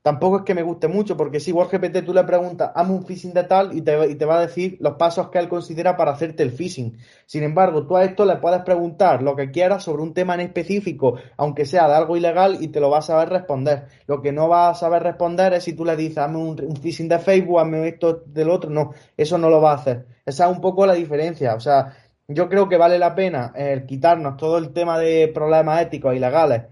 Tampoco 0.02 0.38
es 0.38 0.42
que 0.42 0.54
me 0.54 0.62
guste 0.62 0.88
mucho, 0.88 1.16
porque 1.16 1.38
si 1.38 1.52
WordGPT 1.52 2.04
tú 2.04 2.12
le 2.12 2.24
preguntas, 2.24 2.72
hazme 2.74 2.94
un 2.94 3.04
phishing 3.04 3.32
de 3.32 3.44
tal 3.44 3.76
y 3.76 3.82
te, 3.82 4.10
y 4.10 4.16
te, 4.16 4.24
va 4.24 4.38
a 4.38 4.40
decir 4.40 4.76
los 4.80 4.94
pasos 4.94 5.28
que 5.28 5.38
él 5.38 5.48
considera 5.48 5.96
para 5.96 6.10
hacerte 6.10 6.42
el 6.42 6.50
phishing. 6.50 6.98
Sin 7.24 7.44
embargo, 7.44 7.86
tú 7.86 7.96
a 7.96 8.04
esto 8.04 8.24
le 8.24 8.36
puedes 8.36 8.62
preguntar 8.62 9.22
lo 9.22 9.36
que 9.36 9.52
quieras 9.52 9.84
sobre 9.84 10.02
un 10.02 10.12
tema 10.12 10.34
en 10.34 10.40
específico, 10.40 11.18
aunque 11.36 11.66
sea 11.66 11.86
de 11.88 11.94
algo 11.94 12.16
ilegal, 12.16 12.58
y 12.60 12.68
te 12.68 12.80
lo 12.80 12.90
va 12.90 12.98
a 12.98 13.02
saber 13.02 13.28
responder. 13.28 13.86
Lo 14.08 14.20
que 14.22 14.32
no 14.32 14.48
va 14.48 14.70
a 14.70 14.74
saber 14.74 15.04
responder 15.04 15.52
es 15.54 15.64
si 15.64 15.72
tú 15.72 15.84
le 15.84 15.94
dices, 15.94 16.18
hazme 16.18 16.38
un, 16.38 16.76
phishing 16.76 17.08
de 17.08 17.20
Facebook, 17.20 17.60
hazme 17.60 17.86
esto 17.86 18.24
del 18.26 18.50
otro. 18.50 18.70
No, 18.70 18.92
eso 19.16 19.38
no 19.38 19.50
lo 19.50 19.60
va 19.60 19.72
a 19.72 19.76
hacer. 19.76 20.06
Esa 20.26 20.48
es 20.48 20.52
un 20.52 20.60
poco 20.60 20.84
la 20.84 20.94
diferencia. 20.94 21.54
O 21.54 21.60
sea, 21.60 21.96
yo 22.26 22.48
creo 22.48 22.68
que 22.68 22.76
vale 22.76 22.98
la 22.98 23.14
pena 23.14 23.52
eh, 23.54 23.84
quitarnos 23.86 24.36
todo 24.36 24.58
el 24.58 24.72
tema 24.72 24.98
de 24.98 25.28
problemas 25.28 25.80
éticos 25.82 26.14
y 26.16 26.18
legales 26.18 26.62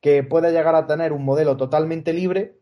que 0.00 0.22
puede 0.22 0.52
llegar 0.52 0.74
a 0.74 0.86
tener 0.86 1.12
un 1.12 1.24
modelo 1.24 1.56
totalmente 1.56 2.12
libre 2.12 2.58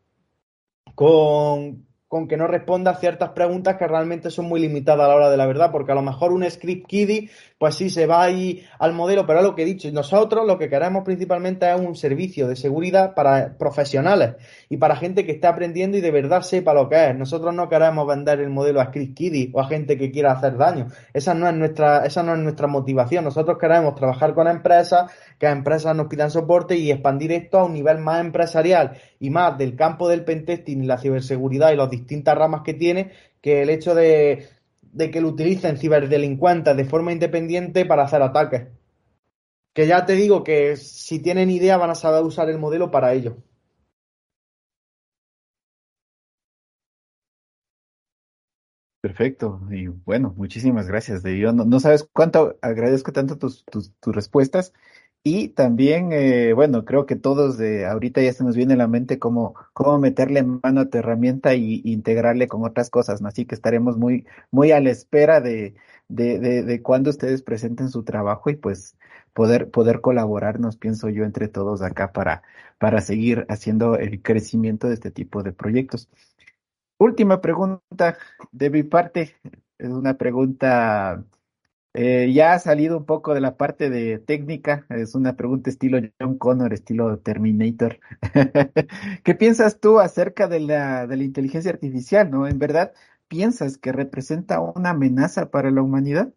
con, 0.94 1.86
con 2.08 2.26
que 2.26 2.36
no 2.36 2.46
responda 2.46 2.92
a 2.92 2.96
ciertas 2.96 3.30
preguntas 3.30 3.76
que 3.76 3.86
realmente 3.86 4.30
son 4.30 4.46
muy 4.46 4.60
limitadas 4.60 5.04
a 5.04 5.08
la 5.08 5.14
hora 5.14 5.30
de 5.30 5.36
la 5.36 5.46
verdad, 5.46 5.70
porque 5.70 5.92
a 5.92 5.94
lo 5.94 6.02
mejor 6.02 6.32
un 6.32 6.48
script 6.50 6.86
kiddie, 6.86 7.30
pues 7.58 7.74
sí, 7.74 7.90
se 7.90 8.06
va 8.06 8.22
ahí 8.22 8.64
al 8.78 8.92
modelo, 8.92 9.26
pero 9.26 9.40
es 9.40 9.44
lo 9.44 9.56
que 9.56 9.62
he 9.62 9.64
dicho, 9.64 9.90
nosotros 9.90 10.46
lo 10.46 10.58
que 10.58 10.68
queremos 10.68 11.02
principalmente 11.04 11.68
es 11.68 11.80
un 11.80 11.96
servicio 11.96 12.46
de 12.46 12.54
seguridad 12.54 13.14
para 13.14 13.58
profesionales 13.58 14.36
y 14.68 14.76
para 14.76 14.94
gente 14.94 15.26
que 15.26 15.32
esté 15.32 15.48
aprendiendo 15.48 15.96
y 15.96 16.00
de 16.00 16.12
verdad 16.12 16.42
sepa 16.42 16.72
lo 16.72 16.88
que 16.88 17.10
es. 17.10 17.16
Nosotros 17.16 17.52
no 17.52 17.68
queremos 17.68 18.06
vender 18.06 18.38
el 18.40 18.50
modelo 18.50 18.80
a 18.80 18.86
script 18.86 19.16
kiddie 19.16 19.50
o 19.52 19.60
a 19.60 19.66
gente 19.66 19.98
que 19.98 20.12
quiera 20.12 20.32
hacer 20.32 20.56
daño. 20.56 20.86
Esa 21.12 21.34
no 21.34 21.48
es 21.48 21.54
nuestra, 21.54 22.06
esa 22.06 22.22
no 22.22 22.34
es 22.34 22.38
nuestra 22.38 22.68
motivación. 22.68 23.24
Nosotros 23.24 23.58
queremos 23.58 23.96
trabajar 23.96 24.34
con 24.34 24.46
empresas, 24.46 25.10
que 25.38 25.46
las 25.46 25.56
empresas 25.56 25.96
nos 25.96 26.06
pidan 26.06 26.30
soporte 26.30 26.76
y 26.76 26.92
expandir 26.92 27.32
esto 27.32 27.58
a 27.58 27.64
un 27.64 27.72
nivel 27.72 27.98
más 27.98 28.20
empresarial 28.20 28.98
y 29.18 29.30
más 29.30 29.58
del 29.58 29.74
campo 29.74 30.08
del 30.08 30.24
pentesting 30.24 30.84
y 30.84 30.86
la 30.86 30.98
ciberseguridad 30.98 31.72
y 31.72 31.76
los 31.76 31.90
distintas 31.90 32.38
ramas 32.38 32.62
que 32.64 32.74
tiene 32.74 33.10
que 33.40 33.62
el 33.62 33.70
hecho 33.70 33.94
de, 33.94 34.48
que 35.10 35.20
lo 35.20 35.28
utilicen 35.28 35.76
ciberdelincuentes 35.78 36.76
de 36.76 36.84
forma 36.84 37.12
independiente 37.12 37.84
para 37.86 38.04
hacer 38.04 38.22
ataques. 38.22 38.68
Que 39.74 39.86
ya 39.86 40.04
te 40.06 40.14
digo 40.14 40.44
que 40.44 40.76
si 40.76 41.20
tienen 41.20 41.50
idea 41.50 41.76
van 41.76 41.90
a 41.90 41.94
saber 41.94 42.22
usar 42.24 42.48
el 42.50 42.58
modelo 42.58 42.90
para 42.90 43.12
ello. 43.12 43.36
Perfecto. 49.00 49.60
Y 49.70 49.86
bueno, 49.86 50.34
muchísimas 50.36 50.88
gracias. 50.88 51.22
De 51.22 51.38
no, 51.52 51.64
no 51.64 51.80
sabes 51.80 52.08
cuánto 52.12 52.56
agradezco 52.60 53.12
tanto 53.12 53.38
tus, 53.38 53.64
tus, 53.64 53.92
tus 54.00 54.14
respuestas 54.14 54.72
y 55.24 55.48
también, 55.48 56.12
eh, 56.12 56.52
bueno, 56.54 56.84
creo 56.84 57.04
que 57.06 57.16
todos 57.16 57.58
de 57.58 57.86
ahorita 57.86 58.22
ya 58.22 58.32
se 58.32 58.44
nos 58.44 58.56
viene 58.56 58.74
a 58.74 58.76
la 58.76 58.88
mente 58.88 59.18
cómo, 59.18 59.54
cómo 59.72 59.98
meterle 59.98 60.42
mano 60.42 60.80
a 60.80 60.88
tu 60.90 60.98
herramienta 60.98 61.54
y, 61.54 61.82
integrarle 61.84 62.48
con 62.48 62.64
otras 62.64 62.90
cosas, 62.90 63.20
¿no? 63.20 63.28
Así 63.28 63.44
que 63.44 63.54
estaremos 63.54 63.98
muy, 63.98 64.26
muy 64.50 64.72
a 64.72 64.80
la 64.80 64.90
espera 64.90 65.40
de, 65.40 65.74
de, 66.08 66.38
de, 66.38 66.62
de 66.62 66.82
cuando 66.82 67.10
ustedes 67.10 67.42
presenten 67.42 67.88
su 67.90 68.04
trabajo 68.04 68.50
y 68.50 68.56
pues 68.56 68.96
poder, 69.32 69.70
poder 69.70 70.00
colaborarnos, 70.00 70.76
pienso 70.76 71.08
yo, 71.10 71.24
entre 71.24 71.48
todos 71.48 71.82
acá 71.82 72.12
para, 72.12 72.42
para 72.78 73.00
seguir 73.00 73.46
haciendo 73.48 73.96
el 73.96 74.22
crecimiento 74.22 74.88
de 74.88 74.94
este 74.94 75.10
tipo 75.10 75.42
de 75.42 75.52
proyectos. 75.52 76.08
Última 76.98 77.40
pregunta 77.40 78.18
de 78.50 78.70
mi 78.70 78.82
parte, 78.82 79.36
es 79.78 79.88
una 79.90 80.14
pregunta 80.14 81.24
eh, 81.94 82.32
ya 82.32 82.52
ha 82.52 82.58
salido 82.58 82.98
un 82.98 83.06
poco 83.06 83.34
de 83.34 83.40
la 83.40 83.56
parte 83.56 83.90
de 83.90 84.18
técnica, 84.18 84.86
es 84.90 85.14
una 85.14 85.36
pregunta 85.36 85.70
estilo 85.70 85.98
John 86.20 86.38
Connor, 86.38 86.72
estilo 86.72 87.18
Terminator. 87.18 87.98
¿Qué 89.24 89.34
piensas 89.34 89.80
tú 89.80 89.98
acerca 89.98 90.48
de 90.48 90.60
la, 90.60 91.06
de 91.06 91.16
la 91.16 91.24
inteligencia 91.24 91.70
artificial? 91.70 92.30
¿No? 92.30 92.46
¿En 92.46 92.58
verdad 92.58 92.92
piensas 93.28 93.78
que 93.78 93.92
representa 93.92 94.60
una 94.60 94.90
amenaza 94.90 95.50
para 95.50 95.70
la 95.70 95.82
humanidad? 95.82 96.32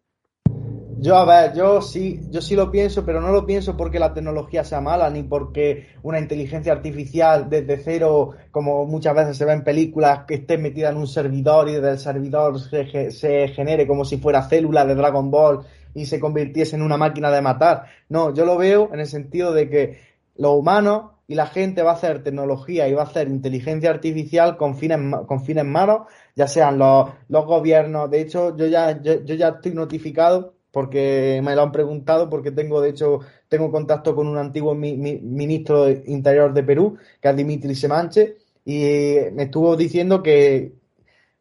Yo, 1.02 1.16
a 1.16 1.24
ver, 1.24 1.52
yo 1.56 1.82
sí, 1.82 2.20
yo 2.30 2.40
sí 2.40 2.54
lo 2.54 2.70
pienso, 2.70 3.04
pero 3.04 3.20
no 3.20 3.32
lo 3.32 3.44
pienso 3.44 3.76
porque 3.76 3.98
la 3.98 4.14
tecnología 4.14 4.62
sea 4.62 4.80
mala, 4.80 5.10
ni 5.10 5.24
porque 5.24 5.88
una 6.04 6.20
inteligencia 6.20 6.72
artificial 6.72 7.50
desde 7.50 7.78
cero, 7.78 8.34
como 8.52 8.86
muchas 8.86 9.12
veces 9.16 9.36
se 9.36 9.44
ve 9.44 9.52
en 9.52 9.64
películas, 9.64 10.20
que 10.28 10.34
esté 10.34 10.58
metida 10.58 10.90
en 10.90 10.98
un 10.98 11.08
servidor 11.08 11.68
y 11.68 11.72
desde 11.72 11.90
el 11.90 11.98
servidor 11.98 12.60
se, 12.60 13.48
genere 13.48 13.84
como 13.88 14.04
si 14.04 14.18
fuera 14.18 14.48
célula 14.48 14.84
de 14.84 14.94
Dragon 14.94 15.28
Ball 15.28 15.66
y 15.92 16.06
se 16.06 16.20
convirtiese 16.20 16.76
en 16.76 16.82
una 16.82 16.96
máquina 16.96 17.32
de 17.32 17.42
matar. 17.42 17.86
No, 18.08 18.32
yo 18.32 18.44
lo 18.44 18.56
veo 18.56 18.90
en 18.94 19.00
el 19.00 19.08
sentido 19.08 19.52
de 19.52 19.68
que 19.68 19.98
los 20.36 20.52
humanos 20.56 21.14
y 21.26 21.34
la 21.34 21.46
gente 21.46 21.82
va 21.82 21.90
a 21.90 21.94
hacer 21.94 22.22
tecnología 22.22 22.86
y 22.86 22.92
va 22.92 23.02
a 23.02 23.06
hacer 23.06 23.26
inteligencia 23.26 23.90
artificial 23.90 24.56
con 24.56 24.76
fines, 24.76 25.00
con 25.26 25.44
fines 25.44 25.64
malos, 25.64 26.02
ya 26.36 26.46
sean 26.46 26.78
los, 26.78 27.10
los 27.28 27.44
gobiernos. 27.44 28.08
De 28.08 28.20
hecho, 28.20 28.56
yo 28.56 28.66
ya, 28.68 29.02
yo 29.02 29.34
ya 29.34 29.48
estoy 29.48 29.74
notificado 29.74 30.61
porque 30.72 31.40
me 31.44 31.54
lo 31.54 31.62
han 31.62 31.72
preguntado, 31.72 32.28
porque 32.28 32.50
tengo, 32.50 32.80
de 32.80 32.90
hecho, 32.90 33.20
tengo 33.48 33.70
contacto 33.70 34.16
con 34.16 34.26
un 34.26 34.38
antiguo 34.38 34.74
ministro 34.74 35.84
de 35.84 36.02
Interior 36.06 36.52
de 36.54 36.62
Perú, 36.64 36.98
que 37.20 37.28
es 37.28 37.36
Dimitri 37.36 37.74
Semanche, 37.74 38.36
y 38.64 39.16
me 39.32 39.44
estuvo 39.44 39.76
diciendo 39.76 40.22
que, 40.22 40.72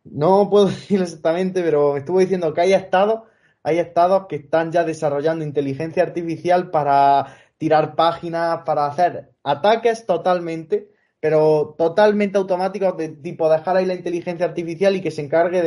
no 0.03 0.49
puedo 0.49 0.65
decir 0.67 1.01
exactamente, 1.01 1.63
pero 1.63 1.93
me 1.93 1.99
estuvo 1.99 2.19
diciendo 2.19 2.53
que 2.53 2.61
hay 2.61 2.73
estados, 2.73 3.21
hay 3.63 3.79
estados 3.79 4.27
que 4.27 4.37
están 4.37 4.71
ya 4.71 4.83
desarrollando 4.83 5.45
inteligencia 5.45 6.03
artificial 6.03 6.69
para 6.71 7.37
tirar 7.57 7.95
páginas, 7.95 8.61
para 8.65 8.87
hacer 8.87 9.29
ataques 9.43 10.05
totalmente 10.05 10.90
pero 11.21 11.75
totalmente 11.77 12.39
automáticos 12.39 12.97
de 12.97 13.09
tipo 13.09 13.47
dejar 13.47 13.77
ahí 13.77 13.85
la 13.85 13.93
inteligencia 13.93 14.47
artificial 14.47 14.95
y 14.95 15.01
que 15.01 15.11
se 15.11 15.21
encargue 15.21 15.61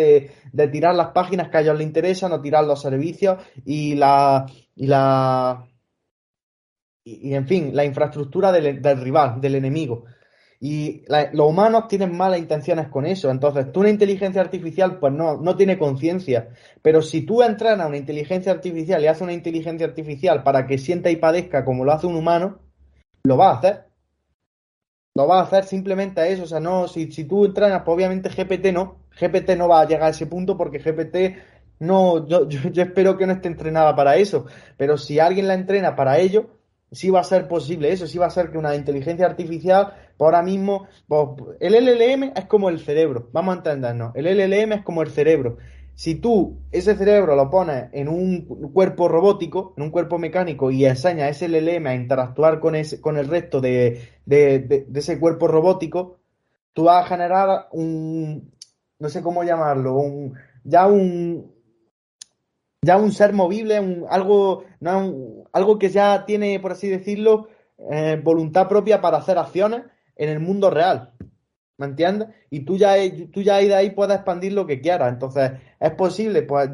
de, 0.53 0.69
tirar 0.69 0.97
las 0.97 1.13
páginas 1.13 1.49
que 1.49 1.57
a 1.57 1.61
ellos 1.61 1.79
les 1.79 1.87
interesan 1.87 2.33
o 2.33 2.41
tirar 2.43 2.65
los 2.65 2.83
servicios 2.83 3.39
y 3.65 3.95
la 3.95 4.47
y 4.75 4.89
la 4.89 5.65
y, 7.05 7.35
en 7.35 7.47
fin, 7.47 7.71
la 7.77 7.85
infraestructura 7.85 8.51
del, 8.51 8.83
rival, 9.01 9.41
del 9.41 9.55
enemigo. 9.57 10.07
Y 10.59 11.03
los 11.33 11.47
humanos 11.47 11.87
tienen 11.87 12.17
malas 12.17 12.39
intenciones 12.39 12.89
con 12.89 13.05
eso. 13.05 13.31
Entonces, 13.31 13.71
tú 13.71 13.81
una 13.81 13.91
inteligencia 13.91 14.41
artificial, 14.41 14.99
pues 14.99 15.13
no, 15.13 15.37
no 15.37 15.55
tiene 15.55 15.77
conciencia. 15.77 16.49
Pero 16.81 17.03
si 17.03 17.21
tú 17.27 17.43
entrenas 17.43 17.81
a 17.81 17.89
una 17.89 17.99
inteligencia 17.99 18.53
artificial 18.53 19.03
y 19.03 19.07
haces 19.07 19.23
una 19.23 19.35
inteligencia 19.35 19.87
artificial 19.87 20.43
para 20.43 20.67
que 20.67 20.79
sienta 20.79 21.11
y 21.11 21.17
padezca 21.17 21.63
como 21.67 21.85
lo 21.85 21.93
hace 21.93 22.07
un 22.07 22.17
humano, 22.17 22.61
lo 23.25 23.37
va 23.37 23.51
a 23.51 23.59
hacer. 23.59 23.94
Lo 25.15 25.29
va 25.29 25.39
a 25.39 25.43
hacer 25.43 25.65
simplemente 25.65 26.21
a 26.21 26.27
eso. 26.27 26.43
O 26.43 26.47
sea, 26.47 26.61
no, 26.61 26.89
si, 26.89 27.11
si 27.13 27.25
tú 27.25 27.45
entrenas, 27.45 27.83
pues 27.85 27.95
obviamente 27.95 28.29
GPT 28.31 28.73
no. 28.73 28.97
GPT 29.19 29.51
no 29.57 29.69
va 29.69 29.81
a 29.81 29.87
llegar 29.87 30.05
a 30.05 30.11
ese 30.11 30.27
punto 30.27 30.57
porque 30.57 30.79
GPT 30.79 31.37
no, 31.79 32.27
yo, 32.27 32.49
espero 32.75 33.17
que 33.17 33.27
no 33.27 33.35
esté 33.35 33.49
entrenada 33.49 33.95
para 33.95 34.17
eso. 34.17 34.47
Pero 34.77 34.99
si 34.99 35.19
alguien 35.21 35.49
la 35.49 35.55
entrena 35.55 35.95
para 35.97 36.19
ello, 36.19 36.51
sí 36.91 37.11
va 37.11 37.21
a 37.21 37.25
ser 37.25 37.49
posible 37.49 37.93
eso, 37.93 38.07
sí 38.07 38.19
va 38.19 38.27
a 38.27 38.31
ser 38.31 38.51
que 38.51 38.59
una 38.59 38.75
inteligencia 38.75 39.27
artificial, 39.27 39.95
por 40.17 40.35
ahora 40.35 40.43
mismo, 40.43 40.87
pues, 41.09 41.59
el 41.61 41.75
LLM 41.75 42.33
es 42.37 42.47
como 42.47 42.69
el 42.69 42.81
cerebro, 42.81 43.29
vamos 43.33 43.55
a 43.55 43.59
entendernos, 43.59 44.13
el 44.15 44.27
LLM 44.27 44.73
es 44.73 44.83
como 44.83 45.03
el 45.03 45.11
cerebro. 45.11 45.59
Si 45.95 46.17
tú 46.17 46.63
ese 46.73 46.97
cerebro 46.97 47.37
lo 47.37 47.51
pones 47.51 47.89
en 47.93 48.09
un 48.09 48.47
cuerpo 48.73 49.09
robótico, 49.09 49.75
en 49.77 49.85
un 49.85 49.91
cuerpo 49.91 50.19
mecánico 50.19 50.71
y 50.71 50.85
enseñas 50.85 51.31
ese 51.31 51.49
LLM 51.49 51.87
a 51.87 51.95
interactuar 51.95 52.61
con, 52.61 52.75
ese, 52.75 53.01
con 53.01 53.17
el 53.17 53.29
resto 53.29 53.61
de, 53.61 54.09
de 54.27 54.87
ese 54.95 55.21
cuerpo 55.21 55.47
robótico, 55.47 56.19
tú 56.75 56.85
vas 56.85 57.05
a 57.05 57.09
generar 57.09 57.69
un, 57.73 58.53
no 58.99 59.09
sé 59.09 59.23
cómo 59.23 59.45
llamarlo, 59.45 59.97
un, 59.97 60.35
ya 60.65 60.87
un, 60.87 61.55
ya 62.83 62.97
un 62.97 63.13
ser 63.13 63.33
movible, 63.33 63.81
un, 63.81 64.07
algo, 64.11 64.65
no, 64.81 65.47
algo 65.53 65.79
que 65.79 65.89
ya 65.89 66.25
tiene, 66.27 66.61
por 66.61 66.73
así 66.73 66.89
decirlo, 66.89 67.49
eh, 67.91 68.21
voluntad 68.23 68.69
propia 68.69 69.01
para 69.01 69.19
hacer 69.19 69.39
acciones 69.39 69.85
en 70.17 70.29
el 70.29 70.41
mundo 70.41 70.71
real. 70.71 71.14
¿Me 71.77 71.87
entiendes? 71.87 72.29
Y 72.51 72.65
tú 72.65 72.77
ya, 72.77 72.95
tú 73.33 73.43
ya 73.43 73.57
de 73.59 73.75
ahí 73.75 73.91
puedes 73.91 74.15
expandir 74.15 74.53
lo 74.53 74.67
que 74.67 74.81
quieras. 74.81 75.13
Entonces, 75.13 75.53
es 75.81 75.91
posible, 75.93 76.43
pues 76.43 76.71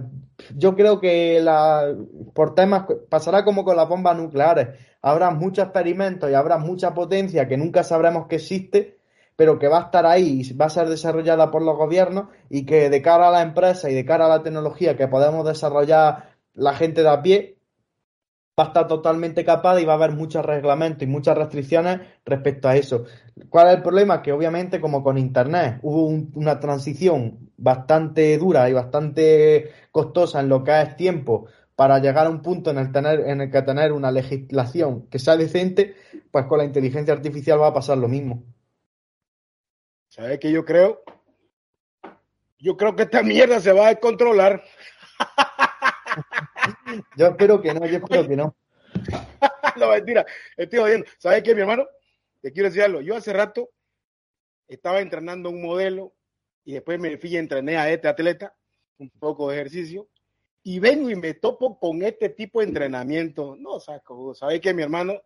yo 0.57 0.77
creo 0.77 1.01
que 1.01 1.41
la, 1.41 1.95
por 2.35 2.55
temas 2.55 2.85
pasará 3.09 3.45
como 3.45 3.65
con 3.65 3.77
las 3.77 3.89
bombas 3.89 4.17
nucleares. 4.17 4.69
Habrá 5.03 5.31
muchos 5.31 5.65
experimentos 5.65 6.31
y 6.31 6.35
habrá 6.35 6.59
mucha 6.59 6.93
potencia 6.93 7.49
que 7.49 7.57
nunca 7.57 7.83
sabremos 7.83 8.27
que 8.27 8.37
existe 8.37 9.01
pero 9.41 9.59
que 9.59 9.69
va 9.69 9.79
a 9.79 9.85
estar 9.85 10.05
ahí 10.05 10.43
y 10.43 10.53
va 10.53 10.67
a 10.67 10.69
ser 10.69 10.87
desarrollada 10.91 11.51
por 11.51 11.63
los 11.63 11.75
gobiernos 11.75 12.27
y 12.51 12.67
que 12.67 12.91
de 12.91 13.01
cara 13.01 13.29
a 13.29 13.31
la 13.31 13.41
empresa 13.41 13.89
y 13.89 13.95
de 13.95 14.05
cara 14.05 14.27
a 14.27 14.29
la 14.29 14.43
tecnología 14.43 14.99
que 14.99 15.09
podemos 15.09 15.47
desarrollar 15.47 16.35
la 16.53 16.75
gente 16.75 17.03
de 17.03 17.09
a 17.09 17.23
pie, 17.23 17.57
va 18.61 18.65
a 18.65 18.69
estar 18.69 18.87
totalmente 18.87 19.43
capaz 19.43 19.81
y 19.81 19.87
va 19.87 19.95
a 19.95 19.97
haber 19.97 20.13
muchos 20.13 20.45
reglamentos 20.45 21.03
y 21.03 21.07
muchas 21.07 21.37
restricciones 21.37 22.01
respecto 22.27 22.69
a 22.69 22.77
eso. 22.77 23.05
¿Cuál 23.49 23.69
es 23.69 23.77
el 23.77 23.83
problema? 23.83 24.21
Que 24.21 24.33
obviamente 24.33 24.81
como 24.81 25.03
con 25.03 25.17
Internet 25.17 25.79
hubo 25.83 26.05
una 26.35 26.61
transición 26.61 27.51
bastante 27.57 28.37
dura 28.37 28.69
y 28.69 28.75
bastante 28.75 29.71
costosa 29.91 30.41
en 30.41 30.51
lo 30.51 30.63
que 30.63 30.83
es 30.83 30.97
tiempo 30.97 31.47
para 31.75 31.99
llegar 31.99 32.27
a 32.27 32.31
un 32.31 32.43
punto 32.43 32.71
en 32.71 32.77
el, 32.77 32.93
tener, 32.93 33.21
en 33.21 33.41
el 33.41 33.51
que 33.51 33.63
tener 33.63 33.93
una 33.93 34.11
legislación 34.11 35.07
que 35.07 35.19
sea 35.19 35.39
decente, 35.39 35.97
pues 36.31 36.45
con 36.45 36.59
la 36.59 36.65
inteligencia 36.65 37.15
artificial 37.15 37.59
va 37.59 37.69
a 37.69 37.75
pasar 37.75 37.97
lo 37.97 38.09
mismo. 38.09 38.43
¿Sabes 40.11 40.39
qué 40.39 40.53
yo 40.53 40.67
creo? 40.67 41.01
Yo 42.59 42.77
creo 42.77 42.95
que 42.95 43.05
esta 43.05 43.23
mierda 43.23 43.59
se 43.61 43.73
va 43.73 43.87
a 43.87 43.91
descontrolar. 43.91 44.63
Yo 47.17 47.27
espero 47.29 47.61
que 47.61 47.75
no, 47.75 47.87
yo 47.87 47.99
espero 47.99 48.29
que 48.29 48.37
no. 48.37 48.57
no, 49.77 49.91
mentira, 49.91 50.27
estoy 50.57 50.79
jodiendo. 50.79 51.07
¿Sabes 51.19 51.43
qué, 51.43 51.55
mi 51.55 51.61
hermano? 51.61 51.87
Te 52.41 52.53
quiero 52.53 52.69
decir 52.69 52.83
algo. 52.83 53.01
Yo 53.01 53.17
hace 53.17 53.33
rato 53.33 53.71
estaba 54.69 55.01
entrenando 55.01 55.51
un 55.51 55.63
modelo 55.63 56.15
y 56.65 56.75
después 56.75 56.99
me 56.99 57.17
fui 57.19 57.31
y 57.31 57.37
entrené 57.37 57.77
a 57.77 57.91
este 57.91 58.09
atleta, 58.09 58.55
un 58.99 59.11
poco 59.11 59.51
de 59.51 59.57
ejercicio, 59.57 60.09
y 60.63 60.79
vengo 60.79 61.11
y 61.11 61.17
me 61.17 61.35
topo 61.35 61.79
con 61.79 62.03
este 62.03 62.29
tipo 62.31 62.61
de 62.61 62.67
entrenamiento. 62.67 63.57
No, 63.59 63.81
saco, 63.81 64.35
¿sabes 64.35 64.61
qué, 64.61 64.75
mi 64.75 64.83
hermano? 64.83 65.21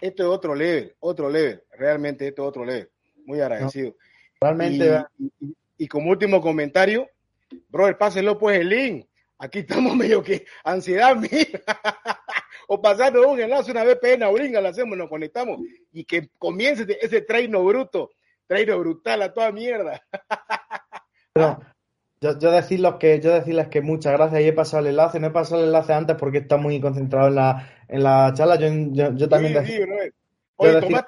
Esto 0.00 0.22
es 0.22 0.28
otro 0.28 0.54
level, 0.54 0.94
otro 1.00 1.30
level, 1.30 1.62
realmente 1.70 2.28
esto 2.28 2.42
es 2.42 2.48
otro 2.48 2.64
level. 2.64 2.90
Muy 3.24 3.40
agradecido. 3.40 3.96
realmente. 4.40 5.04
Y, 5.78 5.88
como 5.88 6.10
último 6.10 6.40
comentario, 6.40 7.08
brother, 7.68 7.98
páselo 7.98 8.38
pues 8.38 8.60
el 8.60 8.68
link. 8.68 9.06
Aquí 9.42 9.58
estamos 9.58 9.96
medio 9.96 10.22
que 10.22 10.44
ansiedad, 10.62 11.16
mira. 11.16 11.60
o 12.68 12.80
pasando 12.80 13.28
un 13.28 13.40
enlace, 13.40 13.72
una 13.72 13.82
VPN, 13.82 14.32
bringa, 14.32 14.60
lo 14.60 14.68
hacemos, 14.68 14.96
nos 14.96 15.08
conectamos. 15.08 15.58
Y 15.92 16.04
que 16.04 16.30
comience 16.38 16.86
ese 17.00 17.22
treino 17.22 17.64
bruto, 17.64 18.10
treino 18.46 18.78
brutal 18.78 19.20
a 19.22 19.32
toda 19.32 19.50
mierda. 19.50 20.00
yo, 21.34 21.58
yo, 22.38 22.50
decirles 22.52 22.94
que, 23.00 23.20
yo 23.20 23.32
decirles 23.34 23.66
que 23.66 23.80
muchas 23.80 24.12
gracias. 24.12 24.42
Y 24.42 24.46
he 24.46 24.52
pasado 24.52 24.84
el 24.84 24.90
enlace, 24.90 25.18
no 25.18 25.26
he 25.26 25.30
pasado 25.30 25.60
el 25.60 25.66
enlace 25.66 25.92
antes 25.92 26.16
porque 26.16 26.38
está 26.38 26.56
muy 26.56 26.80
concentrado 26.80 27.26
en 27.26 27.34
la, 27.34 27.68
en 27.88 28.02
la 28.04 28.32
charla. 28.34 28.54
Yo, 28.56 28.68
yo, 29.16 29.28
también. 29.28 29.56
Oye, 30.54 30.80
toma, 30.80 31.04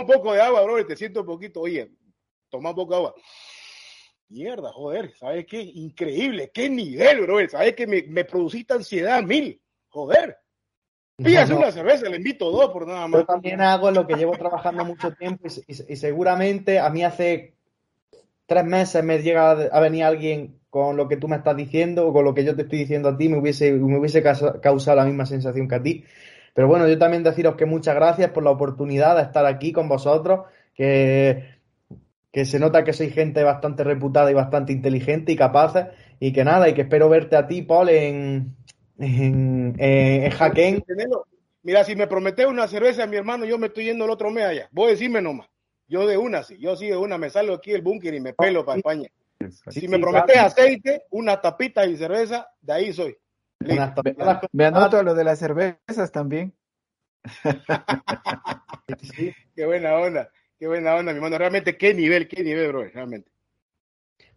un 0.00 0.06
poco 0.06 0.32
de 0.32 0.40
agua, 0.40 0.62
bro, 0.62 0.86
te 0.86 0.96
siento 0.96 1.20
un 1.20 1.26
poquito. 1.26 1.60
Oye, 1.60 1.90
toma 2.48 2.70
un 2.70 2.76
poco 2.76 2.92
de 2.92 2.96
agua. 2.96 3.14
Mierda, 4.28 4.72
joder, 4.72 5.14
¿sabes 5.16 5.46
qué? 5.46 5.60
Increíble, 5.60 6.50
qué 6.52 6.68
nivel, 6.68 7.22
bro. 7.22 7.48
¿Sabes 7.48 7.74
qué? 7.76 7.86
Me, 7.86 8.02
me 8.08 8.24
produciste 8.24 8.74
ansiedad 8.74 9.22
mil. 9.22 9.60
Joder. 9.88 10.38
Pídase 11.16 11.54
una 11.54 11.72
cerveza, 11.72 12.08
le 12.10 12.16
invito 12.16 12.50
dos 12.50 12.70
por 12.70 12.86
nada 12.86 13.08
más. 13.08 13.22
Yo 13.22 13.26
también 13.26 13.62
hago 13.62 13.90
lo 13.90 14.06
que 14.06 14.16
llevo 14.16 14.36
trabajando 14.36 14.84
mucho 14.84 15.12
tiempo 15.12 15.48
y, 15.66 15.96
seguramente 15.96 16.78
a 16.78 16.90
mí 16.90 17.04
hace 17.04 17.54
tres 18.44 18.64
meses 18.64 19.02
me 19.02 19.22
llega 19.22 19.52
a 19.52 19.80
venir 19.80 20.04
alguien 20.04 20.60
con 20.68 20.98
lo 20.98 21.08
que 21.08 21.16
tú 21.16 21.26
me 21.26 21.36
estás 21.36 21.56
diciendo 21.56 22.06
o 22.06 22.12
con 22.12 22.24
lo 22.26 22.34
que 22.34 22.44
yo 22.44 22.54
te 22.54 22.62
estoy 22.62 22.80
diciendo 22.80 23.08
a 23.08 23.16
ti, 23.16 23.30
me 23.30 23.38
hubiese, 23.38 23.72
me 23.72 23.98
hubiese 23.98 24.22
causado 24.22 24.96
la 24.96 25.06
misma 25.06 25.24
sensación 25.24 25.68
que 25.68 25.74
a 25.74 25.82
ti. 25.82 26.04
Pero 26.52 26.68
bueno, 26.68 26.86
yo 26.86 26.98
también 26.98 27.22
deciros 27.22 27.56
que 27.56 27.64
muchas 27.64 27.94
gracias 27.94 28.30
por 28.32 28.44
la 28.44 28.50
oportunidad 28.50 29.16
de 29.16 29.22
estar 29.22 29.46
aquí 29.46 29.72
con 29.72 29.88
vosotros, 29.88 30.40
que, 30.74 31.55
que 32.36 32.44
se 32.44 32.58
nota 32.58 32.84
que 32.84 32.92
sois 32.92 33.14
gente 33.14 33.42
bastante 33.42 33.82
reputada 33.82 34.30
y 34.30 34.34
bastante 34.34 34.70
inteligente 34.70 35.32
y 35.32 35.36
capaz, 35.36 35.88
y 36.20 36.34
que 36.34 36.44
nada, 36.44 36.68
y 36.68 36.74
que 36.74 36.82
espero 36.82 37.08
verte 37.08 37.34
a 37.34 37.46
ti, 37.46 37.62
Paul, 37.62 37.88
en, 37.88 38.54
en, 38.98 39.74
en, 39.78 40.84
Mira, 41.62 41.82
si 41.82 41.96
me 41.96 42.06
prometes 42.06 42.44
una 42.44 42.68
cerveza, 42.68 43.06
mi 43.06 43.16
hermano, 43.16 43.46
yo 43.46 43.56
me 43.56 43.68
estoy 43.68 43.86
yendo 43.86 44.04
el 44.04 44.10
otro 44.10 44.30
mes 44.30 44.44
allá. 44.44 44.68
Voy 44.70 44.88
a 44.88 44.90
decirme 44.90 45.22
nomás. 45.22 45.48
Yo 45.88 46.06
de 46.06 46.18
una, 46.18 46.42
sí. 46.42 46.58
Yo 46.58 46.76
sí 46.76 46.88
de 46.88 46.98
una 46.98 47.16
me 47.16 47.30
salgo 47.30 47.54
aquí 47.54 47.72
del 47.72 47.80
búnker 47.80 48.12
y 48.12 48.20
me 48.20 48.34
pelo 48.34 48.66
para 48.66 48.76
España. 48.76 49.08
Si 49.70 49.88
me 49.88 49.98
prometes 49.98 50.36
aceite, 50.36 51.04
una 51.12 51.40
tapita 51.40 51.86
y 51.86 51.96
cerveza, 51.96 52.48
de 52.60 52.72
ahí 52.74 52.92
soy. 52.92 53.16
Me 54.52 54.66
anoto 54.66 55.02
lo 55.02 55.14
de 55.14 55.24
las 55.24 55.38
cervezas 55.38 56.12
también. 56.12 56.52
Qué 59.56 59.64
buena 59.64 59.96
onda, 59.96 60.30
qué 60.58 60.66
buena 60.66 60.94
onda, 60.94 61.12
mi 61.12 61.16
hermano. 61.16 61.38
Realmente, 61.38 61.76
qué 61.76 61.94
nivel, 61.94 62.28
qué 62.28 62.42
nivel, 62.42 62.68
bro, 62.68 62.84
realmente. 62.88 63.30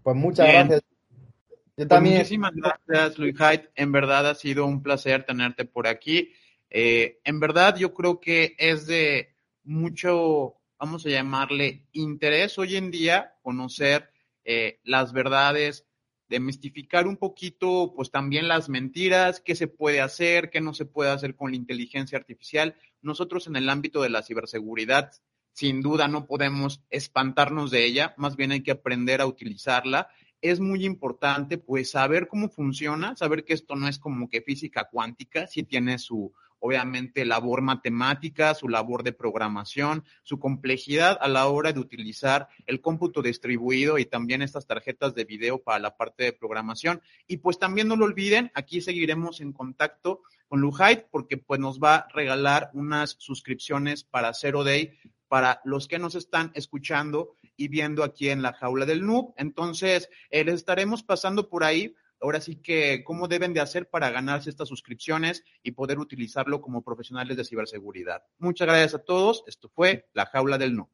Pues 0.03 0.15
muchas 0.15 0.47
gracias. 0.47 0.81
Yo 0.81 1.87
pues 1.87 1.87
también. 1.87 2.17
muchísimas 2.17 2.53
gracias, 2.53 3.17
Luis 3.17 3.35
Hyde. 3.37 3.69
En 3.75 3.91
verdad 3.91 4.29
ha 4.29 4.35
sido 4.35 4.65
un 4.65 4.83
placer 4.83 5.25
tenerte 5.25 5.65
por 5.65 5.87
aquí. 5.87 6.33
Eh, 6.69 7.19
en 7.23 7.39
verdad, 7.39 7.77
yo 7.77 7.93
creo 7.93 8.19
que 8.19 8.55
es 8.57 8.85
de 8.85 9.33
mucho, 9.63 10.55
vamos 10.77 11.05
a 11.05 11.09
llamarle, 11.09 11.85
interés 11.93 12.57
hoy 12.57 12.75
en 12.75 12.91
día 12.91 13.35
conocer 13.41 14.11
eh, 14.43 14.79
las 14.83 15.13
verdades, 15.13 15.85
demistificar 16.27 17.07
un 17.07 17.17
poquito, 17.17 17.93
pues 17.95 18.11
también 18.11 18.47
las 18.47 18.69
mentiras, 18.69 19.41
qué 19.41 19.55
se 19.55 19.67
puede 19.67 20.01
hacer, 20.01 20.49
qué 20.49 20.61
no 20.61 20.73
se 20.73 20.85
puede 20.85 21.11
hacer 21.11 21.35
con 21.35 21.51
la 21.51 21.57
inteligencia 21.57 22.17
artificial. 22.17 22.75
Nosotros 23.01 23.47
en 23.47 23.55
el 23.55 23.69
ámbito 23.69 24.01
de 24.01 24.09
la 24.09 24.21
ciberseguridad, 24.21 25.11
sin 25.59 25.81
duda 25.81 26.07
no 26.07 26.25
podemos 26.25 26.81
espantarnos 26.89 27.69
de 27.69 27.83
ella, 27.83 28.13
más 28.15 28.37
bien 28.37 28.53
hay 28.53 28.63
que 28.63 28.71
aprender 28.71 29.19
a 29.19 29.25
utilizarla. 29.25 30.07
Es 30.39 30.61
muy 30.61 30.85
importante, 30.85 31.57
pues, 31.57 31.91
saber 31.91 32.29
cómo 32.29 32.47
funciona, 32.47 33.13
saber 33.17 33.43
que 33.43 33.55
esto 33.55 33.75
no 33.75 33.89
es 33.89 33.99
como 33.99 34.29
que 34.29 34.41
física 34.41 34.87
cuántica, 34.89 35.47
sí 35.47 35.63
tiene 35.63 35.99
su, 35.99 36.31
obviamente 36.59 37.25
labor 37.25 37.61
matemática, 37.61 38.55
su 38.55 38.69
labor 38.69 39.03
de 39.03 39.11
programación, 39.11 40.05
su 40.23 40.39
complejidad 40.39 41.17
a 41.19 41.27
la 41.27 41.47
hora 41.47 41.73
de 41.73 41.81
utilizar 41.81 42.47
el 42.65 42.79
cómputo 42.79 43.21
distribuido 43.21 43.97
y 43.97 44.05
también 44.05 44.41
estas 44.41 44.65
tarjetas 44.65 45.13
de 45.13 45.25
video 45.25 45.61
para 45.61 45.79
la 45.79 45.97
parte 45.97 46.23
de 46.23 46.31
programación. 46.31 47.01
Y 47.27 47.35
pues 47.35 47.59
también 47.59 47.89
no 47.89 47.97
lo 47.97 48.05
olviden, 48.05 48.49
aquí 48.55 48.79
seguiremos 48.79 49.41
en 49.41 49.51
contacto 49.51 50.21
con 50.47 50.61
Luhait 50.61 51.03
porque 51.11 51.35
pues 51.35 51.59
nos 51.59 51.81
va 51.81 51.95
a 51.95 52.07
regalar 52.13 52.71
unas 52.73 53.17
suscripciones 53.19 54.05
para 54.05 54.33
Zero 54.33 54.63
Day 54.63 54.93
para 55.29 55.61
los 55.63 55.87
que 55.87 55.99
nos 55.99 56.15
están 56.15 56.51
escuchando 56.55 57.35
y 57.55 57.69
viendo 57.69 58.03
aquí 58.03 58.29
en 58.29 58.41
la 58.41 58.51
jaula 58.51 58.85
del 58.85 59.05
noob. 59.05 59.33
Entonces, 59.37 60.09
eh, 60.29 60.43
les 60.43 60.55
estaremos 60.55 61.03
pasando 61.03 61.47
por 61.47 61.63
ahí 61.63 61.95
ahora 62.21 62.41
sí 62.41 62.57
que 62.57 63.03
cómo 63.05 63.29
deben 63.29 63.53
de 63.53 63.61
hacer 63.61 63.89
para 63.89 64.09
ganarse 64.09 64.49
estas 64.49 64.67
suscripciones 64.67 65.43
y 65.63 65.71
poder 65.71 65.99
utilizarlo 65.99 66.61
como 66.61 66.83
profesionales 66.83 67.37
de 67.37 67.45
ciberseguridad. 67.45 68.23
Muchas 68.37 68.67
gracias 68.67 68.95
a 68.95 69.03
todos. 69.03 69.43
Esto 69.47 69.69
fue 69.69 70.09
La 70.13 70.25
Jaula 70.25 70.57
del 70.57 70.75
No. 70.75 70.89